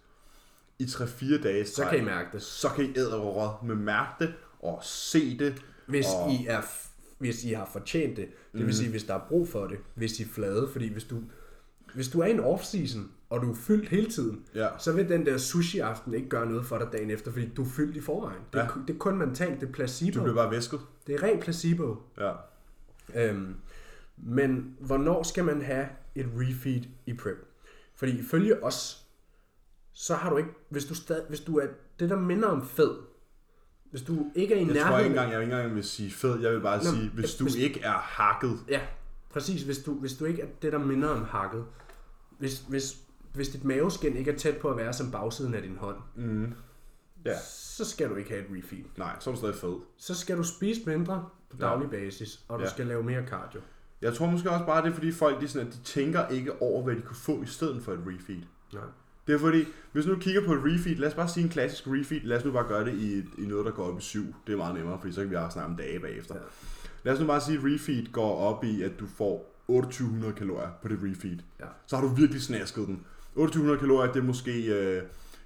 i 0.79 0.83
3-4 0.83 1.41
dage, 1.43 1.65
Så 1.65 1.85
kan 1.89 1.99
I 1.99 2.05
mærke 2.05 2.29
det. 2.33 2.41
så 2.41 2.69
kan 2.69 2.85
I 2.85 2.97
æde 2.97 3.11
med 3.63 3.75
mærke 3.75 4.11
det 4.25 4.33
og 4.59 4.79
se 4.83 5.37
det. 5.39 5.61
Hvis, 5.87 6.05
Og- 6.23 6.31
I 6.31 6.45
er, 6.47 6.61
hvis 7.17 7.43
I 7.43 7.51
har 7.53 7.69
fortjent 7.73 8.17
det, 8.17 8.25
det 8.25 8.35
vil 8.53 8.63
Mhm. 8.63 8.73
sige, 8.73 8.89
hvis 8.89 9.03
der 9.03 9.13
er 9.13 9.25
brug 9.29 9.47
for 9.49 9.67
det, 9.67 9.77
hvis 9.95 10.19
I 10.19 10.23
er 10.23 10.27
flade, 10.27 10.69
fordi 10.71 10.91
hvis 10.93 11.03
du, 11.03 11.21
hvis 11.93 12.07
du 12.09 12.19
er 12.19 12.25
i 12.25 12.31
en 12.31 12.39
off-season, 12.39 12.99
og 13.29 13.41
du 13.41 13.51
er 13.51 13.55
fyldt 13.55 13.89
hele 13.89 14.09
tiden, 14.09 14.41
Ja. 14.55 14.67
så 14.77 14.91
vil 14.91 15.09
den 15.09 15.25
der 15.25 15.37
sushi-aften 15.37 16.13
ikke 16.13 16.29
gøre 16.29 16.45
noget 16.45 16.65
for 16.65 16.77
dig 16.77 16.87
dagen 16.91 17.09
efter, 17.09 17.31
fordi 17.31 17.49
du 17.57 17.61
er 17.63 17.67
fyldt 17.69 17.97
i 17.97 18.01
forvejen. 18.01 18.39
Det 18.53 18.59
er, 18.59 18.63
Ja. 18.63 18.69
det 18.87 18.93
er 18.93 18.97
kun 18.97 19.17
mentalt, 19.17 19.61
det 19.61 19.67
er 19.69 19.73
placebo. 19.73 20.19
Du 20.19 20.23
bliver 20.23 20.35
bare 20.35 20.51
væsket. 20.51 20.79
Det 21.07 21.15
er 21.15 21.23
rent 21.23 21.41
placebo. 21.43 21.95
Ja. 22.19 22.31
Øhm, 23.15 23.55
men 24.17 24.75
hvornår 24.79 25.23
skal 25.23 25.43
man 25.45 25.61
have 25.61 25.87
et 26.15 26.25
refeed 26.35 26.81
i 27.05 27.13
prep? 27.13 27.37
Fordi 27.95 28.19
ifølge 28.19 28.63
os, 28.63 29.04
så 29.97 30.15
har 30.15 30.29
du 30.29 30.37
ikke, 30.37 30.49
hvis 30.69 30.85
du, 30.85 30.95
stad, 30.95 31.21
hvis 31.29 31.39
du 31.39 31.57
er 31.57 31.67
det, 31.99 32.09
der 32.09 32.19
minder 32.19 32.47
om 32.47 32.67
fed, 32.67 32.95
hvis 33.91 34.01
du 34.01 34.31
ikke 34.35 34.53
er 34.53 34.57
i 34.57 34.59
Jeg 34.65 34.67
nærheden... 34.73 34.87
tror 34.91 34.97
ikke 34.99 35.09
engang, 35.09 35.31
jeg 35.31 35.41
ikke 35.41 35.53
engang 35.53 35.75
vil 35.75 35.83
sige 35.83 36.11
fed. 36.11 36.39
Jeg 36.39 36.53
vil 36.53 36.59
bare 36.61 36.77
Nå, 36.77 36.83
sige, 36.83 37.09
hvis 37.09 37.35
du 37.35 37.43
hvis- 37.43 37.55
ikke 37.55 37.81
er 37.81 37.91
hakket. 37.93 38.59
Ja, 38.69 38.81
præcis. 39.29 39.61
Hvis 39.63 39.77
du, 39.77 39.93
hvis 39.93 40.13
du 40.13 40.25
ikke 40.25 40.41
er 40.41 40.47
det, 40.61 40.71
der 40.71 40.77
minder 40.79 41.09
om 41.09 41.23
hakket. 41.23 41.65
Hvis, 42.39 42.59
hvis, 42.69 42.97
hvis 43.33 43.49
dit 43.49 43.63
maveskin 43.63 44.15
ikke 44.17 44.31
er 44.31 44.37
tæt 44.37 44.57
på 44.57 44.69
at 44.69 44.77
være 44.77 44.93
som 44.93 45.11
bagsiden 45.11 45.53
af 45.53 45.61
din 45.61 45.77
hånd, 45.77 45.97
Mm. 46.15 46.53
Ja. 47.25 47.39
så 47.43 47.85
skal 47.85 48.09
du 48.09 48.15
ikke 48.15 48.29
have 48.29 48.41
et 48.41 48.63
refeed. 48.63 48.83
Nej, 48.97 49.15
så 49.19 49.29
er 49.29 49.33
du 49.33 49.39
stadig 49.39 49.55
fed. 49.55 49.75
Så 49.97 50.15
skal 50.15 50.37
du 50.37 50.43
spise 50.43 50.81
mindre 50.85 51.29
på 51.49 51.57
Ja. 51.59 51.65
daglig 51.65 51.89
basis, 51.89 52.39
og 52.47 52.59
du 52.59 52.63
Ja. 52.63 52.69
skal 52.69 52.85
lave 52.87 53.03
mere 53.03 53.27
cardio. 53.27 53.61
Jeg 54.01 54.13
tror 54.13 54.25
måske 54.25 54.51
også 54.51 54.65
bare, 54.65 54.83
det 54.83 54.89
er 54.89 54.93
fordi 54.93 55.11
folk, 55.11 55.41
de, 55.41 55.47
sådan, 55.47 55.67
at 55.67 55.73
de 55.73 55.79
tænker 55.79 56.27
ikke 56.27 56.61
over, 56.61 56.83
hvad 56.83 56.95
de 56.95 57.01
kunne 57.01 57.15
få 57.15 57.41
i 57.43 57.45
stedet 57.45 57.83
for 57.83 57.93
et 57.93 57.99
refeed. 58.07 58.41
Nej. 58.73 58.83
Det 59.27 59.35
er 59.35 59.39
fordi, 59.39 59.65
hvis 59.91 60.05
du 60.05 60.11
nu 60.11 60.17
kigger 60.19 60.45
på 60.45 60.53
et 60.53 60.59
refeed, 60.63 60.95
lad 60.95 61.07
os 61.07 61.13
bare 61.13 61.29
sige 61.29 61.43
en 61.43 61.49
klassisk 61.49 61.83
refeed, 61.87 62.21
lad 62.21 62.37
os 62.37 62.45
nu 62.45 62.51
bare 62.51 62.67
gøre 62.67 62.85
det 62.85 62.93
i, 62.93 63.17
i 63.17 63.45
noget, 63.45 63.65
der 63.65 63.71
går 63.71 63.91
op 63.91 63.99
i 63.99 64.01
7. 64.01 64.35
Det 64.47 64.53
er 64.53 64.57
meget 64.57 64.75
nemmere, 64.75 64.99
fordi 65.01 65.13
så 65.13 65.21
kan 65.21 65.29
vi 65.29 65.35
også 65.35 65.53
snakke 65.53 65.71
om 65.71 65.77
dage 65.77 65.99
bagefter. 65.99 66.35
Ja. 66.35 66.41
Lad 67.03 67.13
os 67.13 67.19
nu 67.19 67.27
bare 67.27 67.41
sige, 67.41 67.57
at 67.57 67.63
refeed 67.63 68.11
går 68.11 68.37
op 68.39 68.63
i, 68.63 68.81
at 68.81 68.91
du 68.99 69.05
får 69.17 69.61
2800 69.67 70.33
kalorier 70.33 70.69
på 70.81 70.87
det 70.87 70.99
refeed. 71.03 71.37
Ja. 71.59 71.65
Så 71.87 71.95
har 71.95 72.03
du 72.03 72.09
virkelig 72.09 72.41
snasket 72.41 72.87
den. 72.87 73.05
2800 73.35 73.79
kalorier, 73.79 74.11
det 74.11 74.19
er 74.19 74.23
måske 74.23 74.65
øh, 74.65 75.03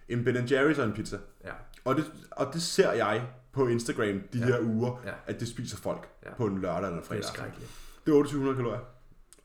en 0.09 0.23
Ben 0.23 0.35
Jerry's 0.37 0.79
og 0.81 0.85
en 0.87 0.93
pizza. 0.93 1.17
Ja. 1.45 1.51
Og 1.85 1.95
det, 1.95 2.11
og 2.31 2.47
det 2.53 2.61
ser 2.61 2.91
jeg 2.91 3.27
på 3.51 3.67
Instagram 3.67 4.21
de 4.33 4.39
Ja. 4.39 4.45
her 4.45 4.59
uger, 4.61 5.01
Ja. 5.05 5.11
at 5.27 5.39
det 5.39 5.47
spiser 5.47 5.77
folk 5.77 6.07
Ja. 6.25 6.33
på 6.33 6.45
en 6.45 6.61
lørdag 6.61 6.77
eller 6.77 6.89
en 6.89 6.95
Det 6.95 7.01
er 7.03 7.07
fredag. 7.07 7.23
skrækkeligt. 7.25 7.71
Det 8.05 8.11
er 8.11 8.15
2800 8.15 8.55
kalorier. 8.55 8.79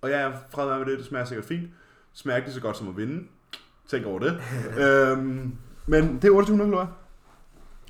Og 0.01 0.11
jeg 0.11 0.23
er 0.23 0.33
fred 0.51 0.79
med 0.79 0.87
det, 0.87 0.99
det 0.99 1.07
smager 1.07 1.25
sikkert 1.25 1.47
fint. 1.47 1.69
Smager 2.13 2.37
ikke 2.37 2.51
så 2.53 2.61
godt 2.61 2.77
som 2.77 2.89
at 2.89 2.97
vinde. 2.97 3.25
Tænk 3.89 4.07
over 4.07 4.19
det. 4.19 4.41
øhm, 4.79 5.53
men 5.87 6.03
det 6.05 6.25
er 6.25 6.29
2800 6.29 6.71
kalorier. 6.71 6.87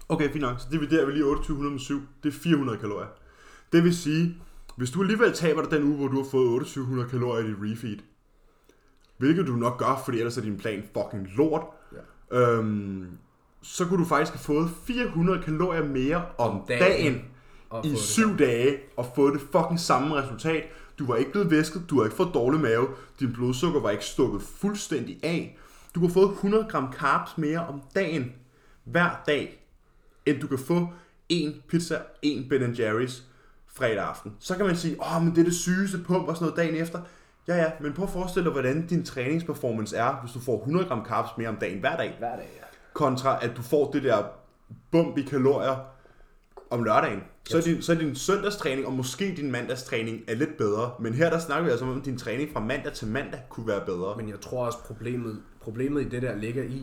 Okay, 0.08 0.30
fint 0.32 0.40
nok. 0.42 0.60
Så 0.60 0.66
dividerer 0.72 1.06
vi 1.06 1.12
lige 1.12 1.22
2800 1.24 1.72
med 1.72 1.80
7. 1.80 2.00
Det 2.22 2.28
er 2.34 2.38
400 2.38 2.78
kalorier. 2.78 3.06
Det 3.72 3.84
vil 3.84 3.96
sige, 3.96 4.36
hvis 4.76 4.90
du 4.90 5.00
alligevel 5.00 5.32
taber 5.32 5.62
dig 5.62 5.70
den 5.70 5.82
uge, 5.88 5.96
hvor 5.96 6.08
du 6.08 6.16
har 6.22 6.30
fået 6.30 6.46
2800 6.60 7.08
kalorier 7.08 7.44
i 7.44 7.48
dit 7.48 7.56
refeed, 7.60 7.98
hvilket 9.18 9.46
du 9.46 9.52
nok 9.52 9.78
gør, 9.78 10.02
fordi 10.04 10.18
ellers 10.18 10.38
er 10.38 10.42
din 10.42 10.56
plan 10.58 10.82
fucking 10.96 11.28
lort, 11.36 11.62
Ja. 12.32 12.40
øhm, 12.40 13.06
så 13.62 13.84
kunne 13.84 14.00
du 14.04 14.08
faktisk 14.08 14.32
have 14.32 14.40
fået 14.44 14.70
400 14.86 15.42
kalorier 15.42 15.84
mere 15.84 16.16
om, 16.38 16.50
Om 16.50 16.60
dagen. 16.68 16.82
dagen 16.82 17.14
i 17.14 17.20
få 17.70 17.82
det 17.82 17.98
syv 17.98 18.36
dage 18.38 18.78
og 18.96 19.06
fået 19.16 19.34
det 19.34 19.40
fucking 19.52 19.80
samme 19.80 20.14
resultat. 20.14 20.64
Du 20.98 21.06
var 21.06 21.16
ikke 21.16 21.32
blevet 21.32 21.50
væsket, 21.50 21.82
du 21.90 21.96
har 21.98 22.04
ikke 22.04 22.16
fået 22.16 22.30
dårlig 22.34 22.60
mave, 22.60 22.86
din 23.20 23.32
blodsukker 23.32 23.80
var 23.80 23.90
ikke 23.90 24.04
stukket 24.04 24.42
fuldstændig 24.42 25.18
af. 25.22 25.58
Du 25.94 26.00
har 26.00 26.08
fået 26.08 26.30
100 26.30 26.66
gram 26.70 26.92
carbs 26.92 27.38
mere 27.38 27.66
om 27.66 27.82
dagen, 27.94 28.32
hver 28.84 29.22
dag, 29.26 29.66
end 30.26 30.40
du 30.40 30.46
kan 30.46 30.58
få 30.58 30.88
en 31.28 31.62
pizza, 31.68 31.98
en 32.22 32.48
Ben 32.48 32.72
Jerry's 32.72 33.22
fredag 33.66 34.04
aften. 34.04 34.36
Så 34.38 34.56
kan 34.56 34.66
man 34.66 34.76
sige, 34.76 34.96
åh, 35.00 35.22
men 35.22 35.34
det 35.34 35.40
er 35.40 35.44
det 35.44 35.54
sygeste 35.54 35.98
pump 36.06 36.28
og 36.28 36.36
sådan 36.36 36.44
noget 36.44 36.56
dagen 36.56 36.82
efter. 36.82 37.00
Ja, 37.48 37.56
ja, 37.56 37.70
men 37.80 37.92
prøv 37.92 38.04
at 38.04 38.10
forestille 38.10 38.44
dig, 38.44 38.52
hvordan 38.52 38.86
din 38.86 39.04
træningsperformance 39.04 39.96
er, 39.96 40.20
hvis 40.22 40.32
du 40.32 40.40
får 40.40 40.58
100 40.58 40.86
gram 40.86 41.04
carbs 41.04 41.30
mere 41.38 41.48
om 41.48 41.56
dagen 41.56 41.80
hver 41.80 41.96
dag 41.96 42.16
Hver 42.18 42.36
dag, 42.36 42.50
ja. 42.56 42.64
kontra 42.92 43.44
at 43.44 43.56
du 43.56 43.62
får 43.62 43.90
det 43.90 44.02
der 44.02 44.24
bump 44.90 45.18
i 45.18 45.22
kalorier 45.22 45.93
om 46.74 46.84
lørdagen. 46.84 47.20
Så 47.44 47.56
er, 47.56 47.62
din, 47.62 47.82
så 47.82 47.92
er 47.92 47.96
din 47.96 48.14
søndagstræning 48.14 48.86
og 48.86 48.92
måske 48.92 49.34
din 49.36 49.52
mandagstræning 49.52 50.22
er 50.28 50.34
lidt 50.34 50.56
bedre. 50.56 50.92
Men 51.00 51.14
her 51.14 51.30
der 51.30 51.38
snakker 51.38 51.64
vi 51.64 51.70
altså 51.70 51.84
om, 51.84 51.98
at 51.98 52.04
din 52.04 52.18
træning 52.18 52.52
fra 52.52 52.60
mandag 52.60 52.92
til 52.92 53.08
mandag 53.08 53.40
kunne 53.48 53.66
være 53.66 53.86
bedre. 53.86 54.16
Men 54.16 54.28
jeg 54.28 54.40
tror 54.40 54.66
også, 54.66 54.78
problemet, 54.78 55.42
problemet 55.60 56.02
i 56.02 56.08
det 56.08 56.22
der 56.22 56.36
ligger 56.36 56.62
i, 56.62 56.82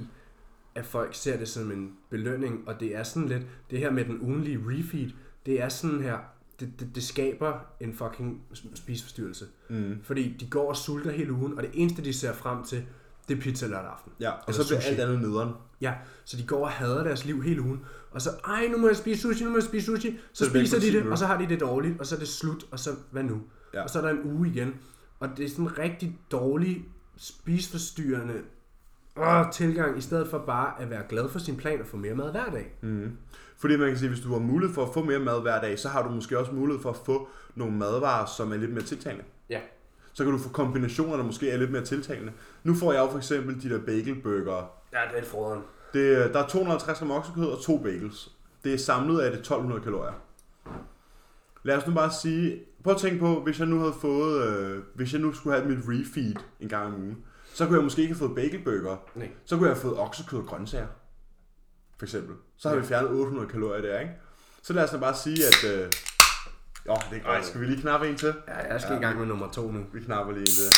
at 0.76 0.86
folk 0.86 1.16
ser 1.16 1.38
det 1.38 1.48
som 1.48 1.72
en 1.72 1.92
belønning, 2.10 2.68
og 2.68 2.80
det 2.80 2.96
er 2.96 3.04
sådan 3.04 3.28
lidt, 3.28 3.44
det 3.72 3.80
her 3.80 3.92
med 3.92 4.06
den 4.06 4.22
ugenlige 4.22 4.60
refeed, 4.68 5.10
det 5.46 5.62
er 5.62 5.70
sådan 5.70 6.02
her, 6.02 6.18
det, 6.60 6.70
det, 6.80 6.96
det 6.96 7.04
skaber 7.04 7.54
en 7.80 7.94
fucking 7.94 8.42
spiseforstyrrelse. 8.76 9.46
Mm. 9.70 9.98
Fordi 10.04 10.36
de 10.40 10.50
går 10.50 10.70
og 10.70 10.78
sulter 10.78 11.12
hele 11.12 11.34
ugen, 11.34 11.58
og 11.58 11.64
det 11.64 11.72
eneste, 11.74 12.04
de 12.04 12.14
ser 12.14 12.34
frem 12.34 12.64
til, 12.64 12.84
det 13.30 13.38
er 13.38 13.42
pizza 13.42 13.68
lørdag 13.68 13.92
aften. 13.92 14.12
Ja, 14.20 14.30
og 14.32 14.38
Eller 14.48 14.64
så 14.64 14.70
bliver 14.70 14.80
sushi. 14.82 14.92
alt 14.92 15.00
andet 15.02 15.22
nederen. 15.22 15.50
Ja, 15.82 15.94
så 16.26 16.38
de 16.38 16.44
går 16.48 16.64
og 16.66 16.72
hader 16.72 17.04
deres 17.04 17.26
liv 17.26 17.44
hele 17.44 17.62
ugen. 17.62 17.82
Og 18.12 18.22
så, 18.22 18.30
ej, 18.48 18.68
nu 18.68 18.78
må 18.78 18.88
jeg 18.88 18.96
spise 18.96 19.22
sushi, 19.22 19.44
nu 19.44 19.50
må 19.50 19.58
jeg 19.58 19.64
spise 19.64 19.86
sushi. 19.86 20.12
Så, 20.12 20.18
Så 20.34 20.44
det 20.44 20.52
bliver 20.52 20.66
spiser 20.66 20.80
de 20.80 20.86
10 20.86 20.98
det, 20.98 21.12
og 21.12 21.18
så 21.18 21.26
har 21.26 21.38
de 21.38 21.48
det 21.50 21.60
dårligt, 21.60 22.00
og 22.00 22.06
så 22.06 22.16
er 22.16 22.20
det 22.20 22.28
slut, 22.28 22.66
og 22.72 22.80
så, 22.80 22.90
hvad 23.12 23.24
nu? 23.24 23.42
Ja. 23.74 23.84
Og 23.84 23.90
så 23.90 24.00
er 24.00 24.04
der 24.04 24.10
en 24.10 24.32
uge 24.32 24.48
igen. 24.48 24.74
Og 25.20 25.30
det 25.38 25.46
er 25.46 25.50
sådan 25.50 25.66
en 25.66 25.78
rigtig 25.78 26.20
dårlig, 26.32 26.86
spiseforstyrrende 27.18 28.34
åh, 29.18 29.46
tilgang, 29.52 29.98
i 29.98 30.02
stedet 30.02 30.28
for 30.28 30.38
bare 30.38 30.82
at 30.82 30.90
være 30.90 31.04
glad 31.10 31.30
for 31.30 31.40
sin 31.40 31.58
plan 31.58 31.82
og 31.82 31.88
få 31.88 31.98
mere 31.98 32.16
mad 32.16 32.32
hver 32.32 32.50
dag. 32.52 32.74
Mm. 32.82 33.12
Fordi 33.58 33.78
man 33.78 33.88
kan 33.88 33.98
sige, 33.98 34.10
hvis 34.10 34.20
du 34.22 34.32
har 34.32 34.40
mulighed 34.40 34.76
for 34.76 34.86
at 34.86 34.94
få 34.94 35.04
mere 35.04 35.20
mad 35.20 35.42
hver 35.42 35.62
dag, 35.62 35.80
så 35.80 35.90
har 35.90 36.04
du 36.04 36.10
måske 36.10 36.40
også 36.40 36.52
mulighed 36.52 36.82
for 36.82 36.90
at 36.90 36.96
få 37.06 37.28
nogle 37.56 37.78
madvarer, 37.78 38.26
som 38.26 38.52
er 38.52 38.58
lidt 38.58 38.72
mere 38.72 38.84
tiltalende. 38.84 39.24
Ja. 39.50 39.60
Så 40.14 40.24
kan 40.24 40.34
du 40.34 40.40
få 40.40 40.50
kombinationer, 40.50 41.18
der 41.18 41.24
måske 41.24 41.52
er 41.52 41.58
lidt 41.58 41.72
mere 41.72 41.86
tiltalende. 41.86 42.32
Nu 42.64 42.76
får 42.76 42.94
jeg 42.94 43.00
jo 43.02 43.10
for 43.12 43.18
eksempel 43.18 43.64
de 43.64 43.70
der 43.70 43.80
bagelburgere. 43.86 44.68
Ja, 44.94 45.00
det 45.12 45.18
er 45.18 45.22
et 45.22 45.28
froderen. 45.28 45.62
Det, 45.94 46.18
er- 46.18 46.32
der 46.32 46.40
er 46.44 46.48
250 46.48 47.00
gram 47.00 47.12
oksekød 47.12 47.46
og 47.46 47.62
to 47.64 47.78
bagels. 47.78 48.32
Det 48.64 48.74
er 48.74 48.78
samlet 48.78 49.20
af 49.22 49.32
det 49.32 49.40
1200 49.40 49.82
kalorier. 49.82 50.14
Lad 51.64 51.78
os 51.78 51.88
nu 51.88 51.94
bare 51.94 52.12
sige, 52.22 52.60
prøv 52.84 52.94
at 52.94 53.00
tænke 53.00 53.20
på, 53.20 53.42
hvis 53.44 53.60
jeg 53.60 53.68
nu 53.68 53.80
havde 53.80 53.94
fået, 54.02 54.48
øh, 54.48 54.84
hvis 54.96 55.14
jeg 55.14 55.22
nu 55.22 55.34
skulle 55.34 55.58
have 55.58 55.70
mit 55.70 55.78
refeed 55.88 56.36
en 56.60 56.70
gang 56.70 56.86
om 56.88 56.96
ugen, 57.02 57.18
så 57.54 57.66
kunne 57.66 57.76
jeg 57.76 57.84
måske 57.84 58.02
ikke 58.02 58.14
have 58.14 58.20
fået 58.28 58.36
bagelburger. 58.36 58.98
Nej. 59.16 59.30
Så 59.46 59.56
kunne 59.58 59.68
jeg 59.68 59.76
have 59.76 59.82
fået 59.82 59.98
oksekød 60.00 60.40
og 60.40 60.46
grøntsager. 60.46 60.88
For 61.98 62.06
eksempel. 62.06 62.36
Så 62.58 62.70
har 62.70 62.76
vi 62.76 62.84
fjernet 62.84 63.12
800 63.12 63.48
kalorier 63.48 63.82
der, 63.82 64.00
ikke? 64.00 64.12
Så 64.64 64.74
lad 64.74 64.84
os 64.84 64.90
da 64.90 64.98
bare 64.98 65.16
sige, 65.16 65.38
at... 65.48 65.74
Øh, 65.74 65.92
Åh, 66.90 66.98
det 67.12 67.18
er 67.18 67.24
godt. 67.24 67.46
Skal 67.46 67.62
vi 67.62 67.66
lige 67.66 67.82
knappe 67.82 68.10
en 68.10 68.18
til? 68.18 68.34
Ja, 68.48 68.74
jeg 68.74 68.82
skal 68.82 68.94
Ja. 68.94 69.00
i 69.00 69.02
gang 69.02 69.20
med 69.20 69.26
nummer 69.26 69.52
to 69.52 69.72
nu. 69.72 69.86
Vi 69.94 70.00
knapper 70.00 70.34
lige 70.34 70.42
en 70.42 70.46
til. 70.46 70.76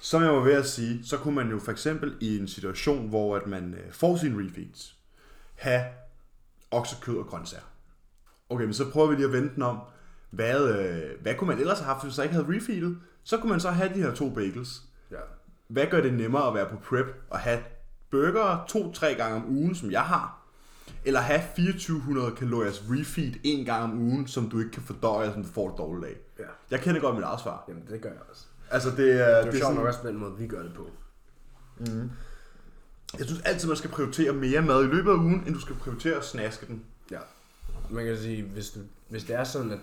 Som 0.00 0.22
jeg 0.22 0.32
var 0.32 0.40
ved 0.40 0.52
at 0.52 0.66
sige, 0.66 1.06
så 1.06 1.16
kunne 1.16 1.34
man 1.34 1.50
jo 1.50 1.58
for 1.58 1.72
eksempel 1.72 2.16
i 2.20 2.38
en 2.38 2.48
situation, 2.48 3.08
hvor 3.08 3.36
at 3.36 3.46
man 3.46 3.74
øh, 3.74 3.92
får 3.92 4.16
sine 4.16 4.44
refeeds, 4.46 4.94
have 5.56 5.84
oksekød 6.70 7.16
og 7.16 7.26
grøntsager. 7.26 7.62
Okay, 8.50 8.64
men 8.64 8.74
så 8.74 8.90
prøver 8.90 9.06
vi 9.08 9.14
lige 9.14 9.26
at 9.26 9.32
vente 9.32 9.54
den 9.54 9.62
om. 9.62 9.78
Hvad, 10.30 10.68
øh, 10.68 11.22
hvad 11.22 11.34
kunne 11.34 11.48
man 11.48 11.58
ellers 11.58 11.78
have 11.78 11.86
haft, 11.94 12.04
hvis 12.04 12.14
der 12.14 12.22
ikke 12.22 12.34
havde 12.34 12.56
refeedet? 12.56 12.98
Så 13.24 13.36
kunne 13.38 13.50
man 13.50 13.60
så 13.60 13.70
have 13.70 13.94
de 13.94 14.02
her 14.02 14.14
to 14.14 14.30
bagels. 14.30 14.82
Ja. 15.10 15.16
Hvad 15.68 15.86
gør 15.86 16.00
det 16.00 16.14
nemmere 16.14 16.48
at 16.48 16.54
være 16.54 16.66
på 16.68 16.76
prep 16.76 17.06
og 17.30 17.38
have 17.38 17.62
burger 18.10 18.64
to-tre 18.68 19.14
gange 19.14 19.36
om 19.36 19.44
ugen, 19.48 19.74
som 19.74 19.90
jeg 19.90 20.02
har? 20.02 20.39
Eller 21.04 21.20
have 21.20 21.40
2400 21.40 22.32
kaloriers 22.36 22.84
refeed 22.90 23.32
en 23.44 23.64
gang 23.64 23.92
om 23.92 23.98
ugen, 23.98 24.26
som 24.26 24.50
du 24.50 24.58
ikke 24.58 24.70
kan 24.70 24.82
fordøje, 24.82 25.32
som 25.32 25.42
du 25.42 25.48
får 25.48 25.68
det 25.68 25.78
dårligt 25.78 26.06
af? 26.06 26.16
Ja. 26.38 26.44
Jeg 26.70 26.80
kender 26.80 27.00
godt 27.00 27.14
mit 27.14 27.24
eget 27.24 27.40
svar. 27.40 27.64
Jamen, 27.68 27.82
det 27.90 28.00
gør 28.00 28.08
jeg 28.08 28.18
også. 28.30 28.44
Altså, 28.70 28.90
det 28.90 29.12
er... 29.12 29.26
Det 29.26 29.38
er 29.38 29.46
jo 29.46 29.52
sjovt 29.52 29.60
sådan, 29.62 29.76
nok 29.76 29.86
også 29.86 30.00
på 30.00 30.08
den 30.08 30.16
måde, 30.16 30.32
vi 30.38 30.46
gør 30.46 30.62
det 30.62 30.74
på. 30.74 30.90
jeg 33.18 33.26
synes 33.26 33.40
altid, 33.40 33.68
man 33.68 33.76
skal 33.76 33.90
prioritere 33.90 34.32
mere 34.32 34.62
mad 34.62 34.84
i 34.84 34.86
løbet 34.86 35.10
af 35.10 35.14
ugen, 35.14 35.42
end 35.46 35.54
du 35.54 35.60
skal 35.60 35.76
prioritere 35.76 36.16
at 36.16 36.24
snaske 36.24 36.66
den. 36.66 36.84
Ja. 37.10 37.18
Man 37.90 38.04
kan 38.04 38.18
sige, 38.18 38.42
hvis, 38.42 38.70
du, 38.70 38.80
hvis 39.08 39.24
det 39.24 39.36
er 39.36 39.44
sådan, 39.44 39.70
at 39.70 39.78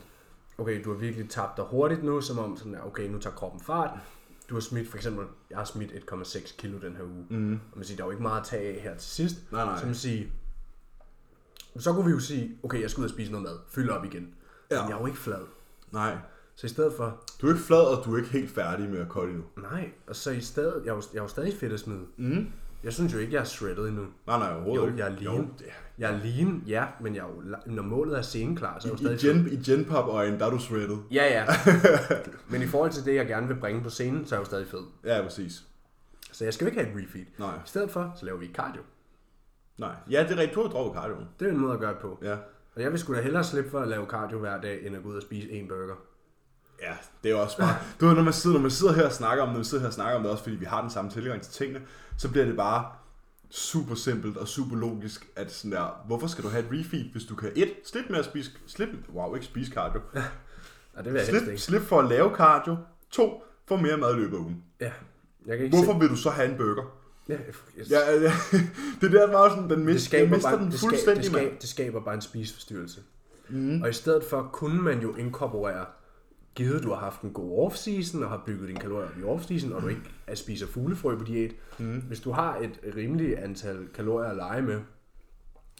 okay, 0.58 0.84
du 0.84 0.92
har 0.92 1.00
virkelig 1.00 1.30
tabt 1.30 1.58
dig 1.58 1.66
hurtigt 1.66 2.04
nu, 2.04 2.22
som 2.22 2.40
om 2.40 2.58
sådan, 2.58 2.78
okay, 2.86 3.10
nu 3.10 3.20
tager 3.20 3.36
kroppen 3.36 3.62
fart. 3.62 3.90
Du 4.50 4.54
har 4.54 4.62
smidt, 4.62 4.90
for 4.90 4.98
eksempel, 4.98 5.26
jeg 5.50 5.58
har 5.58 5.66
smidt 5.66 5.92
1,6 5.92 6.58
kilo 6.58 6.78
den 6.78 6.96
her 6.96 7.04
uge. 7.04 7.26
Mm. 7.30 7.60
Og 7.72 7.78
man 7.78 7.86
siger, 7.86 7.98
der 7.98 8.04
er 8.04 8.08
jo 8.08 8.12
ikke 8.12 8.24
meget 8.24 8.42
at 8.42 8.48
tage 8.48 8.76
af 8.76 8.82
her 8.82 8.98
til 8.98 9.10
sidst. 9.10 9.52
Nej, 9.52 9.66
nej. 9.66 9.80
Så 9.80 9.86
man 9.86 9.96
siger, 9.96 10.28
så 11.80 11.94
kunne 11.94 12.06
vi 12.06 12.12
jo 12.12 12.20
sige, 12.20 12.58
okay, 12.64 12.82
jeg 12.82 12.90
skal 12.90 13.02
ud 13.02 13.06
og 13.06 13.10
spise 13.12 13.32
noget 13.32 13.44
mad, 13.44 13.58
fylde 13.70 13.98
op 13.98 14.06
igen. 14.06 14.28
Ja. 14.72 14.82
Men 14.82 14.90
jeg 14.90 14.96
er 14.96 15.00
jo 15.02 15.06
ikke 15.06 15.18
flad. 15.20 15.42
Nej. 15.92 16.18
Så 16.56 16.68
i 16.68 16.70
stedet 16.70 16.94
for, 16.98 17.24
Du 17.42 17.48
er 17.48 17.52
ikke 17.52 17.64
flad, 17.64 17.98
og 17.98 18.06
du 18.06 18.14
er 18.14 18.18
ikke 18.18 18.30
helt 18.30 18.50
færdig 18.52 18.90
med 18.90 19.00
at 19.00 19.10
kotte 19.10 19.30
endnu. 19.34 19.46
nej, 19.72 19.90
og 20.08 20.16
så 20.16 20.32
i 20.32 20.42
stedet, 20.42 20.82
jeg 20.86 20.92
er 20.92 20.96
jo, 20.96 21.02
jeg 21.14 21.20
er 21.20 21.24
jo 21.24 21.28
stadig 21.28 21.54
fedt 21.60 21.74
at 21.74 21.80
smide. 21.80 22.02
Mm. 22.18 22.48
Jeg 22.84 22.94
synes 22.94 23.14
jo 23.14 23.18
ikke, 23.20 23.34
jeg 23.34 23.40
er 23.40 23.44
shredded 23.44 23.88
endnu. 23.88 24.06
Nej, 24.28 24.40
nej, 24.40 24.54
overhovedet 24.54 24.82
Jo, 24.82 24.88
ikke. 24.88 25.00
jeg 25.00 25.08
er 25.08 25.20
lean. 25.20 25.36
Jo, 25.38 25.48
det 25.60 25.68
er. 25.68 25.72
Jeg 25.98 26.14
er 26.14 26.20
lean, 26.24 26.64
ja, 26.68 26.86
men 27.02 27.16
jeg 27.16 27.22
er 27.22 27.28
jo, 27.28 27.56
når 27.74 27.84
målet 27.84 28.18
er 28.18 28.22
sceneklar, 28.22 28.80
så 28.80 28.88
er 28.88 28.92
jeg 28.92 29.14
jo 29.14 29.18
stadig 29.18 29.36
i, 29.36 29.40
gen, 29.52 29.60
I 29.60 29.64
genpop-øjen, 29.72 30.40
der 30.40 30.46
er 30.46 30.50
du 30.50 30.60
shredded. 30.60 30.98
Ja, 31.12 31.26
ja. 31.26 31.46
Men 32.52 32.62
i 32.62 32.66
forhold 32.66 32.92
til 32.92 33.06
det, 33.06 33.16
jeg 33.16 33.28
gerne 33.28 33.48
vil 33.48 33.56
bringe 33.56 33.84
på 33.84 33.90
scenen, 33.90 34.26
så 34.26 34.36
er 34.36 34.40
jeg 34.40 34.42
jo 34.42 34.46
stadig 34.46 34.68
fed. 34.68 34.80
Ja, 35.06 35.22
præcis. 35.24 35.64
Så 36.32 36.44
jeg 36.44 36.54
skal 36.54 36.66
jo 36.66 36.70
ikke 36.72 36.82
have 36.84 37.00
et 37.00 37.04
refeed. 37.08 37.26
Nej, 37.40 37.56
I 37.56 37.60
stedet 37.66 37.92
for, 37.92 38.14
så 38.20 38.26
laver 38.26 38.38
vi 38.40 38.50
cardio. 38.54 38.82
Nej. 39.78 39.96
Ja, 40.10 40.24
det 40.24 40.32
er 40.32 40.38
rigtigt. 40.38 40.56
Du 40.56 40.62
har 40.62 40.70
droppet 40.70 41.02
cardio. 41.02 41.16
Det 41.40 41.48
er 41.48 41.52
en 41.52 41.58
måde 41.58 41.74
at 41.74 41.80
gøre 41.80 41.94
det 41.94 42.00
på. 42.00 42.20
Ja. 42.22 42.36
Og 42.76 42.82
jeg 42.82 42.92
vil 42.92 43.00
sgu 43.00 43.14
da 43.16 43.22
hellere 43.22 43.44
slippe 43.44 43.70
for 43.70 43.80
at 43.80 43.88
lave 43.88 44.06
cardio 44.06 44.40
hver 44.40 44.62
dag, 44.62 44.86
end 44.86 44.96
at 44.96 45.04
gå 45.04 45.10
ud 45.10 45.16
og 45.16 45.22
spise 45.22 45.52
en 45.52 45.68
burger. 45.68 45.96
Ja, 46.82 46.94
det 47.24 47.32
er 47.32 47.36
også 47.36 47.58
bare... 47.58 47.76
Du 48.00 48.08
ved, 48.08 48.16
når 48.16 48.24
man 48.24 48.34
sidder, 48.34 48.56
når 48.56 48.62
man 48.62 48.72
sidder 48.72 48.94
her 48.94 49.06
og 49.06 49.12
snakker 49.12 49.44
om 49.44 49.50
det, 49.50 49.60
vi 49.60 49.64
sidder 49.64 49.82
her 49.82 49.88
og 49.88 49.94
snakker 49.94 50.16
om 50.16 50.24
det, 50.24 50.32
også 50.32 50.44
fordi 50.44 50.56
vi 50.56 50.66
har 50.66 50.82
den 50.82 50.90
samme 50.90 51.12
tilgang 51.12 51.42
til 51.42 51.54
tingene, 51.54 51.82
så 52.18 52.32
bliver 52.32 52.46
det 52.46 52.56
bare 52.56 52.86
super 53.50 53.96
simpelt 53.96 54.38
og 54.38 54.48
super 54.48 54.76
logisk, 54.76 55.28
at 55.36 55.52
sådan 55.52 55.72
der, 55.72 56.04
hvorfor 56.08 56.28
skal 56.28 56.44
du 56.44 56.50
have 56.50 56.64
et 56.66 56.80
refeed, 56.80 57.12
hvis 57.12 57.24
du 57.24 57.36
kan 57.36 57.52
et, 57.56 57.74
slippe 57.86 58.10
med 58.10 58.20
at 58.20 58.26
spise, 58.26 58.52
slip, 58.68 58.90
wow, 59.14 59.36
ikke 59.36 59.46
spise 59.46 59.72
cardio, 59.72 60.02
Og 60.94 61.04
det 61.04 61.14
vil 61.14 61.20
jeg 61.20 61.28
slip, 61.28 61.42
ikke. 61.42 61.62
slip 61.62 61.82
for 61.82 62.00
at 62.00 62.10
lave 62.10 62.36
cardio, 62.36 62.78
to, 63.12 63.44
få 63.68 63.76
mere 63.78 63.98
mad 63.98 64.16
i 64.16 64.18
løbet 64.18 64.38
af 64.38 64.42
ugen. 64.42 64.64
Ja. 64.80 64.92
Jeg 65.46 65.58
kan 65.58 65.66
ikke 65.66 65.78
Hvorfor 65.78 66.00
vil 66.00 66.10
du 66.10 66.16
så 66.16 66.30
have 66.30 66.52
en 66.52 66.58
burger? 66.58 66.97
Ja, 67.30 67.38
yes. 67.80 67.92
Ja, 67.92 68.12
ja, 68.12 68.32
det 69.02 69.12
der 69.12 69.32
var 69.32 69.50
sådan, 69.50 69.64
den, 69.64 69.70
det, 69.70 69.80
mist, 69.80 69.94
den 69.96 70.00
skaber 70.00 70.30
mister 70.36 70.50
bare, 70.52 70.60
den 70.60 70.72
det, 70.72 70.80
skaber, 70.80 70.90
fuldstændig, 70.90 71.24
det, 71.24 71.32
mand. 71.32 71.44
skaber, 71.46 71.60
det 71.60 71.70
skaber 71.70 72.00
bare 72.00 72.16
en 72.16 72.22
spiseforstyrrelse. 72.22 73.02
Mm. 73.50 73.82
Og 73.82 73.90
i 73.90 73.94
stedet 73.94 74.24
for 74.24 74.50
kunne 74.54 74.82
man 74.82 75.00
jo 75.02 75.16
inkorporere, 75.16 75.86
givet 76.56 76.84
du 76.84 76.90
har 76.90 76.96
haft 77.00 77.22
en 77.22 77.32
god 77.34 77.72
off-season 77.72 78.24
og 78.24 78.30
har 78.30 78.44
bygget 78.46 78.68
dine 78.68 78.80
kalorier 78.80 79.08
op 79.08 79.18
i 79.18 79.22
off-season, 79.24 79.74
og 79.76 79.82
du 79.82 79.88
ikke 79.88 80.02
at 80.28 80.38
spiser 80.38 80.68
fuglefrø 80.68 81.18
på 81.18 81.24
diæt, 81.24 81.52
Mm. 81.80 82.02
hvis 82.08 82.20
du 82.20 82.32
har 82.32 82.58
et 82.58 82.80
rimeligt 82.96 83.40
antal 83.40 83.88
kalorier 83.94 84.30
at 84.30 84.36
lege 84.36 84.62
med 84.62 84.82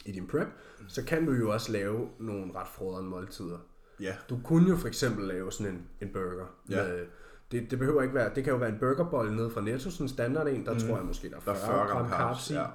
i 0.06 0.12
din 0.12 0.28
prep, 0.28 0.48
så 0.88 1.04
kan 1.04 1.26
du 1.26 1.32
jo 1.32 1.52
også 1.54 1.72
lave 1.72 2.08
nogle 2.20 2.54
ret 2.56 2.68
frodrende 2.68 3.10
måltider. 3.10 3.58
Ja, 4.00 4.14
Du 4.30 4.40
kunne 4.44 4.70
jo 4.70 4.76
for 4.76 4.88
eksempel 4.88 5.28
lave 5.28 5.52
sådan 5.52 5.74
en, 5.74 5.82
en 6.02 6.10
burger. 6.14 6.46
Ja. 6.70 6.84
Med, 6.84 7.06
det, 7.52 7.72
det 7.72 7.80
behøver 7.80 8.02
ikke 8.02 8.16
være, 8.16 8.32
det 8.36 8.44
kan 8.44 8.54
jo 8.54 8.60
være 8.60 8.70
en 8.70 8.80
burgerbolle 8.80 9.36
nede 9.36 9.50
fra 9.50 9.62
Netto, 9.62 9.90
sådan 9.92 10.06
en 10.06 10.10
standard 10.10 10.48
en, 10.48 10.66
der 10.66 10.74
mm. 10.74 10.80
tror 10.80 10.96
jeg 10.98 11.06
måske, 11.06 11.30
der 11.30 11.36
er 11.36 11.40
der 11.40 11.54
40, 11.54 11.82
er 11.82 11.88
40 11.88 11.88
gram 11.88 12.10
carbs. 12.10 12.50
i. 12.52 12.54
Ja. 12.54 12.66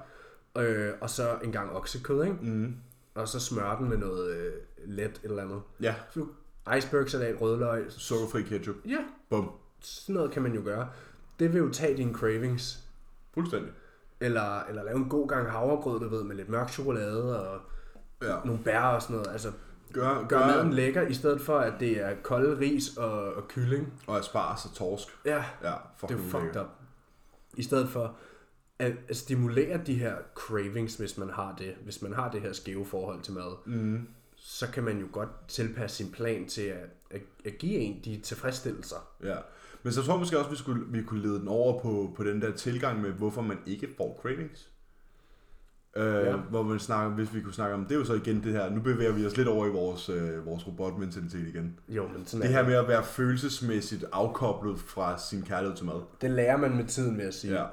Øh, 0.63 0.93
og 1.01 1.09
så 1.09 1.37
en 1.43 1.51
gang 1.51 1.71
oksekød, 1.75 2.23
ikke? 2.23 2.37
Mm. 2.41 2.75
Og 3.15 3.27
så 3.27 3.39
smør 3.39 3.75
den 3.77 3.89
med 3.89 3.97
noget 3.97 4.35
øh, 4.35 4.51
let 4.85 5.05
et 5.09 5.19
eller 5.23 5.43
andet. 5.43 5.61
ja, 5.81 5.95
Så 6.13 6.25
icebergsalat, 6.77 7.41
rødløg. 7.41 7.85
sukkerfri 7.89 8.41
ketchup. 8.41 8.75
Ja, 8.85 8.97
Bum. 9.29 9.49
sådan 9.79 10.15
noget 10.15 10.31
kan 10.31 10.41
man 10.41 10.53
jo 10.53 10.61
gøre. 10.63 10.89
Det 11.39 11.53
vil 11.53 11.59
jo 11.59 11.69
tage 11.69 11.97
dine 11.97 12.13
cravings. 12.13 12.79
Fuldstændig. 13.33 13.71
Eller, 14.19 14.63
eller 14.63 14.83
lave 14.83 14.97
en 14.97 15.09
god 15.09 15.27
gang 15.27 15.51
havregrød, 15.51 15.99
du 15.99 16.09
ved, 16.09 16.23
med 16.23 16.35
lidt 16.35 16.49
mørk 16.49 16.69
chokolade 16.69 17.49
og 17.49 17.59
Ja. 18.21 18.35
nogle 18.45 18.63
bær 18.63 18.81
og 18.81 19.01
sådan 19.01 19.15
noget. 19.15 19.31
Altså, 19.31 19.51
Gør, 19.93 20.27
gør 20.27 20.39
maden 20.39 20.73
lækker, 20.73 21.01
i 21.01 21.13
stedet 21.13 21.41
for, 21.41 21.57
at 21.57 21.73
det 21.79 22.01
er 22.01 22.15
kolde 22.23 22.59
ris 22.59 22.97
og, 22.97 23.33
og 23.33 23.47
kylling. 23.47 23.93
Og 24.07 24.17
asparges 24.17 24.65
og 24.65 24.73
torsk. 24.73 25.07
Ja, 25.25 25.43
Ja, 25.63 25.73
det 26.01 26.11
er 26.11 26.17
fucked 26.29 26.61
up. 26.61 26.67
I 27.57 27.63
stedet 27.63 27.89
for 27.89 28.15
at 28.79 28.93
at 29.07 29.15
stimulere 29.17 29.79
de 29.85 29.93
her 29.93 30.15
cravings, 30.35 30.95
hvis 30.95 31.17
man 31.17 31.29
har 31.29 31.55
det, 31.57 31.75
hvis 31.83 32.01
man 32.01 32.13
har 32.13 32.31
det 32.31 32.41
her 32.41 32.53
skæve 32.53 32.85
forhold 32.85 33.21
til 33.21 33.33
mad, 33.33 33.55
Mm. 33.65 34.07
så 34.35 34.67
kan 34.71 34.83
man 34.83 34.97
jo 34.99 35.07
godt 35.11 35.29
tilpasse 35.47 35.97
sin 35.97 36.11
plan 36.11 36.47
til 36.47 36.61
at, 36.61 36.89
at, 37.11 37.21
at 37.45 37.57
give 37.57 37.73
en 37.75 38.01
de 38.05 38.19
tilfredsstillelser. 38.21 39.07
Ja. 39.23 39.35
Men 39.83 39.93
så 39.93 40.03
tror 40.03 40.13
jeg 40.13 40.19
måske 40.19 40.37
også, 40.37 40.49
vi, 40.49 40.55
skulle, 40.55 40.85
vi 40.87 41.03
kunne 41.03 41.21
lede 41.21 41.39
den 41.39 41.47
over 41.47 41.81
på, 41.81 42.13
på 42.17 42.23
den 42.23 42.41
der 42.41 42.51
tilgang 42.51 43.01
med, 43.01 43.11
hvorfor 43.11 43.41
man 43.41 43.57
ikke 43.65 43.89
får 43.97 44.19
cravings. 44.21 44.69
Øh, 45.95 46.25
Ja. 46.25 46.35
Hvor 46.35 46.63
man 46.63 46.79
snakker, 46.79 47.15
hvis 47.15 47.33
vi 47.33 47.41
kunne 47.41 47.53
snakke 47.53 47.75
om, 47.75 47.85
det 47.85 47.95
er 47.95 47.99
jo 47.99 48.05
så 48.05 48.13
igen 48.13 48.43
det 48.43 48.51
her, 48.51 48.69
nu 48.69 48.81
bevæger 48.81 49.11
vi 49.11 49.25
os 49.25 49.37
lidt 49.37 49.47
over 49.47 49.65
i 49.67 49.69
vores, 49.69 50.09
øh, 50.09 50.45
vores 50.45 50.67
robotmentalitet 50.67 51.47
igen. 51.47 51.79
Jo, 51.89 52.07
men 52.07 52.25
sådan 52.25 52.41
Det 52.47 52.55
er 52.55 52.61
her 52.61 52.67
med 52.69 52.75
at 52.75 52.87
være 52.87 53.03
følelsesmæssigt 53.03 54.05
afkoblet 54.11 54.79
fra 54.79 55.19
sin 55.19 55.41
kærlighed 55.41 55.77
til 55.77 55.85
mad. 55.85 56.01
det 56.21 56.31
lærer 56.31 56.57
man 56.57 56.75
med 56.75 56.85
tiden, 56.85 57.17
vil 57.17 57.23
jeg 57.23 57.33
sige. 57.33 57.53
Ja. 57.61 57.65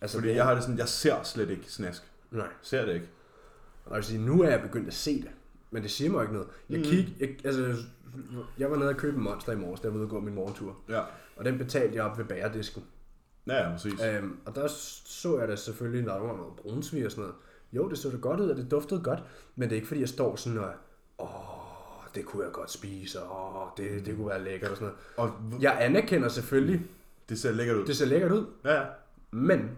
Altså, 0.00 0.16
Fordi 0.16 0.28
det, 0.28 0.36
jeg 0.36 0.44
har 0.44 0.54
det 0.54 0.62
sådan, 0.62 0.78
jeg 0.78 0.88
ser 0.88 1.22
slet 1.22 1.50
ikke 1.50 1.64
snask. 1.68 2.02
Nej. 2.30 2.46
Ser 2.62 2.84
det 2.84 2.94
ikke. 2.94 3.08
Og 3.84 3.96
jeg 3.96 4.04
sige, 4.04 4.18
nu 4.26 4.42
er 4.42 4.48
jeg 4.50 4.60
begyndt 4.62 4.88
at 4.88 4.94
se 4.94 5.22
det, 5.22 5.30
men 5.70 5.82
det 5.82 5.90
siger 5.90 6.10
mig 6.10 6.22
ikke 6.22 6.32
noget. 6.34 6.48
Jeg 6.70 6.78
Mm. 6.78 6.84
kig, 6.84 7.16
jeg, 7.20 7.28
altså, 7.44 7.74
jeg 8.58 8.70
var 8.70 8.76
nede 8.76 8.88
og 8.88 8.96
købe 8.96 9.16
en 9.16 9.22
monster 9.22 9.52
i 9.52 9.56
morges, 9.56 9.80
da 9.80 9.86
jeg 9.86 9.92
var 9.92 9.98
ude 9.98 10.06
og 10.06 10.10
gå 10.10 10.20
min 10.20 10.34
morgentur. 10.34 10.76
Ja. 10.88 11.00
Og 11.36 11.44
den 11.44 11.58
betalte 11.58 11.96
jeg 11.96 12.04
op 12.04 12.18
ved 12.18 12.24
bagerdisken. 12.24 12.84
Ja, 13.46 13.62
ja, 13.66 13.70
præcis. 13.72 13.92
Øhm, 14.16 14.36
og 14.46 14.54
der 14.54 14.66
så 15.04 15.38
jeg 15.38 15.48
da 15.48 15.56
selvfølgelig, 15.56 16.02
når 16.04 16.12
der 16.14 16.20
var 16.20 16.36
noget 16.36 16.52
brunsvig 16.56 17.04
og 17.06 17.10
sådan 17.10 17.22
noget. 17.22 17.34
Jo, 17.72 17.88
det 17.88 17.98
så 17.98 18.10
da 18.10 18.16
godt 18.16 18.40
ud, 18.40 18.48
og 18.50 18.56
det 18.56 18.70
duftede 18.70 19.02
godt, 19.02 19.22
men 19.56 19.68
det 19.68 19.72
er 19.72 19.76
ikke 19.76 19.88
fordi, 19.88 20.00
jeg 20.00 20.08
står 20.08 20.36
sådan 20.36 20.58
og, 20.58 20.70
åh, 21.18 21.28
det 22.14 22.24
kunne 22.24 22.44
jeg 22.44 22.52
godt 22.52 22.70
spise, 22.70 23.18
åh, 23.22 23.66
det, 23.76 24.06
det 24.06 24.16
kunne 24.16 24.28
være 24.28 24.44
lækkert 24.44 24.70
og 24.70 24.76
sådan 24.76 24.92
noget. 25.18 25.30
Og 25.52 25.62
Jeg 25.62 25.76
anerkender 25.80 26.28
selvfølgelig, 26.28 26.86
det 27.28 27.38
ser 27.40 27.52
lækkert 27.52 27.76
ud. 27.76 27.86
det 27.86 27.96
ser 27.96 28.06
lækkert 28.06 28.32
ud, 28.32 28.46
Ja, 28.64 28.74
ja. 28.80 28.84
men 29.30 29.70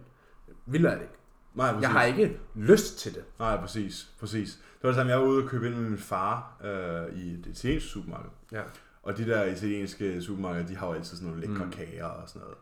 vil 0.66 0.82
jeg 0.82 0.92
det 0.92 1.00
ikke. 1.00 1.14
Nej, 1.54 1.68
præcis. 1.72 1.82
Jeg 1.82 1.90
har 1.90 2.04
ikke 2.04 2.38
lyst 2.54 2.98
til 2.98 3.14
det. 3.14 3.24
Nej, 3.38 3.60
præcis. 3.60 4.10
præcis. 4.20 4.52
Det 4.52 4.82
var 4.82 4.88
det 4.88 4.96
samme, 4.96 5.12
jeg 5.12 5.20
var 5.20 5.26
ude 5.26 5.42
og 5.42 5.48
købe 5.48 5.66
ind 5.66 5.74
med 5.74 5.88
min 5.90 5.98
far 5.98 6.60
øh, 6.64 7.18
i 7.18 7.32
et 7.34 7.46
italiensk 7.46 7.86
supermarked. 7.86 8.30
Ja. 8.52 8.62
Og 9.02 9.16
de 9.18 9.26
der 9.26 9.44
italienske 9.44 10.22
supermarkeder, 10.22 10.66
de 10.66 10.76
har 10.76 10.86
jo 10.86 10.92
altid 10.92 11.16
sådan 11.16 11.28
nogle 11.28 11.40
lækre 11.40 11.54
Mm. 11.54 11.64
mm. 11.64 11.70
kager 11.70 12.04
og 12.04 12.28
sådan 12.28 12.40
noget. 12.42 12.56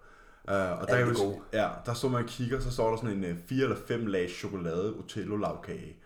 Uh, 0.49 0.55
og 0.55 0.89
der, 0.89 0.95
Alt 0.95 1.09
det 1.09 1.17
gode. 1.17 1.37
ja, 1.53 1.69
der 1.87 1.95
står 1.95 2.09
man 2.09 2.23
og 2.23 2.29
kigger, 2.29 2.61
så 2.61 2.71
står 2.71 2.91
der 2.91 2.97
sådan 2.97 3.25
en 3.25 3.39
4 3.49 3.63
eller 3.63 3.77
5 3.89 4.07
lag 4.07 4.31
chokolade 4.39 4.95
Otello 4.99 5.37
lavkage. 5.37 5.97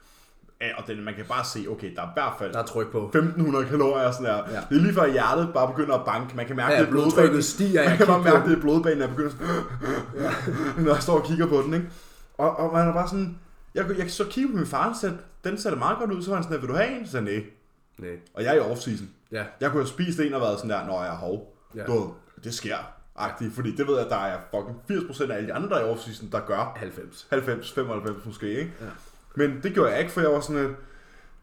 Ja, 0.60 0.66
og 0.78 0.86
den, 0.86 1.04
man 1.04 1.14
kan 1.14 1.24
bare 1.28 1.44
se, 1.44 1.66
okay, 1.70 1.94
der 1.94 2.02
er 2.02 2.06
i 2.06 2.10
hvert 2.14 2.32
fald 2.38 2.52
Der 2.52 2.58
er 2.58 2.66
tryk 2.66 2.90
på. 2.92 3.04
1500 3.06 3.66
kalorier 3.66 4.10
sådan 4.10 4.26
der. 4.26 4.36
Ja. 4.36 4.60
Det 4.70 4.76
er 4.76 4.80
lige 4.82 4.94
før 4.94 5.06
hjertet 5.06 5.50
bare 5.54 5.68
begynder 5.68 5.94
at 5.94 6.04
banke. 6.06 6.36
Man 6.36 6.46
kan 6.46 6.56
mærke, 6.56 6.72
Ja, 6.74 6.80
det 6.80 6.86
er 6.86 6.90
blodbanen. 6.90 7.42
stiger. 7.42 7.80
Man 7.82 7.90
Jeg 7.90 7.98
kan 7.98 8.06
bare 8.06 8.18
på 8.18 8.24
mærke, 8.24 8.48
det 8.50 8.56
er 8.56 8.60
blodbanen, 8.60 9.02
sådan, 9.02 9.30
ja. 10.16 10.30
når 10.82 10.92
jeg 10.92 11.02
står 11.02 11.18
og 11.20 11.26
kigger 11.26 11.46
på 11.46 11.62
den, 11.62 11.74
ikke? 11.74 11.86
Og, 12.38 12.56
og 12.56 12.72
man 12.72 12.88
er 12.88 12.92
bare 12.92 13.08
sådan, 13.08 13.38
jeg, 13.74 13.98
jeg 13.98 14.10
så 14.10 14.24
kigge 14.24 14.50
på 14.50 14.56
min 14.56 14.66
far, 14.66 14.98
så 15.00 15.12
den 15.44 15.58
ser 15.58 15.70
da 15.70 15.76
meget 15.76 15.98
godt 15.98 16.10
ud, 16.10 16.22
så 16.22 16.30
var 16.30 16.36
han 16.36 16.44
sådan, 16.44 16.60
vil 16.60 16.68
du 16.68 16.74
have 16.74 17.00
en? 17.00 17.06
Så 17.08 17.20
nej. 17.20 17.44
Nej. 17.98 18.10
Og 18.34 18.42
jeg 18.44 18.56
er 18.56 18.60
i 18.68 18.72
off-season. 18.72 19.04
Ja. 19.32 19.44
Jeg 19.60 19.70
kunne 19.70 19.82
have 19.82 19.88
spist 19.88 20.20
en 20.20 20.34
og 20.34 20.40
været 20.40 20.56
sådan 20.58 20.70
der, 20.70 20.86
når 20.86 21.02
jeg 21.04 21.12
er 21.12 21.16
hov. 21.16 21.56
Ja. 21.74 21.84
Du, 21.84 22.12
det 22.44 22.54
sker. 22.54 22.76
Agtigt, 23.18 23.54
fordi 23.54 23.76
det 23.76 23.86
ved 23.86 23.94
jeg, 23.94 24.04
at 24.04 24.10
der 24.10 24.16
er 24.16 24.38
fucking 24.50 25.00
80% 25.10 25.30
af 25.30 25.36
alle 25.36 25.48
de 25.48 25.54
andre, 25.54 25.68
der 25.68 25.86
i 25.86 25.92
off-season, 25.92 26.30
der 26.32 26.40
gør 26.40 26.72
90. 26.76 27.26
90, 27.30 27.72
95 27.72 28.26
måske, 28.26 28.48
ikke? 28.48 28.72
Ja. 28.80 28.86
Men 29.34 29.60
det 29.62 29.74
gjorde 29.74 29.90
jeg 29.90 30.00
ikke, 30.00 30.12
for 30.12 30.20
jeg 30.20 30.30
var 30.30 30.40
sådan 30.40 30.62
lidt, 30.62 30.76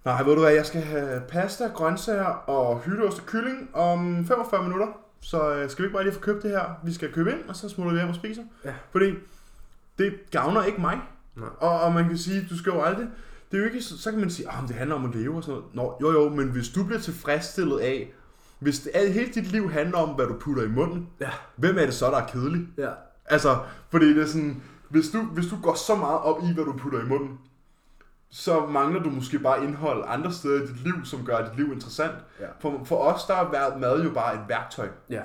nej, 0.05 0.23
ved 0.23 0.33
du 0.35 0.41
hvad, 0.41 0.53
jeg 0.53 0.65
skal 0.65 0.81
have 0.81 1.21
pasta, 1.27 1.67
grøntsager 1.67 2.25
og 2.25 2.79
hytteost 2.79 3.19
og 3.19 3.25
kylling 3.25 3.69
om 3.73 4.25
45 4.25 4.63
minutter. 4.63 4.87
Så 5.21 5.53
øh, 5.53 5.69
skal 5.69 5.83
vi 5.83 5.87
ikke 5.87 5.93
bare 5.93 6.03
lige 6.03 6.13
få 6.13 6.19
købt 6.19 6.43
det 6.43 6.51
her? 6.51 6.79
Vi 6.83 6.93
skal 6.93 7.11
købe 7.11 7.31
ind, 7.31 7.39
og 7.47 7.55
så 7.55 7.69
smutter 7.69 7.93
vi 7.93 7.99
hjem 7.99 8.09
og 8.09 8.15
spiser. 8.15 8.43
Ja. 8.65 8.73
Fordi 8.91 9.13
det 9.97 10.13
gavner 10.31 10.63
ikke 10.63 10.81
mig. 10.81 10.99
Nej. 11.35 11.49
Og, 11.57 11.81
og 11.81 11.93
man 11.93 12.07
kan 12.07 12.17
sige, 12.17 12.47
du 12.49 12.57
skal 12.57 12.71
jo 12.71 12.81
aldrig... 12.81 13.07
Det 13.51 13.57
er 13.57 13.61
jo 13.61 13.65
ikke, 13.65 13.81
så, 13.81 14.01
så 14.01 14.11
kan 14.11 14.19
man 14.19 14.29
sige, 14.29 14.47
at 14.47 14.55
det 14.67 14.75
handler 14.75 14.95
om 14.95 15.05
at 15.05 15.15
leve 15.15 15.35
og 15.35 15.43
sådan 15.43 15.61
noget. 15.75 15.75
Nå, 15.75 15.97
jo 16.01 16.21
jo, 16.21 16.29
men 16.29 16.49
hvis 16.49 16.69
du 16.69 16.83
bliver 16.83 16.99
tilfredsstillet 16.99 17.79
af, 17.79 18.13
hvis 18.63 18.79
det, 18.79 18.91
alt, 18.93 19.13
hele 19.13 19.33
dit 19.33 19.51
liv 19.51 19.71
handler 19.71 19.97
om, 19.97 20.09
hvad 20.09 20.27
du 20.27 20.37
putter 20.39 20.63
i 20.63 20.67
munden, 20.67 21.09
Ja. 21.19 21.29
hvem 21.55 21.77
er 21.77 21.85
det 21.85 21.93
så, 21.93 22.05
der 22.11 22.17
er 22.17 22.27
kedelig? 22.27 22.67
Ja. 22.77 22.91
Altså, 23.25 23.57
fordi 23.89 24.09
det 24.13 24.23
er 24.23 24.27
sådan, 24.27 24.61
hvis 24.89 25.09
du, 25.09 25.21
hvis 25.21 25.45
du 25.47 25.55
går 25.61 25.75
så 25.75 25.95
meget 25.95 26.19
op 26.19 26.43
i, 26.43 26.53
hvad 26.53 26.63
du 26.65 26.73
putter 26.77 27.01
i 27.01 27.05
munden, 27.07 27.39
så 28.29 28.65
mangler 28.65 29.03
du 29.03 29.09
måske 29.09 29.39
bare 29.39 29.63
indhold 29.63 30.03
andre 30.07 30.33
steder 30.33 30.63
i 30.63 30.67
dit 30.67 30.83
liv, 30.83 30.93
som 31.05 31.25
gør 31.25 31.45
dit 31.49 31.57
liv 31.57 31.73
interessant. 31.73 32.15
Ja. 32.39 32.45
For, 32.59 32.81
for 32.85 32.95
os, 32.97 33.25
der 33.25 33.35
er 33.35 33.77
mad 33.77 34.03
jo 34.03 34.09
bare 34.13 34.33
et 34.35 34.41
værktøj. 34.47 34.89
Ja. 35.09 35.21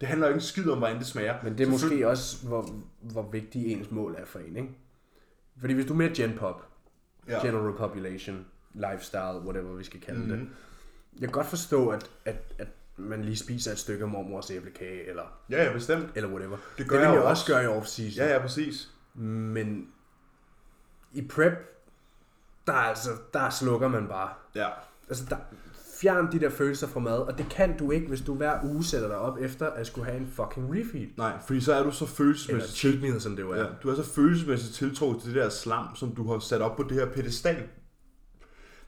Det 0.00 0.08
handler 0.08 0.26
jo 0.26 0.34
ikke 0.34 0.44
skid 0.46 0.70
om, 0.70 0.78
hvordan 0.78 0.98
det 0.98 1.06
smager. 1.06 1.34
Men 1.42 1.58
det 1.58 1.66
er 1.66 1.70
måske 1.70 2.08
også, 2.08 2.46
hvor, 2.46 2.68
hvor 3.00 3.28
vigtig 3.32 3.66
ens 3.72 3.90
mål 3.90 4.14
er 4.18 4.24
for 4.26 4.38
en, 4.38 4.56
ikke? 4.56 4.68
Fordi 5.60 5.74
hvis 5.74 5.86
du 5.86 5.92
er 5.92 5.96
mere 5.96 6.10
gen 6.14 6.32
pop, 6.38 6.66
Ja. 7.28 7.46
general 7.46 7.74
population, 7.76 8.46
lifestyle, 8.74 9.40
whatever 9.44 9.74
vi 9.76 9.84
skal 9.84 10.00
kalde 10.00 10.20
mm-hmm. 10.20 10.38
det. 10.38 10.48
Jeg 11.20 11.28
kan 11.28 11.32
godt 11.32 11.46
forstå, 11.46 11.88
at, 11.88 12.10
at, 12.24 12.36
at 12.58 12.68
man 12.96 13.24
lige 13.24 13.36
spiser 13.36 13.72
et 13.72 13.78
stykke 13.78 14.06
mormors 14.06 14.50
æblekage, 14.50 15.08
eller, 15.08 15.22
Ja, 15.50 15.64
ja, 15.64 15.72
bestemt. 15.72 16.06
eller 16.14 16.30
whatever. 16.30 16.56
Det 16.78 16.88
gør 16.88 16.96
det 16.98 17.08
vil 17.08 17.12
jeg 17.14 17.22
jo 17.22 17.28
også 17.28 17.42
også. 17.42 17.52
gøre 17.52 17.64
i 17.64 17.66
off-season. 17.66 18.16
Ja, 18.16 18.32
ja, 18.32 18.38
præcis. 18.38 18.90
Men 19.14 19.86
i 21.12 21.22
prep, 21.28 21.52
der, 22.66 22.72
er 22.72 22.76
altså, 22.76 23.10
der 23.32 23.50
slukker 23.50 23.88
man 23.88 24.08
bare. 24.08 24.28
Ja. 24.54 24.68
Altså, 25.08 25.24
der, 25.30 25.36
fjern 26.00 26.32
de 26.32 26.40
der 26.40 26.50
følelser 26.50 26.86
fra 26.86 27.00
mad, 27.00 27.18
og 27.18 27.38
det 27.38 27.46
kan 27.50 27.78
du 27.78 27.90
ikke, 27.90 28.08
hvis 28.08 28.20
du 28.20 28.34
hver 28.34 28.58
uge 28.64 28.84
sætter 28.84 29.08
dig 29.08 29.16
op 29.16 29.38
efter 29.40 29.70
at 29.70 29.86
skulle 29.86 30.06
have 30.06 30.20
en 30.20 30.26
fucking 30.26 30.70
refeed. 30.78 31.06
Nej, 31.16 31.32
fordi 31.46 31.60
så 31.60 31.74
er 31.74 31.82
du 31.82 31.90
så 31.90 32.04
Eller 32.04 32.14
følelsesmæssigt 32.14 32.76
cheat 32.78 33.00
meal, 33.00 33.20
som 33.20 33.36
det 33.36 33.42
jo 33.42 33.50
er. 33.50 33.58
Ja, 33.60 33.66
du 33.82 33.90
er 33.90 33.94
så 33.94 34.04
følelsesmæssigt 34.04 34.74
tiltro 34.74 35.20
til 35.20 35.34
det 35.34 35.42
der 35.42 35.48
slam, 35.48 35.96
som 35.96 36.14
du 36.14 36.32
har 36.32 36.38
sat 36.38 36.60
op 36.60 36.76
på 36.76 36.82
det 36.82 36.92
her 36.92 37.06
pedestal. 37.06 37.62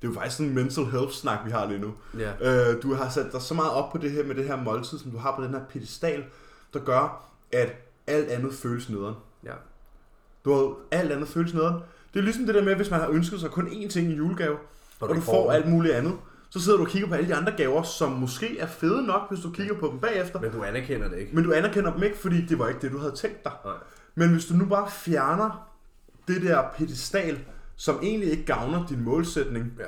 Det 0.03 0.09
er 0.09 0.12
jo 0.12 0.14
faktisk 0.14 0.36
sådan 0.36 0.49
en 0.51 0.55
mental 0.55 0.84
health 0.84 1.12
snak, 1.12 1.38
vi 1.44 1.51
har 1.51 1.66
lige 1.66 1.78
nu. 1.78 1.94
Ja. 2.18 2.32
Øh, 2.74 2.82
du 2.82 2.94
har 2.94 3.09
sat 3.09 3.32
dig 3.32 3.42
så 3.42 3.55
meget 3.55 3.70
op 3.70 3.92
på 3.92 3.99
det 3.99 4.11
her 4.11 4.24
med 4.24 4.34
det 4.34 4.44
her 4.44 4.57
måltid, 4.57 4.99
som 4.99 5.11
du 5.11 5.18
har 5.18 5.36
på 5.36 5.44
den 5.44 5.51
her 5.51 5.61
pedestal, 5.70 6.24
der 6.74 6.78
gør, 6.80 7.24
at 7.53 7.72
alt 8.07 8.28
andet 8.28 8.55
føles 8.55 8.88
nederen. 8.90 9.14
ja. 9.44 9.53
Du 10.44 10.53
har 10.55 10.74
alt 10.99 11.12
andet 11.12 11.28
føles 11.28 11.55
nederen. 11.55 11.74
Det 12.14 12.18
er 12.18 12.24
ligesom 12.24 12.47
det 12.47 12.55
der 12.55 12.64
med, 12.64 12.74
hvis 12.74 12.90
man 12.90 13.01
har 13.01 13.09
ønsket 13.09 13.40
sig 13.40 13.51
kun 13.51 13.66
én 13.68 13.88
ting 13.88 14.11
i 14.11 14.14
julegave, 14.14 14.57
og, 15.01 15.09
Og 15.09 15.16
du 15.16 15.20
får 15.20 15.53
alt 15.53 15.68
muligt 15.68 15.94
andet, 15.94 16.12
så 16.51 16.61
sidder 16.61 16.78
du 16.78 16.84
og 16.84 16.90
kigger 16.90 17.09
på 17.09 17.14
alle 17.14 17.28
de 17.28 17.34
andre 17.34 17.53
gaver, 17.57 17.82
som 17.82 18.12
måske 18.12 18.59
er 18.59 18.66
fede 18.66 19.07
nok, 19.07 19.22
hvis 19.30 19.40
du 19.40 19.51
kigger 19.51 19.74
på 19.74 19.86
dem 19.86 19.99
bagefter, 19.99 20.40
Men 20.40 20.51
du 20.53 20.64
anerkender 20.64 21.09
det 21.09 21.18
ikke. 21.18 21.34
men 21.34 21.44
du 21.44 21.53
anerkender 21.53 21.92
dem 21.94 22.03
ikke, 22.03 22.18
fordi 22.18 22.47
det 22.47 22.59
var 22.59 22.68
ikke 22.68 22.80
det, 22.80 22.92
du 22.92 22.99
havde 22.99 23.12
tænkt 23.12 23.44
dig. 23.44 23.53
Nej. 23.64 23.74
Men 24.14 24.28
hvis 24.32 24.44
du 24.47 24.55
nu 24.55 24.64
bare 24.64 24.90
fjerner 24.90 25.68
det 26.28 26.42
der 26.42 26.62
pedestal, 26.76 27.38
som 27.77 27.99
egentlig 28.03 28.31
ikke 28.31 28.45
gavner 28.45 28.87
din 28.87 29.05
målsætning, 29.05 29.72
Ja. 29.79 29.85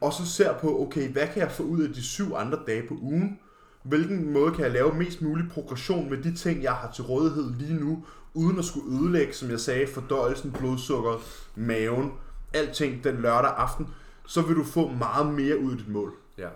og 0.00 0.12
så 0.12 0.26
ser 0.26 0.58
på, 0.58 0.80
okay, 0.82 1.12
hvad 1.12 1.26
kan 1.26 1.42
jeg 1.42 1.52
få 1.52 1.62
ud 1.62 1.82
af 1.82 1.88
de 1.94 2.02
syv 2.02 2.34
andre 2.36 2.58
dage 2.66 2.88
på 2.88 2.94
ugen? 2.94 3.38
Hvilken 3.82 4.32
måde 4.32 4.52
kan 4.52 4.64
jeg 4.64 4.72
lave 4.72 4.94
mest 4.94 5.22
mulig 5.22 5.50
progression 5.50 6.10
med 6.10 6.22
de 6.22 6.34
ting, 6.34 6.62
jeg 6.62 6.72
har 6.72 6.90
til 6.92 7.04
rådighed 7.04 7.54
lige 7.54 7.74
nu, 7.74 8.04
uden 8.34 8.58
at 8.58 8.64
skulle 8.64 9.00
ødelægge, 9.00 9.32
som 9.32 9.50
jeg 9.50 9.60
sagde, 9.60 9.86
fordøjelsen, 9.86 10.52
blodsukker, 10.52 11.22
maven, 11.54 12.12
alting 12.54 13.04
den 13.04 13.16
lørdag 13.16 13.50
aften, 13.56 13.88
så 14.26 14.42
vil 14.42 14.56
du 14.56 14.64
få 14.64 14.88
meget 14.88 15.26
mere 15.34 15.58
ud 15.58 15.72
af 15.72 15.78
dit 15.78 15.88
mål. 15.88 16.12
Ja. 16.38 16.48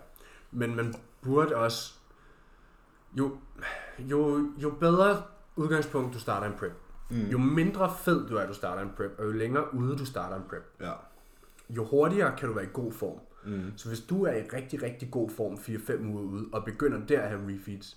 Men 0.50 0.76
man 0.76 0.94
burde 1.22 1.56
også... 1.56 1.92
Jo, 3.18 3.30
jo, 3.98 4.48
jo 4.58 4.70
bedre 4.70 5.22
udgangspunkt 5.56 6.14
du 6.14 6.18
starter 6.18 6.46
en 6.46 6.52
prep, 6.58 6.72
Mm. 7.12 7.28
jo 7.30 7.38
mindre 7.38 7.92
fed 7.98 8.28
du 8.28 8.36
er, 8.36 8.46
du 8.46 8.54
starter 8.54 8.82
en 8.82 8.90
prep, 8.96 9.14
og 9.18 9.24
jo 9.24 9.32
længere 9.32 9.74
ude 9.74 9.98
du 9.98 10.04
starter 10.04 10.36
en 10.36 10.42
prep, 10.50 10.74
Ja. 10.80 10.92
jo 11.70 11.84
hurtigere 11.84 12.36
kan 12.38 12.48
du 12.48 12.54
være 12.54 12.64
i 12.64 12.68
god 12.72 12.92
form. 12.92 13.18
Mm. 13.44 13.72
Så 13.76 13.88
hvis 13.88 14.00
du 14.00 14.24
er 14.24 14.32
i 14.32 14.42
rigtig, 14.42 14.82
rigtig 14.82 15.10
god 15.10 15.30
form 15.30 15.56
4-5 15.56 16.06
uger 16.06 16.22
ude, 16.22 16.46
og 16.52 16.64
begynder 16.64 17.06
der 17.06 17.20
at 17.20 17.28
have 17.28 17.54
refeeds, 17.54 17.96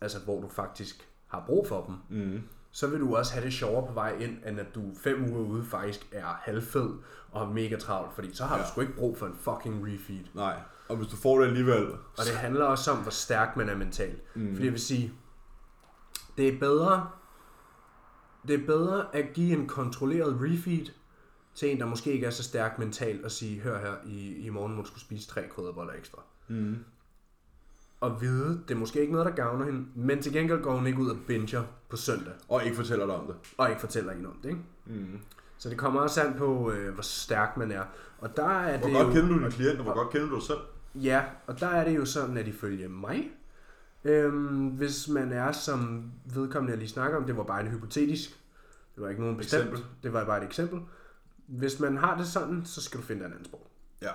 altså 0.00 0.18
hvor 0.24 0.40
du 0.40 0.48
faktisk 0.48 1.08
har 1.26 1.44
brug 1.46 1.66
for 1.68 1.84
dem, 1.86 2.18
Mm. 2.32 2.40
så 2.70 2.86
vil 2.86 3.00
du 3.00 3.16
også 3.16 3.32
have 3.32 3.44
det 3.44 3.52
sjovere 3.52 3.86
på 3.86 3.92
vej 3.92 4.16
ind, 4.20 4.36
end 4.46 4.60
at 4.60 4.74
du 4.74 4.82
5 4.98 5.30
uger 5.30 5.40
ude 5.46 5.64
faktisk 5.64 6.08
er 6.12 6.26
halvfed 6.26 6.90
og 7.32 7.48
mega 7.48 7.76
travlt, 7.76 8.14
fordi 8.14 8.34
så 8.36 8.44
har 8.44 8.56
ja. 8.56 8.62
du 8.62 8.68
sgu 8.68 8.80
ikke 8.80 8.96
brug 8.96 9.18
for 9.18 9.26
en 9.26 9.34
fucking 9.38 9.86
refeed. 9.86 10.24
Nej, 10.34 10.60
og 10.88 10.96
hvis 10.96 11.08
du 11.08 11.16
får 11.16 11.38
det 11.40 11.46
alligevel, 11.46 11.90
Og 11.92 12.24
det 12.26 12.34
handler 12.36 12.64
også 12.64 12.90
om, 12.90 12.98
hvor 12.98 13.10
stærk 13.10 13.56
man 13.56 13.68
er 13.68 13.76
mentalt. 13.76 14.22
Mm. 14.34 14.52
Fordi 14.54 14.64
jeg 14.64 14.72
vil 14.72 14.80
sige, 14.80 15.12
det 16.36 16.48
er 16.54 16.58
bedre, 16.58 17.10
det 18.48 18.60
er 18.60 18.66
bedre 18.66 19.16
at 19.16 19.24
give 19.34 19.56
en 19.58 19.66
kontrolleret 19.66 20.38
refeed 20.40 20.86
til 21.54 21.70
en, 21.72 21.80
der 21.80 21.86
måske 21.86 22.12
ikke 22.12 22.26
er 22.26 22.30
så 22.30 22.42
stærk 22.42 22.78
mentalt, 22.78 23.24
og 23.24 23.30
sige, 23.30 23.60
hør 23.60 23.78
her, 23.80 23.94
i, 24.06 24.36
i 24.36 24.48
morgen 24.48 24.74
må 24.76 24.82
du 24.82 24.86
skulle 24.86 25.00
spise 25.00 25.28
tre 25.28 25.42
krydderboller 25.50 25.92
ekstra. 25.92 26.22
Mm. 26.48 26.76
Og 28.00 28.20
vide, 28.20 28.60
det 28.68 28.74
er 28.74 28.78
måske 28.78 29.00
ikke 29.00 29.12
noget, 29.12 29.26
der 29.26 29.32
gavner 29.34 29.64
hende, 29.64 29.86
men 29.94 30.22
til 30.22 30.32
gengæld 30.32 30.62
går 30.62 30.76
hun 30.76 30.86
ikke 30.86 30.98
ud 30.98 31.10
og 31.10 31.16
binger 31.26 31.62
på 31.88 31.96
søndag, 31.96 32.32
og 32.48 32.64
ikke 32.64 32.76
fortæller 32.76 33.06
dig 33.06 33.14
om 33.14 33.26
det. 33.26 33.34
og 33.58 33.68
ikke 33.68 33.80
fortæller 33.80 34.12
hende 34.12 34.28
om 34.28 34.36
det. 34.42 34.48
Ikke? 34.48 34.60
Mm. 34.86 35.18
Så 35.58 35.70
det 35.70 35.78
kommer 35.78 36.00
også 36.00 36.22
an 36.22 36.34
på, 36.38 36.70
øh, 36.72 36.94
hvor 36.94 37.02
stærk 37.02 37.56
man 37.56 37.72
er. 37.72 37.82
Og 38.18 38.36
der 38.36 38.48
er 38.48 38.78
Hvor 38.78 38.86
det 38.86 38.96
godt 38.96 39.08
jo... 39.08 39.12
kender 39.12 39.28
du 39.28 39.38
dine 39.38 39.50
klienter, 39.50 39.82
hvor 39.82 39.94
godt 39.94 40.10
kender 40.10 40.28
du 40.28 40.34
dig 40.34 40.42
selv? 40.42 40.58
Ja, 40.94 41.22
og 41.46 41.60
der 41.60 41.66
er 41.66 41.84
det 41.84 41.96
jo 41.96 42.04
sådan, 42.04 42.36
at 42.36 42.48
ifølge 42.48 42.88
mig, 42.88 43.30
øhm, 44.04 44.68
hvis 44.68 45.08
man 45.08 45.32
er 45.32 45.52
som 45.52 46.04
vedkommende, 46.24 46.70
jeg 46.72 46.78
lige 46.78 46.88
snakker 46.88 47.18
om, 47.18 47.24
det 47.24 47.36
var 47.36 47.42
bare 47.42 47.60
en 47.60 47.66
hypotetisk, 47.68 48.30
det 48.94 49.02
var 49.02 49.08
ikke 49.08 49.20
nogen 49.20 49.36
bestemt, 49.36 49.62
Eksempel. 49.62 49.84
det 50.02 50.12
var 50.12 50.24
bare 50.24 50.38
et 50.38 50.44
eksempel. 50.44 50.80
Hvis 51.46 51.80
man 51.80 51.96
har 51.96 52.16
det 52.16 52.26
sådan, 52.26 52.62
så 52.64 52.82
skal 52.82 53.00
du 53.00 53.04
finde 53.04 53.24
en 53.26 53.32
anden 53.32 53.44
sport. 53.44 53.60
Ja. 54.02 54.10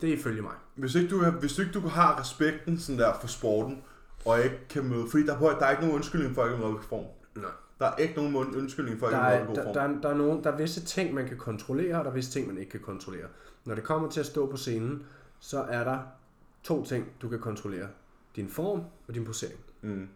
Det 0.00 0.08
er 0.10 0.14
ifølge 0.16 0.42
mig. 0.42 0.52
Hvis 0.74 0.94
ikke 0.94 1.10
du, 1.10 1.24
hvis 1.30 1.58
ikke 1.58 1.72
du 1.72 1.80
har 1.80 2.20
respekten 2.20 2.78
sådan 2.78 2.98
der 2.98 3.12
for 3.20 3.28
sporten, 3.28 3.82
og 4.24 4.44
ikke 4.44 4.60
kan 4.68 4.84
møde, 4.84 5.06
fordi 5.10 5.26
der, 5.26 5.34
er- 5.34 5.58
der 5.58 5.66
er 5.66 5.70
ikke 5.70 5.82
nogen 5.82 5.96
undskyldning 5.96 6.34
for 6.34 6.42
at 6.44 6.50
ikke 6.52 6.62
møde 6.64 6.74
i 6.74 6.82
form. 6.88 7.04
Nej. 7.36 7.44
Der 7.78 7.86
er 7.86 7.96
ikke 7.96 8.14
nogen 8.14 8.34
undskyldning 8.56 8.98
for 8.98 9.06
at 9.06 9.12
Der 9.12 9.30
ikke 9.32 9.44
møde 9.44 9.44
i 9.44 9.46
god 9.46 9.56
der, 9.56 9.64
form. 9.64 9.74
der, 9.74 9.80
er, 9.98 10.00
der, 10.02 10.08
er 10.08 10.14
nogen, 10.14 10.44
der 10.44 10.52
er 10.52 10.56
visse 10.56 10.84
ting, 10.84 11.14
man 11.14 11.28
kan 11.28 11.36
kontrollere, 11.36 11.98
og 11.98 12.04
der 12.04 12.10
er 12.10 12.14
visse 12.14 12.30
ting, 12.30 12.46
man 12.46 12.58
ikke 12.58 12.70
kan 12.70 12.80
kontrollere. 12.80 13.26
Når 13.64 13.74
det 13.74 13.84
kommer 13.84 14.10
til 14.10 14.20
at 14.20 14.26
stå 14.26 14.50
på 14.50 14.56
scenen, 14.56 15.02
så 15.40 15.60
er 15.62 15.84
der 15.84 15.98
to 16.62 16.84
ting, 16.84 17.06
du 17.22 17.28
kan 17.28 17.38
kontrollere. 17.38 17.88
Din 18.40 18.48
form 18.48 18.82
og 19.08 19.14
din 19.14 19.24
posering. 19.24 19.60
Mm. 19.82 20.08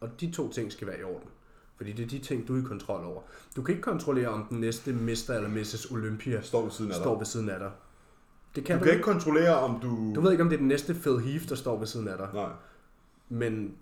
Og 0.00 0.20
de 0.20 0.30
to 0.30 0.52
ting 0.52 0.72
skal 0.72 0.86
være 0.86 1.00
i 1.00 1.02
orden. 1.02 1.28
Fordi 1.76 1.92
det 1.92 2.04
er 2.04 2.08
de 2.08 2.18
ting, 2.18 2.48
du 2.48 2.56
er 2.56 2.60
i 2.60 2.64
kontrol 2.64 3.04
over. 3.04 3.22
Du 3.56 3.62
kan 3.62 3.72
ikke 3.74 3.82
kontrollere, 3.82 4.28
om 4.28 4.46
den 4.50 4.60
næste 4.60 4.92
Mr. 4.92 5.30
eller 5.30 5.48
Mrs. 5.48 5.86
Olympia 5.90 6.40
Står 6.40 6.62
ved 6.62 6.70
siden 6.70 6.90
af 6.90 6.94
dig. 6.94 7.02
står 7.02 7.18
ved 7.18 7.26
siden 7.26 7.48
af 7.50 7.58
dig. 7.58 7.70
Det 8.56 8.64
kan 8.64 8.76
Du 8.78 8.80
du, 8.80 8.84
kan 8.84 8.92
ikke 8.92 9.04
kontrollere, 9.04 9.54
om 9.58 9.80
du... 9.80 10.12
Du 10.14 10.20
ved 10.20 10.30
ikke, 10.32 10.42
om 10.42 10.48
det 10.48 10.56
er 10.56 10.58
den 10.60 10.68
næste 10.68 10.94
Phil 10.94 11.20
Heath, 11.20 11.48
der 11.48 11.54
står 11.54 11.78
ved 11.78 11.86
siden 11.86 12.08
af 12.08 12.18
dig. 12.18 12.28
Nej. 12.34 12.50
Men 13.28 13.74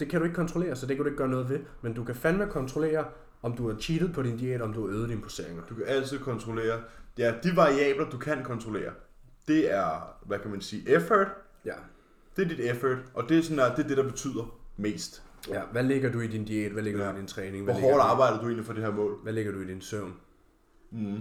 det 0.00 0.08
kan 0.10 0.20
du 0.20 0.24
ikke 0.24 0.36
kontrollere, 0.36 0.76
så 0.76 0.86
det 0.86 0.96
kan 0.96 1.04
du 1.04 1.08
ikke 1.08 1.18
gøre 1.18 1.28
noget 1.28 1.48
ved. 1.48 1.60
Men 1.82 1.94
du 1.94 2.04
kan 2.04 2.14
fandme 2.14 2.46
kontrollere, 2.46 3.04
om 3.42 3.56
du 3.56 3.68
har 3.70 3.78
cheatet 3.78 4.12
på 4.12 4.22
din 4.22 4.36
diæt, 4.36 4.62
om 4.62 4.72
du 4.72 4.80
har 4.86 4.94
øget 4.96 5.08
dine 5.08 5.20
poseringer. 5.20 5.62
Du 5.68 5.74
kan 5.74 5.84
altid 5.86 6.18
kontrollere. 6.18 6.80
Ja, 7.18 7.34
de 7.42 7.56
variabler, 7.56 8.10
du 8.10 8.18
kan 8.18 8.44
kontrollere, 8.44 8.92
det 9.48 9.72
er, 9.72 10.16
hvad 10.26 10.38
kan 10.38 10.50
man 10.50 10.60
sige, 10.60 10.90
effort. 10.90 11.26
Ja. 11.64 11.74
Det 12.38 12.44
er 12.44 12.48
dit 12.56 12.60
effort, 12.60 12.98
og 13.14 13.28
det 13.28 13.38
er, 13.38 13.42
sådan, 13.42 13.58
der, 13.58 13.74
det, 13.74 13.84
er 13.84 13.88
det, 13.88 13.96
der 13.96 14.02
betyder 14.02 14.58
mest. 14.76 15.22
ja. 15.48 15.62
Hvad 15.72 15.82
lægger 15.82 16.12
du 16.12 16.20
i 16.20 16.26
din 16.26 16.44
diæt? 16.44 16.72
Hvad 16.72 16.82
lægger 16.82 17.04
Ja. 17.04 17.10
du 17.10 17.16
i 17.16 17.18
din 17.18 17.26
træning? 17.26 17.64
Hvor 17.64 17.72
Hvad 17.72 17.74
lægger 17.82 17.88
hårdt 17.96 18.02
du- 18.04 18.08
arbejder 18.12 18.38
du 18.40 18.44
egentlig 18.46 18.66
for 18.66 18.72
det 18.72 18.82
her 18.82 18.90
mål? 18.92 19.18
Hvad 19.22 19.32
lægger 19.32 19.52
du 19.52 19.60
i 19.60 19.66
din 19.66 19.80
søvn? 19.80 20.14
Mm. 20.90 21.20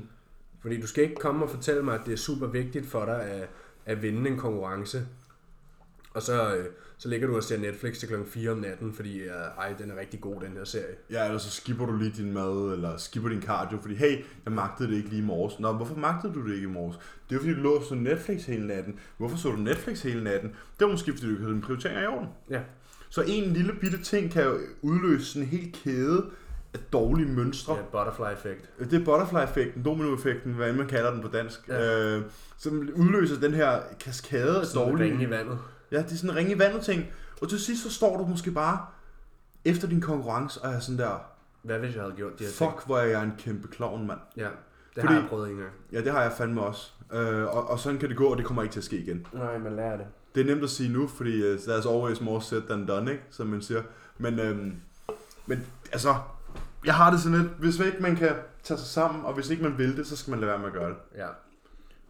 Fordi 0.62 0.82
du 0.82 0.88
skal 0.88 1.04
ikke 1.04 1.16
komme 1.16 1.44
og 1.46 1.50
fortælle 1.50 1.84
mig, 1.84 1.96
at 2.00 2.02
det 2.06 2.14
er 2.14 2.18
super 2.18 2.48
vigtigt 2.48 2.86
for 2.86 3.06
dig 3.06 3.22
at, 3.24 3.50
at 3.86 4.02
vinde 4.02 4.30
en 4.30 4.38
konkurrence, 4.38 5.08
Og 6.14 6.22
så, 6.22 6.56
øh, 6.56 6.66
så 7.00 7.10
ligger 7.10 7.28
du 7.28 7.36
og 7.36 7.44
ser 7.44 7.58
Netflix 7.58 7.98
til 8.00 8.08
klokken 8.08 8.28
4 8.30 8.52
om 8.52 8.58
natten, 8.58 8.94
fordi 8.94 9.20
øh, 9.20 9.30
ej, 9.58 9.74
den 9.80 9.92
er 9.92 10.00
rigtig 10.00 10.22
god, 10.22 10.42
den 10.42 10.52
her 10.58 10.64
serie. 10.64 10.96
Ja, 11.12 11.26
eller 11.26 11.38
så 11.38 11.52
skipper 11.52 11.86
du 11.86 11.98
lige 11.98 12.14
din 12.18 12.34
mad, 12.34 12.74
eller 12.74 12.98
skipper 12.98 13.30
din 13.30 13.42
cardio, 13.42 13.78
fordi 13.82 13.96
hey, 13.96 14.18
jeg 14.46 14.54
magtede 14.54 14.90
det 14.92 14.98
ikke 14.98 15.10
lige 15.10 15.22
i 15.22 15.26
morges. 15.26 15.60
Nå, 15.60 15.72
hvorfor 15.74 15.96
magtede 15.96 16.34
du 16.34 16.48
det 16.50 16.56
ikke 16.56 16.68
i 16.68 16.72
morges? 16.72 17.00
Det 17.30 17.36
er 17.36 17.40
fordi, 17.40 17.54
du 17.54 17.62
lå 17.62 17.74
og 17.74 17.84
så 17.84 17.96
Netflix 17.96 18.46
hele 18.46 18.68
natten. 18.68 19.00
Hvorfor 19.18 19.38
så 19.38 19.50
du 19.50 19.56
Netflix 19.58 20.02
hele 20.02 20.24
natten? 20.24 20.50
Det 20.80 20.86
var 20.86 20.92
måske, 20.92 21.12
fordi 21.14 21.26
du 21.26 21.30
ikke 21.32 21.42
havde 21.42 21.54
dine 21.54 21.62
prioriteringer 21.64 22.04
i 22.04 22.08
orden. 22.08 22.28
Ja. 22.50 22.60
Så 23.10 23.22
en 23.22 23.54
lille 23.54 23.74
bitte 23.82 24.04
ting 24.04 24.32
kan 24.32 24.44
jo 24.44 24.58
udløse 24.82 25.26
sådan 25.26 25.42
en 25.42 25.48
hel 25.50 25.72
kæde 25.84 26.26
af 26.74 26.80
dårlige 26.94 27.28
mønstre. 27.28 27.76
Ja, 27.76 27.82
butterfly 27.92 28.34
effekt. 28.34 28.70
Det 28.92 29.02
er 29.02 29.06
butterfly-effekten, 29.06 29.84
domino-effekten, 29.86 30.54
hvad 30.54 30.74
man 30.74 30.88
kalder 30.88 31.12
den 31.12 31.22
på 31.22 31.28
dansk, 31.28 31.68
Ja. 31.68 32.16
øh, 32.16 32.22
som 32.58 32.90
udløser 32.96 33.40
den 33.40 33.54
her 33.54 33.80
kaskade 34.00 34.60
af 34.60 34.66
Sådan 34.66 34.90
dårlige... 34.92 35.12
ringe 35.12 35.24
i 35.26 35.30
vandet. 35.30 35.60
Ja, 35.92 35.98
det 36.02 36.12
er 36.12 36.16
sådan 36.16 36.30
en 36.30 36.36
ring 36.36 36.52
i 36.52 36.60
vandet 36.60 36.82
ting. 36.82 37.06
Og 37.42 37.50
til 37.50 37.60
sidst 37.60 37.84
så 37.84 37.92
står 37.92 38.18
du 38.18 38.26
måske 38.26 38.52
bare 38.52 38.86
efter 39.66 39.88
din 39.88 40.02
konkurrence 40.02 40.62
og 40.62 40.74
er 40.74 40.80
sådan 40.80 40.98
der, 41.00 41.18
Hvad 41.64 41.80
hvis 41.80 41.96
jeg 41.96 42.04
havde 42.04 42.16
gjort 42.16 42.40
de 42.40 42.44
her 42.44 42.52
fuck 42.52 42.86
hvor 42.86 42.98
er 42.98 43.06
jeg 43.06 43.24
en 43.24 43.34
kæmpe 43.38 43.68
klovn, 43.68 44.08
mand. 44.08 44.20
ting? 44.34 44.46
Ja, 44.46 44.50
det 44.50 44.54
Fordi- 45.04 45.08
har 45.14 45.20
jeg 45.22 45.30
prøvet 45.30 45.50
en 45.50 45.58
gang. 45.58 45.70
Ja, 45.92 46.02
det 46.02 46.12
har 46.12 46.22
jeg 46.22 46.32
fandme 46.38 46.62
også. 46.62 46.92
Øh, 47.14 47.44
og, 47.44 47.70
og 47.70 47.80
sådan 47.80 48.00
kan 48.00 48.10
det 48.10 48.18
gå, 48.18 48.26
og 48.28 48.38
det 48.38 48.46
kommer 48.46 48.64
ikke 48.64 48.74
til 48.74 48.80
at 48.80 48.84
ske 48.84 48.98
igen. 48.98 49.28
Nej, 49.34 49.58
man 49.58 49.76
lærer 49.76 49.98
det. 49.98 50.06
Det 50.36 50.42
er 50.42 50.46
nemt 50.46 50.64
at 50.64 50.70
sige 50.70 50.90
nu, 50.94 51.08
fordi 51.08 51.52
uh, 51.54 51.58
there's 51.58 51.90
always 51.90 52.22
more 52.22 52.42
said 52.42 52.62
than 52.62 52.88
done, 52.88 53.12
ikke? 53.12 53.24
som 53.30 53.48
man 53.48 53.62
siger. 53.62 53.82
Men, 54.18 54.40
øhm, 54.40 54.76
men 55.46 55.66
altså, 55.92 56.16
jeg 56.86 56.94
har 56.96 57.12
det 57.12 57.20
sådan 57.20 57.38
lidt, 57.40 57.52
hvis 57.52 57.80
ikke 57.80 57.98
man 58.02 58.16
kan 58.16 58.32
tage 58.64 58.78
sig 58.78 58.88
sammen, 58.88 59.26
og 59.26 59.34
hvis 59.34 59.50
ikke 59.50 59.64
man 59.64 59.78
vil 59.78 59.98
det, 59.98 60.08
så 60.08 60.16
skal 60.18 60.32
man 60.32 60.40
lade 60.40 60.50
være 60.52 60.60
med 60.60 60.68
at 60.68 60.74
gøre 60.74 60.90
det. 60.90 60.98
Ja. 61.16 61.28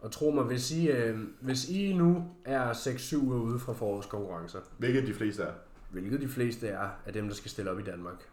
Og 0.00 0.12
tro 0.12 0.30
mig, 0.30 0.44
hvis 0.44 0.70
I, 0.70 0.90
øh, 0.90 1.18
hvis 1.40 1.68
I 1.68 1.92
nu 1.92 2.24
er 2.44 2.72
6-7 2.72 3.16
uger 3.16 3.38
ude 3.38 3.58
fra 3.58 3.72
forårskonkurrencer, 3.72 4.60
Hvilket 4.78 5.06
de 5.06 5.14
fleste 5.14 5.42
er. 5.42 5.52
hvilket 5.90 6.20
de 6.20 6.28
fleste 6.28 6.68
er 6.68 6.88
af 7.06 7.12
dem, 7.12 7.28
der 7.28 7.34
skal 7.34 7.50
stille 7.50 7.70
op 7.70 7.78
i 7.78 7.82
Danmark. 7.82 8.28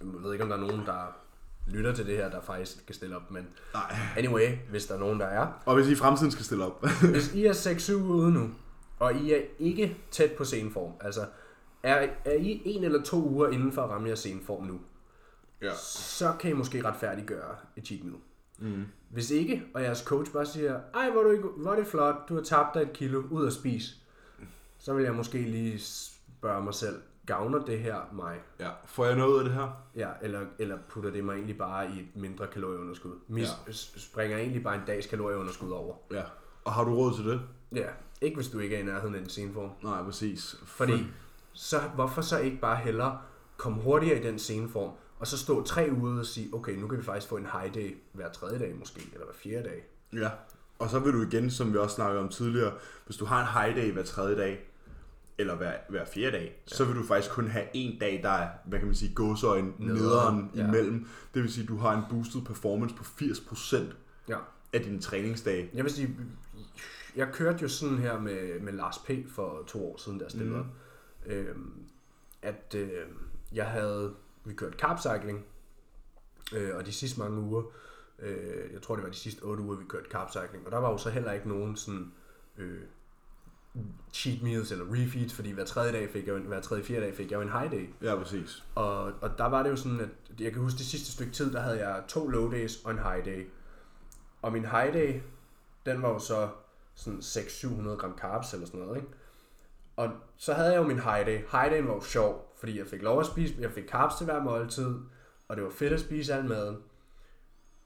Jeg 0.00 0.08
ved 0.22 0.32
ikke, 0.32 0.44
om 0.44 0.48
der 0.50 0.56
er 0.56 0.60
nogen, 0.60 0.86
der 0.86 1.16
lytter 1.66 1.94
til 1.94 2.06
det 2.06 2.16
her, 2.16 2.30
der 2.30 2.40
faktisk 2.40 2.78
skal 2.78 2.94
stille 2.94 3.16
op, 3.16 3.30
men 3.30 3.46
Nej. 3.74 3.96
anyway, 4.16 4.56
hvis 4.70 4.86
der 4.86 4.94
er 4.94 4.98
nogen, 4.98 5.20
der 5.20 5.26
er. 5.26 5.62
Og 5.66 5.74
hvis 5.74 5.86
I 5.88 5.92
i 5.92 5.94
fremtiden 5.94 6.30
skal 6.30 6.44
stille 6.44 6.64
op. 6.64 6.86
Hvis 7.12 7.34
I 7.34 7.46
er 7.46 7.52
6-7 7.52 7.94
uger 7.94 8.14
ude 8.16 8.32
nu, 8.32 8.50
og 8.98 9.14
I 9.14 9.32
er 9.32 9.40
ikke 9.58 9.96
tæt 10.10 10.32
på 10.32 10.44
sceneform, 10.44 10.92
altså 11.00 11.26
er, 11.82 12.08
er 12.24 12.32
I 12.32 12.62
en 12.64 12.84
eller 12.84 13.02
to 13.02 13.28
uger 13.28 13.48
inden 13.48 13.72
for 13.72 13.82
at 13.82 13.90
ramme 13.90 14.06
jeres 14.06 14.18
sceneform 14.18 14.64
nu, 14.64 14.80
ja. 15.62 15.74
så 15.74 16.32
kan 16.40 16.50
I 16.50 16.54
måske 16.54 16.84
retfærdiggøre 16.84 17.56
et 17.76 17.86
cheat 17.86 18.04
meal. 18.04 18.16
Mm. 18.58 18.84
Hvis 19.10 19.30
ikke, 19.30 19.62
og 19.74 19.82
jeres 19.82 19.98
coach 19.98 20.32
bare 20.32 20.46
siger, 20.46 20.80
ej, 20.94 21.10
hvor 21.10 21.22
du, 21.22 21.30
ikke- 21.30 21.48
hvor 21.56 21.70
er 21.72 21.76
det 21.76 21.86
flot, 21.86 22.14
du 22.28 22.34
har 22.34 22.42
tabt 22.42 22.74
dig 22.74 22.82
et 22.82 22.92
kilo, 22.92 23.22
ud 23.30 23.46
at 23.46 23.52
spise, 23.52 23.94
så 24.78 24.94
vil 24.94 25.04
jeg 25.04 25.14
måske 25.14 25.38
lige 25.42 25.78
spørge 25.80 26.64
mig 26.64 26.74
selv, 26.74 27.00
gavner 27.26 27.64
det 27.64 27.78
her 27.78 28.00
mig? 28.12 28.40
ja. 28.60 28.70
Får 28.86 29.04
jeg 29.04 29.16
noget 29.16 29.32
ud 29.32 29.38
af 29.38 29.44
det 29.44 29.52
her? 29.54 29.82
Ja, 29.96 30.08
eller, 30.22 30.40
eller 30.58 30.78
putter 30.88 31.10
det 31.10 31.24
mig 31.24 31.34
egentlig 31.34 31.58
bare 31.58 31.86
i 31.90 32.00
et 32.00 32.06
mindre 32.16 32.46
kalorieunderskud? 32.46 33.12
Mis, 33.28 33.48
Ja. 33.66 33.72
Springer 33.96 34.38
egentlig 34.38 34.62
bare 34.62 34.74
en 34.74 34.82
dags 34.86 35.06
kalorieunderskud 35.06 35.70
over? 35.70 35.94
Ja. 36.12 36.22
Og 36.64 36.72
har 36.72 36.84
du 36.84 36.94
råd 36.94 37.14
til 37.16 37.24
det? 37.24 37.40
Ja, 37.74 37.86
ikke 38.20 38.36
hvis 38.36 38.48
du 38.48 38.58
ikke 38.58 38.76
er 38.76 38.80
i 38.80 38.84
nærheden 38.84 39.14
af 39.14 39.20
din 39.20 39.28
sceneform. 39.30 39.70
Nej, 39.82 40.02
præcis. 40.02 40.56
Fordi, 40.64 41.06
så, 41.52 41.80
hvorfor 41.94 42.22
så 42.22 42.38
ikke 42.38 42.56
bare 42.60 42.76
hellere 42.76 43.18
komme 43.56 43.82
hurtigere 43.82 44.20
i 44.20 44.22
den 44.22 44.38
sceneform, 44.38 44.90
og 45.18 45.26
så 45.26 45.38
stå 45.38 45.62
tre 45.64 45.88
uger 45.92 46.18
og 46.18 46.26
sige, 46.26 46.54
okay, 46.54 46.72
nu 46.76 46.86
kan 46.88 46.98
vi 46.98 47.02
faktisk 47.04 47.28
få 47.28 47.36
en 47.36 47.46
high 47.60 47.74
day 47.74 47.96
hver 48.12 48.32
tredje 48.32 48.58
dag 48.58 48.76
måske, 48.78 49.00
eller 49.12 49.24
hver 49.26 49.34
fjerde 49.34 49.68
dag. 49.68 49.84
Ja. 50.12 50.30
Og 50.78 50.90
så 50.90 50.98
vil 50.98 51.12
du 51.12 51.22
igen, 51.22 51.50
som 51.50 51.72
vi 51.72 51.78
også 51.78 51.94
snakkede 51.94 52.22
om 52.22 52.28
tidligere, 52.28 52.72
hvis 53.06 53.16
du 53.16 53.24
har 53.24 53.40
en 53.40 53.62
high 53.62 53.76
day 53.86 53.92
hver 53.92 54.02
tredje 54.04 54.36
dag, 54.36 54.64
eller 55.38 55.54
hver, 55.56 55.72
hver 55.88 56.04
fjerde 56.04 56.32
dag, 56.36 56.62
ja. 56.70 56.76
så 56.76 56.84
vil 56.84 56.96
du 56.96 57.06
faktisk 57.06 57.30
kun 57.34 57.48
have 57.48 57.64
en 57.74 57.98
dag, 58.00 58.20
der 58.22 58.30
er, 58.30 58.48
hvad 58.64 58.78
kan 58.78 58.86
man 58.86 58.94
sige, 58.96 59.14
gåsøjen 59.14 59.74
Nederen, 59.78 60.50
ja. 60.54 60.68
imellem. 60.68 61.06
Det 61.34 61.42
vil 61.42 61.52
sige, 61.52 61.62
at 61.62 61.68
du 61.68 61.76
har 61.76 61.96
en 61.96 62.02
boosted 62.10 62.42
performance 62.42 62.94
på 62.94 63.04
80% 63.04 63.76
Ja. 64.28 64.38
af 64.72 64.80
dine 64.82 65.00
træningsdage. 65.00 65.70
Jeg 65.74 65.84
vil 65.84 65.92
sige, 65.92 66.16
jeg 67.16 67.28
kørte 67.32 67.58
jo 67.62 67.68
sådan 67.68 67.98
her 67.98 68.20
med, 68.20 68.60
med 68.60 68.72
Lars 68.72 68.98
P. 68.98 69.10
for 69.34 69.64
to 69.66 69.92
år 69.92 69.96
siden, 69.96 70.20
der 70.20 70.28
stillede 70.28 70.58
op. 70.58 70.66
Øhm, 71.26 71.72
at 72.42 72.74
øh, 72.76 72.90
jeg 73.52 73.66
havde, 73.66 74.14
vi 74.48 74.54
kørte 74.54 74.78
carpcycling, 74.78 75.44
øh, 76.54 76.76
og 76.76 76.86
de 76.86 76.92
sidste 76.92 77.20
mange 77.20 77.40
uger, 77.40 77.62
øh, 78.18 78.72
jeg 78.72 78.82
tror 78.82 78.94
det 78.94 79.04
var 79.04 79.10
de 79.10 79.16
sidste 79.16 79.42
otte 79.42 79.62
uger, 79.62 79.76
vi 79.76 79.84
kørte 79.88 80.10
carpcycling, 80.10 80.66
og 80.66 80.72
der 80.72 80.78
var 80.78 80.90
jo 80.90 80.98
så 80.98 81.10
heller 81.10 81.32
ikke 81.32 81.48
nogen 81.48 81.76
sådan 81.76 82.12
øh, 82.58 82.82
cheat 84.12 84.42
meals 84.42 84.72
eller 84.72 84.84
refeeds, 84.84 85.34
fordi 85.34 85.50
hver 85.50 85.64
tredje 85.64 85.92
dag 85.92 86.10
fik 86.10 86.26
jeg 86.26 86.36
en, 86.36 86.42
hver 86.42 86.60
tredje 86.60 86.84
fjerde 86.84 87.06
dag 87.06 87.14
fik 87.14 87.30
jeg 87.30 87.36
jo 87.36 87.42
en 87.42 87.52
high 87.52 87.70
day. 87.70 87.88
Ja, 88.02 88.16
præcis. 88.16 88.64
Og, 88.74 89.12
og 89.20 89.38
der 89.38 89.44
var 89.46 89.62
det 89.62 89.70
jo 89.70 89.76
sådan, 89.76 90.00
at 90.00 90.40
jeg 90.40 90.52
kan 90.52 90.62
huske 90.62 90.78
det 90.78 90.86
sidste 90.86 91.12
stykke 91.12 91.32
tid, 91.32 91.52
der 91.52 91.60
havde 91.60 91.88
jeg 91.88 92.02
to 92.08 92.28
low 92.28 92.50
days 92.50 92.84
og 92.84 92.90
en 92.90 92.98
high 92.98 93.24
day. 93.24 93.46
Og 94.42 94.52
min 94.52 94.64
high 94.64 94.94
day, 94.94 95.20
den 95.86 96.02
var 96.02 96.08
jo 96.08 96.18
så 96.18 96.48
sådan 96.94 97.18
600-700 97.18 97.88
gram 97.88 98.18
carbs 98.18 98.52
eller 98.52 98.66
sådan 98.66 98.80
noget, 98.80 98.96
ikke? 98.96 99.08
Og 99.96 100.10
så 100.36 100.54
havde 100.54 100.72
jeg 100.72 100.78
jo 100.78 100.82
min 100.82 101.00
high 101.00 101.26
day. 101.26 101.38
High 101.38 101.70
dayen 101.70 101.88
var 101.88 101.94
jo 101.94 102.00
sjov, 102.00 102.47
fordi 102.60 102.78
jeg 102.78 102.86
fik 102.86 103.02
lov 103.02 103.20
at 103.20 103.26
spise, 103.26 103.54
jeg 103.60 103.70
fik 103.70 103.88
carbs 103.88 104.14
til 104.14 104.24
hver 104.24 104.42
måltid, 104.42 104.94
og 105.48 105.56
det 105.56 105.64
var 105.64 105.70
fedt 105.70 105.92
at 105.92 106.00
spise 106.00 106.34
al 106.34 106.44
maden. 106.44 106.76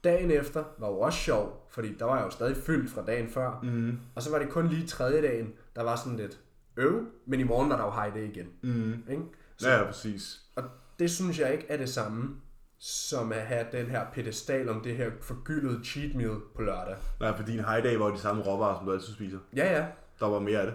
Dagen 0.05 0.31
efter 0.31 0.65
var 0.79 0.89
jo 0.89 1.01
også 1.01 1.19
sjov, 1.19 1.67
fordi 1.71 1.95
der 1.99 2.05
var 2.05 2.17
jeg 2.17 2.25
jo 2.25 2.31
stadig 2.31 2.57
fyldt 2.57 2.91
fra 2.91 3.05
dagen 3.05 3.29
før. 3.29 3.61
Mm. 3.63 3.99
Og 4.15 4.23
så 4.23 4.31
var 4.31 4.39
det 4.39 4.49
kun 4.51 4.69
lige 4.69 4.87
tredje 4.87 5.23
dagen, 5.23 5.53
der 5.77 5.83
var 5.83 5.97
sådan 5.97 6.17
lidt 6.17 6.41
øv, 6.77 7.05
men 7.27 7.41
i 7.41 7.43
morgen 7.43 7.71
var 7.71 7.77
der 7.77 7.85
jo 7.85 7.91
high 7.91 8.15
day 8.15 8.31
igen. 8.37 8.47
Mm. 8.63 8.93
Ikke? 9.11 9.23
Så 9.57 9.71
Ja, 9.71 9.85
præcis. 9.85 10.41
og 10.57 10.65
det 10.99 11.11
synes 11.11 11.39
jeg 11.39 11.53
ikke 11.53 11.67
er 11.69 11.77
det 11.77 11.89
samme, 11.89 12.37
som 12.79 13.33
at 13.33 13.41
have 13.43 13.67
den 13.73 13.87
her 13.87 14.07
pedestal 14.13 14.69
om 14.69 14.81
det 14.81 14.97
her 14.97 15.11
forgyldede 15.21 15.85
cheat 15.85 16.15
meal 16.15 16.37
på 16.55 16.63
lørdag. 16.63 16.97
Nej, 17.21 17.37
for 17.37 17.45
din 17.45 17.65
high 17.65 17.85
day 17.85 17.97
var 17.97 18.07
jo 18.09 18.15
de 18.15 18.19
samme 18.21 18.43
råvarer, 18.43 18.77
som 18.79 18.87
du 18.87 18.93
altid 18.93 19.13
spiser. 19.15 19.39
Ja, 19.57 19.73
ja. 19.79 19.87
Der 20.21 20.27
var 20.27 20.39
mere 20.39 20.59
af 20.61 20.67
det. 20.67 20.75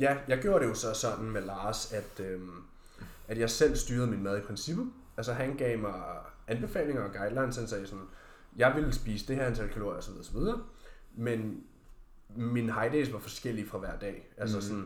Ja, 0.00 0.16
jeg 0.28 0.38
gjorde 0.38 0.64
det 0.64 0.70
jo 0.70 0.74
så 0.74 0.94
sådan 0.94 1.30
med 1.30 1.40
Lars, 1.42 1.92
at, 1.92 2.20
øhm, 2.26 2.50
at 3.32 3.38
jeg 3.38 3.50
selv 3.50 3.76
styrede 3.76 4.06
min 4.06 4.22
mad 4.22 4.38
i 4.38 4.40
princippet. 4.40 4.86
Altså 5.16 5.32
han 5.32 5.54
gav 5.56 5.78
mig 5.78 5.94
anbefalinger 6.48 7.02
og 7.02 7.12
guidelines, 7.12 7.56
han 7.56 7.66
sagde 7.66 7.86
sådan, 7.86 8.04
jeg 8.56 8.72
ville 8.76 8.92
spise 8.92 9.26
det 9.28 9.36
her 9.36 9.46
antal 9.46 9.68
kalorier 9.68 9.98
osv. 9.98 10.12
osv. 10.20 10.36
Men 11.14 11.60
mine 12.36 12.72
high 12.72 12.92
days 12.92 13.12
var 13.12 13.18
forskellige 13.18 13.66
fra 13.68 13.78
hver 13.78 13.98
dag. 13.98 14.32
Altså 14.36 14.56
Mhm. 14.56 14.62
sådan, 14.62 14.84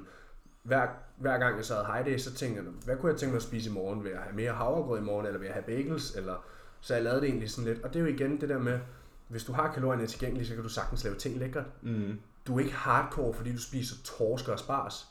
hver, 0.62 0.88
hver 1.16 1.38
gang 1.38 1.56
jeg 1.56 1.64
så 1.64 1.74
havde 1.74 1.86
high 1.86 2.06
days, 2.06 2.22
så 2.22 2.34
tænkte 2.34 2.62
jeg, 2.62 2.70
hvad 2.84 2.96
kunne 2.96 3.12
jeg 3.12 3.18
tænke 3.18 3.30
mig 3.32 3.36
at 3.36 3.42
spise 3.42 3.70
i 3.70 3.72
morgen? 3.72 4.04
Vil 4.04 4.10
jeg 4.10 4.20
have 4.20 4.36
mere 4.36 4.52
havregrød 4.52 4.98
i 5.00 5.02
morgen, 5.04 5.26
eller 5.26 5.38
vil 5.38 5.46
jeg 5.46 5.54
have 5.54 5.64
bagels? 5.66 6.14
Eller... 6.16 6.44
Så 6.80 6.94
jeg 6.94 7.02
lavede 7.04 7.20
det 7.20 7.28
egentlig 7.28 7.50
sådan 7.50 7.72
lidt. 7.72 7.84
Og 7.84 7.94
det 7.94 7.98
er 7.98 8.04
jo 8.04 8.14
igen 8.14 8.40
det 8.40 8.48
der 8.48 8.58
med, 8.58 8.80
hvis 9.28 9.44
du 9.44 9.52
har 9.52 9.72
kalorierne 9.72 10.06
tilgængelige, 10.06 10.46
så 10.48 10.54
kan 10.54 10.62
du 10.62 10.68
sagtens 10.68 11.04
lave 11.04 11.16
ting 11.16 11.38
lækkert. 11.38 11.64
Mm. 11.82 12.18
Du 12.46 12.56
er 12.56 12.60
ikke 12.60 12.74
hardcore, 12.74 13.34
fordi 13.34 13.52
du 13.52 13.60
spiser 13.60 13.96
torsk 14.04 14.48
og 14.48 14.58
spars. 14.58 15.06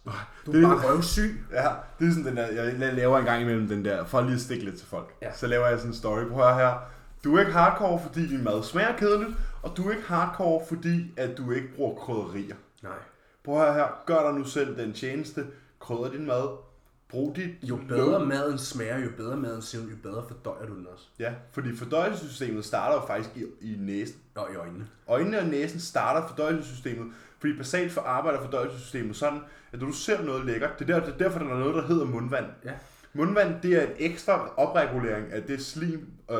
Du 0.45 0.51
det 0.51 0.63
er 0.63 0.67
er- 0.67 0.75
bare 0.75 0.87
røvsyg. 0.93 1.45
Ja, 1.51 1.69
det 1.99 2.07
er 2.07 2.11
sådan 2.11 2.25
den 2.25 2.37
der, 2.37 2.47
jeg 2.51 2.93
laver 2.93 3.17
en 3.19 3.25
gang 3.25 3.41
imellem 3.41 3.67
den 3.67 3.85
der, 3.85 4.05
for 4.05 4.21
lige 4.21 4.33
at 4.35 4.41
stikke 4.41 4.65
lidt 4.65 4.77
til 4.77 4.87
folk. 4.87 5.13
Ja. 5.21 5.33
Så 5.33 5.47
laver 5.47 5.67
jeg 5.67 5.77
sådan 5.77 5.91
en 5.91 5.95
story 5.97 6.23
på 6.27 6.35
her 6.35 6.53
her. 6.55 6.73
Du 7.23 7.35
er 7.35 7.39
ikke 7.39 7.51
hardcore, 7.51 7.99
fordi 8.03 8.27
din 8.27 8.43
mad 8.43 8.63
smager 8.63 8.97
kedeligt, 8.97 9.31
og 9.63 9.77
du 9.77 9.87
er 9.87 9.91
ikke 9.91 10.07
hardcore, 10.07 10.65
fordi 10.67 11.13
at 11.17 11.37
du 11.37 11.51
ikke 11.51 11.67
bruger 11.75 11.95
krydderier. 11.95 12.55
Nej. 12.83 12.91
Prøv 13.43 13.55
her 13.57 13.73
her, 13.73 14.03
gør 14.05 14.29
dig 14.29 14.39
nu 14.39 14.45
selv 14.45 14.77
den 14.77 14.93
tjeneste, 14.93 15.45
krydder 15.79 16.11
din 16.11 16.25
mad, 16.25 16.57
brug 17.09 17.35
dit... 17.35 17.49
Jo 17.63 17.79
bedre 17.89 18.25
maden 18.25 18.57
smager, 18.57 18.97
jo 18.99 19.09
bedre 19.17 19.37
maden 19.37 19.61
ser 19.61 19.77
jo 19.79 19.95
bedre 20.03 20.23
fordøjer 20.27 20.65
du 20.65 20.75
den 20.75 20.87
også. 20.93 21.05
Ja, 21.19 21.33
fordi 21.51 21.75
fordøjelsessystemet 21.77 22.65
starter 22.65 22.95
jo 22.95 23.07
faktisk 23.07 23.29
i, 23.37 23.43
i 23.73 23.75
næsen. 23.79 24.15
Og 24.35 24.47
i 24.53 24.55
øjnene. 24.55 24.87
Øjnene 25.07 25.39
og 25.39 25.45
næsen 25.45 25.79
starter 25.79 26.27
fordøjelsessystemet, 26.27 27.13
fordi 27.39 27.57
basalt 27.57 27.91
for 27.91 28.01
arbejder 28.01 28.41
fordøjelsessystemet 28.41 29.15
sådan, 29.15 29.39
at 29.73 29.79
når 29.79 29.87
du 29.87 29.93
ser 29.93 30.21
noget 30.23 30.45
lækkert, 30.45 30.79
det 30.79 30.89
er, 30.89 30.93
der, 30.99 31.05
det 31.05 31.13
er 31.13 31.17
derfor, 31.17 31.39
der 31.39 31.45
er 31.45 31.57
noget, 31.59 31.75
der 31.75 31.87
hedder 31.87 32.05
mundvand. 32.05 32.45
Ja. 32.65 32.71
Mundvand, 33.13 33.55
det 33.63 33.73
er 33.73 33.81
en 33.81 33.91
ekstra 33.97 34.49
opregulering 34.57 35.31
af 35.31 35.43
det 35.43 35.65
slim, 35.65 36.07
øh, 36.31 36.37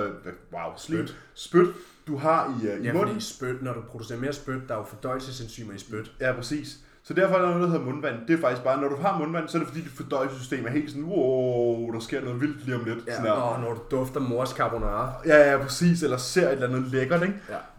wow, 0.53 0.71
slim, 0.77 1.07
Spyt. 1.07 1.15
spyt, 1.33 1.67
du 2.07 2.17
har 2.17 2.59
i, 2.63 2.67
uh, 2.67 2.83
i 2.83 2.87
Ja, 2.87 2.93
munden. 2.93 3.21
spyt, 3.21 3.61
når 3.61 3.73
du 3.73 3.81
producerer 3.81 4.19
mere 4.19 4.33
spyt, 4.33 4.61
der 4.67 4.73
er 4.73 4.77
jo 4.77 4.83
fordøjelsesenzymer 4.83 5.73
i 5.73 5.77
spyt. 5.77 6.11
Ja, 6.21 6.33
præcis. 6.33 6.77
Så 7.03 7.13
derfor 7.13 7.35
er 7.35 7.41
der 7.41 7.47
noget, 7.47 7.61
der 7.61 7.67
hedder 7.69 7.85
mundvand. 7.85 8.15
Det 8.27 8.33
er 8.37 8.41
faktisk 8.41 8.63
bare, 8.63 8.81
når 8.81 8.87
du 8.89 8.95
har 8.95 9.17
mundvand, 9.19 9.47
så 9.47 9.57
er 9.57 9.59
det 9.59 9.67
fordi, 9.67 9.81
dit 9.81 9.91
fordøjelsessystem 9.91 10.65
er 10.65 10.69
helt 10.69 10.89
sådan, 10.89 11.03
wow, 11.05 11.91
der 11.93 11.99
sker 11.99 12.21
noget 12.21 12.41
vildt 12.41 12.65
lige 12.65 12.75
om 12.75 12.83
lidt. 12.85 12.99
Ja, 13.07 13.15
Sådan 13.15 13.31
og 13.31 13.59
når 13.59 13.73
du 13.73 13.97
dufter 13.97 14.19
mors 14.19 14.49
carbonara. 14.49 15.13
Ja, 15.25 15.51
ja, 15.51 15.57
præcis. 15.63 16.03
Eller 16.03 16.17
ser 16.17 16.47
et 16.47 16.51
eller 16.53 16.67
andet 16.67 16.91
lækkert, 16.91 17.21
ikke? 17.21 17.35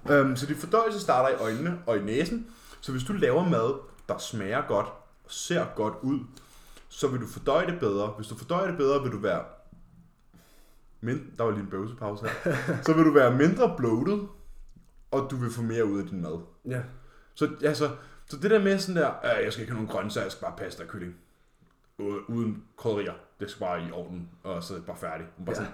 Ja. 0.09 0.15
Øhm, 0.15 0.37
så 0.37 0.47
dit 0.47 0.57
fordøjelse 0.57 1.01
starter 1.01 1.29
i 1.29 1.43
øjnene 1.43 1.79
og 1.87 1.97
i 1.99 2.01
næsen. 2.03 2.47
Så 2.87 2.93
hvis 2.93 3.05
du 3.05 3.13
laver 3.13 3.49
mad, 3.49 3.81
der 4.09 4.19
smager 4.19 4.63
godt 4.69 4.87
og 5.25 5.31
ser 5.31 5.67
godt 5.77 5.95
ud, 6.03 6.21
så 6.89 7.09
vil 7.09 7.21
du 7.21 7.27
fordøje 7.27 7.67
det 7.67 7.81
bedre. 7.81 8.07
Hvis 8.07 8.29
du 8.29 8.35
fordøjer 8.37 8.67
det 8.67 8.77
bedre, 8.77 9.03
vil 9.03 9.13
du 9.13 9.19
være... 9.19 9.45
Min... 11.01 11.31
Der 11.39 11.45
var 11.45 11.51
lige 11.51 11.61
en 11.63 11.71
bøvsepause 11.71 12.27
her. 12.45 12.57
så 12.87 12.93
vil 12.93 13.05
du 13.05 13.13
være 13.13 13.35
mindre 13.35 13.75
bloated, 13.77 14.19
og 15.11 15.29
du 15.31 15.37
vil 15.37 15.51
få 15.51 15.63
mere 15.63 15.85
ud 15.85 16.01
af 16.01 16.07
din 16.09 16.23
mad. 16.23 16.39
Ja. 16.69 16.81
Så 17.35 17.51
altså, 17.65 17.91
Så 18.27 18.37
det 18.37 18.51
der 18.51 18.59
med 18.59 18.79
sådan 18.79 19.03
der, 19.03 19.09
øh, 19.25 19.45
jeg 19.45 19.53
skal 19.53 19.63
ikke 19.63 19.73
have 19.73 19.83
nogen 19.85 19.89
grøntsager, 19.97 20.25
jeg 20.25 20.33
skal 20.33 20.43
bare 20.45 20.57
pasta 20.57 20.83
og 20.83 20.89
kylling. 20.89 21.15
Uden 22.29 22.65
krydderier. 22.77 23.13
Det 23.41 23.51
skal 23.51 23.61
bare 23.61 23.83
i 23.89 23.91
ovnen, 23.93 24.29
og 24.43 24.63
så 24.63 24.75
er 24.75 24.79
det 24.79 24.87
bare 24.87 24.97
færdigt. 24.97 25.29
Bare 25.47 25.49
Ja. 25.49 25.55
sådan, 25.55 25.73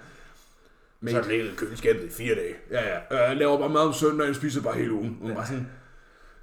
Så 1.10 1.16
er 1.16 1.20
det 1.22 1.30
ligget 1.30 1.52
i 1.52 1.56
køleskabet 1.56 2.04
i 2.04 2.10
fire 2.10 2.34
dage. 2.34 2.54
ja, 2.70 2.88
ja, 2.94 2.98
øh, 3.00 3.28
jeg 3.28 3.36
laver 3.36 3.58
bare 3.58 3.68
mad 3.68 3.80
om 3.80 3.92
søndagen, 3.92 4.28
jeg 4.28 4.36
spiser 4.36 4.62
bare 4.62 4.74
hele 4.74 4.92
ugen. 4.92 5.22
Ja. 5.26 5.34
Bare 5.34 5.46
sådan, 5.46 5.68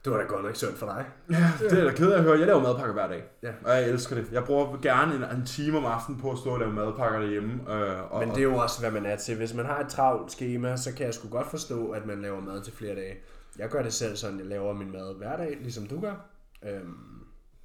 Det 0.06 0.12
var 0.12 0.18
da 0.18 0.24
godt 0.24 0.43
nok 0.43 0.56
sundt 0.56 0.78
for 0.78 0.86
dig. 0.86 1.06
ja, 1.30 1.52
det 1.60 1.80
er 1.80 1.84
da 1.84 1.91
ked 1.91 2.12
af 2.12 2.18
at 2.18 2.24
høre. 2.24 2.38
Jeg 2.39 2.47
laver 2.47 2.62
madpakker 2.62 2.93
hver 2.93 3.08
dag. 3.08 3.24
Ja. 3.43 3.52
Og 3.64 3.72
jeg 3.72 3.89
elsker 3.89 4.16
det. 4.16 4.32
Jeg 4.32 4.43
bruger 4.43 4.78
gerne 4.82 5.16
en, 5.16 5.38
en 5.38 5.45
time 5.45 5.78
om 5.78 5.86
aftenen 5.86 6.22
på 6.22 6.32
at 6.32 6.38
stå 6.38 6.50
og 6.50 6.60
lave 6.60 6.74
madpakker 6.74 7.20
derhjemme. 7.20 7.74
Øh, 7.74 8.14
og, 8.14 8.20
Men 8.20 8.30
det 8.30 8.38
er 8.38 8.43
jo 8.43 8.56
også, 8.58 8.80
hvad 8.80 8.91
man 8.91 9.06
er 9.06 9.16
til. 9.16 9.38
Hvis 9.38 9.54
man 9.54 9.66
har 9.66 9.80
et 9.80 9.88
travlt 9.89 10.32
schema, 10.32 10.78
så 10.78 10.93
kan 10.93 11.06
jeg 11.06 11.14
sgu 11.14 11.30
godt 11.30 11.47
forstå, 11.47 11.89
at 11.89 12.06
man 12.06 12.22
laver 12.22 12.41
mad 12.41 12.62
til 12.62 12.74
flere 12.74 12.95
dage. 12.95 13.16
Jeg 13.58 13.70
gør 13.70 13.82
det 13.82 13.93
selv 13.93 14.16
sådan, 14.16 14.39
jeg 14.39 14.47
laver 14.47 14.74
min 14.74 14.91
mad 14.91 15.16
hver 15.18 15.38
dag, 15.38 15.58
ligesom 15.62 15.88
du 15.88 16.02
gør. 16.02 16.16
Øhm, 16.64 16.97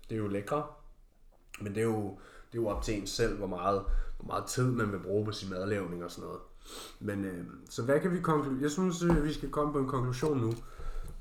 det 0.09 0.15
er 0.15 0.19
jo 0.19 0.29
lækre. 0.29 0.63
Men 1.61 1.75
det 1.75 1.81
er 1.81 1.85
jo, 1.85 2.19
det 2.53 2.59
er 2.59 2.63
jo 2.63 2.69
op 2.69 2.83
til 2.83 3.01
en 3.01 3.07
selv, 3.07 3.39
hvor 3.39 3.47
meget, 3.47 3.83
hvor 4.19 4.27
meget 4.27 4.45
tid 4.45 4.71
man 4.71 4.93
vil 4.93 4.99
bruge 4.99 5.25
på 5.25 5.33
sin 5.33 5.51
madlavning 5.51 6.05
og 6.05 6.11
sådan 6.11 6.25
noget. 6.25 6.41
Men 7.01 7.25
øh, 7.25 7.45
så 7.71 7.83
hvad 7.83 8.01
kan 8.01 8.13
vi 8.13 8.21
konkludere? 8.21 8.63
Jeg 8.63 8.71
synes, 8.71 9.03
øh, 9.03 9.25
vi 9.25 9.33
skal 9.33 9.51
komme 9.51 9.73
på 9.73 9.79
en 9.79 9.89
konklusion 9.89 10.39
nu. 10.41 10.53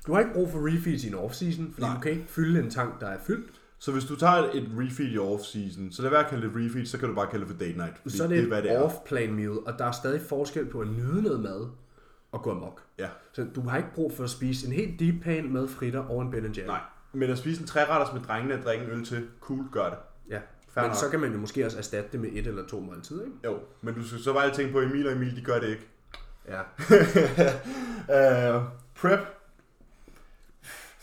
Du 0.08 0.14
har 0.14 0.20
ikke 0.20 0.34
brug 0.34 0.52
for 0.52 0.68
refeeds 0.68 1.04
i 1.04 1.08
en 1.08 1.14
off-season, 1.14 1.74
fordi 1.74 1.82
Nej. 1.82 1.96
du 1.96 2.02
kan 2.02 2.12
ikke 2.12 2.26
fylde 2.28 2.60
en 2.60 2.70
tank, 2.70 3.02
der 3.02 3.08
er 3.08 3.18
fyldt. 3.28 3.52
Så 3.80 3.92
hvis 3.92 4.06
du 4.06 4.16
tager 4.16 4.34
et 4.54 4.70
refeed 4.78 5.10
i 5.10 5.18
off-season, 5.18 5.92
så 5.96 6.02
lad 6.02 6.10
være 6.10 6.24
at 6.24 6.30
kalde 6.30 6.48
det 6.48 6.52
refeed, 6.56 6.86
så 6.86 6.98
kan 6.98 7.10
du 7.10 7.16
bare 7.16 7.28
kalde 7.32 7.46
det 7.46 7.52
for 7.52 7.60
date 7.60 7.78
night. 7.78 7.94
Så 8.08 8.24
er 8.24 8.28
det, 8.28 8.46
hvad 8.48 8.58
et 8.58 8.64
det 8.64 8.72
er. 8.74 8.80
off-plan 8.82 9.34
meal, 9.34 9.50
og 9.50 9.80
der 9.80 9.86
er 9.86 9.92
stadig 9.92 10.22
forskel 10.22 10.66
på 10.66 10.80
at 10.80 10.88
nyde 10.88 11.22
noget 11.22 11.40
mad 11.40 11.68
og 12.32 12.42
gå 12.42 12.52
amok. 12.52 12.82
Ja. 13.00 13.08
Så 13.34 13.46
du 13.56 13.62
har 13.62 13.78
ikke 13.78 13.94
brug 13.96 14.14
for 14.14 14.24
at 14.24 14.30
spise 14.30 14.68
en 14.68 14.74
helt 14.74 15.00
deep 15.00 15.24
pan 15.24 15.54
med 15.54 15.68
fritter 15.68 16.00
og 16.00 16.22
en 16.22 16.32
Ben 16.32 16.44
Jerry. 16.58 16.68
Nej. 16.68 16.80
Men 17.14 17.30
at 17.30 17.38
spise 17.38 17.62
en 17.62 17.68
træretters 17.68 18.14
med 18.14 18.22
drengene 18.22 18.54
og 18.56 18.62
drikke 18.64 18.86
en 18.86 18.92
øl 18.92 19.06
til, 19.06 19.28
cool, 19.40 19.66
gør 19.72 19.90
det. 19.90 19.98
Ja. 20.30 20.40
Fair 20.70 20.84
Men 20.84 20.90
nok. 20.90 20.96
så 20.98 21.10
kan 21.10 21.20
man 21.20 21.32
jo 21.32 21.38
måske 21.38 21.66
også 21.66 21.78
erstatte 21.78 22.10
det 22.12 22.20
med 22.20 22.30
et 22.34 22.48
eller 22.48 22.68
to 22.68 22.80
måltider, 22.80 23.22
ikke? 23.26 23.36
Jo, 23.44 23.58
men 23.82 23.94
du 23.94 24.08
skal 24.08 24.20
så 24.20 24.34
bare 24.34 24.54
tænke 24.54 24.72
på, 24.74 24.80
at 24.80 24.86
Emil 24.86 25.08
og 25.08 25.14
Emil, 25.14 25.36
de 25.36 25.42
gør 25.42 25.60
det 25.60 25.68
ikke. 25.70 25.88
Ja. 26.48 26.62
uh, 28.58 28.64
prep. 29.02 29.20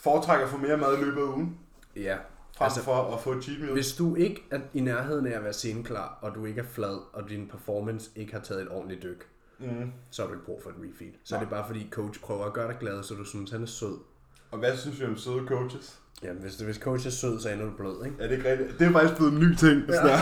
Foretrækker 0.02 0.46
for 0.46 0.58
mere 0.58 0.76
mad 0.76 0.98
i 0.98 1.04
løbet 1.04 1.20
af 1.20 1.24
ugen, 1.24 1.56
Ja. 1.96 2.14
frem 2.56 2.64
Altså, 2.66 2.82
for 2.82 3.14
at 3.14 3.20
få 3.20 3.32
et 3.32 3.44
cheat 3.44 3.60
meal. 3.60 3.72
Hvis 3.72 3.92
du 3.92 4.14
ikke 4.14 4.42
er 4.50 4.60
i 4.74 4.80
nærheden 4.80 5.26
af 5.26 5.36
at 5.36 5.44
være 5.44 5.52
sceneklar, 5.52 6.18
og 6.22 6.34
du 6.34 6.44
ikke 6.44 6.60
er 6.60 6.64
flad, 6.64 6.98
og 7.12 7.28
din 7.28 7.48
performance 7.48 8.10
ikke 8.16 8.32
har 8.32 8.40
taget 8.40 8.62
et 8.62 8.68
ordentligt 8.70 9.02
dyk, 9.02 9.26
Mm. 9.62 9.92
så 10.10 10.22
har 10.22 10.26
du 10.28 10.34
ikke 10.34 10.44
brug 10.46 10.60
for 10.62 10.70
et 10.70 10.76
refeed. 10.78 11.12
Så 11.24 11.34
er 11.34 11.38
Nej. 11.38 11.44
det 11.44 11.50
bare 11.50 11.66
fordi 11.66 11.86
coach 11.90 12.20
prøver 12.20 12.44
at 12.44 12.52
gøre 12.52 12.68
dig 12.68 12.76
glad, 12.80 13.02
så 13.02 13.14
du 13.14 13.24
synes, 13.24 13.50
han 13.50 13.62
er 13.62 13.66
sød. 13.66 13.98
Og 14.50 14.58
hvad 14.58 14.76
synes 14.76 15.00
vi 15.00 15.04
om 15.06 15.16
søde 15.16 15.46
coaches? 15.46 15.98
Ja, 16.22 16.32
hvis, 16.32 16.56
hvis 16.60 16.76
coach 16.76 17.06
er 17.06 17.10
sød, 17.10 17.40
så 17.40 17.48
ender 17.50 17.64
du 17.64 17.70
blød, 17.76 18.04
ikke? 18.04 18.16
Er 18.20 18.28
det 18.28 18.36
ikke 18.36 18.50
rigtigt? 18.50 18.78
Det 18.78 18.86
er 18.86 18.92
faktisk 18.92 19.16
blevet 19.16 19.32
en 19.32 19.38
ny 19.40 19.54
ting. 19.54 19.82
Ja. 19.88 20.14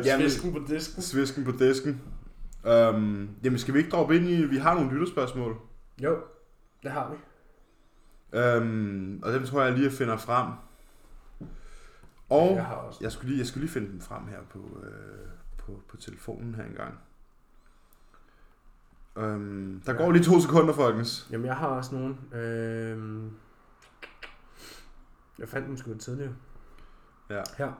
uh, 0.00 0.06
jamen, 0.06 0.30
Svisken 0.30 0.52
på 0.52 0.58
disken. 0.68 1.02
svisken 1.02 1.44
på 1.44 1.50
disken. 1.58 2.02
Um, 2.64 3.28
jamen, 3.44 3.58
skal 3.58 3.74
vi 3.74 3.78
ikke 3.78 3.90
droppe 3.90 4.16
ind 4.16 4.28
i, 4.28 4.44
vi 4.44 4.56
har 4.56 4.74
nogle 4.74 4.90
lytterspørgsmål. 4.90 5.56
Jo, 6.02 6.16
det 6.82 6.90
har 6.90 7.10
vi. 7.10 7.16
Um, 8.32 9.20
og 9.22 9.32
dem 9.32 9.44
tror 9.46 9.62
jeg 9.62 9.72
lige, 9.72 9.84
jeg 9.84 9.92
finder 9.92 10.16
frem. 10.16 10.52
Og 12.28 12.54
Jeg 12.54 12.64
har 12.66 12.74
også. 12.74 12.98
jeg 13.02 13.12
skulle 13.12 13.28
lige, 13.28 13.38
jeg 13.38 13.46
skulle 13.46 13.60
lige 13.64 13.72
finde 13.72 13.92
dem 13.92 14.00
frem 14.00 14.26
her 14.28 14.38
på, 14.50 14.58
øh, 14.84 15.28
på, 15.58 15.82
på 15.88 15.96
telefonen 15.96 16.54
her 16.54 16.64
engang. 16.64 16.98
Um, 19.16 19.82
der 19.86 19.92
Ja. 19.92 19.98
går 19.98 20.12
lige 20.12 20.24
to 20.24 20.40
sekunder, 20.40 20.74
folkens. 20.74 21.28
Jamen, 21.30 21.46
jeg 21.46 21.56
har 21.56 21.66
også 21.66 21.94
nogen. 21.94 22.34
Øhm... 22.34 23.30
Jeg 25.38 25.48
fandt 25.48 25.68
dem 25.68 25.76
sgu 25.76 25.94
tidligere. 25.94 26.34
Ja. 27.30 27.42
Her. 27.58 27.72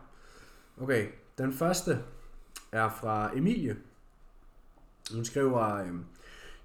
Okay, 0.81 1.09
den 1.39 1.53
første 1.53 1.99
er 2.73 2.89
fra 2.89 3.37
Emilie. 3.37 3.77
Hun 5.15 5.25
skriver, 5.25 5.75
øhm, 5.77 6.05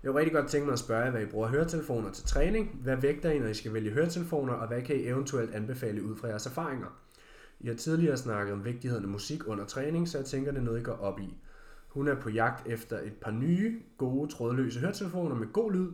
jeg 0.04 0.12
kunne 0.12 0.20
rigtig 0.20 0.34
godt 0.34 0.48
tænke 0.48 0.66
mig 0.66 0.74
at 0.74 0.80
spørge 0.80 1.04
jer, 1.04 1.12
hvad 1.12 1.22
I 1.22 1.26
bruger 1.26 1.48
høretelefoner 1.48 2.12
til 2.12 2.26
træning. 2.26 2.80
Hvad 2.84 2.98
vægter 2.98 3.32
I, 3.32 3.40
når 3.40 3.48
I 3.48 3.54
skal 3.54 3.74
vælge 3.74 3.92
høretelefoner, 3.92 4.54
og 4.54 4.68
hvad 4.68 4.82
kan 4.82 4.96
I 4.96 5.04
eventuelt 5.04 5.54
anbefale 5.54 6.04
ud 6.04 6.16
fra 6.16 6.28
jeres 6.28 6.46
erfaringer? 6.46 6.88
I 7.60 7.68
har 7.68 7.76
tidligere 7.76 8.18
snakket 8.18 8.54
om 8.54 8.66
vigtigheden 8.66 9.06
af 9.06 9.10
musik 9.10 9.48
under 9.48 9.66
træning, 9.66 10.10
så 10.10 10.18
jeg 10.18 10.26
tænker, 10.26 10.52
det 10.52 10.60
er 10.60 10.64
noget, 10.64 10.80
I 10.80 10.84
går 10.84 10.94
op 10.94 11.20
i. 11.20 11.38
Hun 11.88 12.08
er 12.08 12.16
på 12.16 12.30
jagt 12.30 12.68
efter 12.68 13.00
et 13.00 13.14
par 13.14 13.32
nye, 13.32 13.82
gode, 13.98 14.32
trådløse 14.32 14.80
høretelefoner 14.80 15.36
med 15.36 15.48
god 15.54 15.72
lyd, 15.72 15.88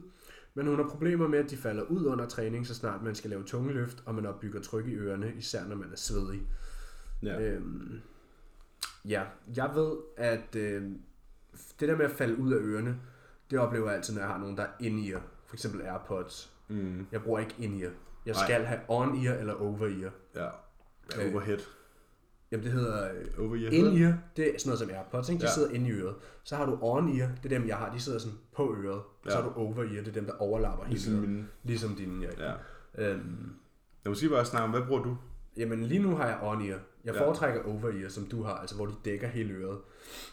men 0.54 0.68
hun 0.68 0.76
har 0.76 0.90
problemer 0.90 1.28
med, 1.28 1.40
at 1.40 1.50
de 1.50 1.58
falder 1.58 1.84
ud 1.84 2.06
under 2.06 2.28
træning, 2.28 2.68
så 2.68 2.76
snart 2.76 3.04
man 3.04 3.16
skal 3.16 3.30
lave 3.30 3.44
tunge 3.44 3.74
løft, 3.74 4.04
og 4.06 4.16
man 4.16 4.26
opbygger 4.26 4.62
tryk 4.62 4.88
i 4.88 4.96
ørerne, 4.96 5.34
især 5.38 5.68
når 5.68 5.76
man 5.76 5.92
er 5.92 5.96
svedig. 5.96 6.42
Ja. 7.24 7.42
Øhm, 7.42 8.00
ja, 9.06 9.24
jeg 9.56 9.72
ved, 9.76 9.92
at 10.18 10.56
øh, 10.56 10.84
det 11.80 11.90
der 11.90 11.98
med 11.98 12.06
at 12.06 12.12
falde 12.12 12.38
ud 12.40 12.54
af 12.54 12.58
ørerne, 12.60 12.96
det 13.52 13.60
oplever 13.60 13.86
jeg 13.88 13.96
altid, 13.96 14.14
når 14.14 14.22
jeg 14.22 14.30
har 14.30 14.38
nogen, 14.38 14.58
der 14.58 14.64
er 14.64 14.68
in-ear. 14.80 15.22
For 15.46 15.56
eksempel 15.56 15.82
AirPods. 15.82 16.54
Mm, 16.68 17.08
Jeg 17.12 17.22
bruger 17.24 17.40
ikke 17.40 17.56
in-ear. 17.60 17.92
Jeg 18.26 18.34
Nej. 18.34 18.44
skal 18.46 18.66
have 18.66 18.80
on-ear 18.88 19.34
eller 19.40 19.54
over-ear. 19.54 20.12
ja. 20.36 20.46
Øh, 20.46 21.26
ja. 21.26 21.32
Overhead. 21.32 21.60
Jamen 22.52 22.64
det 22.66 22.72
hedder 22.74 23.10
øh, 23.14 23.46
Overhead. 23.46 23.72
in-ear, 23.74 24.14
det 24.38 24.48
er 24.56 24.60
sådan 24.60 24.70
noget 24.70 24.80
som 24.80 24.90
AirPods, 24.90 25.30
ikke? 25.30 25.40
De 25.40 25.46
Ja. 25.46 25.50
ja. 25.50 25.54
sidder 25.54 25.70
inde 25.72 25.90
i 25.90 25.92
øret. 25.92 26.16
Så 26.44 26.56
har 26.56 26.66
du 26.66 26.72
on-ear, 26.82 27.28
det 27.44 27.52
er 27.54 27.60
dem, 27.60 27.68
jeg 27.68 27.78
har, 27.78 27.94
de 27.94 28.00
sidder 28.00 28.20
sådan 28.20 28.38
på 28.56 28.76
øret. 28.84 28.96
Og 29.00 29.06
så 29.24 29.38
Ja. 29.38 29.42
har 29.44 29.50
du 29.50 29.56
over-ear, 29.60 29.86
det 30.04 30.08
er 30.08 30.12
dem, 30.12 30.26
der 30.26 30.34
overlapper 30.40 30.84
hele 30.86 30.94
Ligesom 30.94 31.14
øret. 31.14 31.30
min... 31.30 31.48
Ligesom 31.64 31.96
dine, 31.96 32.28
ja. 32.40 32.46
Ja. 32.48 32.54
Øhm, 33.12 33.54
Jeg 34.04 34.10
må 34.10 34.16
sige 34.16 34.30
bare 34.30 34.46
snakke 34.46 34.64
om, 34.64 34.70
hvad 34.70 34.82
bruger 34.88 35.04
du? 35.04 35.18
Jamen 35.58 35.84
lige 35.84 36.00
nu 36.04 36.16
har 36.16 36.28
jeg 36.28 36.40
on-ear. 36.44 36.80
Jeg 37.06 37.14
Ja. 37.16 37.22
foretrækker 37.26 37.64
over-ear, 37.64 38.10
som 38.10 38.26
du 38.26 38.44
har, 38.44 38.54
altså 38.56 38.76
hvor 38.76 38.86
de 38.86 38.94
dækker 39.06 39.28
hele 39.28 39.54
øret. 39.54 39.78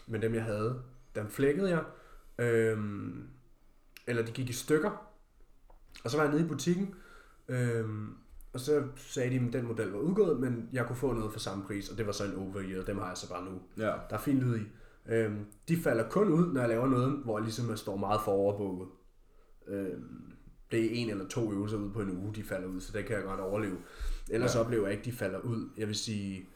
Men 0.07 0.21
dem 0.21 0.33
jeg 0.33 0.43
havde, 0.43 0.81
dem 1.15 1.29
flækkede 1.29 1.69
jeg. 1.69 1.83
Øhm, 2.39 3.27
eller 4.07 4.25
de 4.25 4.31
gik 4.31 4.49
i 4.49 4.53
stykker. 4.53 5.11
Og 6.03 6.11
så 6.11 6.17
var 6.17 6.23
jeg 6.23 6.33
nede 6.33 6.45
i 6.45 6.47
butikken. 6.47 6.95
Øhm, 7.47 8.13
og 8.53 8.59
så 8.59 8.83
sagde 8.95 9.39
de, 9.39 9.45
at 9.47 9.53
den 9.53 9.65
model 9.67 9.91
var 9.91 9.99
udgået, 9.99 10.39
men 10.39 10.69
jeg 10.73 10.87
kunne 10.87 10.95
få 10.95 11.13
noget 11.13 11.31
for 11.31 11.39
samme 11.39 11.63
pris, 11.63 11.89
og 11.89 11.97
det 11.97 12.05
var 12.05 12.11
så 12.11 12.25
en 12.25 12.35
over-ear. 12.35 12.83
Dem 12.83 12.97
har 12.97 13.07
jeg 13.07 13.17
så 13.17 13.29
bare 13.29 13.45
nu. 13.45 13.61
Ja. 13.77 13.91
Der 14.09 14.15
er 14.15 14.17
fint 14.17 14.39
lyd 14.39 14.59
i. 14.59 14.63
Øhm, 15.07 15.45
de 15.67 15.77
falder 15.77 16.09
kun 16.09 16.29
ud, 16.29 16.53
når 16.53 16.61
jeg 16.61 16.69
laver 16.69 16.87
noget, 16.87 17.21
hvor 17.23 17.37
jeg 17.37 17.43
ligesom 17.43 17.77
står 17.77 17.95
meget 17.95 18.21
foroverbukket. 18.25 18.87
Øhm, 19.67 20.35
det 20.71 20.85
er 20.85 20.89
en 20.89 21.09
eller 21.09 21.27
to 21.27 21.51
øvelser 21.51 21.77
ud 21.77 21.91
på 21.91 22.01
en 22.01 22.17
uge, 22.17 22.35
de 22.35 22.43
falder 22.43 22.67
ud, 22.67 22.81
så 22.81 22.97
det 22.97 23.05
kan 23.05 23.15
jeg 23.15 23.23
godt 23.23 23.39
overleve. 23.39 23.77
Ellers 24.29 24.55
ja. 24.55 24.59
oplever 24.59 24.83
jeg 24.87 24.91
ikke, 24.91 25.05
de 25.05 25.11
falder 25.11 25.39
ud. 25.39 25.69
Jeg 25.77 25.87
vil 25.87 25.95
sige, 25.95 26.49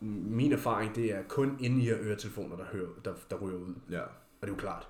min 0.00 0.52
erfaring, 0.52 0.94
det 0.94 1.14
er 1.14 1.22
kun 1.28 1.56
inde 1.60 1.82
i 1.84 1.90
øretelefoner, 1.90 2.56
der, 2.56 2.64
hører, 2.64 2.88
der, 3.04 3.14
der 3.30 3.36
ryger 3.36 3.58
ud. 3.58 3.74
Ja. 3.90 4.02
Og 4.44 4.48
det 4.48 4.54
er 4.54 4.56
jo 4.56 4.60
klart. 4.60 4.88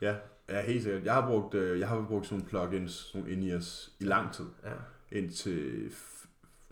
Ja, 0.00 0.14
ja 0.48 0.62
helt 0.66 0.82
sikkert. 0.82 1.04
Jeg 1.04 1.14
har 1.14 1.26
brugt, 1.26 1.54
øh, 1.54 1.80
jeg 1.80 1.88
har 1.88 2.04
brugt 2.08 2.26
sådan 2.26 2.38
nogle 2.38 2.68
plugins, 2.68 2.92
sådan 2.92 3.20
nogle 3.20 3.36
in-ears, 3.36 3.92
i 4.00 4.04
lang 4.04 4.32
tid. 4.32 4.44
Ja. 4.64 5.18
Indtil 5.18 5.92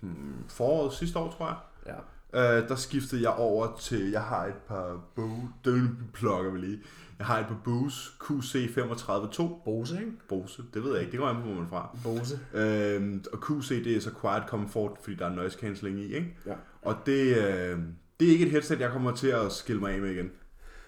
hmm, 0.00 0.44
foråret 0.48 0.92
sidste 0.92 1.18
år, 1.18 1.30
tror 1.30 1.46
jeg. 1.46 1.56
ja. 1.86 2.00
Øh, 2.34 2.68
der 2.68 2.74
skiftede 2.74 3.22
jeg 3.22 3.30
over 3.30 3.76
til, 3.80 4.10
jeg 4.10 4.22
har 4.22 4.46
et 4.46 4.54
par 4.68 5.00
Bose, 5.14 5.48
det 5.64 5.72
er 5.72 5.76
jo 5.76 5.82
en 5.82 6.10
plugger 6.12 6.50
vi 6.50 6.58
lige. 6.58 6.80
Jeg 7.18 7.26
har 7.26 7.38
et 7.38 7.46
par 7.46 7.60
Bose 7.64 8.10
QC352 8.22 9.64
Bose, 9.64 10.00
ikke? 10.00 10.12
Bose, 10.28 10.62
det 10.74 10.84
ved 10.84 10.92
jeg 10.92 11.00
ikke, 11.00 11.12
det 11.12 11.20
går 11.20 11.28
an 11.28 11.36
på, 11.36 11.42
hvor 11.42 11.54
man 11.54 11.64
er 11.64 11.68
fra. 11.68 11.98
Bose. 12.04 12.40
Øhm, 12.54 13.24
og 13.32 13.38
QC, 13.46 13.84
det 13.84 13.96
er 13.96 14.00
så 14.00 14.10
Quiet 14.20 14.44
Comfort, 14.48 14.98
fordi 15.02 15.16
der 15.16 15.26
er 15.26 15.34
noise 15.34 15.58
cancelling 15.58 15.98
i, 15.98 16.14
ikke? 16.14 16.36
Ja. 16.46 16.54
Og 16.82 16.96
det, 17.06 17.36
øh, 17.36 17.78
det 18.20 18.28
er 18.28 18.32
ikke 18.32 18.44
et 18.44 18.50
headset, 18.50 18.80
jeg 18.80 18.90
kommer 18.90 19.12
til 19.12 19.28
at 19.28 19.52
skille 19.52 19.80
mig 19.80 19.94
af 19.94 20.00
med 20.00 20.10
igen. 20.10 20.30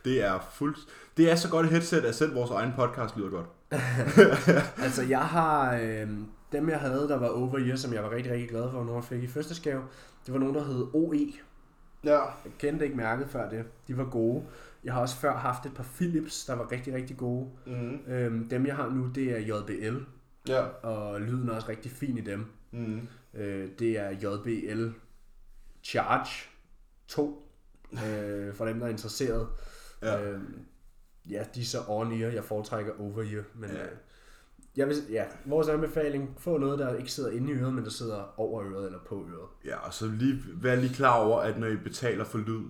Det 0.05 0.25
er 0.25 0.49
fuldt... 0.53 0.79
Det 1.17 1.31
er 1.31 1.35
så 1.37 1.49
godt 1.49 1.67
et 1.67 1.73
headset, 1.73 2.05
at 2.05 2.15
selv 2.15 2.35
vores 2.35 2.51
egen 2.51 2.73
podcast 2.77 3.17
lyder 3.17 3.31
godt. 3.31 3.47
Altså, 4.85 5.03
jeg 5.03 5.21
har... 5.23 5.75
Øh, 5.77 6.09
dem, 6.53 6.69
jeg 6.69 6.79
havde, 6.81 7.09
der 7.09 7.19
var 7.19 7.29
over 7.29 7.77
som 7.77 7.93
jeg 7.93 8.03
var 8.03 8.11
rigtig, 8.11 8.33
rigtig 8.33 8.49
glad 8.49 8.71
for, 8.71 8.85
når 8.85 8.95
jeg 8.95 9.05
fik 9.05 9.23
i 9.23 9.27
fødselsdagsgave, 9.27 9.83
det 10.27 10.35
var 10.35 10.41
nogen, 10.41 10.55
der 10.55 10.65
hed 10.65 10.87
OE. 10.95 11.33
Ja. 12.05 12.19
Jeg 12.21 12.53
kendte 12.59 12.85
ikke 12.85 12.97
mærket 12.97 13.29
før 13.29 13.49
det. 13.51 13.65
De 13.89 13.97
var 13.99 14.05
gode. 14.05 14.45
Jeg 14.85 14.93
har 14.95 15.01
også 15.01 15.17
før 15.17 15.37
haft 15.37 15.67
et 15.67 15.75
par 15.75 15.87
Philips, 15.97 16.45
der 16.45 16.55
var 16.55 16.73
rigtig, 16.73 16.95
rigtig 16.95 17.17
gode. 17.17 17.49
Mm. 17.67 18.13
Øhm, 18.13 18.49
dem, 18.49 18.67
jeg 18.67 18.77
har 18.77 18.89
nu, 18.91 19.07
det 19.15 19.25
er 19.25 19.39
JBL, 19.39 19.97
Ja. 20.49 20.63
og 20.63 21.21
lyden 21.21 21.49
er 21.49 21.55
også 21.55 21.69
rigtig 21.69 21.91
fin 21.93 22.19
i 22.19 22.21
dem. 22.21 22.47
Mm. 22.71 23.01
Øh, 23.35 23.69
det 23.79 23.99
er 23.99 24.11
JBL 24.11 24.89
Charge 25.85 26.49
2, 27.09 27.49
øh, 27.93 28.55
for 28.55 28.65
dem, 28.67 28.79
der 28.79 28.87
er 28.87 28.91
interesseret. 28.91 29.49
Ja. 30.03 30.31
Øhm, 30.31 30.55
ja, 31.31 31.45
de 31.55 31.61
er 31.61 31.65
så 31.65 31.79
on-ear. 31.89 32.31
Jeg 32.33 32.45
foretrækker 32.45 32.93
over-ear. 33.01 33.43
Men 33.55 33.71
Ja. 33.71 33.83
Øh, 33.83 33.89
jeg 34.77 34.89
vil, 34.89 34.97
ja, 35.11 35.25
vores 35.45 35.69
anbefaling, 35.69 36.35
få 36.39 36.59
noget, 36.59 36.79
der 36.79 36.95
ikke 36.95 37.13
sidder 37.13 37.31
inde 37.31 37.53
i 37.53 37.55
øret, 37.55 37.75
men 37.75 37.85
der 37.85 37.91
sidder 37.91 38.35
over 38.41 38.65
øret 38.65 38.87
eller 38.87 38.99
på 39.09 39.27
øret. 39.31 39.49
Ja, 39.65 39.77
og 39.87 39.95
så 39.95 40.07
lige, 40.07 40.43
vær 40.63 40.75
lige 40.75 40.95
klar 40.95 41.17
over, 41.19 41.41
at 41.41 41.59
når 41.59 41.67
I 41.67 41.77
betaler 41.77 42.25
for 42.25 42.39
lyd, 42.39 42.65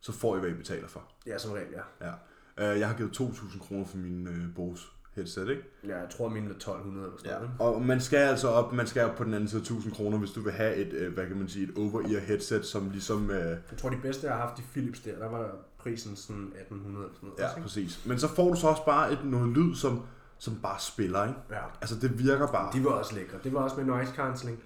så 0.00 0.12
får 0.12 0.36
I, 0.36 0.40
hvad 0.40 0.50
I 0.50 0.54
betaler 0.54 0.88
for. 0.88 1.02
Ja, 1.26 1.38
som 1.38 1.52
regel, 1.52 1.68
ja. 1.72 2.06
Ja. 2.06 2.72
Øh, 2.72 2.80
jeg 2.80 2.88
har 2.88 2.96
givet 2.96 3.20
2.000 3.20 3.58
kroner 3.68 3.84
for 3.86 3.96
mine 3.96 4.30
øh, 4.30 4.54
Bose 4.56 4.82
headset, 5.14 5.48
ikke? 5.48 5.62
Ja, 5.86 5.98
jeg 5.98 6.08
tror, 6.10 6.28
mine 6.28 6.46
er 6.46 6.54
1200 6.54 7.06
eller 7.06 7.18
sådan 7.18 7.48
Ja. 7.58 7.64
Og 7.64 7.82
man 7.82 8.00
skal 8.00 8.16
altså 8.18 8.48
op, 8.48 8.72
man 8.72 8.86
skal 8.86 9.04
op 9.04 9.16
på 9.16 9.24
den 9.24 9.34
anden 9.34 9.48
side 9.48 9.60
af 9.60 9.64
1000 9.64 9.92
kroner, 9.94 10.18
hvis 10.18 10.30
du 10.30 10.40
vil 10.40 10.52
have 10.52 10.74
et, 10.74 10.92
øh, 10.92 11.14
hvad 11.14 11.26
kan 11.26 11.36
man 11.36 11.48
sige, 11.48 11.64
et 11.68 11.78
over-ear 11.78 12.20
headset, 12.20 12.66
som 12.66 12.90
ligesom, 12.90 13.30
øh, 13.30 13.36
Jeg 13.46 13.58
tror, 13.78 13.90
de 13.90 13.96
bedste, 14.02 14.26
jeg 14.26 14.36
har 14.36 14.46
haft 14.46 14.58
i 14.58 14.62
Philips 14.62 15.00
der, 15.00 15.18
der 15.18 15.28
var 15.28 15.56
prisen 15.86 16.16
sådan 16.16 16.42
1800 16.42 17.04
eller 17.04 17.14
sådan 17.14 17.28
noget. 17.28 17.38
ja, 17.40 17.46
også, 17.48 17.62
præcis. 17.62 18.06
Men 18.06 18.18
så 18.18 18.28
får 18.28 18.48
du 18.54 18.60
så 18.60 18.66
også 18.68 18.84
bare 18.84 19.12
et, 19.12 19.18
noget 19.24 19.48
lyd, 19.56 19.74
som, 19.74 20.02
som 20.38 20.54
bare 20.62 20.80
spiller, 20.80 21.22
ikke? 21.28 21.38
ja. 21.50 21.60
Altså, 21.80 21.96
det 22.00 22.18
virker 22.18 22.46
bare. 22.46 22.72
De 22.72 22.84
var 22.84 22.90
også 22.90 23.14
lækre. 23.14 23.38
Det 23.44 23.52
var 23.54 23.60
også 23.60 23.76
med 23.76 23.84
noise 23.84 24.12
cancelling. 24.12 24.58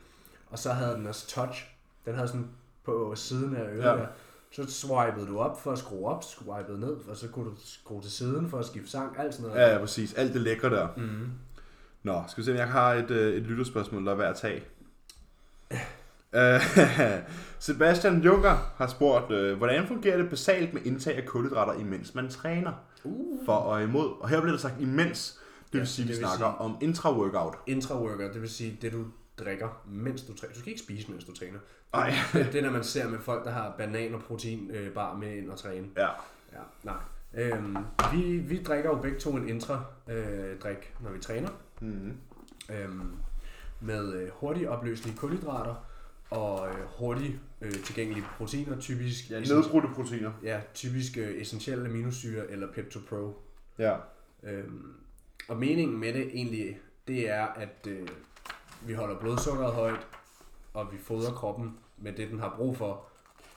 Og 0.50 0.58
så 0.58 0.72
havde 0.72 0.94
den 0.94 1.06
også 1.06 1.28
touch. 1.28 1.66
Den 2.06 2.14
havde 2.14 2.28
sådan 2.28 2.46
på 2.84 3.12
siden 3.16 3.56
af 3.56 3.62
øret 3.62 3.78
Ja. 3.78 3.88
der. 3.96 4.06
Så 4.52 4.70
swipede 4.70 5.26
du 5.26 5.38
op 5.38 5.62
for 5.62 5.72
at 5.72 5.78
skrue 5.78 6.08
op, 6.08 6.24
swipede 6.24 6.80
ned, 6.80 6.96
og 7.08 7.16
så 7.16 7.28
kunne 7.28 7.44
du 7.44 7.54
skrue 7.64 8.02
til 8.02 8.10
siden 8.12 8.48
for 8.50 8.58
at 8.58 8.64
skifte 8.66 8.90
sang, 8.90 9.18
alt 9.18 9.34
sådan 9.34 9.48
noget. 9.50 9.62
Ja, 9.62 9.72
ja, 9.72 9.78
præcis. 9.78 10.14
Alt 10.14 10.32
det 10.34 10.40
lækre 10.40 10.70
der. 10.70 10.88
Mm. 10.96 11.26
Nå, 12.02 12.22
skal 12.28 12.40
vi 12.42 12.44
se, 12.46 12.52
jeg 12.54 12.68
har 12.68 12.94
et, 12.94 13.10
øh, 13.10 13.34
et 13.34 13.42
lytterspørgsmål, 13.42 14.06
der 14.06 14.12
er 14.12 14.16
værd 14.16 14.30
at 14.30 14.36
tage. 14.36 14.62
Øh, 16.34 16.60
Sebastian 17.58 18.20
Juncker 18.22 18.72
har 18.76 18.86
spurgt, 18.86 19.30
øh, 19.30 19.56
hvordan 19.58 19.86
fungerer 19.86 20.16
det 20.16 20.30
basalt 20.30 20.74
med 20.74 20.82
indtag 20.84 21.16
af 21.16 21.26
kulhydrater, 21.26 21.80
imens 21.80 22.14
man 22.14 22.28
træner? 22.28 22.72
Uh. 23.04 23.38
For 23.46 23.52
og 23.52 23.82
imod. 23.82 24.20
Og 24.20 24.28
her 24.28 24.40
bliver 24.40 24.52
der 24.52 24.58
sagt 24.60 24.80
imens, 24.80 25.38
det 25.64 25.72
vil 25.72 25.78
Ja, 25.78 25.84
sige, 25.84 26.04
at 26.04 26.08
vi 26.08 26.12
det 26.12 26.18
snakker 26.20 26.36
sige- 26.36 26.58
om 26.58 26.76
intra-workout. 26.82 27.56
Intra-worker, 27.66 28.32
det 28.32 28.40
vil 28.40 28.50
sige 28.50 28.78
det, 28.82 28.92
du 28.92 29.04
drikker, 29.44 29.82
mens 29.88 30.22
du 30.22 30.34
træner. 30.36 30.54
Du 30.54 30.60
skal 30.60 30.70
ikke 30.72 30.82
spise, 30.82 31.10
mens 31.10 31.24
du 31.24 31.32
træner. 31.34 31.58
Ej. 31.94 32.12
Det, 32.32 32.48
det 32.52 32.58
er, 32.58 32.62
når 32.62 32.70
man 32.70 32.84
ser 32.84 33.08
med 33.08 33.18
folk, 33.18 33.44
der 33.44 33.50
har 33.50 33.74
banan 33.78 34.14
og 34.14 34.20
protein 34.22 34.70
øh, 34.74 34.90
bare 34.92 35.18
med 35.18 35.36
ind 35.36 35.50
og 35.50 35.58
træne. 35.58 35.86
Ja. 35.96 36.08
Ja, 36.52 36.58
nej. 36.82 36.94
Øhm, 37.34 37.76
vi, 38.12 38.22
vi 38.38 38.62
drikker 38.62 38.90
jo 38.90 38.96
begge 38.96 39.18
to 39.18 39.30
en 39.36 39.48
intra-drik, 39.48 40.94
når 41.00 41.10
vi 41.10 41.18
træner. 41.18 41.48
Mm-hmm. 41.80 42.12
øhm, 42.70 43.12
med 43.80 44.12
øh, 44.14 44.28
hurtigt 44.32 44.68
opløselige 44.68 45.16
kulhydrater 45.16 45.74
og 46.30 46.68
øh, 46.68 46.74
hurtigt 46.98 47.32
øh, 47.60 47.72
tilgængelige 47.72 48.24
proteiner, 48.38 48.80
typisk, 48.80 49.30
Ja, 49.30 49.40
nedbrudte 49.40 49.88
proteiner. 49.94 50.32
ja, 50.42 50.60
typisk 50.74 51.16
øh, 51.16 51.40
essentielle 51.40 51.88
aminosyre 51.88 52.50
eller 52.50 52.72
PeptoPro. 52.72 53.42
Ja. 53.78 53.96
Øhm, 54.42 54.92
og 55.48 55.56
meningen 55.56 55.98
med 55.98 56.12
det 56.12 56.26
egentlig, 56.32 56.78
det 57.08 57.30
er, 57.30 57.44
at 57.46 57.86
øh, 57.88 58.08
vi 58.86 58.92
holder 58.92 59.18
blodsukkeret 59.20 59.72
højt, 59.72 60.06
og 60.74 60.92
vi 60.92 60.98
fodrer 60.98 61.32
kroppen 61.32 61.78
med 61.98 62.12
det, 62.12 62.30
den 62.30 62.38
har 62.40 62.54
brug 62.56 62.76
for, 62.76 63.06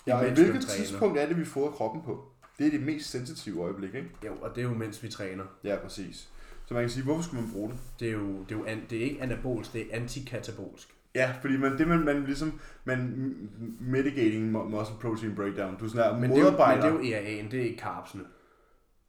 Ja, 0.08 0.16
og 0.18 0.32
hvilket 0.32 0.62
tidspunkt 0.62 1.18
er 1.20 1.26
det, 1.28 1.38
vi 1.38 1.46
fodrer 1.46 1.72
kroppen 1.72 2.02
på? 2.02 2.26
Det 2.60 2.68
er 2.68 2.72
det 2.72 2.82
mest 2.82 3.10
sensitive 3.10 3.64
øjeblik, 3.64 3.96
ikke? 3.96 4.10
Jo, 4.26 4.34
og 4.42 4.56
det 4.56 4.64
er 4.64 4.66
jo 4.70 4.74
mens 4.74 5.04
vi 5.04 5.08
træner. 5.10 5.44
Ja, 5.64 5.76
præcis. 5.84 6.30
Så 6.66 6.74
man 6.74 6.84
kan 6.84 6.90
sige, 6.90 7.04
hvorfor 7.04 7.22
skulle 7.24 7.44
man 7.44 7.52
bruge 7.54 7.70
det? 7.70 7.78
Det 8.00 8.08
er 8.08 8.12
jo, 8.12 8.28
det 8.44 8.52
er, 8.52 8.60
jo 8.60 8.66
an, 8.66 8.82
det 8.90 8.98
er 8.98 9.04
ikke 9.04 9.22
anabolsk, 9.22 9.74
det 9.74 9.82
er 9.82 9.86
antikatabolsk. 10.02 10.93
Ja, 11.16 11.34
fordi 11.41 11.57
man, 11.57 11.78
det 11.78 11.88
man, 11.88 11.99
man 12.05 12.24
ligesom, 12.24 12.59
man 12.86 13.34
mitigating 13.80 14.55
mu- 14.55 14.64
muscle 14.70 14.95
protein 15.01 15.36
breakdown, 15.36 15.76
du 15.80 15.86
er 15.86 15.89
sådan 15.89 16.11
der 16.14 16.20
Men 16.20 16.30
det, 16.32 16.38
er 16.38 16.39
jo, 16.41 16.45
men 16.45 16.51
modarbejder. 16.53 16.82
det 16.82 16.89
er 16.89 16.93
jo 16.93 17.18
ERA'en, 17.18 17.51
det 17.51 17.59
er 17.59 17.64
ikke 17.64 17.82
carbsene. 17.82 18.24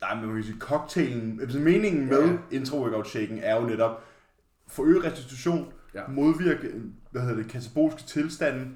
Nej, 0.01 0.15
men 0.15 0.27
man 0.27 0.35
kan 0.35 0.45
sige, 0.45 0.59
cocktailen, 0.59 1.41
altså 1.41 1.59
meningen 1.59 2.07
med 2.07 2.23
Ja. 2.53 2.59
intra-workout 2.59 3.09
shaken 3.09 3.39
er 3.43 3.61
jo 3.61 3.67
netop 3.67 4.05
forøge 4.69 5.03
restitution, 5.05 5.73
Ja. 5.95 6.01
modvirke, 6.09 6.73
hvad 7.11 7.23
hedder 7.23 7.37
det, 7.37 7.49
katabolske 7.51 8.03
tilstande, 8.03 8.67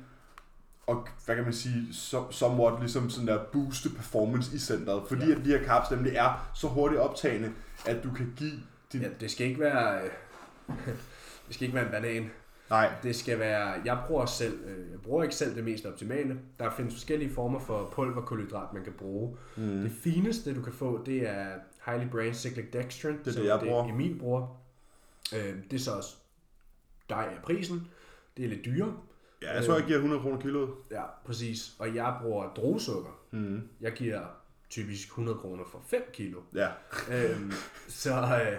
og 0.86 1.08
hvad 1.24 1.34
kan 1.34 1.44
man 1.44 1.52
sige, 1.52 1.86
somewhat 2.30 2.80
ligesom 2.80 3.10
sådan 3.10 3.28
der 3.28 3.44
booste 3.52 3.88
performance 3.88 4.56
i 4.56 4.58
centret, 4.58 5.02
fordi 5.08 5.22
Ja. 5.22 5.28
ja. 5.28 5.34
at 5.38 5.44
de 5.44 5.50
her 5.50 5.64
carbs 5.64 5.90
nemlig 5.90 6.12
er 6.16 6.50
så 6.54 6.66
hurtigt 6.68 7.00
optagende, 7.00 7.50
at 7.86 8.04
du 8.04 8.10
kan 8.12 8.32
give 8.36 8.52
din... 8.92 9.00
Ja, 9.00 9.08
det 9.20 9.30
skal 9.30 9.46
ikke 9.46 9.60
være... 9.60 10.00
øh, 10.04 10.10
det 11.46 11.54
skal 11.54 11.64
ikke 11.64 11.74
være 11.74 11.84
en 11.86 11.90
banan. 11.92 12.30
Nej, 12.70 12.94
Det 13.02 13.16
skal 13.16 13.38
være... 13.38 13.74
Jeg 13.84 14.02
bruger 14.06 14.26
selv... 14.26 14.60
øh, 14.64 14.90
Jeg 14.90 15.00
bruger 15.00 15.22
ikke 15.22 15.34
selv 15.34 15.56
det 15.56 15.64
mest 15.64 15.86
optimale. 15.86 16.38
Der 16.58 16.70
findes 16.70 16.94
forskellige 16.94 17.30
former 17.34 17.58
for 17.58 17.90
pulverkulhydrat, 17.92 18.72
man 18.72 18.84
kan 18.84 18.92
bruge. 18.92 19.36
Mm. 19.56 19.62
Det 19.82 19.92
fineste, 19.92 20.54
du 20.54 20.62
kan 20.62 20.72
få, 20.72 21.04
det 21.04 21.28
er 21.28 21.46
Highly 21.86 22.08
Brain 22.10 22.34
Cyclic 22.34 22.66
Dextrin. 22.72 23.18
det, 23.24 23.34
som 23.34 23.44
jeg 23.44 23.60
bruger. 23.60 23.82
Det 23.82 23.90
Emil 23.92 24.18
bruger. 24.18 24.60
Øh, 25.36 25.54
det 25.70 25.72
er 25.72 25.78
så 25.80 25.92
også 25.92 26.16
dig 27.08 27.28
af 27.36 27.42
prisen. 27.42 27.88
Det 28.36 28.44
er 28.44 28.48
lidt 28.48 28.64
dyrere. 28.64 28.96
Ja, 29.42 29.54
jeg 29.56 29.64
tror, 29.64 29.74
jeg 29.74 29.84
giver 29.84 29.96
100 29.98 30.22
kroner 30.22 30.40
kiloet. 30.40 30.70
Ja, 30.90 31.02
præcis. 31.24 31.72
Og 31.78 31.94
jeg 31.94 32.16
bruger 32.22 32.52
druesukker. 32.54 33.20
Mm. 33.30 33.68
Jeg 33.80 33.92
giver 33.92 34.20
typisk 34.70 35.08
100 35.08 35.38
kroner 35.38 35.64
for 35.72 35.82
5 35.86 36.02
kilo. 36.12 36.40
Ja, 36.54 36.68
øhm, 37.10 37.52
så, 37.88 38.14
øh, 38.20 38.58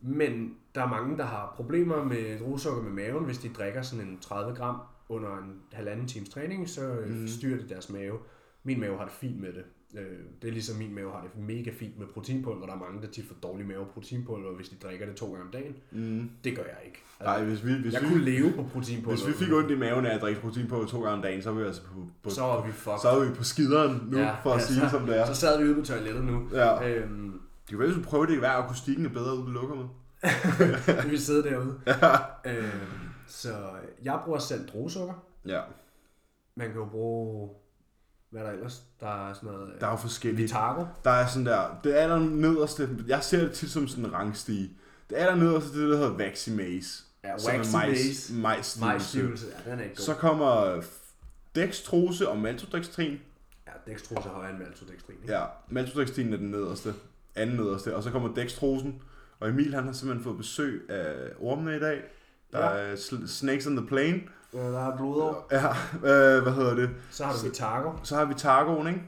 men 0.00 0.56
der 0.74 0.82
er 0.82 0.88
mange, 0.88 1.16
der 1.18 1.24
har 1.24 1.52
problemer 1.56 2.04
med 2.04 2.38
druesukker 2.38 2.82
med 2.82 2.90
maven. 2.92 3.24
Hvis 3.24 3.38
de 3.38 3.48
drikker 3.48 3.82
sådan 3.82 4.04
en 4.06 4.18
30 4.20 4.54
gram 4.54 4.76
under 5.08 5.36
en 5.38 5.54
halvanden 5.72 6.06
times 6.06 6.28
træning, 6.28 6.68
så 6.68 6.82
øh, 6.82 7.08
Mhm. 7.10 7.28
styrer 7.28 7.58
det 7.58 7.68
deres 7.68 7.90
mave. 7.90 8.18
Min 8.64 8.80
mave 8.80 8.96
har 8.98 9.04
det 9.04 9.12
fint 9.12 9.40
med 9.40 9.48
det. 9.52 9.64
Øh, 9.98 10.18
det 10.42 10.48
er 10.48 10.52
ligesom 10.52 10.76
min 10.76 10.94
mave 10.94 11.10
har 11.12 11.20
det 11.20 11.42
mega 11.42 11.70
fint 11.78 11.98
med 11.98 12.06
proteinpulver. 12.06 12.66
Der 12.66 12.72
er 12.74 12.78
mange, 12.78 13.02
der 13.02 13.08
tit 13.08 13.24
får 13.28 13.34
dårlig 13.42 13.66
mave 13.66 13.84
proteinpulver, 13.94 14.52
hvis 14.56 14.68
de 14.68 14.76
drikker 14.82 15.06
det 15.06 15.14
to 15.16 15.26
gange 15.26 15.42
om 15.42 15.50
dagen. 15.52 15.74
mm. 15.90 16.30
Det 16.44 16.56
gør 16.56 16.62
jeg 16.62 16.78
ikke. 16.86 16.98
Nej, 17.22 17.44
hvis 17.44 17.66
vi, 17.66 17.72
hvis 17.72 17.94
jeg 17.94 18.02
vi, 18.02 18.06
kunne 18.08 18.24
leve 18.24 18.52
på 18.52 18.62
proteinpulver. 18.72 19.16
hvis 19.16 19.28
vi 19.28 19.32
fik 19.44 19.52
ondt 19.52 19.70
i 19.70 19.76
maven 19.78 20.06
af 20.06 20.14
at 20.14 20.20
drikke 20.20 20.40
protein 20.40 20.66
på 20.68 20.84
to 20.84 21.00
gange 21.02 21.16
om 21.16 21.22
dagen, 21.22 21.42
så 21.42 21.50
er 21.50 21.54
vi 21.54 21.62
altså 21.62 21.82
på, 21.82 22.00
på 22.22 22.30
så 22.30 22.40
var 22.42 22.66
vi 22.66 22.72
fucked. 22.72 22.98
så 23.02 23.08
er 23.08 23.28
vi 23.28 23.34
på 23.34 23.44
skideren 23.44 24.08
nu, 24.10 24.18
ja, 24.18 24.34
for 24.42 24.50
at 24.52 24.62
sige 24.62 24.80
så, 24.80 24.88
som 24.90 25.06
det 25.06 25.20
er. 25.20 25.26
Så 25.26 25.34
sad 25.34 25.58
vi 25.62 25.64
ude 25.68 25.74
på 25.74 25.82
toilettet 25.86 26.24
nu. 26.24 26.48
Ja. 26.52 26.88
Øhm, 26.88 27.32
Det 27.32 27.68
kan 27.68 27.78
være, 27.78 27.88
hvis 27.88 28.04
du 28.04 28.10
prøver 28.10 28.26
det 28.26 28.34
i 28.34 28.38
hver 28.38 28.50
akustikken 28.50 29.04
er 29.06 29.10
bedre 29.10 29.36
ude 29.36 29.44
på 29.44 29.50
lokummet. 29.50 29.88
Vi 31.10 31.18
sidder 31.18 31.42
derude. 31.50 31.80
øhm, 32.44 32.70
så 33.26 33.54
jeg 34.02 34.20
bruger 34.24 34.38
selv 34.38 34.68
druesukker. 34.68 35.14
Ja, 35.46 35.60
Man 36.54 36.66
kan 36.66 36.76
jo 36.76 36.84
bruge, 36.84 37.50
hvad 38.30 38.40
er 38.42 38.46
der 38.46 38.52
ellers? 38.52 38.82
Der 39.00 39.28
er 39.28 39.32
sådan 39.34 39.50
noget... 39.50 39.72
der 39.80 39.86
er 39.86 39.90
jo 39.90 39.96
forskellige. 39.96 40.42
Vitago. 40.42 40.84
Der 41.04 41.10
er 41.10 41.26
sådan 41.26 41.46
der, 41.46 41.80
det 41.84 42.02
er 42.02 42.08
der 42.08 42.18
nederste, 42.18 42.88
jeg 43.06 43.24
ser 43.24 43.40
det 43.40 43.52
tit 43.52 43.70
som 43.70 43.88
sådan 43.88 44.04
en 44.04 44.12
rangstige. 44.12 44.70
Det 45.10 45.20
er 45.20 45.26
der 45.26 45.34
nederste, 45.34 45.78
det 45.78 45.84
er 45.84 45.88
der 45.88 45.96
hedder 45.96 46.16
Vaximase. 46.16 47.04
Ja, 47.24 47.38
som 47.38 47.54
er 47.54 47.58
Waxy 47.58 47.70
majs- 47.74 47.86
Base. 47.86 48.34
majsstivelse. 48.34 48.80
Majsstivelse. 48.80 49.46
Ja, 49.66 49.70
den 49.70 49.78
er 49.78 49.82
ikke 49.84 49.96
god. 49.96 50.04
Så 50.04 50.14
kommer 50.14 50.82
dextrose 51.54 52.28
og 52.28 52.38
maltodextrin. 52.38 53.20
Ja, 53.66 53.92
dextrose 53.92 54.28
er 54.28 54.32
højere 54.32 54.50
end 54.50 54.58
maltodextrin. 54.58 55.16
ikke? 55.22 55.32
Ja, 55.34 55.44
maltodextrin 55.68 56.32
er 56.32 56.36
den 56.36 56.50
nederste, 56.50 56.94
anden 57.34 57.56
nederste. 57.56 57.96
Og 57.96 58.02
så 58.02 58.10
kommer 58.10 58.34
dextrosen. 58.34 59.02
Og 59.40 59.48
Emil 59.48 59.74
han 59.74 59.84
har 59.84 59.92
simpelthen 59.92 60.24
fået 60.24 60.36
besøg 60.36 60.82
af 60.88 61.14
ormene 61.40 61.76
i 61.76 61.80
dag. 61.80 62.02
Der 62.52 62.58
Ja. 62.76 62.92
er 62.92 62.96
Snakes 63.26 63.66
on 63.66 63.76
the 63.76 63.86
Plane. 63.86 64.20
Ja, 64.54 64.58
der 64.58 64.92
er 64.92 64.96
blod 64.96 65.20
over. 65.20 65.34
Ja, 65.50 65.66
øh, 66.36 66.42
hvad 66.42 66.52
hedder 66.52 66.74
det? 66.74 66.90
Så 67.10 67.24
har 67.24 67.32
du 67.32 67.38
Vitago. 67.44 67.92
Så 68.02 68.16
har 68.16 68.24
vi 68.24 68.34
Targoen, 68.34 68.86
ikke? 68.86 69.02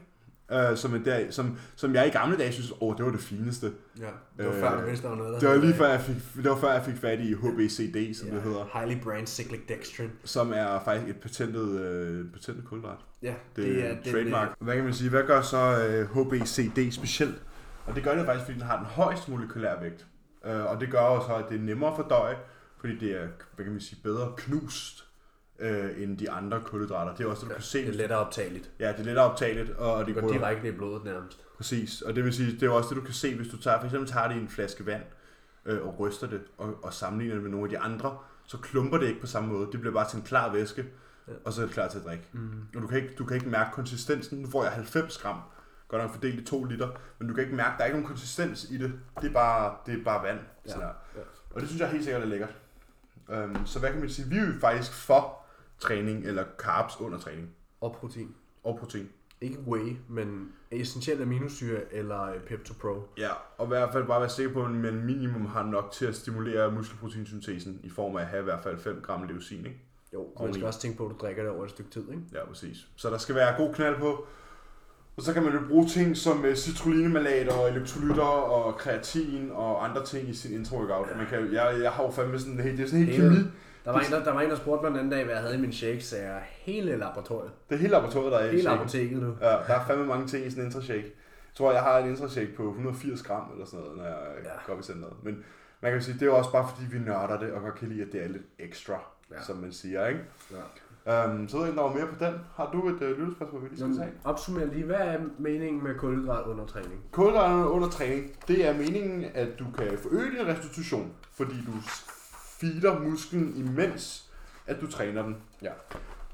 Øh, 0.71 0.77
som, 0.77 0.93
er 0.95 0.99
der, 0.99 1.31
som, 1.31 1.57
som 1.75 1.93
jeg 1.95 2.07
i 2.07 2.09
gamle 2.09 2.37
dage 2.37 2.51
synes, 2.51 2.73
åh, 2.81 2.97
det 2.97 3.05
var 3.05 3.11
det 3.11 3.19
fineste. 3.19 3.71
Ja, 3.99 4.03
det 4.37 4.45
var 4.45 4.53
Øh, 4.53 4.59
før, 4.59 4.81
du 4.81 4.85
vidste, 4.87 5.03
der 5.03 5.09
var 5.09 5.17
noget, 5.17 5.33
der 5.33 5.39
Det 5.39 5.49
var 5.49 5.55
lige 5.55 5.71
øh, 5.71 5.77
før, 5.77 5.87
jeg 5.89 6.01
fik, 6.01 6.15
det 6.35 6.49
var 6.51 6.57
før, 6.57 6.71
jeg 6.73 6.83
fik 6.85 6.95
fat 6.97 7.19
i 7.19 7.33
HBCD, 7.33 8.13
som 8.19 8.27
ja, 8.27 8.35
det 8.35 8.41
hedder. 8.43 8.79
Highly 8.79 9.01
Brain 9.03 9.27
Cyclic 9.27 9.59
Dextrin. 9.69 10.09
Som 10.23 10.53
er 10.55 10.79
faktisk 10.85 11.09
et 11.15 11.21
patentet, 11.21 11.79
øh, 11.81 12.25
patentet 12.33 12.65
kulhydrat. 12.65 12.97
Ja, 13.21 13.33
Det, 13.55 13.65
det 13.65 13.85
er 13.85 13.89
er 13.89 13.95
den, 14.03 14.13
trademark. 14.13 14.47
øh, 14.49 14.65
Hvad 14.65 14.75
kan 14.75 14.83
man 14.83 14.93
sige? 14.93 15.09
Hvad 15.09 15.23
gør 15.23 15.41
så 15.41 15.85
øh, 15.87 16.07
HBCD 16.09 16.91
specielt? 16.91 17.35
Og 17.85 17.95
det 17.95 18.03
gør 18.03 18.15
det 18.15 18.25
faktisk, 18.25 18.45
fordi 18.45 18.59
den 18.59 18.67
har 18.67 18.77
den 18.77 18.85
højeste 18.85 19.31
molekylære 19.31 19.81
vægt. 19.81 20.05
Øh, 20.45 20.65
og 20.65 20.81
det 20.81 20.91
gør 20.91 20.99
også, 20.99 21.35
at 21.35 21.45
det 21.49 21.57
er 21.57 21.61
nemmere 21.61 21.89
at 21.89 21.95
fordøje, 21.95 22.37
fordi 22.79 22.99
det 22.99 23.11
er, 23.21 23.27
hvad 23.55 23.65
kan 23.65 23.71
man 23.71 23.81
sige, 23.81 23.99
bedre 24.03 24.33
knust 24.37 25.05
øh, 25.59 26.03
end 26.03 26.17
de 26.17 26.31
andre 26.31 26.61
kulhydrater. 26.61 27.15
Det 27.15 27.25
er 27.25 27.29
også 27.29 27.39
det, 27.41 27.49
du 27.49 27.53
Ja, 27.53 27.57
kan 27.57 27.63
se. 27.63 27.81
Det 27.81 27.89
er 27.89 27.93
lettere 27.93 28.19
optageligt. 28.19 28.71
Ja, 28.79 28.87
det 28.91 28.99
er 28.99 29.03
lettere 29.03 29.25
optageligt, 29.31 29.69
og 29.69 29.97
det 29.99 30.07
Det 30.07 30.15
går 30.15 30.21
går 30.21 30.33
direkte 30.33 30.67
i 30.67 30.71
blodet 30.71 31.03
nærmest. 31.03 31.39
Præcis, 31.57 32.01
og 32.01 32.15
det 32.15 32.23
vil 32.23 32.33
sige, 32.33 32.51
det 32.51 32.63
er 32.63 32.69
også 32.69 32.89
det, 32.89 32.97
du 32.97 33.01
kan 33.01 33.13
se, 33.13 33.35
hvis 33.35 33.47
du 33.47 33.57
tager, 33.57 33.79
for 33.79 33.85
eksempel 33.85 34.09
tager 34.09 34.27
det 34.27 34.35
i 34.35 34.39
en 34.39 34.49
flaske 34.49 34.85
vand, 34.85 35.03
øh, 35.65 35.87
og 35.87 35.99
ryster 35.99 36.27
det, 36.27 36.41
og, 36.57 36.83
og 36.83 36.93
sammenligner 36.93 37.35
det 37.35 37.43
med 37.43 37.51
nogle 37.51 37.65
af 37.65 37.69
de 37.69 37.79
andre, 37.79 38.17
så 38.45 38.57
klumper 38.57 38.97
det 38.97 39.07
ikke 39.07 39.21
på 39.21 39.27
samme 39.27 39.49
måde. 39.53 39.67
Det 39.71 39.79
bliver 39.79 39.93
bare 39.93 40.09
til 40.09 40.17
en 40.17 40.23
klar 40.23 40.51
væske, 40.51 40.85
Ja. 41.27 41.33
og 41.45 41.53
så 41.53 41.61
er 41.61 41.65
det 41.65 41.73
klar 41.73 41.87
til 41.87 41.97
at 41.99 42.05
drikke. 42.05 42.23
Mm. 42.33 42.49
Og 42.75 42.81
du 42.81 42.87
kan 42.87 42.97
ikke, 42.97 43.15
du 43.17 43.25
kan 43.25 43.35
ikke 43.37 43.49
mærke 43.49 43.69
konsistensen. 43.73 44.39
Nu 44.39 44.49
får 44.49 44.63
jeg 44.63 44.71
90 44.73 45.17
gram, 45.17 45.37
godt 45.87 46.01
nok 46.01 46.11
fordelt 46.11 46.39
i 46.39 46.43
2 46.45 46.63
liter, 46.63 46.89
men 47.19 47.27
du 47.27 47.33
kan 47.33 47.43
ikke 47.43 47.55
mærke, 47.55 47.73
der 47.77 47.81
er 47.83 47.85
ikke 47.85 47.97
nogen 47.97 48.07
konsistens 48.07 48.67
i 48.71 48.77
det. 48.77 48.93
Det 49.21 49.29
er 49.29 49.33
bare, 49.33 49.75
det 49.85 49.99
er 49.99 50.03
bare 50.03 50.23
vand. 50.23 50.39
Ja. 50.65 50.69
Sådan 50.71 50.87
her. 50.87 50.93
Ja. 51.15 51.21
Og 51.51 51.61
det 51.61 51.69
synes 51.69 51.81
jeg 51.81 51.89
helt 51.89 52.03
sikkert 52.03 52.21
er 52.21 52.25
lækkert. 52.27 52.55
Um, 53.27 53.65
så 53.65 53.79
hvad 53.79 53.91
kan 53.91 53.99
man 53.99 54.09
sige? 54.09 54.29
Vi 54.29 54.37
er 54.37 54.45
jo 54.45 54.53
faktisk 54.61 54.93
for 54.93 55.37
træning, 55.79 56.25
eller 56.25 56.43
carbs 56.57 56.99
under 56.99 57.17
træning, 57.19 57.49
Og 57.81 57.95
protein. 57.99 58.35
og 58.63 58.77
protein. 58.79 59.09
Ikke 59.41 59.59
whey, 59.67 59.95
men 60.09 60.51
essentiel 60.71 61.21
aminosyre 61.21 61.93
eller 61.93 62.21
øh, 62.23 62.39
PeptoPro. 62.41 63.07
Ja, 63.17 63.29
og 63.57 63.65
i 63.65 63.67
hvert 63.67 63.93
fald 63.93 64.05
bare 64.07 64.19
være 64.21 64.29
sikker 64.29 64.53
på, 64.53 64.65
at 64.65 64.71
man 64.71 65.05
minimum 65.05 65.45
har 65.45 65.63
nok 65.63 65.91
til 65.91 66.05
at 66.05 66.15
stimulere 66.15 66.71
muskelproteinsyntesen 66.71 67.79
i 67.83 67.89
form 67.89 68.15
af 68.15 68.21
at 68.21 68.27
have 68.27 68.41
i 68.41 68.43
hvert 68.43 68.63
fald 68.63 68.77
5 68.77 69.01
gram 69.01 69.23
leucin, 69.27 69.57
ikke? 69.65 69.79
Jo, 70.13 70.19
man 70.23 70.31
Oveni. 70.35 70.53
skal 70.53 70.65
også 70.67 70.79
tænke 70.81 70.97
på, 70.97 71.05
at 71.05 71.11
du 71.11 71.17
drikker 71.25 71.43
det 71.43 71.51
over 71.51 71.63
et 71.65 71.69
stykke 71.69 71.91
tid, 71.91 72.09
ikke? 72.09 72.21
Ja, 72.33 72.45
præcis. 72.45 72.87
Så 72.95 73.09
der 73.09 73.17
skal 73.17 73.35
være 73.35 73.57
god 73.57 73.73
knald 73.73 73.97
på. 73.99 74.27
Og 75.17 75.23
så 75.23 75.33
kan 75.33 75.43
man 75.43 75.53
jo 75.53 75.59
bruge 75.67 75.87
ting 75.87 76.17
som 76.17 76.45
øh, 76.45 76.55
citrullinemalater 76.55 77.53
og 77.53 77.69
elektrolytter 77.69 78.23
og 78.23 78.75
kreatin 78.77 79.51
og 79.53 79.85
andre 79.89 80.05
ting 80.05 80.29
i 80.29 80.33
sin 80.33 80.51
intro-workout. 80.59 81.17
Man 81.17 81.27
kan, 81.29 81.39
jo- 81.39 81.51
jeg, 81.53 81.79
jeg 81.81 81.91
har 81.91 82.03
jo 82.03 82.11
fandme 82.11 82.39
sådan 82.39 82.59
helt, 82.59 82.77
det 82.77 82.83
er 82.83 82.87
sådan 82.87 83.05
helt 83.05 83.17
Hele- 83.17 83.29
kemi. 83.35 83.43
Der 83.85 83.91
var, 83.91 83.99
en, 83.99 84.11
der, 84.11 84.23
der 84.23 84.33
var 84.33 84.41
en, 84.41 84.49
der 84.49 84.55
spurgte 84.55 84.81
mig 84.83 84.89
den 84.91 84.99
anden 84.99 85.11
dag, 85.11 85.23
hvad 85.23 85.33
jeg 85.33 85.43
havde 85.43 85.55
i 85.55 85.61
min 85.61 85.73
shake, 85.73 86.01
så 86.01 86.17
jeg 86.17 86.41
hele 86.49 86.97
laboratoriet. 86.97 87.51
Det 87.69 87.75
er 87.75 87.79
hele 87.79 87.91
laboratoriet, 87.91 88.31
der 88.31 88.37
er 88.37 88.45
i 88.45 88.49
Hele 88.49 88.61
shaken. 88.61 88.79
apoteket 88.79 89.21
nu. 89.21 89.35
Ja, 89.41 89.45
der 89.47 89.53
er 89.79 89.85
fandme 89.87 90.05
mange 90.05 90.27
ting 90.27 90.45
i 90.45 90.49
sådan 90.49 90.63
en 90.63 90.67
intrashake. 90.69 91.03
Jeg 91.03 91.55
tror, 91.57 91.71
jeg 91.71 91.81
har 91.81 91.97
en 91.97 92.09
intrashake 92.09 92.55
på 92.57 92.63
180 92.69 93.23
gram 93.23 93.51
eller 93.53 93.65
sådan 93.65 93.79
noget, 93.79 93.97
når 93.97 94.03
jeg 94.05 94.17
ja. 94.43 94.49
Ja. 94.49 94.55
går 94.67 94.73
op 94.73 94.79
i 94.79 94.83
centret. 94.83 95.13
Men 95.23 95.33
man 95.81 95.91
kan 95.91 95.99
jo 95.99 96.05
sige, 96.05 96.13
det 96.13 96.21
er 96.21 96.25
jo 96.25 96.35
også 96.37 96.51
bare 96.51 96.67
fordi, 96.75 96.87
vi 96.91 96.99
nørder 96.99 97.39
det, 97.39 97.51
og 97.51 97.61
godt 97.61 97.75
kan 97.75 97.87
lide, 97.89 98.01
at 98.01 98.07
det 98.11 98.23
er 98.23 98.27
lidt 98.27 98.43
ekstra, 98.59 98.93
ja. 99.31 99.35
Ja. 99.35 99.41
som 99.43 99.57
man 99.57 99.71
siger, 99.71 100.07
ikke? 100.07 100.19
Ja. 100.51 100.55
Um, 101.05 101.47
så 101.47 101.57
ved 101.57 101.65
jeg 101.65 101.71
ikke, 101.71 101.81
der 101.81 101.87
var 101.87 101.93
mere 101.93 102.07
på 102.07 102.25
den. 102.25 102.33
Har 102.55 102.69
du 102.71 102.89
et 102.89 103.01
øh, 103.01 103.19
lyttespørgsmål, 103.19 103.63
vi 103.63 103.67
lige 103.67 103.79
skal 103.79 103.97
tage? 103.97 104.11
Opsummer 104.23 104.65
lige, 104.65 104.85
hvad 104.85 104.95
er 104.95 105.19
meningen 105.37 105.83
med 105.83 105.95
kulhydrat 105.95 106.45
under 106.45 106.65
træning? 106.65 107.01
Kulhydraterne 107.11 107.69
under 107.69 107.89
træning, 107.89 108.31
det 108.47 108.67
er 108.67 108.77
meningen, 108.77 109.25
at 109.33 109.47
du 109.59 109.65
kan 109.77 109.97
forøge 109.97 110.31
din 110.31 110.47
restitution, 110.47 111.11
fordi 111.31 111.55
du 111.65 111.71
feeder 112.59 112.99
musklen 112.99 113.53
imens, 113.55 114.31
at 114.67 114.81
du 114.81 114.87
træner 114.87 115.23
den. 115.23 115.35
Ja. 115.61 115.71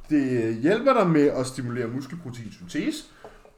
Det 0.10 0.44
øh, 0.44 0.58
hjælper 0.58 0.94
dig 0.94 1.10
med 1.10 1.28
at 1.28 1.46
stimulere 1.46 1.88
muskelproteinsyntese, 1.88 3.06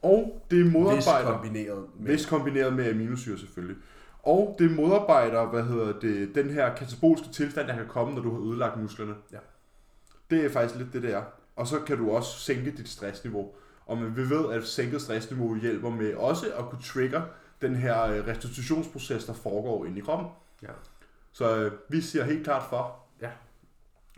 og 0.04 0.46
det 0.52 0.64
Hvis 0.64 0.74
modarbejder... 0.74 1.32
kombineret 1.32 1.86
med... 2.00 2.10
Hvis 2.10 2.26
kombineret 2.26 2.74
med 2.74 2.90
aminosyre 2.90 3.38
selvfølgelig. 3.38 3.78
Og 4.24 4.56
det 4.60 4.76
modarbejder, 4.76 5.46
hvad 5.46 5.64
hedder 5.64 6.00
det, 6.00 6.36
den 6.36 6.50
her 6.50 6.76
katabolske 6.76 7.28
tilstand, 7.34 7.68
der 7.68 7.76
kan 7.76 7.88
komme, 7.88 8.16
når 8.16 8.22
du 8.22 8.32
har 8.34 8.52
ødelagt 8.52 8.82
musklerne. 8.82 9.14
Ja. 9.32 9.38
Det 10.32 10.46
er 10.46 10.50
faktisk 10.50 10.80
lidt 10.80 10.94
det, 10.94 11.04
det 11.04 11.14
er. 11.14 11.24
Og 11.56 11.68
så 11.68 11.80
kan 11.80 11.98
du 11.98 12.12
også 12.12 12.40
sænke 12.40 12.72
dit 12.78 12.90
stressniveau. 12.90 13.52
Og 13.86 13.98
man 13.98 14.16
vi 14.16 14.30
ved, 14.30 14.54
at 14.54 14.64
sænket 14.64 15.02
stressniveau 15.02 15.56
hjælper 15.56 15.90
med 15.90 16.14
også 16.14 16.54
at 16.54 16.66
kunne 16.66 16.82
trigger 16.82 17.22
den 17.62 17.76
her 17.76 18.04
øh, 18.04 18.28
restitutionsproces, 18.28 19.26
der 19.26 19.34
foregår 19.34 19.86
inde 19.86 19.98
i 19.98 20.02
kroppen. 20.02 20.28
Ja. 20.64 20.68
Så 21.32 21.58
øh, 21.58 21.72
vi 21.90 22.02
siger 22.02 22.24
helt 22.24 22.44
klart 22.44 22.64
for. 22.70 23.00
Ja. 23.22 23.32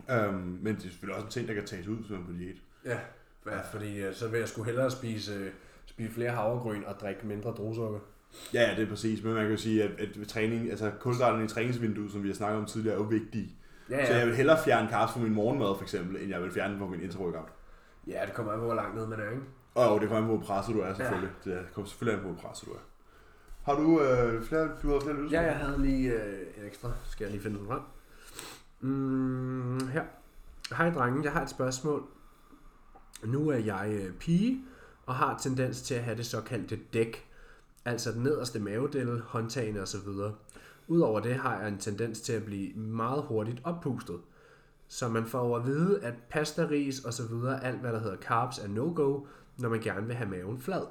Øhm, 0.09 0.59
men 0.61 0.75
det 0.75 0.85
er 0.85 0.89
selvfølgelig 0.89 1.15
også 1.15 1.25
en 1.25 1.31
ting, 1.31 1.47
der 1.47 1.53
kan 1.53 1.65
tages 1.65 1.87
ud, 1.87 1.97
hvis 1.97 2.09
man 2.09 2.25
på 2.25 2.31
diæt. 2.31 2.55
Ja, 2.85 2.99
ja 3.45 3.61
fordi 3.71 3.97
øh, 3.97 4.15
så 4.15 4.27
vil 4.27 4.39
jeg 4.39 4.49
sgu 4.49 4.63
hellere 4.63 4.91
spise, 4.91 5.33
øh, 5.33 5.51
spise 5.85 6.11
flere 6.11 6.31
havregryn 6.31 6.83
og 6.83 6.95
drikke 6.95 7.27
mindre 7.27 7.49
drusukker. 7.49 7.99
Ja, 8.53 8.73
det 8.77 8.83
er 8.83 8.89
præcis. 8.89 9.23
Men 9.23 9.33
man 9.33 9.43
kan 9.43 9.51
jo 9.51 9.57
sige, 9.57 9.83
at, 9.83 9.91
at 9.99 10.27
træning, 10.27 10.69
altså 10.69 10.91
kulhydraterne 10.99 11.45
i 11.45 11.47
træningsvinduet, 11.47 12.11
som 12.11 12.23
vi 12.23 12.27
har 12.27 12.35
snakket 12.35 12.59
om 12.59 12.65
tidligere, 12.65 12.95
er 12.95 12.99
jo 12.99 13.05
vigtige. 13.05 13.55
Ja, 13.89 13.97
Ja. 13.97 14.05
Så 14.07 14.13
jeg 14.13 14.27
vil 14.27 14.35
hellere 14.35 14.57
fjerne 14.65 14.89
carbs 14.89 15.11
fra 15.13 15.19
min 15.19 15.33
morgenmad, 15.33 15.75
for 15.75 15.81
eksempel, 15.83 16.21
end 16.21 16.29
jeg 16.29 16.41
vil 16.41 16.51
fjerne 16.51 16.73
den 16.73 16.79
fra 16.79 16.87
min 16.87 17.01
intro-workout. 17.01 17.49
ja, 18.07 18.21
det 18.25 18.33
kommer 18.33 18.51
an 18.51 18.59
på, 18.59 18.65
hvor 18.65 18.73
langt 18.75 18.95
ned 18.95 19.07
man 19.07 19.19
er, 19.19 19.29
ikke? 19.29 19.43
Og 19.75 19.85
jo, 19.95 19.99
det 19.99 20.07
kommer 20.07 20.17
an 20.17 20.27
på, 20.27 20.37
hvor 20.37 20.45
presset 20.45 20.75
du 20.75 20.79
er, 20.81 20.93
selvfølgelig. 20.93 21.29
Ja. 21.45 21.51
Det 21.51 21.65
kommer 21.73 21.89
selvfølgelig 21.89 22.19
an 22.19 22.25
på, 22.27 22.31
hvor 22.33 22.41
presset 22.47 22.67
du 22.67 22.73
er. 22.73 22.79
Har 23.63 23.75
du 23.75 24.01
øh, 24.01 24.43
flere, 24.43 24.69
du 24.83 24.91
har 24.93 24.99
flere 24.99 25.21
lyst? 25.21 25.33
Ja, 25.33 25.41
jeg 25.41 25.55
havde 25.55 25.81
lige 25.81 26.11
øh, 26.13 26.39
en 26.57 26.65
ekstra. 26.65 26.91
Skal 27.09 27.23
jeg 27.25 27.31
lige 27.31 27.41
finde 27.43 27.59
den 27.59 27.67
frem? 27.67 27.81
Mm, 28.81 29.87
her. 29.87 30.03
Hej 30.77 30.89
drenge, 30.89 31.23
jeg 31.23 31.31
har 31.31 31.41
et 31.41 31.49
spørgsmål. 31.49 32.03
Nu 33.23 33.49
er 33.49 33.57
jeg 33.57 33.89
øh, 33.93 34.13
pige 34.13 34.61
og 35.05 35.15
har 35.15 35.37
tendens 35.37 35.81
til 35.81 35.95
at 35.95 36.03
have 36.03 36.17
det 36.17 36.25
såkaldte 36.25 36.79
dæk, 36.93 37.25
altså 37.85 38.11
den 38.11 38.23
nederste 38.23 38.59
mavedel, 38.59 39.21
håndtagene 39.21 39.81
osv. 39.81 40.07
Udover 40.87 41.19
det 41.19 41.35
har 41.35 41.59
jeg 41.59 41.67
en 41.67 41.77
tendens 41.77 42.21
til 42.21 42.33
at 42.33 42.45
blive 42.45 42.73
meget 42.75 43.23
hurtigt 43.23 43.61
oppustet. 43.63 44.19
Så 44.87 45.09
man 45.09 45.25
får 45.25 45.57
at 45.57 45.65
vide, 45.65 46.03
at 46.03 46.13
pasta, 46.29 46.67
ris 46.71 47.05
osv., 47.05 47.33
alt 47.61 47.79
hvad 47.79 47.93
der 47.93 47.99
hedder 47.99 48.17
carbs, 48.17 48.59
er 48.59 48.67
no-go, 48.67 49.25
når 49.57 49.69
man 49.69 49.79
gerne 49.79 50.07
vil 50.07 50.15
have 50.15 50.29
maven 50.29 50.59
flad. 50.59 50.85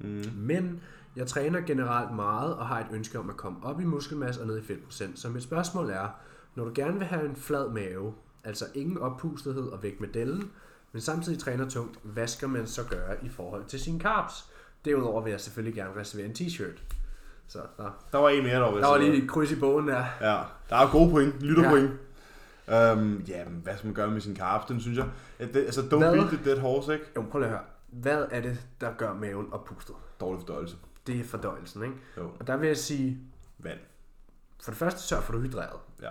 Mm. 0.00 0.24
Men 0.36 0.80
jeg 1.16 1.26
træner 1.26 1.60
generelt 1.60 2.14
meget 2.14 2.56
og 2.56 2.66
har 2.66 2.80
et 2.80 2.86
ønske 2.92 3.18
om 3.18 3.30
at 3.30 3.36
komme 3.36 3.58
op 3.62 3.80
i 3.80 3.84
muskelmasse 3.84 4.40
og 4.40 4.46
ned 4.46 4.58
i 4.58 4.62
fedtprocent. 4.62 5.18
Så 5.18 5.28
mit 5.28 5.42
spørgsmål 5.42 5.90
er, 5.90 6.08
når 6.54 6.64
du 6.64 6.72
gerne 6.74 6.98
vil 6.98 7.06
have 7.06 7.24
en 7.24 7.36
flad 7.36 7.70
mave, 7.70 8.14
altså 8.44 8.64
ingen 8.74 8.98
oppustethed 8.98 9.68
og 9.68 9.82
væk 9.82 10.00
med 10.00 10.08
dellen, 10.08 10.50
men 10.92 11.00
samtidig 11.00 11.38
træner 11.38 11.68
tungt, 11.68 11.98
hvad 12.02 12.26
skal 12.26 12.48
man 12.48 12.66
så 12.66 12.84
gøre 12.90 13.24
i 13.24 13.28
forhold 13.28 13.64
til 13.64 13.80
sine 13.80 14.00
carbs? 14.00 14.50
Derudover 14.84 15.22
vil 15.22 15.30
jeg 15.30 15.40
selvfølgelig 15.40 15.74
gerne 15.74 16.00
reservere 16.00 16.26
en 16.26 16.32
t-shirt. 16.32 16.82
Så 17.48 17.58
der, 17.76 17.90
Der 18.12 18.18
var 18.18 18.28
en 18.28 18.42
mere 18.44 18.54
derovre. 18.54 18.80
der 18.80 18.86
var 18.88 18.98
lige 18.98 19.22
et 19.22 19.30
kryds 19.30 19.52
i 19.52 19.60
bogen 19.60 19.88
der. 19.88 20.04
Ja, 20.20 20.42
der 20.70 20.76
er 20.76 20.90
gode 20.92 21.10
point, 21.10 21.40
lytterpoint. 21.42 21.90
Ja. 22.68 22.92
Um, 22.92 23.18
ja, 23.28 23.44
men 23.44 23.60
hvad 23.62 23.76
skal 23.76 23.86
man 23.86 23.94
gøre 23.94 24.10
med 24.10 24.20
sin 24.20 24.36
carbs? 24.36 24.66
Den 24.66 24.80
synes 24.80 24.98
jeg, 24.98 25.08
at 25.38 25.54
det, 25.54 25.60
altså 25.64 25.80
don't 25.80 25.96
Hvad? 25.96 26.12
beat 26.12 26.26
the 26.28 26.44
dead 26.44 26.58
horse, 26.60 26.92
ikke? 26.94 27.04
Jo, 27.16 27.24
prøv 27.30 27.38
lige 27.38 27.46
at 27.50 27.56
høre. 27.56 27.64
Hvad 27.88 28.26
er 28.30 28.40
det, 28.40 28.66
der 28.80 28.92
gør 28.98 29.14
maven 29.14 29.46
oppustet? 29.52 29.94
Dårlig 30.20 30.40
fordøjelse. 30.46 30.76
Det 31.06 31.20
er 31.20 31.24
fordøjelsen, 31.24 31.82
ikke? 31.82 31.94
Jo, 32.16 32.30
Og 32.40 32.46
der 32.46 32.56
vil 32.56 32.66
jeg 32.66 32.76
sige, 32.76 33.18
vand. 33.58 33.78
for 34.62 34.70
det 34.70 34.78
første 34.78 35.00
sørg 35.00 35.22
for, 35.22 35.32
at 35.32 35.34
du 35.36 35.38
er 35.42 35.48
hydreret. 35.48 35.78
Ja. 36.02 36.10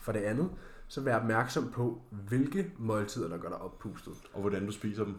For 0.00 0.12
det 0.12 0.20
andet, 0.20 0.50
så 0.88 1.00
vær 1.00 1.16
opmærksom 1.16 1.70
på, 1.70 2.02
hvilke 2.10 2.72
måltider, 2.78 3.28
der 3.28 3.36
gør 3.38 3.48
dig 3.48 3.58
oppustet. 3.58 4.12
Og 4.34 4.40
hvordan 4.40 4.66
du 4.66 4.72
spiser 4.72 5.04
dem. 5.04 5.16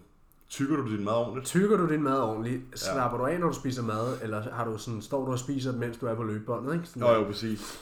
Tykker 0.49 0.75
du 0.75 0.91
din 0.95 1.03
mad 1.05 1.13
ordentligt? 1.13 1.45
Tykker 1.47 1.77
du 1.77 1.89
din 1.89 2.03
mad 2.03 2.19
ordentligt? 2.21 2.61
Slapper 2.79 3.17
du 3.17 3.25
af, 3.25 3.39
når 3.39 3.47
du 3.47 3.53
spiser 3.53 3.83
mad? 3.83 4.17
Eller 4.21 4.41
har 4.41 4.65
du 4.65 4.77
sådan, 4.77 5.01
står 5.01 5.25
du 5.25 5.31
og 5.31 5.39
spiser, 5.39 5.71
mens 5.73 5.97
du 5.97 6.05
er 6.05 6.15
på 6.15 6.23
løbebåndet? 6.23 6.73
Ikke? 6.73 6.85
Sådan, 6.85 6.99
Nå 6.99 7.13
jo, 7.13 7.23
præcis. 7.23 7.79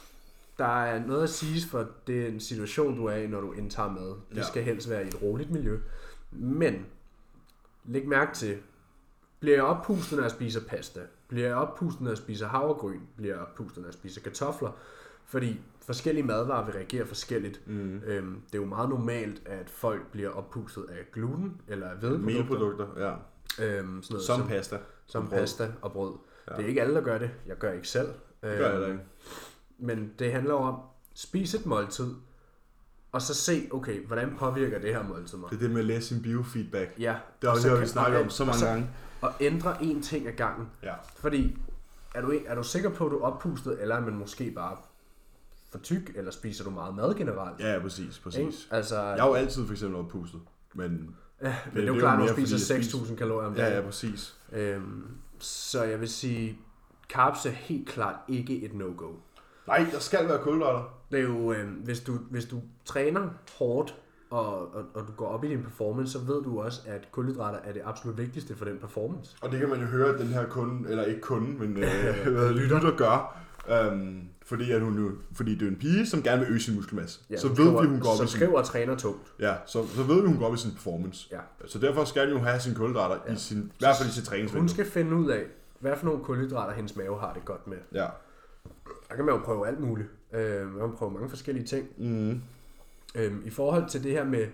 Der 0.57 0.65
er 0.83 1.05
noget 1.05 1.23
at 1.23 1.29
siges 1.29 1.65
for 1.65 1.85
den 2.07 2.39
situation, 2.39 2.97
du 2.97 3.05
er 3.05 3.15
i, 3.15 3.27
når 3.27 3.41
du 3.41 3.51
indtager 3.51 3.91
mad. 3.91 4.15
Det 4.29 4.37
Ja. 4.37 4.43
skal 4.43 4.63
helst 4.63 4.89
være 4.89 5.03
i 5.05 5.07
et 5.07 5.21
roligt 5.21 5.51
miljø. 5.51 5.79
Men, 6.31 6.85
læg 7.85 8.07
mærke 8.07 8.35
til, 8.35 8.57
bliver 9.39 9.55
jeg 9.55 9.63
oppustet, 9.63 10.15
når 10.17 10.23
jeg 10.23 10.31
spiser 10.31 10.61
pasta? 10.67 10.99
Bliver 11.27 11.47
jeg 11.47 11.55
oppustet, 11.55 12.01
når 12.01 12.11
jeg 12.11 12.17
spiser 12.17 12.47
havregryn? 12.47 12.99
Bliver 13.17 13.33
jeg 13.33 13.41
oppustet, 13.41 13.77
når 13.81 13.87
jeg 13.87 13.93
spiser 13.93 14.21
kartofler? 14.21 14.71
Fordi 15.27 15.59
forskellige 15.85 16.23
madvarer 16.25 16.65
vil 16.65 16.73
reagere 16.73 17.05
forskelligt. 17.05 17.67
Mm. 17.67 18.01
Øhm, 18.05 18.41
det 18.47 18.55
er 18.57 18.61
jo 18.61 18.65
meget 18.65 18.89
normalt, 18.89 19.41
at 19.45 19.69
folk 19.69 20.11
bliver 20.11 20.29
oppustet 20.29 20.83
af 20.89 21.05
gluten 21.13 21.61
eller 21.67 21.89
af 21.89 21.97
hvedeprodukter. 21.97 22.39
Melprodukter, 22.43 22.87
ja. 22.97 23.11
Øhm, 23.65 24.03
sådan 24.03 24.13
noget, 24.13 24.25
Som 24.25 24.39
som, 24.39 24.47
pasta. 24.47 24.77
som 25.07 25.27
brød. 25.27 25.39
pasta 25.39 25.71
og 25.81 25.91
brød. 25.91 26.13
Ja. 26.51 26.55
Det 26.55 26.63
er 26.63 26.67
ikke 26.67 26.81
alle, 26.81 26.95
der 26.95 27.01
gør 27.01 27.17
det. 27.17 27.31
Jeg 27.47 27.55
gør 27.57 27.71
ikke 27.71 27.87
selv. 27.87 28.07
Det 28.07 28.57
gør 28.57 28.71
jeg 28.71 28.81
Øhm, 28.81 28.91
ikke. 28.91 29.03
Men 29.79 30.11
det 30.19 30.31
handler 30.31 30.53
om, 30.53 30.79
spis 31.13 31.53
et 31.53 31.65
måltid, 31.65 32.13
og 33.11 33.21
så 33.21 33.33
se, 33.33 33.67
okay, 33.71 34.05
hvordan 34.05 34.35
påvirker 34.39 34.79
det 34.79 34.93
her 34.93 35.03
måltid 35.03 35.37
mig? 35.37 35.49
Det 35.49 35.55
er 35.55 35.59
det 35.61 35.71
med 35.71 35.79
at 35.79 35.85
læse 35.85 36.07
sin 36.07 36.21
biofeedback. 36.21 36.93
Ja, 36.99 37.15
Det 37.41 37.47
er 37.47 37.51
og 37.51 37.53
også 37.55 37.67
så 37.67 37.73
det, 37.73 37.81
vi 37.81 37.87
snakker 37.87 38.17
og- 38.17 38.23
om 38.23 38.29
så 38.29 38.43
og 38.43 38.47
mange 38.47 38.59
så- 38.59 38.65
gange. 38.65 38.89
og 39.21 39.31
ændre 39.41 39.73
én 39.75 40.01
ting 40.03 40.27
ad 40.27 40.33
gangen. 40.33 40.69
Ja. 40.83 40.93
Fordi, 41.15 41.57
er 42.15 42.21
du, 42.21 42.33
er 42.47 42.55
du 42.55 42.63
sikker 42.63 42.89
på, 42.89 43.05
at 43.05 43.11
du 43.11 43.17
er 43.17 43.21
oppustet, 43.23 43.81
eller 43.81 43.95
er 43.95 43.99
man 44.01 44.13
måske 44.15 44.51
bare 44.51 44.77
for 45.71 45.77
tyk, 45.79 46.11
eller 46.15 46.31
spiser 46.31 46.63
du 46.63 46.69
meget 46.69 46.95
mad 46.95 47.13
generelt? 47.15 47.59
Ja, 47.59 47.73
ja, 47.73 47.79
præcis, 47.79 48.19
præcis. 48.19 48.39
Ikke? 48.39 48.53
Altså, 48.71 49.01
Jeg 49.01 49.17
er 49.19 49.27
jo 49.27 49.33
altid 49.33 49.65
for 49.65 49.73
eksempel 49.73 49.99
oppustet, 49.99 50.39
men 50.75 50.91
men 50.91 50.95
det 51.41 51.53
er 51.73 51.81
det 51.81 51.87
jo 51.87 51.95
er 51.95 51.99
klart, 51.99 52.19
jo 52.19 52.23
at 52.23 52.29
du 52.29 52.33
spiser 52.33 52.57
fordi 52.57 52.73
jeg 52.77 52.83
spiser- 52.85 52.97
6.000 53.05 53.15
kalorier 53.15 53.47
om 53.47 53.55
ja, 53.55 53.61
dagen. 53.61 53.75
ja, 53.75 53.81
præcis. 53.85 54.35
Øhm, 54.53 55.03
så 55.39 55.83
jeg 55.83 55.99
vil 55.99 56.09
sige, 56.09 56.57
carbs 57.09 57.45
er 57.45 57.49
helt 57.49 57.87
klart 57.87 58.15
ikke 58.27 58.61
et 58.65 58.73
no-go. 58.73 59.11
Nej, 59.67 59.85
der 59.91 59.99
skal 59.99 60.27
være 60.27 60.39
kulhydrater. 60.43 60.97
Det 61.11 61.19
er 61.19 61.23
jo, 61.23 61.53
øh, 61.53 61.69
hvis, 61.83 61.99
du, 61.99 62.17
hvis 62.29 62.45
du 62.45 62.61
træner 62.85 63.29
hårdt, 63.59 63.95
og, 64.29 64.75
og, 64.75 64.83
og 64.93 65.07
du 65.07 65.11
går 65.17 65.27
op 65.27 65.43
i 65.43 65.47
din 65.47 65.63
performance, 65.63 66.11
så 66.11 66.19
ved 66.19 66.43
du 66.43 66.61
også, 66.61 66.81
at 66.85 67.07
kulhydrater 67.11 67.59
er 67.63 67.73
det 67.73 67.81
absolut 67.85 68.17
vigtigste 68.17 68.55
for 68.55 68.65
den 68.65 68.77
performance. 68.77 69.35
Og 69.41 69.51
det 69.51 69.59
kan 69.59 69.69
man 69.69 69.79
jo 69.79 69.85
høre, 69.85 70.13
at 70.13 70.19
den 70.19 70.27
her 70.27 70.45
kunde, 70.49 70.89
eller 70.89 71.03
ikke 71.03 71.21
kunde, 71.21 71.59
men 71.59 71.77
øh, 71.77 72.27
hvad 72.37 72.53
lytter 72.53 72.95
gør. 72.97 73.37
Um, 73.91 74.21
fordi, 74.47 74.71
at 74.71 74.81
hun 74.81 74.97
jo, 74.99 75.11
fordi 75.31 75.55
det 75.55 75.61
er 75.67 75.71
en 75.71 75.75
pige, 75.77 76.07
som 76.07 76.23
gerne 76.23 76.41
vil 76.41 76.51
øge 76.51 76.59
sin 76.59 76.75
muskelmasse. 76.75 77.19
Ja, 77.29 77.37
så 77.37 77.47
hun 77.47 77.57
ved 77.57 77.65
skriver, 77.65 77.81
vi, 77.81 77.87
hun 77.87 77.99
går 77.99 78.09
op 78.09 78.15
i 78.15 78.17
sin, 78.17 78.27
skriver 78.27 78.57
og 78.57 78.65
træner 78.65 78.95
tungt. 78.95 79.33
ja, 79.39 79.55
så, 79.65 79.87
så 79.95 80.03
ved 80.03 80.21
vi, 80.21 80.27
hun 80.27 80.37
går 80.37 80.45
op 80.47 80.53
i 80.53 80.57
sin 80.57 80.71
performance. 80.71 81.27
Ja. 81.31 81.39
Så 81.65 81.79
derfor 81.79 82.05
skal 82.05 82.33
hun 82.33 82.43
have 82.43 82.59
sine 82.59 82.75
kulhydrater, 82.75 83.17
ja. 83.27 83.33
I 83.33 83.35
sin, 83.35 83.57
i 83.57 83.79
hvert 83.79 83.95
fald 83.97 84.09
i 84.09 84.11
sit 84.11 84.23
Hun 84.23 84.27
træningsvindue. 84.29 84.69
skal 84.69 84.85
finde 84.85 85.15
ud 85.15 85.29
af, 85.29 85.43
hvad 85.79 85.95
for 85.97 86.05
nogle 86.05 86.23
kulhydrater 86.23 86.73
hendes 86.73 86.95
mave 86.95 87.19
har 87.19 87.33
det 87.33 87.45
godt 87.45 87.67
med. 87.67 87.77
Ja. 87.93 88.07
Der 89.09 89.15
kan 89.15 89.25
man 89.25 89.35
jo 89.35 89.41
prøve 89.45 89.67
alt 89.67 89.79
muligt. 89.79 90.07
Øh, 90.33 90.67
man 90.71 90.89
kan 90.89 90.97
prøve 90.97 91.11
mange 91.11 91.29
forskellige 91.29 91.65
ting. 91.65 91.87
Mm. 91.97 92.41
Øhm, 93.15 93.41
I 93.45 93.49
forhold 93.49 93.89
til 93.89 94.03
det 94.03 94.11
her 94.11 94.23
med 94.25 94.47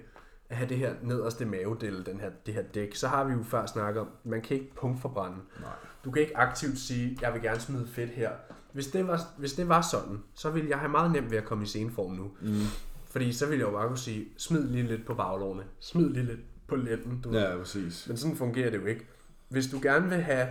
at 0.49 0.57
have 0.57 0.69
det 0.69 0.77
her 0.77 0.93
nederste 1.01 1.45
mavedel, 1.45 2.05
den 2.05 2.19
her, 2.19 2.29
det 2.45 2.53
her 2.53 2.61
dæk, 2.61 2.95
så 2.95 3.07
har 3.07 3.23
vi 3.23 3.33
jo 3.33 3.43
før 3.43 3.65
snakket 3.65 4.01
om, 4.01 4.07
man 4.23 4.41
kan 4.41 4.57
ikke 4.57 4.75
punktforbrænde. 4.75 5.37
Nej. 5.61 5.69
Du 6.05 6.11
kan 6.11 6.21
ikke 6.21 6.37
aktivt 6.37 6.79
sige, 6.79 7.17
jeg 7.21 7.33
vil 7.33 7.41
gerne 7.41 7.59
smide 7.59 7.87
fedt 7.87 8.09
her. 8.09 8.29
Hvis 8.74 8.88
det 8.88 9.07
var, 9.07 9.21
hvis 9.38 9.53
det 9.53 9.69
var 9.69 9.82
sådan, 9.82 10.19
så 10.34 10.49
ville 10.49 10.69
jeg 10.69 10.80
have 10.80 10.91
meget 10.91 11.11
nemt 11.11 11.32
ved 11.32 11.38
at 11.38 11.45
komme 11.45 11.63
i 11.63 11.67
sceneform 11.67 12.11
nu. 12.11 12.32
Mm. 12.41 12.61
Fordi 13.09 13.34
så 13.34 13.45
ville 13.45 13.59
jeg 13.59 13.71
jo 13.71 13.78
bare 13.78 13.88
kunne 13.88 13.97
sige, 13.97 14.28
smid 14.38 14.63
lige 14.63 14.88
lidt 14.88 15.05
på 15.05 15.13
baglårene, 15.13 15.63
smid 15.80 16.09
lige 16.09 16.26
lidt 16.26 16.39
på 16.67 16.76
letten. 16.76 17.21
Du 17.21 17.30
ved. 17.30 17.39
Ja, 17.39 17.57
præcis. 17.57 18.07
Men 18.07 18.17
sådan 18.17 18.38
fungerer 18.38 18.69
det 18.69 18.78
jo 18.82 18.86
ikke. 18.86 19.07
Hvis 19.49 19.67
du 19.67 19.80
gerne 19.82 20.09
vil 20.09 20.21
have 20.21 20.47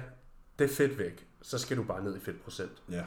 det 0.59 0.71
fedt 0.71 0.99
væk, 0.99 1.27
så 1.43 1.59
skal 1.59 1.77
du 1.77 1.83
bare 1.83 2.05
ned 2.05 2.17
i 2.17 2.21
fedtprocent. 2.21 2.83
Ja. 2.91 3.03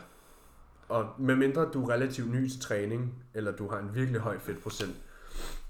Og 0.90 1.10
medmindre 1.20 1.70
du 1.74 1.84
er 1.84 1.90
relativt 1.90 2.32
ny 2.32 2.50
til 2.50 2.60
træning, 2.60 3.24
eller 3.34 3.52
du 3.52 3.70
har 3.70 3.80
en 3.80 3.96
virkelig 3.96 4.22
høj 4.22 4.40
fedtprocent, 4.40 4.96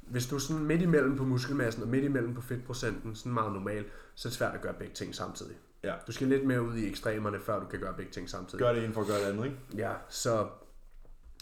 hvis 0.01 0.27
du 0.27 0.35
er 0.35 0.39
sådan 0.39 0.63
midt 0.63 0.81
imellem 0.81 1.17
på 1.17 1.23
muskelmassen 1.23 1.83
og 1.83 1.89
midt 1.89 2.03
imellem 2.03 2.33
på 2.33 2.41
fedtprocenten, 2.41 3.15
sådan 3.15 3.33
meget 3.33 3.53
normal, 3.53 3.85
så 4.15 4.27
er 4.27 4.29
det 4.29 4.37
svært 4.37 4.55
at 4.55 4.61
gøre 4.61 4.73
begge 4.73 4.93
ting 4.93 5.15
samtidig. 5.15 5.55
Ja. 5.85 5.93
Du 6.07 6.11
skal 6.11 6.27
lidt 6.27 6.45
mere 6.47 6.61
ud 6.61 6.75
i 6.75 6.89
ekstremerne, 6.89 7.39
før 7.39 7.59
du 7.59 7.65
kan 7.65 7.79
gøre 7.79 7.93
begge 7.93 8.11
ting 8.11 8.29
samtidig. 8.29 8.65
Gør 8.65 8.73
det 8.73 8.83
ene 8.83 8.93
for 8.93 9.01
at 9.01 9.07
gøre 9.07 9.19
det 9.19 9.25
andet, 9.25 9.45
ikke? 9.45 9.57
Ja, 9.75 9.91
så 10.09 10.47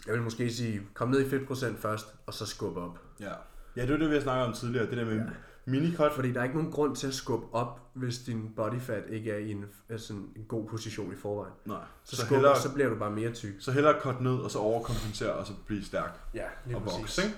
jeg 0.06 0.14
vil 0.14 0.22
måske 0.22 0.52
sige, 0.52 0.82
kom 0.94 1.08
ned 1.08 1.26
i 1.26 1.30
fedtprocent 1.30 1.78
først, 1.78 2.06
og 2.26 2.34
så 2.34 2.46
skub 2.46 2.76
op. 2.76 2.98
Ja. 3.20 3.32
Ja, 3.76 3.82
det 3.82 3.90
var 3.90 3.96
det, 3.96 4.08
vi 4.10 4.14
har 4.14 4.22
snakket 4.22 4.46
om 4.46 4.52
tidligere. 4.52 4.86
Det 4.90 4.96
der 4.96 5.04
med 5.04 5.14
Ja. 5.16 5.22
minicut. 5.64 6.12
Fordi 6.12 6.32
der 6.32 6.40
er 6.40 6.44
ikke 6.44 6.56
nogen 6.56 6.72
grund 6.72 6.96
til 6.96 7.06
at 7.06 7.14
skubbe 7.14 7.46
op, 7.54 7.80
hvis 7.92 8.18
din 8.18 8.52
body 8.56 8.80
fat 8.80 9.04
ikke 9.08 9.30
er 9.32 9.36
i 9.38 9.50
en, 9.50 9.64
sådan 9.96 10.28
en 10.36 10.44
god 10.48 10.68
position 10.68 11.12
i 11.12 11.16
forvejen. 11.16 11.52
Nej. 11.64 11.76
Så, 12.04 12.10
Så, 12.10 12.16
så, 12.22 12.28
så, 12.28 12.34
hellere, 12.34 12.60
så 12.60 12.72
bliver 12.74 12.88
du 12.90 12.96
bare 12.96 13.10
mere 13.10 13.32
tyk. 13.32 13.54
så 13.60 13.72
hellere 13.72 14.00
cut 14.00 14.20
ned, 14.20 14.34
og 14.38 14.50
så 14.50 14.58
overkompensere, 14.58 15.32
og 15.32 15.46
så 15.46 15.52
blive 15.66 15.84
stærk 15.84 16.20
Ja, 16.34 16.44
lige 16.66 16.76
og 16.76 16.82
præcis. 16.82 17.24
ikke? 17.24 17.36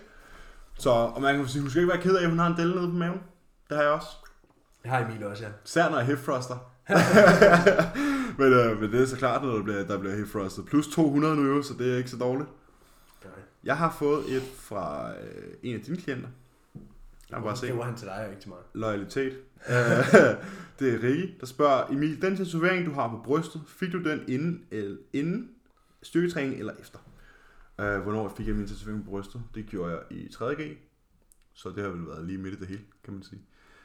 Så, 0.79 0.91
og 0.91 1.23
man 1.23 1.37
kan 1.37 1.49
sige, 1.49 1.61
hun 1.63 1.71
skal 1.71 1.83
ikke 1.83 1.93
være 1.93 2.03
ked 2.03 2.17
af, 2.17 2.23
at 2.23 2.29
hun 2.29 2.39
har 2.39 2.47
en 2.47 2.57
delle 2.57 2.75
nede 2.75 2.87
på 2.91 2.93
maven. 2.97 3.21
Det 3.69 3.77
har 3.77 3.85
jeg 3.85 3.93
også. 3.93 4.09
Det 4.83 4.91
har 4.91 4.99
Emil 5.01 5.25
også, 5.27 5.45
ja. 5.45 5.51
Især 5.65 5.91
når 5.91 5.97
jeg 5.99 6.07
hip 6.07 6.19
thruster. 6.19 6.73
men, 8.39 8.53
øh, 8.53 8.80
men 8.80 8.93
det 8.93 9.03
er 9.03 9.07
så 9.07 9.16
klart, 9.16 9.43
når 9.43 9.55
der 9.55 9.62
bliver, 9.62 9.84
der 9.84 9.99
bliver 9.99 10.16
hip 10.16 10.28
thrustet. 10.28 10.64
Plus 10.64 10.89
200 10.89 11.37
nu 11.37 11.55
jo, 11.55 11.62
så 11.62 11.74
det 11.78 11.93
er 11.93 11.97
ikke 11.97 12.11
så 12.11 12.16
dårligt. 12.16 12.49
Nej. 13.24 13.32
Jeg 13.64 13.76
har 13.76 13.97
fået 13.99 14.37
et 14.37 14.43
fra 14.43 15.11
øh, 15.11 15.55
en 15.62 15.74
af 15.74 15.80
dine 15.80 15.97
klienter. 15.97 16.28
Jeg 17.30 17.43
bare 17.43 17.57
se. 17.57 17.66
Det 17.66 17.76
var 17.76 17.84
han 17.84 17.97
til 17.97 18.07
dig, 18.07 18.24
og 18.24 18.30
ikke 18.30 18.41
til 18.41 18.49
mig. 18.49 18.59
Loyalitet. 18.74 19.32
Det 20.78 20.95
er 20.95 21.03
Rikke, 21.03 21.37
der 21.41 21.47
spørger, 21.47 21.93
Emil, 21.93 22.22
den 22.22 22.37
tatovering, 22.37 22.87
du 22.87 22.93
har 22.93 23.09
på 23.09 23.20
brystet, 23.24 23.62
fik 23.66 23.93
du 23.93 24.03
den 24.03 24.24
inden, 24.28 24.66
eller, 24.70 24.97
inden 25.12 25.51
styrketræning 26.03 26.59
eller 26.59 26.72
efter? 26.80 26.99
Øh, 27.80 28.01
hvornår 28.01 28.34
fik 28.37 28.47
jeg 28.47 28.55
min 28.55 28.68
tatovering 28.68 29.05
på 29.05 29.11
brystet? 29.11 29.43
Det 29.55 29.66
gjorde 29.66 29.93
jeg 29.93 30.03
i 30.11 30.26
3.G, 30.26 30.76
så 31.53 31.68
det 31.68 31.82
har 31.82 31.91
vel 31.91 32.07
været 32.07 32.26
lige 32.26 32.39
midt 32.39 32.55
i 32.55 32.59
det 32.59 32.66
hele, 32.66 32.82
kan 33.05 33.14
man 33.14 33.22
sige. 33.22 33.41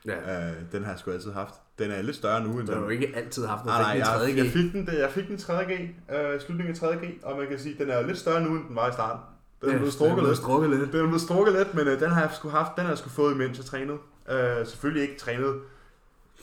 Ja. 0.05 0.47
Øh, 0.49 0.53
den 0.71 0.83
har 0.83 0.91
jeg 0.91 0.99
sgu 0.99 1.11
altid 1.11 1.31
haft. 1.31 1.53
Den 1.79 1.91
er 1.91 2.01
lidt 2.01 2.15
større 2.15 2.43
nu, 2.43 2.59
end 2.59 2.67
Du 2.67 2.73
har 2.73 2.79
den... 2.79 2.83
jo 2.83 2.89
ikke 2.89 3.15
altid 3.15 3.45
haft 3.45 3.65
Nej, 3.65 3.81
nej, 3.81 3.97
noget 3.97 4.27
jeg, 4.27 4.27
fik 4.27 4.37
jeg, 4.37 4.45
jeg, 4.45 4.53
fik 4.53 4.73
den, 4.73 4.89
jeg 4.99 5.11
fik 5.11 5.27
den 5.27 5.35
3.G, 5.35 5.71
øh, 6.15 6.41
slutningen 6.41 6.75
af 6.75 6.89
3.G, 6.91 7.23
og 7.23 7.37
man 7.37 7.47
kan 7.47 7.59
sige, 7.59 7.75
den 7.79 7.89
er 7.89 8.01
lidt 8.01 8.17
større 8.17 8.41
nu, 8.41 8.55
end 8.55 8.67
den 8.67 8.75
var 8.75 8.89
i 8.89 8.93
starten. 8.93 9.21
Den 9.61 9.69
er 9.69 9.75
blevet 9.77 9.93
strukket 9.93 10.23
lidt. 10.27 10.37
strukket 10.37 10.69
lidt. 10.69 10.81
Den 10.91 10.99
er 10.99 11.05
blevet 11.05 11.21
strukket 11.21 11.53
lidt, 11.53 11.73
men 11.73 11.87
øh, 11.87 11.99
den 11.99 12.09
har 12.09 12.21
jeg 12.21 12.29
sgu 12.35 12.49
haft, 12.49 12.71
den 12.75 12.83
har 12.83 12.91
jeg 12.91 12.97
sgu 12.97 13.09
fået, 13.09 13.33
imens 13.35 13.57
jeg 13.57 13.65
trænede. 13.65 13.97
Øh, 14.29 14.67
selvfølgelig 14.67 15.01
ikke 15.09 15.17
trænet 15.19 15.55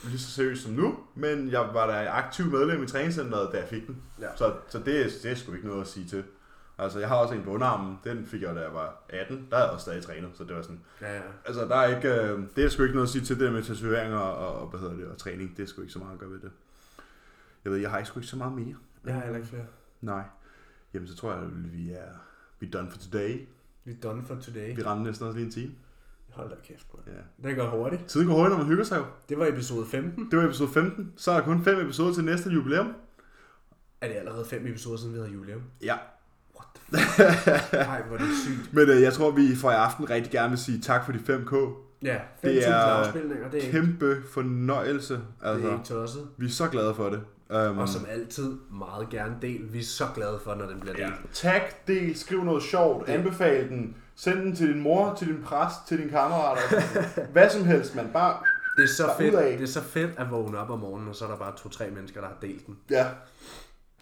lige 0.04 0.18
så 0.18 0.30
seriøst 0.30 0.62
som 0.62 0.72
nu, 0.72 0.96
men 1.14 1.50
jeg 1.50 1.60
var 1.72 1.86
da 1.86 2.08
aktiv 2.10 2.46
medlem 2.46 2.82
i 2.82 2.86
træningscenteret, 2.86 3.48
da 3.52 3.58
jeg 3.58 3.68
fik 3.68 3.86
den. 3.86 3.96
Ja. 4.20 4.26
Så, 4.36 4.52
så 4.68 4.78
det, 4.78 5.18
det 5.22 5.30
er 5.30 5.34
sgu 5.34 5.52
ikke 5.54 5.66
noget 5.66 5.80
at 5.80 5.88
sige 5.88 6.08
til. 6.08 6.24
Altså, 6.78 6.98
jeg 6.98 7.08
har 7.08 7.16
også 7.16 7.34
en 7.34 7.42
på 7.42 7.50
underarmen, 7.50 7.98
den 8.04 8.26
fik 8.26 8.42
jeg, 8.42 8.54
da 8.54 8.60
jeg 8.60 8.74
var 8.74 9.04
18. 9.08 9.36
Der 9.50 9.56
havde 9.56 9.66
jeg 9.66 9.72
også 9.72 9.82
stadig 9.84 10.02
trænet, 10.02 10.30
så 10.34 10.44
det 10.44 10.56
var 10.56 10.62
sådan... 10.62 10.80
Ja, 11.00 11.14
ja. 11.16 11.22
Altså, 11.44 11.64
der 11.64 11.76
er 11.76 11.96
ikke... 11.96 12.08
Øh, 12.08 12.42
det 12.56 12.64
er 12.64 12.68
sgu 12.68 12.82
ikke 12.82 12.94
noget 12.94 13.06
at 13.06 13.12
sige 13.12 13.24
til 13.24 13.38
det 13.38 13.44
der 13.44 13.52
med 13.52 13.62
tatoveringer 13.62 14.18
og, 14.18 14.60
og, 14.62 14.68
hvad 14.68 14.80
hedder 14.80 14.94
det, 14.96 15.06
og 15.06 15.18
træning. 15.18 15.56
Det 15.56 15.62
er 15.62 15.66
sgu 15.66 15.80
ikke 15.80 15.92
så 15.92 15.98
meget 15.98 16.12
at 16.12 16.18
gøre 16.18 16.30
ved 16.30 16.40
det. 16.40 16.50
Jeg 17.64 17.72
ved, 17.72 17.78
jeg 17.78 17.90
har 17.90 17.98
ikke 17.98 18.08
sgu 18.08 18.18
ikke 18.18 18.28
så 18.28 18.36
meget 18.36 18.52
mere. 18.52 18.76
Jeg 19.04 19.14
har 19.14 19.20
heller 19.20 19.36
ikke 19.36 19.48
flere. 19.48 19.66
Nej. 20.00 20.22
Jamen, 20.94 21.08
så 21.08 21.16
tror 21.16 21.32
jeg, 21.32 21.42
at 21.42 21.72
vi 21.72 21.90
er, 21.92 22.12
vi 22.60 22.66
er 22.66 22.70
done 22.70 22.90
for 22.90 22.98
today. 22.98 23.46
Vi 23.84 23.92
er 23.92 23.96
done 24.02 24.22
for 24.26 24.34
today. 24.34 24.76
Vi 24.76 24.82
rammer 24.82 25.04
næsten 25.04 25.26
også 25.26 25.38
lige 25.38 25.46
en 25.46 25.52
time. 25.52 25.72
Hold 26.30 26.50
da 26.50 26.56
kæft, 26.64 26.86
man. 26.94 27.14
Ja. 27.14 27.48
Det 27.48 27.56
går 27.56 27.68
hurtigt. 27.68 28.06
Tiden 28.06 28.26
går 28.26 28.34
hurtigt, 28.34 28.50
når 28.50 28.58
man 28.58 28.66
hygger 28.66 28.84
sig 28.84 28.98
jo. 28.98 29.04
Det 29.28 29.38
var 29.38 29.46
episode 29.46 29.86
15. 29.86 30.30
Det 30.30 30.38
var 30.38 30.44
episode 30.44 30.70
15. 30.70 31.12
Så 31.16 31.30
er 31.30 31.36
der 31.36 31.44
kun 31.44 31.64
fem 31.64 31.80
episoder 31.80 32.14
til 32.14 32.24
næste 32.24 32.50
jubilæum. 32.50 32.94
Er 34.00 34.08
det 34.08 34.14
allerede 34.14 34.44
fem 34.44 34.66
episoder 34.66 34.96
siden, 34.96 35.12
vi 35.12 35.18
havde 35.18 35.32
jubilæum? 35.32 35.62
Ja. 35.82 35.96
Nej, 36.92 38.02
hvor 38.02 38.16
er 38.16 38.18
det 38.20 38.28
sygt. 38.44 38.72
Men 38.74 38.88
øh, 38.88 39.02
jeg 39.02 39.12
tror, 39.12 39.30
vi 39.30 39.56
for 39.56 39.70
i 39.70 39.74
aften 39.74 40.10
rigtig 40.10 40.32
gerne 40.32 40.48
vil 40.50 40.58
sige 40.58 40.80
tak 40.80 41.04
for 41.04 41.12
de 41.12 41.18
5K. 41.18 41.56
Ja, 42.02 42.16
5.000 42.16 42.48
Det 42.48 42.68
er 42.68 42.74
afspilninger, 42.74 43.50
det 43.50 43.58
er, 43.58 43.66
ikke, 43.66 43.80
Kæmpe 43.80 44.16
fornøjelse. 44.32 45.14
det 45.14 45.22
er 45.42 45.50
Altså, 45.50 45.70
ikke 45.72 45.84
tosset. 45.84 46.22
vi 46.36 46.46
er 46.46 46.50
så 46.50 46.68
glade 46.68 46.94
for 46.94 47.08
det. 47.10 47.20
Um, 47.70 47.78
Og 47.78 47.88
som 47.88 48.06
altid, 48.10 48.56
meget 48.78 49.08
gerne 49.10 49.34
del. 49.42 49.72
Vi 49.72 49.78
er 49.78 49.84
så 49.84 50.04
glade 50.14 50.38
for, 50.44 50.54
når 50.54 50.66
den 50.66 50.80
bliver 50.80 50.94
ja. 50.98 51.04
delt. 51.06 51.32
Tag, 51.32 51.62
del, 51.86 52.18
skriv 52.18 52.44
noget 52.44 52.62
sjovt, 52.62 53.08
anbefal 53.08 53.68
den. 53.68 53.94
Send 54.16 54.38
den 54.38 54.56
til 54.56 54.68
din 54.68 54.80
mor, 54.80 55.14
til 55.18 55.26
din 55.28 55.42
præst, 55.44 55.76
til 55.88 55.98
din 55.98 56.08
kammerater. 56.08 56.62
Hvad 57.32 57.50
som 57.50 57.64
helst, 57.64 57.94
man 57.96 58.08
bare... 58.12 58.36
Det 58.76 58.84
er, 58.84 58.88
så 58.88 59.10
fedt, 59.18 59.32
det 59.32 59.62
er 59.62 59.66
så 59.66 59.82
fedt 59.82 60.10
at 60.16 60.30
vågne 60.30 60.58
op 60.58 60.70
om 60.70 60.78
morgenen, 60.78 61.08
og 61.08 61.14
så 61.14 61.24
er 61.24 61.28
der 61.28 61.36
bare 61.36 61.52
to-tre 61.56 61.90
mennesker, 61.90 62.20
der 62.20 62.28
har 62.28 62.36
delt 62.42 62.66
den. 62.66 62.76
Ja, 62.90 63.06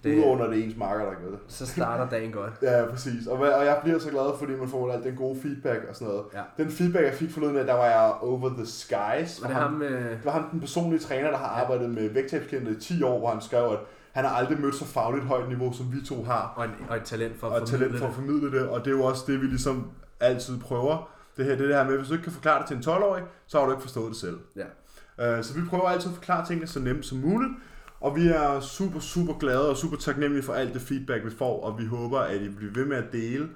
Det, 0.06 0.18
udover 0.18 0.38
når 0.38 0.46
det 0.46 0.58
er 0.60 0.64
ens 0.64 0.76
marker, 0.76 1.04
der 1.04 1.10
gør 1.12 1.30
det. 1.30 1.38
så 1.48 1.66
starter 1.66 2.08
dagen 2.08 2.32
godt. 2.32 2.52
Ja, 2.62 2.84
præcis. 2.90 3.26
Og, 3.26 3.38
og 3.38 3.64
jeg 3.64 3.78
bliver 3.82 3.98
så 3.98 4.10
glad, 4.10 4.38
fordi 4.38 4.52
man 4.52 4.68
får 4.68 4.92
alt 4.92 5.04
den 5.04 5.16
gode 5.16 5.40
feedback 5.42 5.80
og 5.88 5.94
sådan 5.94 6.08
noget. 6.08 6.24
Ja. 6.34 6.40
Den 6.62 6.70
feedback, 6.70 7.04
jeg 7.04 7.14
fik 7.14 7.30
forleden, 7.30 7.56
af, 7.56 7.64
der 7.64 7.74
var 7.74 7.86
jeg 7.86 8.14
over 8.20 8.48
the 8.48 8.66
skies. 8.66 9.42
Var 9.42 9.48
det 9.48 9.56
ham 9.56 9.72
med... 9.72 9.88
Det 10.10 10.24
var 10.24 10.30
ham, 10.32 10.48
den 10.50 10.60
personlige 10.60 11.00
træner, 11.00 11.30
der 11.30 11.38
har 11.38 11.62
arbejdet 11.62 11.90
med 11.90 12.08
vægttabsklienter 12.08 12.72
i 12.72 12.80
10 12.80 13.02
år, 13.02 13.18
hvor 13.18 13.30
han 13.30 13.40
skrev, 13.40 13.64
at 13.72 13.78
han 14.12 14.24
har 14.24 14.36
aldrig 14.36 14.60
mødt 14.60 14.74
så 14.74 14.84
fagligt 14.84 15.24
højt 15.26 15.48
niveau, 15.48 15.72
som 15.72 15.86
vi 15.92 16.06
to 16.06 16.22
har. 16.24 16.52
Og, 16.56 16.64
en, 16.64 16.70
og 16.88 16.96
et 16.96 17.02
talent 17.02 17.40
for 17.40 17.46
Og 17.46 17.56
at 17.56 17.62
et 17.62 17.68
formidle 17.68 17.86
talent 17.86 17.98
for 18.00 18.06
at 18.06 18.10
det. 18.16 18.24
formidle 18.24 18.60
det, 18.60 18.68
og 18.68 18.84
det 18.84 18.86
er 18.86 18.96
jo 18.96 19.04
også 19.04 19.24
det, 19.26 19.40
vi 19.40 19.46
ligesom 19.46 19.90
altid 20.20 20.60
prøver. 20.60 21.10
Det 21.36 21.44
her, 21.44 21.52
det, 21.52 21.62
er 21.62 21.66
det 21.66 21.76
her 21.76 21.84
med, 21.84 21.96
hvis 21.96 22.08
du 22.08 22.14
ikke 22.14 22.24
kan 22.24 22.32
forklare 22.32 22.58
det 22.60 22.66
til 22.68 22.76
en 22.76 22.82
12-årig, 22.82 23.22
så 23.46 23.58
har 23.58 23.64
du 23.66 23.72
ikke 23.72 23.82
forstået 23.82 24.08
det 24.08 24.16
selv. 24.16 24.38
Ja. 24.56 25.36
Uh, 25.38 25.44
så 25.44 25.54
vi 25.54 25.60
prøver 25.68 25.84
altid 25.84 26.10
at 26.10 26.14
forklare 26.14 26.46
tingene 26.46 26.66
så 26.66 26.80
nemt 26.80 27.06
som 27.06 27.18
muligt, 27.18 27.52
og 28.00 28.16
vi 28.16 28.28
er 28.28 28.60
super, 28.60 29.00
super 29.00 29.38
glade 29.38 29.70
og 29.70 29.76
super 29.76 29.96
taknemmelige 29.96 30.44
for 30.44 30.52
alt 30.52 30.74
det 30.74 30.82
feedback, 30.82 31.24
vi 31.24 31.30
får, 31.30 31.62
og 31.64 31.78
vi 31.78 31.86
håber, 31.86 32.18
at 32.18 32.42
I 32.42 32.48
bliver 32.48 32.72
ved 32.72 32.84
med 32.84 32.96
at 32.96 33.12
dele 33.12 33.48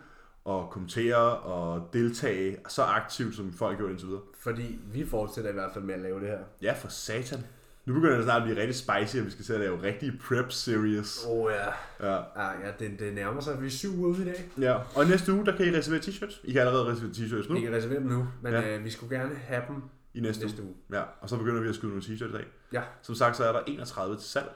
og 0.45 0.71
kommentere 0.71 1.37
og 1.37 1.89
deltage 1.93 2.57
så 2.69 2.83
aktivt, 2.83 3.35
som 3.37 3.53
folk 3.53 3.79
gjort 3.79 3.91
indtil 3.91 4.09
videre. 4.09 4.23
Fordi 4.41 4.79
vi 4.93 5.07
fortsætter 5.07 5.51
i 5.51 5.55
hvert 5.55 5.71
fald 5.73 5.85
med 5.85 5.95
at 5.95 6.01
lave 6.01 6.21
det 6.21 6.29
her. 6.29 6.39
Ja, 6.63 6.73
for 6.73 6.89
satan. 6.89 7.39
Nu 7.87 7.95
begynder 7.95 8.15
det 8.17 8.25
snart 8.25 8.37
at 8.37 8.43
blive 8.43 8.61
rigtig 8.61 8.75
spicy, 8.77 9.17
og 9.17 9.27
vi 9.27 9.31
skal 9.31 9.45
til 9.45 9.53
at 9.53 9.61
lave 9.61 9.83
rigtige 9.83 10.13
prep 10.29 10.53
series. 10.53 11.27
Åh 11.29 11.39
oh, 11.39 11.53
ja. 11.53 11.67
Ja. 12.11 12.19
Ah, 12.37 12.55
ja, 12.65 12.71
det, 12.79 13.01
det 13.01 13.15
nærmer 13.15 13.41
sig. 13.41 13.61
Vi 13.61 13.67
er 13.67 13.71
syv 13.71 13.99
uger 13.99 14.09
ude 14.09 14.23
i 14.23 14.25
dag. 14.25 14.49
ja. 14.59 14.77
Og 14.95 15.07
næste 15.07 15.33
uge, 15.33 15.47
der 15.47 15.57
kan 15.57 15.67
I 15.67 15.77
reservere 15.77 16.01
t-shirts. 16.01 16.41
I 16.45 16.53
kan 16.53 16.61
allerede 16.61 16.87
reservere 16.87 17.13
t-shirts 17.13 17.49
nu. 17.49 17.55
Vi 17.55 17.61
kan 17.61 17.73
reservere 17.73 17.99
dem 18.01 18.09
nu, 18.09 18.27
men 18.43 18.53
ja. 18.53 18.77
øh, 18.77 18.85
vi 18.85 18.91
skulle 18.91 19.19
gerne 19.19 19.35
have 19.35 19.63
dem 19.69 19.83
I 20.15 20.21
næste, 20.21 20.45
næste 20.45 20.63
uge. 20.63 20.71
uge. 20.91 20.99
Ja, 20.99 21.03
og 21.21 21.29
så 21.29 21.37
begynder 21.37 21.61
vi 21.61 21.69
at 21.69 21.75
skyde 21.75 21.91
nogle 21.91 22.03
t-shirts 22.03 22.29
i 22.29 22.33
dag. 22.33 22.47
Ja. 22.73 22.83
Som 23.03 23.15
sagt, 23.15 23.37
så 23.37 23.45
er 23.45 23.53
der 23.53 23.61
31 23.67 24.17
til 24.17 24.29
salg. 24.29 24.53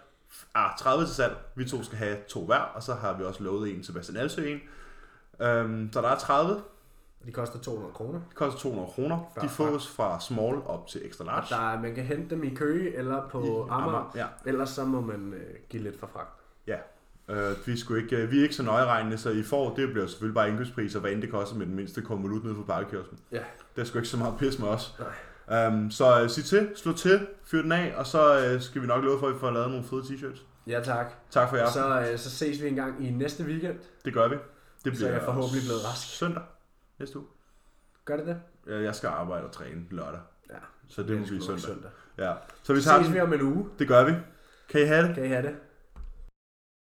Ah, 0.54 0.70
30 0.78 1.06
til 1.06 1.14
salg. 1.14 1.36
Vi 1.54 1.64
to 1.68 1.82
skal 1.82 1.98
have 1.98 2.16
to 2.28 2.44
hver, 2.46 2.58
og 2.58 2.82
så 2.82 2.94
har 2.94 3.18
vi 3.18 3.24
også 3.24 3.42
lovet 3.42 3.68
en 3.70 3.76
til 3.76 3.84
Sebastian 3.84 4.16
Alsø 4.16 4.46
en. 4.48 4.60
Um, 5.40 5.88
så 5.92 6.00
der 6.02 6.08
er 6.08 6.18
30. 6.18 6.62
De 7.26 7.32
koster 7.32 7.58
200 7.58 7.92
kroner. 7.94 8.20
Det 8.28 8.34
koster 8.36 8.60
200 8.60 8.88
kroner. 8.94 9.18
De 9.42 9.48
fås 9.48 9.88
fra 9.88 10.20
small 10.20 10.56
op 10.66 10.86
til 10.88 11.06
extra 11.06 11.24
Og 11.24 11.26
large. 11.26 11.46
der, 11.50 11.70
er- 11.70 11.80
man 11.82 11.94
kan 11.94 12.04
hente 12.04 12.34
dem 12.34 12.44
i 12.44 12.54
Køge 12.54 12.96
eller 12.96 13.28
på 13.28 13.66
I 13.66 13.68
Amager. 13.70 14.12
Ja. 14.14 14.26
Ellers 14.46 14.70
så 14.70 14.84
må 14.84 15.00
man 15.00 15.34
øh, 15.34 15.54
give 15.70 15.82
lidt 15.82 16.00
for 16.00 16.06
fragt. 16.12 16.28
Uh, 17.28 17.66
vi, 17.66 17.72
er 17.72 17.76
sgu 17.76 17.94
ikke, 17.94 18.24
uh, 18.24 18.30
vi 18.30 18.38
er 18.38 18.42
ikke 18.42 18.54
så 18.54 18.62
nøjeregnende, 18.62 19.18
så 19.18 19.30
I 19.30 19.42
får, 19.42 19.74
det 19.74 19.90
bliver 19.92 20.06
selvfølgelig 20.06 20.34
bare 20.34 20.48
indkøbspriser, 20.48 21.00
hvad 21.00 21.12
end 21.12 21.22
det 21.22 21.30
koster 21.30 21.56
med 21.56 21.66
den 21.66 21.74
mindste 21.74 22.02
konvolut 22.02 22.44
nede 22.44 22.54
på 22.54 22.62
pakkekiosken. 22.62 23.18
Ja. 23.32 23.42
Det 23.76 23.80
er 23.82 23.84
sgu 23.86 23.98
ikke 23.98 24.08
så 24.08 24.16
meget 24.16 24.34
pis 24.38 24.58
med 24.58 24.68
os. 24.68 24.96
Nej. 24.98 25.08
Um, 25.52 25.90
så 25.90 26.22
uh, 26.22 26.30
sig 26.30 26.44
til, 26.44 26.68
slå 26.76 26.92
til, 26.92 27.26
fyr 27.44 27.62
den 27.62 27.72
af, 27.72 27.94
og 27.96 28.06
så 28.06 28.52
uh, 28.54 28.60
skal 28.60 28.82
vi 28.82 28.86
nok 28.86 29.04
love 29.04 29.18
for, 29.18 29.26
at 29.28 29.34
vi 29.34 29.38
får 29.38 29.50
lavet 29.50 29.70
nogle 29.70 29.84
fede 29.84 30.02
t-shirts. 30.02 30.42
Ja 30.66 30.80
tak. 30.80 31.06
Tak 31.30 31.48
for 31.48 31.56
jer. 31.56 31.70
Så, 31.70 32.00
øh, 32.00 32.18
så 32.18 32.30
ses 32.30 32.62
vi 32.62 32.68
en 32.68 32.74
gang 32.74 33.06
i 33.06 33.10
næste 33.10 33.44
weekend. 33.44 33.78
Det 34.04 34.14
gør 34.14 34.28
vi. 34.28 34.36
Det 34.84 34.98
Så 34.98 35.08
er 35.08 35.12
jeg 35.12 35.22
forhåbentlig 35.22 35.62
blevet 35.62 35.84
rask. 35.84 36.16
Søndag 36.16 36.42
næste 36.98 37.18
uge. 37.18 37.26
Gør 38.04 38.16
det 38.16 38.26
det? 38.26 38.36
Jeg 38.82 38.94
skal 38.94 39.06
arbejde 39.08 39.44
og 39.44 39.52
træne 39.52 39.84
lørdag. 39.90 40.20
Ja. 40.50 40.54
Så 40.88 41.02
det 41.02 41.20
må 41.20 41.26
blive 41.26 41.42
søndag. 41.42 41.62
søndag. 41.62 41.90
Ja. 42.18 42.32
Så 42.62 42.74
vi 42.74 42.80
Så 42.80 42.88
tager 42.88 43.02
ses 43.02 43.14
vi 43.14 43.20
om 43.20 43.32
en 43.32 43.42
uge. 43.42 43.68
Det 43.78 43.88
gør 43.88 44.04
vi. 44.04 44.12
Kan 44.68 44.80
I 44.80 44.84
have 44.84 45.08
det? 45.08 45.14
Kan 45.14 45.24
I 45.24 45.28
have 45.28 45.42
det? 45.42 45.54